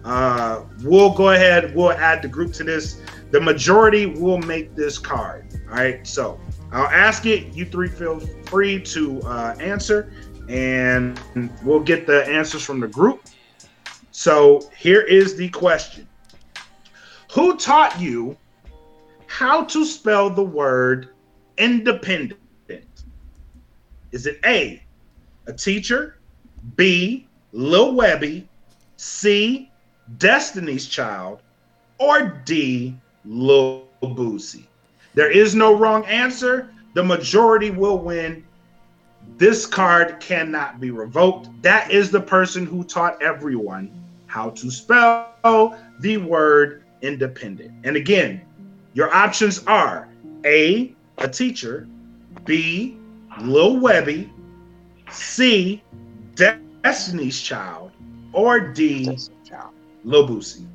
uh, 0.04 0.64
we'll 0.84 1.14
go 1.14 1.30
ahead. 1.30 1.76
We'll 1.76 1.92
add 1.92 2.22
the 2.22 2.28
group 2.28 2.54
to 2.54 2.64
this. 2.64 3.02
the 3.32 3.42
majority 3.42 4.06
will 4.06 4.38
make 4.38 4.76
this 4.76 5.00
card. 5.00 5.48
All 5.70 5.76
right, 5.76 6.06
so 6.06 6.40
I'll 6.72 6.88
ask 6.88 7.26
it. 7.26 7.54
You 7.54 7.66
three 7.66 7.88
feel 7.88 8.20
free 8.20 8.80
to 8.82 9.22
uh, 9.22 9.56
answer, 9.60 10.14
and 10.50 11.20
we'll 11.64 11.80
get 11.80 12.06
the 12.06 12.26
answers 12.28 12.64
from 12.64 12.80
the 12.80 12.88
group. 12.88 13.24
So 14.12 14.70
here 14.78 15.02
is 15.02 15.36
the 15.36 15.50
question 15.50 16.08
Who 17.34 17.58
taught 17.58 18.00
you 18.00 18.38
how 19.26 19.64
to 19.64 19.84
spell 19.84 20.30
the 20.30 20.44
word 20.44 21.10
independent? 21.58 22.40
Is 24.12 24.28
it 24.28 24.40
A, 24.46 24.84
a 25.48 25.54
teacher, 25.54 26.20
B, 26.76 27.28
Lil 27.54 27.94
Webbie, 27.94 28.46
C, 28.98 29.70
Destiny's 30.18 30.88
Child, 30.88 31.42
or 32.00 32.42
D, 32.46 32.98
Lil 33.26 33.86
Boosie? 34.02 34.66
There 35.14 35.32
is 35.32 35.54
no 35.54 35.76
wrong 35.76 36.04
answer. 36.06 36.74
The 36.96 37.04
majority 37.04 37.70
will 37.70 38.00
win. 38.00 38.44
This 39.38 39.66
card 39.66 40.20
cannot 40.20 40.80
be 40.82 40.90
revoked. 40.92 41.50
That 41.62 41.92
is 41.92 42.10
the 42.10 42.20
person 42.20 42.66
who 42.66 42.84
taught 42.84 43.22
everyone 43.22 43.92
how 44.26 44.50
to 44.50 44.72
spell 44.72 45.78
the 46.00 46.18
word 46.18 46.84
independent. 47.04 47.72
And 47.84 47.96
again, 47.96 48.42
your 48.96 49.14
options 49.14 49.64
are 49.66 50.10
A, 50.44 50.96
a 51.20 51.28
teacher, 51.28 51.88
B, 52.46 52.98
Lil 53.42 53.78
Webbie, 53.78 54.30
C, 55.12 55.84
Destiny's 56.84 57.42
Child, 57.42 57.92
or 58.34 58.60
D, 58.60 59.18
Lil 60.04 60.28
Boosie. 60.28 60.66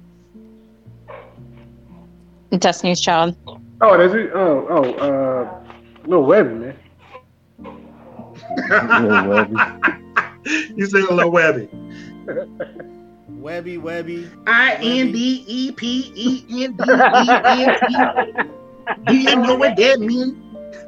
Destiny's 2.51 3.01
Child. 3.01 3.36
Oh, 3.82 3.97
that's 3.98 4.14
it. 4.14 4.30
Oh, 4.35 4.66
oh, 4.70 4.94
uh, 4.94 5.60
Lil 6.06 6.24
Webbie, 6.24 6.59
man. 6.59 6.74
you 10.76 10.86
say 10.86 11.01
Lil 11.02 11.30
Webbie. 11.30 11.68
Webbie, 13.30 13.78
Webbie. 13.78 14.30
I 14.47 14.74
N 14.76 15.12
D 15.12 15.44
E 15.47 15.72
P 15.72 16.10
E 16.14 16.44
N 16.64 16.72
D 16.72 16.85
E 16.85 16.86
N 17.64 17.76
T. 17.86 17.97
Do 19.06 19.14
you 19.14 19.36
know 19.36 19.55
what 19.56 19.76
that 19.76 20.01
means? 20.01 20.35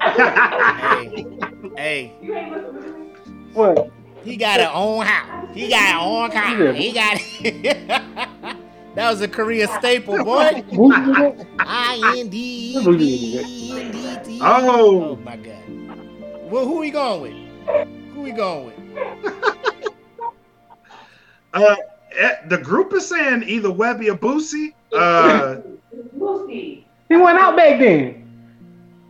Hey, 0.02 1.26
hey, 1.76 2.08
What? 3.52 3.90
He 4.24 4.36
got 4.36 4.60
an 4.60 4.70
own 4.72 5.04
house. 5.06 5.48
He 5.54 5.68
got 5.68 5.94
an 5.94 6.00
own 6.00 6.30
car. 6.30 6.72
He 6.72 6.92
got. 6.92 7.20
that 8.94 9.10
was 9.10 9.20
a 9.20 9.28
Korea 9.28 9.66
staple, 9.78 10.24
boy. 10.24 10.64
I 11.58 12.14
N 12.18 12.28
D 12.28 12.74
E 12.74 13.78
N 13.80 13.90
D 13.90 14.18
T. 14.24 14.38
Oh. 14.42 15.10
Oh 15.10 15.16
my 15.16 15.36
god. 15.36 16.50
Well, 16.50 16.64
who 16.66 16.78
we 16.78 16.90
going 16.90 17.22
with? 17.66 17.86
Who 18.14 18.20
we 18.22 18.32
going 18.32 18.66
with? 18.66 18.76
Uh, 21.52 21.74
eh, 22.16 22.36
the 22.46 22.58
group 22.58 22.92
is 22.92 23.08
saying 23.08 23.42
either 23.42 23.68
Webbie 23.68 24.08
or 24.08 24.16
Boosie. 24.16 24.72
Uh, 24.96 25.56
Lucy. 26.16 26.86
He 27.08 27.16
went 27.16 27.38
out 27.38 27.56
back 27.56 27.80
then. 27.80 28.20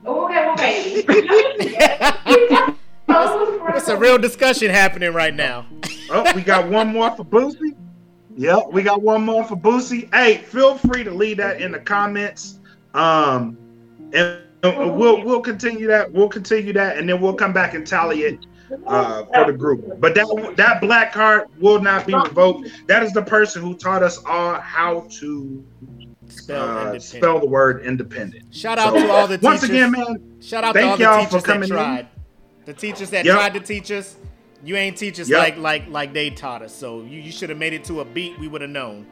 Oh, 0.06 0.24
okay, 0.24 1.02
okay. 1.02 2.74
It's 3.14 3.88
a 3.88 3.96
real 3.96 4.18
discussion 4.18 4.70
happening 4.70 5.12
right 5.12 5.34
now. 5.34 5.66
oh, 6.10 6.32
we 6.34 6.42
got 6.42 6.68
one 6.68 6.88
more 6.88 7.10
for 7.16 7.24
Boosie. 7.24 7.76
Yep, 8.36 8.68
we 8.72 8.82
got 8.82 9.02
one 9.02 9.22
more 9.24 9.44
for 9.44 9.56
Boosie. 9.56 10.12
Hey, 10.14 10.38
feel 10.38 10.78
free 10.78 11.04
to 11.04 11.10
leave 11.10 11.36
that 11.38 11.60
in 11.60 11.72
the 11.72 11.78
comments. 11.80 12.60
Um, 12.94 13.56
and 14.12 14.38
we'll 14.62 15.22
we'll 15.24 15.40
continue 15.40 15.86
that. 15.88 16.10
We'll 16.12 16.28
continue 16.28 16.72
that, 16.74 16.96
and 16.98 17.08
then 17.08 17.20
we'll 17.20 17.34
come 17.34 17.52
back 17.52 17.74
and 17.74 17.86
tally 17.86 18.22
it 18.22 18.46
uh, 18.86 19.24
for 19.26 19.46
the 19.46 19.52
group. 19.52 20.00
But 20.00 20.14
that 20.14 20.54
that 20.56 20.80
black 20.80 21.12
card 21.12 21.48
will 21.58 21.80
not 21.80 22.06
be 22.06 22.14
revoked. 22.14 22.68
That 22.86 23.02
is 23.02 23.12
the 23.12 23.22
person 23.22 23.62
who 23.62 23.74
taught 23.74 24.02
us 24.02 24.18
all 24.24 24.54
how 24.54 25.06
to 25.20 25.64
Spell 26.28 26.62
uh, 26.62 26.68
independent. 26.76 27.02
spell 27.02 27.40
the 27.40 27.46
word 27.46 27.84
independent. 27.84 28.54
Shout 28.54 28.78
out 28.78 28.94
So, 28.94 29.00
to 29.04 29.10
all 29.10 29.26
the 29.26 29.36
teachers. 29.36 29.42
once 29.44 29.62
again, 29.64 29.90
man. 29.90 30.40
Shout 30.40 30.62
out 30.62 30.72
to 30.74 30.78
thank 30.80 30.92
all 30.92 30.98
y'all 31.00 31.24
teachers 31.24 31.40
for 31.42 31.46
coming 31.46 31.68
that 31.70 32.00
in. 32.00 32.08
The 32.70 32.76
teachers 32.76 33.10
that 33.10 33.24
Yep. 33.24 33.34
tried 33.34 33.54
to 33.54 33.60
teach 33.60 33.90
us. 33.90 34.14
You 34.62 34.76
ain't 34.76 34.96
teach 34.96 35.18
us 35.18 35.28
Yep. 35.28 35.38
like 35.40 35.56
like 35.58 35.82
like 35.88 36.12
they 36.12 36.30
taught 36.30 36.62
us. 36.62 36.72
So 36.72 37.02
you, 37.02 37.20
you 37.20 37.32
should 37.32 37.48
have 37.48 37.58
made 37.58 37.72
it 37.72 37.82
to 37.86 37.98
a 37.98 38.04
beat. 38.04 38.38
We 38.38 38.46
would 38.46 38.60
have 38.60 38.70
known. 38.70 39.06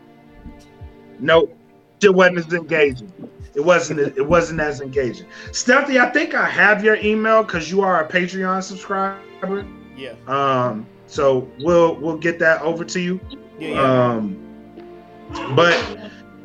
Nope, 1.18 1.52
it 2.01 2.14
wasn't 2.14 2.39
as 2.39 2.52
engaging. 2.52 3.10
It 3.56 3.64
wasn't. 3.64 3.98
It 3.98 4.24
wasn't 4.24 4.60
as 4.60 4.80
engaging. 4.80 5.26
Stephanie, 5.51 5.98
I 5.98 6.09
think 6.10 6.35
I 6.36 6.48
have 6.48 6.85
your 6.85 6.98
email 6.98 7.43
because 7.43 7.68
you 7.68 7.80
are 7.80 8.05
a 8.05 8.09
Patreon 8.09 8.62
subscriber. 8.62 9.66
Yeah. 9.97 10.12
Um. 10.28 10.86
So 11.09 11.48
we'll 11.59 11.97
we'll 11.97 12.18
get 12.18 12.39
that 12.39 12.62
over 12.62 12.85
to 12.85 13.01
you. 13.01 13.18
Yeah, 13.59 13.68
yeah. 13.70 14.05
Um. 14.12 14.36
But 15.56 15.74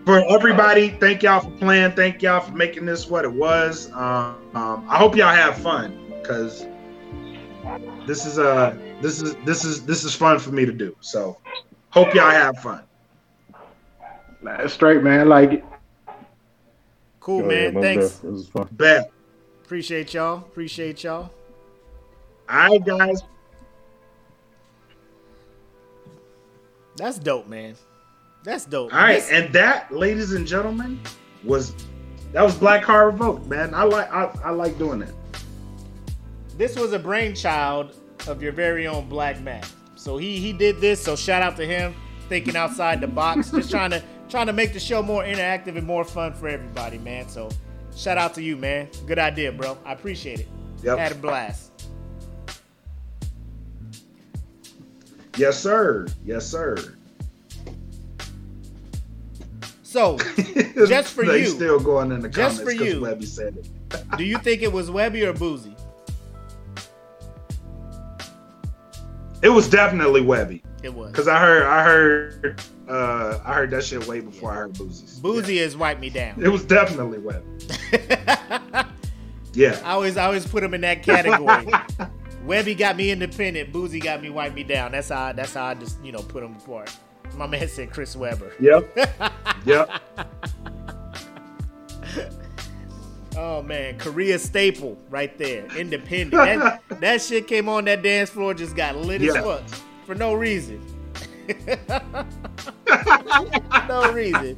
for 0.03 0.25
everybody, 0.33 0.89
thank 0.99 1.21
y'all 1.21 1.41
for 1.41 1.51
playing. 1.57 1.91
Thank 1.91 2.23
y'all 2.23 2.39
for 2.39 2.53
making 2.53 2.87
this 2.87 3.07
what 3.07 3.23
it 3.23 3.31
was. 3.31 3.91
Um. 3.91 4.35
um, 4.55 4.87
I 4.89 4.97
hope 4.97 5.15
y'all 5.15 5.27
have 5.27 5.59
fun 5.59 5.99
because 6.19 6.65
this 8.05 8.25
is 8.25 8.37
uh 8.39 8.75
this 9.01 9.21
is 9.21 9.35
this 9.45 9.63
is 9.63 9.85
this 9.85 10.03
is 10.03 10.15
fun 10.15 10.39
for 10.39 10.51
me 10.51 10.65
to 10.65 10.71
do. 10.71 10.95
So 11.01 11.37
hope 11.89 12.13
y'all 12.13 12.29
have 12.31 12.57
fun. 12.59 12.83
Nah, 14.41 14.67
straight, 14.67 15.03
man. 15.03 15.29
Like 15.29 15.51
it. 15.53 15.65
Cool, 17.19 17.43
Oh, 17.45 17.49
yeah, 17.49 17.71
man. 17.71 17.73
most 17.75 17.83
Thanks. 17.83 18.15
This 18.17 18.33
is 18.41 18.47
fun. 18.49 18.67
Bet. 18.73 19.11
Appreciate 19.63 20.13
y'all. 20.13 20.39
Appreciate 20.39 21.03
y'all. 21.03 21.31
All 22.49 22.69
right, 22.69 22.85
guys. 22.85 23.21
That's 26.97 27.17
dope, 27.17 27.47
man. 27.47 27.75
That's 28.43 28.65
dope. 28.65 28.93
All 28.93 28.99
right, 28.99 29.15
This- 29.15 29.31
and 29.31 29.53
that, 29.53 29.91
ladies 29.91 30.33
and 30.33 30.45
gentlemen, 30.45 30.99
was 31.43 31.73
that 32.33 32.43
was 32.43 32.55
Black 32.55 32.83
Card 32.83 33.13
Revoke, 33.13 33.45
man. 33.47 33.73
I 33.73 33.83
like 33.83 34.11
I, 34.11 34.25
I 34.43 34.49
like 34.51 34.77
doing 34.77 34.99
that. 34.99 35.13
This 36.57 36.77
was 36.77 36.93
a 36.93 36.99
brainchild 36.99 37.95
of 38.27 38.41
your 38.41 38.51
very 38.51 38.87
own 38.87 39.09
Black 39.09 39.41
Mac. 39.41 39.65
So 39.95 40.17
he 40.17 40.39
he 40.39 40.53
did 40.53 40.79
this. 40.79 41.01
So 41.01 41.15
shout 41.15 41.41
out 41.41 41.55
to 41.57 41.65
him, 41.65 41.95
thinking 42.29 42.55
outside 42.55 43.01
the 43.01 43.07
box, 43.07 43.51
just 43.51 43.71
trying 43.71 43.91
to 43.91 44.03
trying 44.29 44.47
to 44.47 44.53
make 44.53 44.73
the 44.73 44.79
show 44.79 45.01
more 45.01 45.23
interactive 45.23 45.77
and 45.77 45.85
more 45.85 46.03
fun 46.03 46.33
for 46.33 46.47
everybody, 46.47 46.97
man. 46.97 47.27
So 47.27 47.49
shout 47.95 48.17
out 48.17 48.33
to 48.35 48.41
you, 48.41 48.57
man. 48.57 48.89
Good 49.07 49.19
idea, 49.19 49.51
bro. 49.51 49.77
I 49.85 49.93
appreciate 49.93 50.41
it. 50.41 50.47
Yep. 50.83 50.97
Had 50.97 51.11
a 51.13 51.15
blast. 51.15 51.71
Yes, 55.37 55.59
sir. 55.59 56.07
Yes, 56.25 56.45
sir. 56.45 56.77
So 59.81 60.17
just 60.87 61.13
for 61.13 61.25
they 61.25 61.41
you, 61.41 61.45
still 61.45 61.79
going 61.79 62.11
in 62.11 62.21
the 62.21 62.29
just 62.29 62.59
comments 62.59 62.83
because. 62.83 62.95
Webbie 62.95 63.27
said 63.27 63.57
it. 63.57 64.17
do 64.17 64.23
you 64.23 64.37
think 64.39 64.61
it 64.61 64.71
was 64.71 64.89
Webbie 64.89 65.23
or 65.23 65.33
Boosie? 65.33 65.72
It 69.43 69.49
was 69.49 69.69
definitely 69.69 70.21
Webbie 70.21 70.63
It 70.83 70.93
was. 70.93 71.11
because 71.11 71.27
I 71.27 71.37
heard 71.39 71.63
I 71.63 71.83
heard 71.83 72.61
uh 72.87 73.39
I 73.45 73.53
heard 73.53 73.69
that 73.71 73.83
shit 73.83 74.07
way 74.07 74.19
before 74.21 74.51
I 74.51 74.55
heard 74.55 74.73
Boosie's. 74.73 75.19
Boosie 75.21 75.59
has 75.61 75.75
wiped 75.77 75.99
me 76.01 76.09
down. 76.09 76.41
It 76.41 76.47
was 76.49 76.63
definitely 76.63 77.19
Webbie. 77.19 78.87
yeah. 79.53 79.79
I 79.83 79.91
always 79.91 80.17
I 80.17 80.25
always 80.25 80.47
put 80.47 80.63
him 80.63 80.73
in 80.73 80.81
that 80.81 81.03
category. 81.03 81.65
Webbie 82.45 82.77
got 82.77 82.97
me 82.97 83.11
independent. 83.11 83.71
Boosie 83.71 84.01
got 84.03 84.21
me 84.21 84.29
wipe 84.29 84.53
me 84.53 84.63
down. 84.63 84.91
That's 84.91 85.09
how 85.09 85.31
that's 85.33 85.53
how 85.53 85.65
I 85.65 85.73
just 85.75 86.03
you 86.03 86.11
know 86.11 86.19
put 86.19 86.41
them 86.41 86.55
apart. 86.55 86.95
My 87.35 87.47
man 87.47 87.67
said 87.67 87.91
Chris 87.91 88.15
Webber. 88.15 88.51
Yep. 88.59 88.97
Yep. 89.65 89.89
Oh 93.35 93.61
man, 93.63 93.97
Korea 93.97 94.37
staple 94.37 94.97
right 95.09 95.37
there. 95.37 95.65
Independent. 95.77 96.31
That, 96.31 96.81
that 97.01 97.21
shit 97.21 97.47
came 97.47 97.67
on 97.67 97.85
that 97.85 98.03
dance 98.03 98.29
floor, 98.29 98.53
just 98.53 98.75
got 98.75 98.95
lit 98.95 99.21
as 99.21 99.35
fuck 99.35 99.63
for 100.05 100.15
no 100.15 100.33
reason. 100.33 100.81
no 103.87 104.11
reason. 104.13 104.57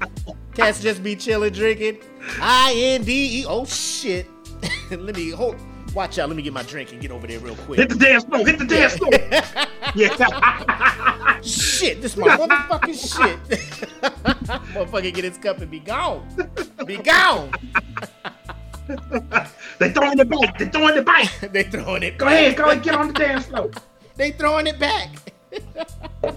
Cats 0.53 0.81
just 0.81 1.03
be 1.03 1.15
chilling, 1.15 1.53
drinking. 1.53 1.99
I 2.39 2.73
N 2.75 3.03
D 3.03 3.41
E. 3.41 3.45
Oh 3.47 3.65
shit. 3.65 4.27
let 4.91 5.15
me 5.15 5.31
hold. 5.31 5.55
Watch 5.93 6.19
out. 6.19 6.27
Let 6.27 6.35
me 6.35 6.43
get 6.43 6.51
my 6.51 6.63
drink 6.63 6.91
and 6.91 7.01
get 7.01 7.11
over 7.11 7.25
there 7.25 7.39
real 7.39 7.55
quick. 7.55 7.79
Hit 7.79 7.89
the 7.89 7.95
dance 7.95 8.25
floor. 8.25 8.45
Hit 8.45 8.59
the 8.59 8.65
dance 8.65 8.97
floor. 8.97 9.11
yeah. 9.95 11.41
shit, 11.41 12.01
this 12.01 12.17
my 12.17 12.35
motherfucking 12.35 12.93
shit. 12.93 13.39
Motherfucker 14.73 15.13
get 15.13 15.23
his 15.23 15.37
cup 15.37 15.59
and 15.59 15.71
be 15.71 15.79
gone. 15.79 16.27
Be 16.85 16.97
gone. 16.97 17.51
They 19.79 19.91
throwing 19.91 20.19
it 20.19 20.29
back. 20.29 20.57
They 20.57 20.65
throwing 20.67 20.97
it 20.97 21.05
back. 21.05 21.27
they 21.51 21.63
throwing 21.63 22.03
it 22.03 22.17
Go 22.17 22.25
back. 22.25 22.33
ahead. 22.33 22.55
Go 22.57 22.65
ahead. 22.65 22.83
Get 22.83 22.95
on 22.95 23.07
the 23.07 23.13
dance 23.13 23.45
floor. 23.45 23.71
They 24.17 24.31
throwing 24.31 24.65
it 24.65 24.79
back. 24.79 25.09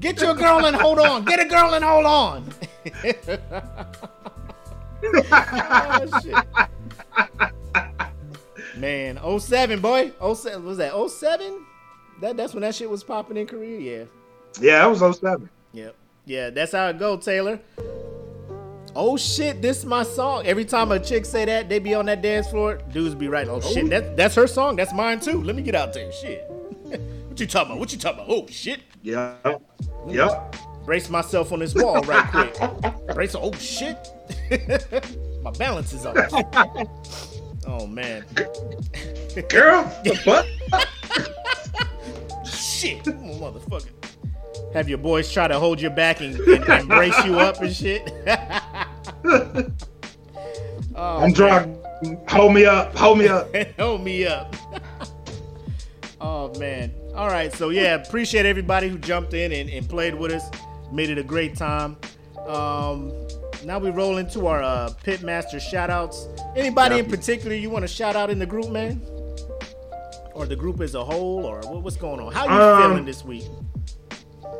Get 0.00 0.20
your 0.20 0.34
girl 0.34 0.66
and 0.66 0.74
hold 0.74 0.98
on. 0.98 1.24
Get 1.24 1.38
a 1.38 1.44
girl 1.44 1.72
and 1.74 1.84
hold 1.84 2.04
on. 2.04 2.52
oh, 5.32 6.20
shit. 6.20 6.34
Man, 8.76 9.20
07, 9.38 9.80
boy. 9.80 10.10
07, 10.34 10.64
was 10.64 10.78
that 10.78 10.92
07? 11.10 11.64
That, 12.20 12.36
that's 12.36 12.54
when 12.54 12.62
that 12.62 12.74
shit 12.74 12.90
was 12.90 13.04
popping 13.04 13.36
in 13.36 13.46
Korea, 13.46 13.78
yeah. 13.78 14.04
Yeah, 14.60 14.78
that 14.78 14.86
was 15.00 15.18
07. 15.18 15.48
Yep. 15.74 15.94
Yeah, 16.24 16.50
that's 16.50 16.72
how 16.72 16.88
it 16.88 16.98
go, 16.98 17.16
Taylor. 17.16 17.60
Oh 18.94 19.16
shit, 19.16 19.62
this 19.62 19.78
is 19.78 19.84
my 19.84 20.02
song. 20.02 20.46
Every 20.46 20.64
time 20.64 20.92
a 20.92 20.98
chick 20.98 21.24
say 21.24 21.44
that, 21.44 21.68
they 21.68 21.78
be 21.78 21.94
on 21.94 22.06
that 22.06 22.22
dance 22.22 22.48
floor, 22.48 22.80
dudes 22.92 23.14
be 23.14 23.28
right. 23.28 23.48
Oh 23.48 23.60
shit, 23.60 23.84
oh. 23.84 23.88
that, 23.88 24.16
that's 24.16 24.34
her 24.34 24.46
song. 24.46 24.76
That's 24.76 24.92
mine 24.92 25.20
too. 25.20 25.42
Let 25.42 25.56
me 25.56 25.62
get 25.62 25.74
out 25.74 25.92
there. 25.92 26.10
Shit. 26.12 26.44
what 26.48 27.38
you 27.38 27.46
talking 27.46 27.72
about? 27.72 27.80
What 27.80 27.92
you 27.92 27.98
talking 27.98 28.20
about? 28.20 28.30
Oh 28.30 28.46
shit. 28.48 28.80
Yeah. 29.02 29.36
Yep. 30.06 30.56
Brace 30.84 31.10
myself 31.10 31.52
on 31.52 31.58
this 31.58 31.74
wall 31.74 32.00
right 32.02 32.26
quick. 32.80 33.14
Brace. 33.14 33.34
Oh 33.34 33.52
shit. 33.52 34.08
my 35.42 35.50
balance 35.52 35.92
is 35.92 36.06
off. 36.06 36.16
oh 37.66 37.86
man. 37.86 38.24
Girl, 39.48 39.84
the 40.04 40.20
butt. 40.24 40.46
shit, 42.46 43.04
motherfucker. 43.04 43.90
Have 44.74 44.88
your 44.88 44.98
boys 44.98 45.32
try 45.32 45.48
to 45.48 45.58
hold 45.58 45.80
your 45.80 45.90
back 45.90 46.20
and, 46.20 46.38
and, 46.40 46.68
and 46.68 46.88
brace 46.88 47.24
you 47.24 47.38
up 47.38 47.60
and 47.62 47.74
shit. 47.74 48.10
Oh, 49.28 49.72
I'm 50.96 51.32
drunk. 51.32 51.76
Hold 52.28 52.54
me 52.54 52.64
up. 52.64 52.96
Hold 52.96 53.18
me 53.18 53.28
up. 53.28 53.54
hold 53.78 54.02
me 54.02 54.26
up. 54.26 54.54
oh 56.20 56.52
man. 56.58 56.92
All 57.14 57.28
right. 57.28 57.52
So 57.52 57.70
yeah, 57.70 57.94
appreciate 57.94 58.46
everybody 58.46 58.88
who 58.88 58.98
jumped 58.98 59.34
in 59.34 59.52
and, 59.52 59.68
and 59.70 59.88
played 59.88 60.14
with 60.14 60.32
us. 60.32 60.48
Made 60.92 61.10
it 61.10 61.18
a 61.18 61.22
great 61.22 61.56
time. 61.56 61.96
Um, 62.46 63.12
now 63.64 63.78
we 63.78 63.90
roll 63.90 64.16
into 64.18 64.46
our 64.46 64.62
uh, 64.62 64.90
pitmaster 65.04 65.60
shout 65.60 65.90
outs. 65.90 66.28
Anybody 66.56 66.96
yep. 66.96 67.04
in 67.04 67.10
particular 67.10 67.54
you 67.54 67.70
want 67.70 67.82
to 67.82 67.88
shout 67.88 68.16
out 68.16 68.30
in 68.30 68.38
the 68.38 68.46
group, 68.46 68.70
man? 68.70 69.02
Or 70.34 70.46
the 70.46 70.56
group 70.56 70.80
as 70.80 70.94
a 70.94 71.04
whole, 71.04 71.44
or 71.44 71.58
what, 71.62 71.82
what's 71.82 71.96
going 71.96 72.20
on? 72.20 72.32
How 72.32 72.44
you 72.44 72.50
um, 72.52 72.90
feeling 72.90 73.04
this 73.04 73.24
week? 73.24 73.44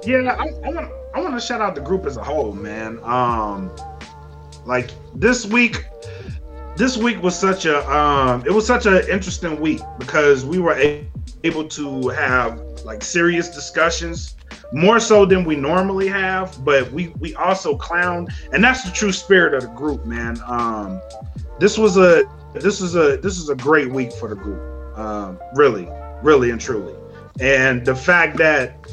Yeah, 0.05 0.37
I, 0.39 0.49
I 0.65 0.71
want 0.71 0.93
I 1.15 1.21
want 1.21 1.35
to 1.35 1.41
shout 1.41 1.61
out 1.61 1.75
the 1.75 1.81
group 1.81 2.07
as 2.07 2.17
a 2.17 2.23
whole, 2.23 2.53
man. 2.53 2.99
Um, 3.03 3.71
like 4.69 4.91
this 5.15 5.47
week, 5.47 5.87
this 6.77 6.99
week 6.99 7.23
was 7.23 7.37
such 7.37 7.65
a 7.65 7.91
um, 7.91 8.45
it 8.47 8.53
was 8.53 8.67
such 8.67 8.85
an 8.85 8.99
interesting 9.09 9.59
week 9.59 9.81
because 9.99 10.45
we 10.45 10.59
were 10.59 10.79
able 11.43 11.67
to 11.69 12.09
have 12.09 12.61
like 12.85 13.03
serious 13.03 13.49
discussions 13.49 14.37
more 14.73 15.01
so 15.01 15.25
than 15.25 15.45
we 15.45 15.57
normally 15.57 16.07
have 16.07 16.63
but 16.65 16.93
we 16.93 17.09
we 17.19 17.35
also 17.37 17.75
clown 17.75 18.29
and 18.53 18.63
that's 18.63 18.85
the 18.85 18.91
true 18.91 19.11
spirit 19.11 19.55
of 19.55 19.63
the 19.63 19.69
group 19.69 20.05
man. 20.05 20.39
Um 20.47 21.01
this 21.59 21.79
was 21.79 21.97
a 21.97 22.25
this 22.53 22.83
is 22.83 22.95
a 22.95 23.17
this 23.17 23.39
is 23.39 23.49
a 23.49 23.57
great 23.57 23.91
week 23.91 24.13
for 24.13 24.29
the 24.29 24.37
group 24.37 24.99
um 24.99 25.39
really 25.55 25.89
really 26.23 26.51
and 26.51 26.61
truly. 26.61 26.95
And 27.41 27.87
the 27.87 27.97
fact 27.97 28.37
that 28.37 28.87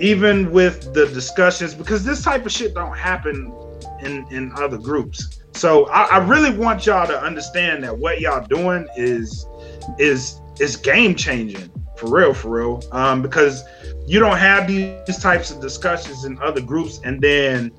even 0.00 0.50
with 0.50 0.94
the 0.94 1.06
discussions 1.08 1.74
because 1.74 2.02
this 2.02 2.22
type 2.22 2.46
of 2.46 2.52
shit 2.52 2.72
don't 2.72 2.96
happen 2.96 3.52
in 4.04 4.26
in 4.30 4.52
other 4.56 4.78
groups 4.78 5.40
so 5.52 5.86
I, 5.86 6.16
I 6.16 6.18
really 6.18 6.56
want 6.56 6.86
y'all 6.86 7.06
to 7.06 7.20
understand 7.20 7.84
that 7.84 7.96
what 7.96 8.20
y'all 8.20 8.46
doing 8.46 8.86
is 8.96 9.46
is 9.98 10.40
is 10.60 10.76
game 10.76 11.14
changing 11.14 11.70
for 11.96 12.14
real 12.14 12.34
for 12.34 12.50
real 12.50 12.82
um 12.92 13.22
because 13.22 13.62
you 14.06 14.18
don't 14.18 14.36
have 14.36 14.66
these 14.66 15.18
types 15.18 15.50
of 15.50 15.60
discussions 15.60 16.24
in 16.24 16.38
other 16.40 16.60
groups 16.60 17.00
and 17.04 17.20
then 17.20 17.70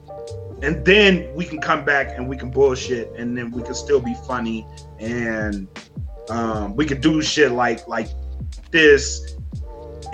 and 0.61 0.83
then 0.85 1.31
we 1.35 1.45
can 1.45 1.59
come 1.59 1.83
back 1.83 2.17
and 2.17 2.27
we 2.27 2.37
can 2.37 2.49
bullshit 2.49 3.11
and 3.17 3.37
then 3.37 3.51
we 3.51 3.61
can 3.61 3.75
still 3.75 3.99
be 3.99 4.15
funny 4.27 4.65
and 4.99 5.67
um 6.29 6.75
we 6.75 6.85
can 6.85 6.99
do 7.01 7.21
shit 7.21 7.51
like 7.51 7.87
like 7.87 8.07
this 8.71 9.35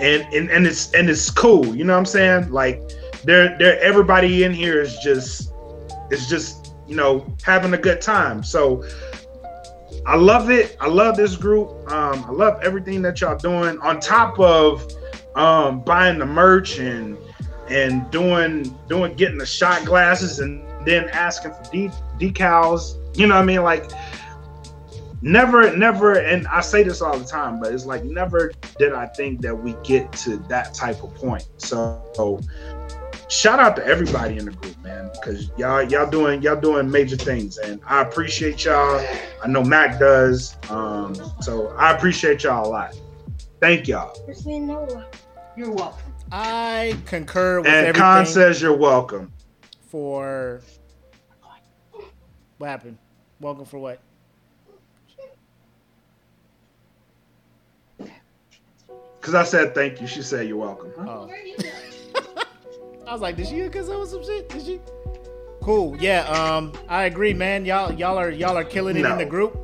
and 0.00 0.22
and 0.34 0.50
and 0.50 0.66
it's 0.66 0.92
and 0.92 1.08
it's 1.08 1.30
cool. 1.30 1.74
You 1.74 1.84
know 1.84 1.92
what 1.92 2.00
I'm 2.00 2.06
saying? 2.06 2.50
Like, 2.50 2.82
they're 3.24 3.56
they're 3.58 3.80
everybody 3.80 4.44
in 4.44 4.52
here 4.52 4.80
is 4.80 4.96
just 4.98 5.51
is 6.12 6.28
just 6.28 6.74
you 6.86 6.94
know 6.94 7.26
having 7.42 7.74
a 7.74 7.78
good 7.78 8.00
time. 8.00 8.42
So 8.44 8.84
I 10.06 10.16
love 10.16 10.50
it. 10.50 10.76
I 10.80 10.88
love 10.88 11.16
this 11.16 11.36
group. 11.36 11.68
Um, 11.90 12.24
I 12.24 12.30
love 12.30 12.60
everything 12.62 13.02
that 13.02 13.20
y'all 13.20 13.36
doing. 13.36 13.78
On 13.78 14.00
top 14.00 14.38
of 14.38 14.92
um, 15.34 15.80
buying 15.80 16.18
the 16.18 16.26
merch 16.26 16.78
and 16.78 17.16
and 17.68 18.10
doing 18.10 18.78
doing 18.88 19.14
getting 19.14 19.38
the 19.38 19.46
shot 19.46 19.84
glasses 19.84 20.40
and 20.40 20.62
then 20.86 21.08
asking 21.10 21.52
for 21.52 21.70
de- 21.72 21.92
decals. 22.18 22.98
You 23.16 23.26
know 23.26 23.34
what 23.34 23.42
I 23.42 23.46
mean? 23.46 23.62
Like 23.62 23.90
never, 25.22 25.74
never, 25.76 26.18
and 26.18 26.46
I 26.48 26.60
say 26.60 26.82
this 26.82 27.00
all 27.00 27.16
the 27.16 27.24
time, 27.24 27.60
but 27.60 27.72
it's 27.72 27.86
like 27.86 28.04
never 28.04 28.52
did 28.78 28.92
I 28.92 29.06
think 29.06 29.40
that 29.42 29.54
we 29.54 29.76
get 29.84 30.12
to 30.12 30.36
that 30.48 30.74
type 30.74 31.02
of 31.02 31.14
point. 31.14 31.48
So, 31.58 32.40
shout 33.32 33.58
out 33.58 33.74
to 33.76 33.86
everybody 33.86 34.36
in 34.36 34.44
the 34.44 34.50
group, 34.50 34.76
man, 34.82 35.10
because 35.14 35.50
y'all 35.56 35.82
y'all 35.82 36.08
doing 36.08 36.42
y'all 36.42 36.60
doing 36.60 36.90
major 36.90 37.16
things, 37.16 37.56
and 37.58 37.80
I 37.86 38.02
appreciate 38.02 38.64
y'all. 38.64 39.04
I 39.42 39.48
know 39.48 39.64
Mac 39.64 39.98
does, 39.98 40.56
um, 40.68 41.14
so 41.40 41.68
I 41.78 41.92
appreciate 41.96 42.44
y'all 42.44 42.68
a 42.68 42.68
lot. 42.68 42.98
Thank 43.60 43.88
y'all. 43.88 44.14
You're 45.56 45.70
welcome. 45.70 46.12
I 46.30 46.96
concur 47.06 47.60
with 47.60 47.68
and 47.68 47.86
everything. 47.86 48.00
Khan 48.00 48.26
says 48.26 48.60
you're 48.60 48.76
welcome. 48.76 49.32
For 49.88 50.60
what 52.58 52.68
happened? 52.68 52.98
Welcome 53.40 53.64
for 53.64 53.78
what? 53.78 54.00
Because 59.20 59.34
I 59.34 59.44
said 59.44 59.74
thank 59.74 60.00
you. 60.00 60.06
She 60.06 60.22
said 60.22 60.48
you're 60.48 60.56
welcome. 60.56 60.92
Oh. 60.98 61.30
I 63.12 63.14
was 63.14 63.20
like, 63.20 63.36
did 63.36 63.46
she 63.46 63.60
because 63.60 63.90
of 63.90 64.08
some 64.08 64.24
shit? 64.24 64.48
Did 64.48 64.64
she? 64.64 64.80
Cool. 65.60 65.98
Yeah. 66.00 66.22
Um, 66.30 66.72
I 66.88 67.04
agree, 67.04 67.34
man. 67.34 67.66
Y'all, 67.66 67.92
y'all 67.92 68.16
are 68.16 68.30
y'all 68.30 68.56
are 68.56 68.64
killing 68.64 68.96
it 68.96 69.02
no. 69.02 69.12
in 69.12 69.18
the 69.18 69.26
group. 69.26 69.54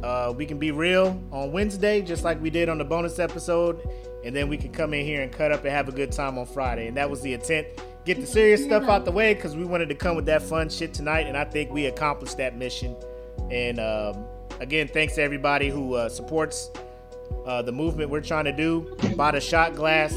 Uh, 0.00 0.32
we 0.36 0.46
can 0.46 0.60
be 0.60 0.70
real 0.70 1.20
on 1.32 1.50
Wednesday, 1.50 2.02
just 2.02 2.22
like 2.22 2.40
we 2.40 2.50
did 2.50 2.68
on 2.68 2.78
the 2.78 2.84
bonus 2.84 3.18
episode, 3.18 3.84
and 4.24 4.34
then 4.34 4.48
we 4.48 4.56
can 4.56 4.70
come 4.70 4.94
in 4.94 5.04
here 5.04 5.22
and 5.22 5.32
cut 5.32 5.50
up 5.50 5.64
and 5.64 5.70
have 5.70 5.88
a 5.88 5.92
good 5.92 6.12
time 6.12 6.38
on 6.38 6.46
Friday. 6.46 6.86
And 6.86 6.96
that 6.96 7.10
was 7.10 7.20
the 7.20 7.34
intent. 7.34 7.66
Get 8.04 8.20
the 8.20 8.26
serious 8.28 8.62
stuff 8.62 8.88
out 8.88 9.04
the 9.04 9.10
way 9.10 9.34
because 9.34 9.56
we 9.56 9.64
wanted 9.64 9.88
to 9.88 9.96
come 9.96 10.14
with 10.14 10.26
that 10.26 10.42
fun 10.42 10.68
shit 10.68 10.94
tonight, 10.94 11.26
and 11.26 11.36
I 11.36 11.42
think 11.46 11.72
we 11.72 11.86
accomplished 11.86 12.36
that 12.36 12.56
mission. 12.56 12.94
And 13.50 13.80
um, 13.80 14.24
again, 14.60 14.86
thanks 14.86 15.16
to 15.16 15.22
everybody 15.22 15.68
who 15.68 15.94
uh, 15.94 16.08
supports 16.08 16.70
uh, 17.44 17.60
the 17.60 17.72
movement 17.72 18.10
we're 18.10 18.20
trying 18.20 18.44
to 18.44 18.52
do. 18.52 18.96
Bought 19.16 19.34
a 19.34 19.40
shot 19.40 19.74
glass. 19.74 20.16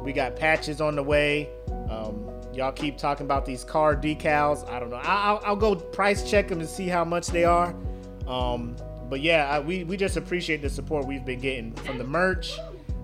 We 0.00 0.12
got 0.12 0.34
patches 0.34 0.80
on 0.80 0.96
the 0.96 1.04
way. 1.04 1.50
Um, 1.90 2.28
y'all 2.52 2.72
keep 2.72 2.96
talking 2.98 3.26
about 3.26 3.44
these 3.44 3.64
car 3.64 3.94
decals. 3.96 4.68
I 4.68 4.80
don't 4.80 4.90
know. 4.90 5.00
I'll, 5.02 5.40
I'll 5.44 5.56
go 5.56 5.74
price 5.74 6.28
check 6.28 6.48
them 6.48 6.60
and 6.60 6.68
see 6.68 6.88
how 6.88 7.04
much 7.04 7.28
they 7.28 7.44
are. 7.44 7.74
Um, 8.26 8.76
but 9.08 9.20
yeah, 9.20 9.48
I, 9.48 9.60
we, 9.60 9.84
we 9.84 9.96
just 9.96 10.16
appreciate 10.16 10.62
the 10.62 10.70
support 10.70 11.06
we've 11.06 11.24
been 11.24 11.40
getting 11.40 11.72
from 11.72 11.98
the 11.98 12.04
merch 12.04 12.58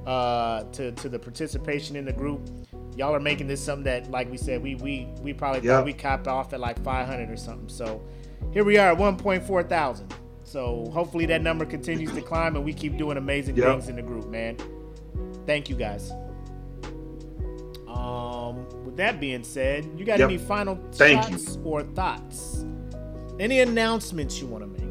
uh, 0.06 0.64
to, 0.64 0.92
to 0.92 1.08
the 1.08 1.18
participation 1.18 1.96
in 1.96 2.04
the 2.04 2.12
group. 2.12 2.48
Y'all 2.96 3.14
are 3.14 3.20
making 3.20 3.46
this 3.46 3.62
something 3.64 3.84
that, 3.84 4.10
like 4.10 4.30
we 4.30 4.36
said, 4.36 4.62
we 4.62 4.74
we 4.74 5.08
we 5.22 5.32
probably 5.32 5.62
yep. 5.62 5.78
thought 5.78 5.84
we 5.84 5.94
capped 5.94 6.28
off 6.28 6.52
at 6.52 6.60
like 6.60 6.82
500 6.84 7.30
or 7.30 7.36
something. 7.36 7.68
So 7.68 8.02
here 8.52 8.64
we 8.64 8.76
are 8.76 8.92
at 8.92 8.98
1.4 8.98 9.68
thousand. 9.68 10.14
So 10.44 10.90
hopefully 10.92 11.24
that 11.26 11.40
number 11.40 11.64
continues 11.64 12.12
to 12.12 12.20
climb 12.20 12.56
and 12.56 12.64
we 12.64 12.74
keep 12.74 12.98
doing 12.98 13.16
amazing 13.16 13.56
yep. 13.56 13.68
things 13.68 13.88
in 13.88 13.96
the 13.96 14.02
group, 14.02 14.28
man. 14.28 14.58
Thank 15.46 15.70
you 15.70 15.76
guys. 15.76 16.12
Um, 18.02 18.66
with 18.84 18.96
that 18.96 19.20
being 19.20 19.44
said, 19.44 19.88
you 19.96 20.04
got 20.04 20.18
yep. 20.18 20.28
any 20.28 20.38
final 20.38 20.76
Thank 20.92 21.22
shots 21.22 21.56
you. 21.56 21.62
or 21.62 21.82
thoughts? 21.82 22.64
Any 23.38 23.60
announcements 23.60 24.40
you 24.40 24.46
want 24.48 24.64
to 24.64 24.68
make? 24.68 24.82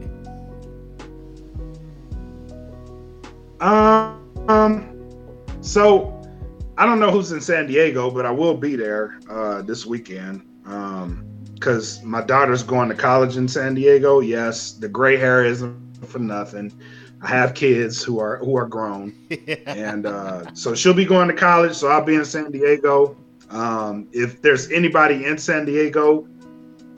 Um, 3.60 5.08
so 5.62 6.20
I 6.78 6.86
don't 6.86 7.00
know 7.00 7.12
who's 7.12 7.32
in 7.32 7.42
San 7.42 7.68
Diego, 7.68 8.10
but 8.10 8.26
I 8.26 8.32
will 8.32 8.56
be 8.56 8.76
there 8.76 9.20
uh, 9.30 9.62
this 9.62 9.86
weekend. 9.86 10.48
Um, 10.66 11.28
because 11.54 12.02
my 12.02 12.22
daughter's 12.22 12.64
going 12.64 12.90
to 12.90 12.96
college 12.96 13.38
in 13.38 13.48
San 13.48 13.76
Diego. 13.76 14.20
Yes, 14.20 14.72
the 14.72 14.90
gray 14.90 15.16
hair 15.16 15.46
isn't 15.46 16.08
for 16.08 16.18
nothing. 16.18 16.74
I 17.24 17.28
have 17.28 17.54
kids 17.54 18.04
who 18.04 18.20
are 18.20 18.38
who 18.38 18.58
are 18.58 18.66
grown, 18.66 19.14
and 19.68 20.06
uh, 20.06 20.54
so 20.54 20.74
she'll 20.74 20.94
be 20.94 21.06
going 21.06 21.28
to 21.28 21.36
college. 21.36 21.76
So 21.76 21.88
I'll 21.88 22.04
be 22.04 22.16
in 22.16 22.26
San 22.26 22.52
Diego. 22.52 23.16
Um, 23.50 24.08
if 24.12 24.42
there's 24.42 24.72
anybody 24.72 25.26
in 25.26 25.38
San 25.38 25.66
Diego 25.66 26.28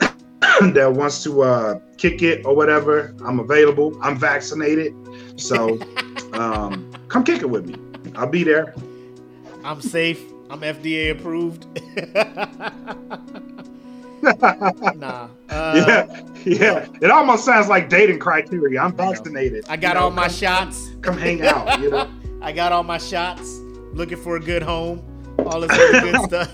that 0.00 0.92
wants 0.94 1.22
to 1.24 1.42
uh, 1.42 1.80
kick 1.98 2.22
it 2.22 2.46
or 2.46 2.56
whatever, 2.56 3.14
I'm 3.24 3.38
available. 3.38 3.98
I'm 4.02 4.16
vaccinated, 4.18 4.94
so 5.36 5.78
um, 6.32 6.90
come 7.08 7.22
kick 7.22 7.42
it 7.42 7.50
with 7.50 7.66
me. 7.66 7.76
I'll 8.14 8.26
be 8.26 8.44
there. 8.44 8.74
I'm 9.62 9.82
safe. 9.82 10.22
I'm 10.48 10.60
FDA 10.60 11.10
approved. 11.10 11.66
nah. 14.96 15.28
Uh, 15.50 15.84
yeah, 15.86 16.22
yeah. 16.44 16.88
It 17.02 17.10
almost 17.10 17.44
sounds 17.44 17.68
like 17.68 17.88
dating 17.88 18.18
criteria. 18.18 18.80
I'm 18.80 18.96
vaccinated. 18.96 19.66
I 19.68 19.76
got 19.76 19.88
You 19.90 19.94
know, 19.94 20.00
all 20.06 20.10
my 20.10 20.22
come- 20.28 20.32
shots. 20.32 20.90
Come 21.02 21.18
hang 21.18 21.42
out. 21.42 21.80
You 21.80 21.90
know. 21.90 22.10
I 22.42 22.52
got 22.52 22.72
all 22.72 22.82
my 22.82 22.98
shots. 22.98 23.58
Looking 23.92 24.18
for 24.18 24.36
a 24.36 24.40
good 24.40 24.62
home. 24.62 25.02
All 25.46 25.60
this 25.60 25.70
other 25.70 26.00
good 26.00 26.20
stuff. 26.28 26.50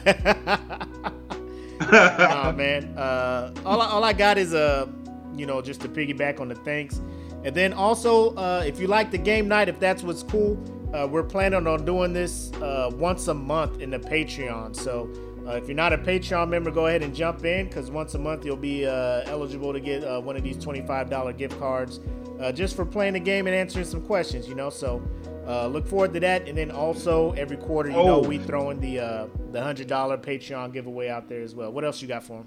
nah, 1.93 2.53
man. 2.53 2.97
Uh, 2.97 3.53
all, 3.65 3.81
I, 3.81 3.87
all 3.87 4.05
I 4.05 4.12
got 4.12 4.39
is 4.39 4.55
uh, 4.55 4.87
you 5.35 5.47
know, 5.47 5.62
just 5.62 5.81
to 5.83 5.89
piggyback 5.89 6.41
on 6.41 6.49
the 6.49 6.55
thanks. 6.57 7.01
And 7.43 7.55
then 7.55 7.73
also, 7.73 8.35
uh, 8.37 8.62
if 8.67 8.79
you 8.79 8.87
like 8.87 9.11
the 9.11 9.19
game 9.19 9.49
night, 9.49 9.69
if 9.69 9.81
that's 9.81 10.03
what's 10.03 10.23
cool, 10.23 10.62
uh, 10.95 11.07
we're 11.07 11.23
planning 11.23 11.67
on 11.67 11.85
doing 11.87 12.12
this 12.12 12.53
uh, 12.55 12.91
once 12.95 13.29
a 13.29 13.35
month 13.35 13.81
in 13.81 13.91
the 13.91 13.99
Patreon. 13.99 14.77
So 14.77 15.09
uh, 15.47 15.53
if 15.53 15.67
you're 15.67 15.77
not 15.77 15.93
a 15.93 15.99
Patreon 15.99 16.49
member, 16.49 16.71
go 16.71 16.87
ahead 16.87 17.03
and 17.03 17.15
jump 17.15 17.45
in 17.45 17.67
because 17.67 17.91
once 17.91 18.15
a 18.15 18.19
month 18.19 18.45
you'll 18.45 18.57
be 18.57 18.87
uh, 18.87 19.23
eligible 19.27 19.73
to 19.73 19.81
get 19.81 20.05
uh, 20.05 20.21
one 20.21 20.37
of 20.37 20.43
these 20.43 20.57
$25 20.57 21.37
gift 21.37 21.59
cards 21.59 22.01
uh, 22.41 22.53
just 22.53 22.77
for 22.77 22.85
playing 22.85 23.15
the 23.15 23.21
game 23.21 23.47
and 23.47 23.55
answering 23.57 23.85
some 23.85 24.01
questions, 24.03 24.49
you 24.49 24.55
know. 24.55 24.71
So 24.71 25.03
uh, 25.47 25.67
look 25.67 25.87
forward 25.87 26.12
to 26.15 26.21
that. 26.21 26.49
And 26.49 26.57
then 26.57 26.71
also 26.71 27.33
every 27.33 27.57
quarter, 27.57 27.91
you 27.91 27.97
know, 27.97 28.23
Oh. 28.25 28.29
we 28.29 28.39
throwing 28.39 28.81
the 28.81 29.01
uh, 29.01 29.27
the 29.53 29.59
$100 29.59 29.87
Patreon 30.23 30.73
giveaway 30.73 31.09
out 31.09 31.29
there 31.29 31.43
as 31.43 31.55
well. 31.55 31.73
What 31.73 31.85
else 31.85 32.01
you 32.01 32.09
got 32.09 32.23
for 32.23 32.39
them? 32.39 32.47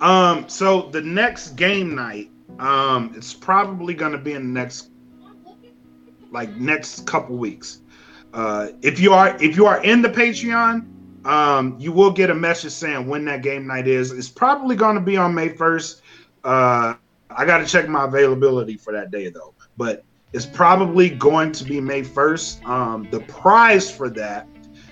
Um, 0.00 0.48
so 0.48 0.90
the 0.90 1.00
next 1.00 1.50
game 1.56 1.94
night, 1.94 2.30
um, 2.58 3.12
it's 3.16 3.32
probably 3.32 3.94
gonna 3.94 4.18
be 4.18 4.32
in 4.32 4.52
the 4.52 4.60
next 4.60 4.90
like 6.30 6.54
next 6.56 7.06
couple 7.06 7.36
weeks. 7.36 7.80
Uh 8.34 8.68
if 8.82 9.00
you 9.00 9.14
are 9.14 9.42
if 9.42 9.56
you 9.56 9.66
are 9.66 9.82
in 9.82 10.02
the 10.02 10.10
Patreon, 10.10 10.90
um, 11.24 11.76
you 11.78 11.92
will 11.92 12.10
get 12.10 12.28
a 12.28 12.34
message 12.34 12.72
saying 12.72 13.06
when 13.06 13.24
that 13.24 13.42
game 13.42 13.66
night 13.66 13.88
is. 13.88 14.10
It's 14.10 14.28
probably 14.28 14.76
gonna 14.76 15.00
be 15.00 15.16
on 15.16 15.34
May 15.34 15.48
1st. 15.48 16.02
Uh 16.42 16.94
I 17.30 17.46
gotta 17.46 17.64
check 17.64 17.88
my 17.88 18.04
availability 18.04 18.76
for 18.76 18.92
that 18.92 19.10
day 19.10 19.30
though, 19.30 19.54
but 19.76 20.04
it's 20.34 20.46
probably 20.46 21.08
going 21.10 21.52
to 21.52 21.64
be 21.64 21.80
May 21.80 22.02
1st. 22.02 22.66
Um, 22.66 23.06
the 23.12 23.20
prize 23.20 23.88
for 23.88 24.10
that. 24.10 24.48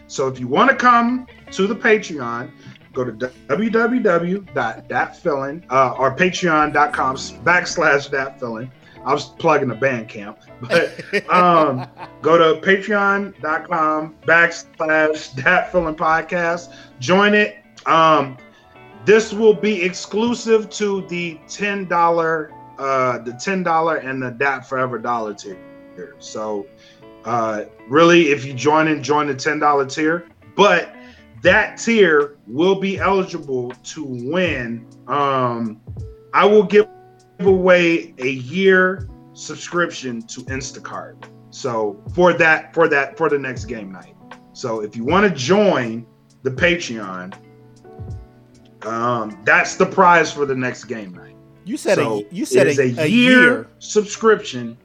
So 0.07 0.29
if 0.29 0.39
you 0.39 0.47
want 0.47 0.71
to 0.71 0.77
come 0.77 1.27
to 1.51 1.67
the 1.67 1.75
Patreon, 1.75 2.53
go 2.93 3.05
to 3.05 3.11
www.datfeelin 3.13 5.65
uh, 5.71 5.95
or 5.99 6.15
patreon.com 6.15 7.17
backslash 7.17 8.11
datfeelin. 8.11 8.71
I 9.05 9.13
was 9.13 9.31
plugging 9.31 9.69
the 9.69 9.75
Bandcamp, 9.75 10.37
but 10.61 11.31
um, 11.31 11.89
go 12.21 12.39
to 12.39 12.61
patreon.com 12.61 14.15
backslash 14.23 15.35
datfeelin 15.35 15.97
podcast. 15.97 16.75
Join 17.01 17.35
it. 17.35 17.57
Um, 17.87 18.37
this 19.05 19.33
will 19.33 19.55
be 19.55 19.83
exclusive 19.83 20.71
to 20.71 21.07
the 21.09 21.39
ten 21.49 21.87
dollar, 21.87 22.53
uh, 22.79 23.19
the 23.19 23.33
ten 23.33 23.63
dollar 23.63 23.97
and 23.97 24.23
the 24.23 24.31
Dat 24.31 24.69
Forever 24.69 24.99
dollar 24.99 25.35
tier. 25.35 25.59
So, 26.19 26.67
uh, 27.25 27.65
really, 27.89 28.29
if 28.29 28.45
you 28.45 28.55
join 28.55 28.89
in, 28.89 29.03
join 29.03 29.27
the 29.27 29.35
ten 29.35 29.59
dollar 29.59 29.87
tier. 29.87 30.29
But 30.55 30.95
that 31.43 31.79
tier 31.79 32.37
will 32.47 32.77
be 32.77 32.99
eligible 32.99 33.73
to 33.83 34.05
win. 34.05 34.87
Um, 35.09 35.81
I 36.33 36.47
will 36.47 36.63
give 36.63 36.89
away 37.47 38.15
a 38.19 38.29
year 38.29 39.09
subscription 39.35 40.23
to 40.23 40.41
Instacart. 40.43 41.17
So 41.51 42.03
for 42.15 42.33
that, 42.35 42.73
for 42.75 42.89
that, 42.89 43.17
for 43.17 43.29
the 43.29 43.39
next 43.39 43.67
game 43.67 43.93
night. 43.93 44.15
So 44.53 44.81
if 44.81 44.97
you 44.97 45.05
want 45.05 45.29
to 45.29 45.35
join 45.35 46.07
the 46.43 46.51
Patreon, 46.51 47.35
um, 48.87 49.41
that's 49.45 49.77
the 49.77 49.87
prize 49.87 50.33
for 50.33 50.47
the 50.47 50.55
next 50.55 50.85
game 50.85 51.13
night. 51.15 51.37
You 51.65 51.77
said 51.77 51.97
So 51.97 52.21
a 52.21 52.35
you 52.35 52.45
said 52.45 52.67
it 52.67 52.79
a, 52.79 53.03
a 53.03 53.07
year, 53.07 53.41
year. 53.41 53.69
subscription. 53.79 54.77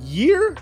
Year? 0.00 0.56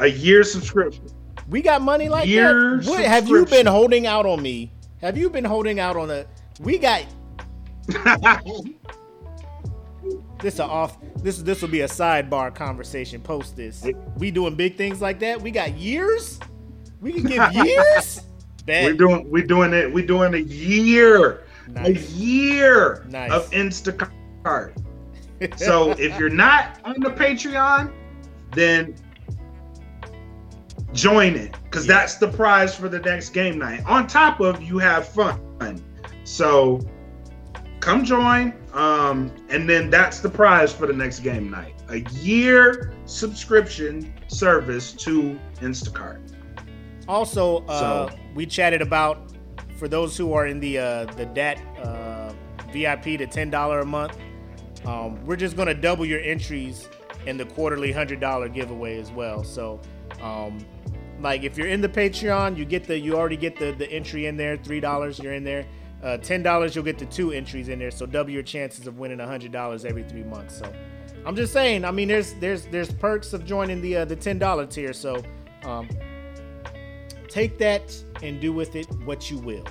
A 0.00 0.06
year 0.08 0.42
subscription. 0.42 1.06
We 1.48 1.62
got 1.62 1.82
money 1.82 2.08
like 2.08 2.26
Year 2.26 2.78
that. 2.78 2.88
What, 2.88 3.04
have 3.04 3.28
you 3.28 3.46
been 3.46 3.66
holding 3.66 4.06
out 4.06 4.26
on 4.26 4.42
me? 4.42 4.72
Have 5.00 5.16
you 5.16 5.30
been 5.30 5.44
holding 5.44 5.78
out 5.78 5.96
on 5.96 6.10
a? 6.10 6.26
We 6.60 6.78
got. 6.78 7.04
this 10.44 10.60
a 10.60 10.64
off. 10.64 10.98
This 11.16 11.38
this 11.38 11.60
will 11.62 11.68
be 11.70 11.80
a 11.80 11.88
sidebar 11.88 12.54
conversation. 12.54 13.20
Post 13.20 13.56
this. 13.56 13.84
We 14.18 14.30
doing 14.30 14.54
big 14.54 14.76
things 14.76 15.00
like 15.00 15.18
that. 15.20 15.40
We 15.40 15.50
got 15.50 15.74
years. 15.76 16.38
We 17.00 17.14
can 17.14 17.24
give 17.24 17.52
years. 17.66 18.20
We're 18.66 18.94
doing 18.94 19.28
we're 19.30 19.46
doing 19.46 19.72
it. 19.74 19.92
We're 19.92 20.06
doing 20.06 20.34
a 20.34 20.38
year, 20.38 21.44
a 21.76 21.92
year 21.92 23.04
Nice. 23.08 23.32
of 23.32 23.50
Instacart. 23.50 24.76
so 25.56 25.90
if 25.92 26.18
you're 26.18 26.30
not 26.30 26.78
on 26.84 27.00
the 27.00 27.10
Patreon, 27.10 27.92
then 28.52 28.94
join 30.92 31.34
it 31.34 31.56
because 31.64 31.86
that's 31.86 32.16
the 32.16 32.28
prize 32.28 32.74
for 32.76 32.88
the 32.88 33.00
next 33.00 33.30
game 33.30 33.58
night. 33.58 33.84
On 33.86 34.06
top 34.06 34.40
of 34.40 34.62
you 34.62 34.78
have 34.78 35.08
fun. 35.08 35.82
So 36.24 36.80
come 37.84 38.02
join, 38.02 38.54
um, 38.72 39.30
and 39.50 39.68
then 39.68 39.90
that's 39.90 40.20
the 40.20 40.28
prize 40.28 40.72
for 40.72 40.86
the 40.86 40.92
next 40.92 41.20
game 41.20 41.50
night. 41.50 41.74
A 41.90 41.98
year 42.18 42.94
subscription 43.04 44.14
service 44.28 44.92
to 44.92 45.38
Instacart. 45.60 46.18
Also, 47.06 47.58
uh, 47.66 48.08
So- 48.08 48.16
we 48.34 48.46
chatted 48.46 48.80
about 48.80 49.18
for 49.78 49.86
those 49.86 50.16
who 50.16 50.32
are 50.32 50.46
in 50.46 50.60
the 50.60 50.78
uh, 50.78 51.04
the 51.16 51.26
DAT 51.26 51.60
uh, 51.82 52.32
VIP 52.72 53.18
to 53.18 53.26
ten 53.26 53.50
dollar 53.50 53.80
a 53.80 53.86
month. 53.86 54.16
Um, 54.86 55.22
we're 55.26 55.36
just 55.36 55.54
gonna 55.54 55.74
double 55.74 56.06
your 56.06 56.20
entries 56.20 56.88
in 57.26 57.36
the 57.36 57.44
quarterly 57.44 57.92
hundred 57.92 58.18
dollar 58.18 58.48
giveaway 58.48 58.98
as 58.98 59.12
well. 59.12 59.44
So, 59.44 59.78
um, 60.22 60.64
like 61.20 61.42
if 61.42 61.58
you're 61.58 61.68
in 61.68 61.82
the 61.82 61.88
Patreon, 61.88 62.56
you 62.56 62.64
get 62.64 62.84
the 62.84 62.98
you 62.98 63.14
already 63.14 63.36
get 63.36 63.58
the 63.58 63.72
the 63.72 63.90
entry 63.92 64.24
in 64.24 64.38
there. 64.38 64.56
Three 64.56 64.80
dollars, 64.80 65.18
you're 65.18 65.34
in 65.34 65.44
there. 65.44 65.66
Uh, 66.04 66.18
Ten 66.18 66.42
dollars, 66.42 66.74
you'll 66.74 66.84
get 66.84 66.98
the 66.98 67.06
two 67.06 67.32
entries 67.32 67.68
in 67.68 67.78
there. 67.78 67.90
So 67.90 68.04
double 68.04 68.30
your 68.30 68.42
chances 68.42 68.86
of 68.86 68.98
winning 68.98 69.18
hundred 69.18 69.52
dollars 69.52 69.86
every 69.86 70.04
three 70.04 70.22
months. 70.22 70.58
So, 70.58 70.70
I'm 71.24 71.34
just 71.34 71.52
saying. 71.52 71.84
I 71.86 71.90
mean, 71.90 72.08
there's 72.08 72.34
there's 72.34 72.66
there's 72.66 72.92
perks 72.92 73.32
of 73.32 73.46
joining 73.46 73.80
the 73.80 73.96
uh, 73.96 74.04
the 74.04 74.16
ten 74.16 74.38
dollar 74.38 74.66
tier. 74.66 74.92
So, 74.92 75.22
um, 75.64 75.88
take 77.28 77.56
that 77.58 77.96
and 78.22 78.38
do 78.38 78.52
with 78.52 78.76
it 78.76 78.86
what 79.06 79.30
you 79.30 79.38
will. 79.38 79.64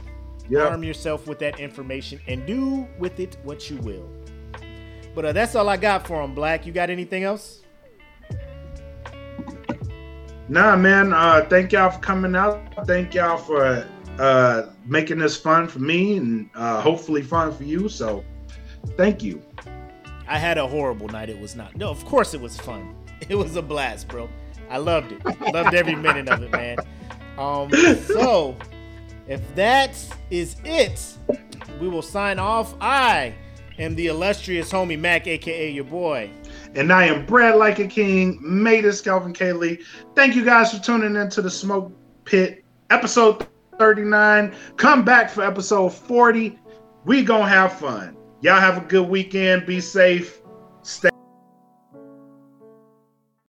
Yeah. 0.49 0.67
Arm 0.67 0.83
yourself 0.83 1.27
with 1.27 1.37
that 1.39 1.59
information 1.59 2.19
and 2.27 2.45
do 2.45 2.87
with 2.97 3.19
it 3.19 3.37
what 3.43 3.69
you 3.69 3.77
will. 3.77 4.09
But 5.15 5.25
uh, 5.25 5.31
that's 5.33 5.53
all 5.55 5.69
I 5.69 5.77
got 5.77 6.07
for 6.07 6.21
him, 6.21 6.33
Black. 6.33 6.65
You 6.65 6.73
got 6.73 6.89
anything 6.89 7.23
else? 7.23 7.61
Nah, 10.49 10.75
man. 10.75 11.13
Uh, 11.13 11.45
thank 11.47 11.71
y'all 11.71 11.91
for 11.91 11.99
coming 11.99 12.35
out. 12.35 12.59
Thank 12.85 13.13
y'all 13.13 13.37
for 13.37 13.87
uh, 14.19 14.72
making 14.85 15.19
this 15.19 15.37
fun 15.37 15.67
for 15.67 15.79
me 15.79 16.17
and 16.17 16.49
uh, 16.55 16.81
hopefully 16.81 17.21
fun 17.21 17.53
for 17.53 17.63
you. 17.63 17.89
So, 17.89 18.23
thank 18.97 19.23
you. 19.23 19.41
I 20.27 20.37
had 20.37 20.57
a 20.57 20.67
horrible 20.67 21.07
night. 21.09 21.29
It 21.29 21.39
was 21.39 21.55
not. 21.55 21.75
No, 21.75 21.89
of 21.89 22.03
course 22.05 22.33
it 22.33 22.41
was 22.41 22.57
fun. 22.57 22.95
It 23.29 23.35
was 23.35 23.55
a 23.55 23.61
blast, 23.61 24.09
bro. 24.09 24.27
I 24.69 24.79
loved 24.79 25.13
it. 25.13 25.23
Loved 25.53 25.73
every 25.73 25.95
minute 25.95 26.27
of 26.27 26.43
it, 26.43 26.51
man. 26.51 26.77
Um, 27.37 27.71
so 28.05 28.57
if 29.29 29.39
that 29.55 29.97
is 30.29 30.57
it, 30.65 31.17
we 31.79 31.87
will 31.87 32.01
sign 32.01 32.37
off. 32.37 32.75
I 32.81 33.33
am 33.79 33.95
the 33.95 34.07
illustrious 34.07 34.69
homie 34.71 34.99
Mac, 34.99 35.25
aka 35.25 35.71
your 35.71 35.85
boy. 35.85 36.29
And 36.75 36.91
I 36.91 37.05
am 37.05 37.25
Brad 37.25 37.55
like 37.55 37.79
a 37.79 37.87
king. 37.87 38.39
Made 38.41 38.83
this 38.83 38.99
Calvin 38.99 39.31
Kaylee. 39.31 39.81
Thank 40.15 40.35
you 40.35 40.43
guys 40.43 40.73
for 40.73 40.83
tuning 40.83 41.15
into 41.15 41.41
the 41.41 41.49
Smoke 41.49 41.93
Pit 42.25 42.65
episode 42.89 43.47
39. 43.77 44.53
Come 44.77 45.03
back 45.03 45.29
for 45.29 45.43
episode 45.43 45.89
40. 45.89 46.57
We 47.05 47.23
gonna 47.23 47.47
have 47.47 47.77
fun. 47.77 48.17
Y'all 48.41 48.59
have 48.59 48.77
a 48.77 48.85
good 48.87 49.07
weekend. 49.07 49.65
Be 49.65 49.79
safe. 49.79 50.41
Stay. 50.81 51.12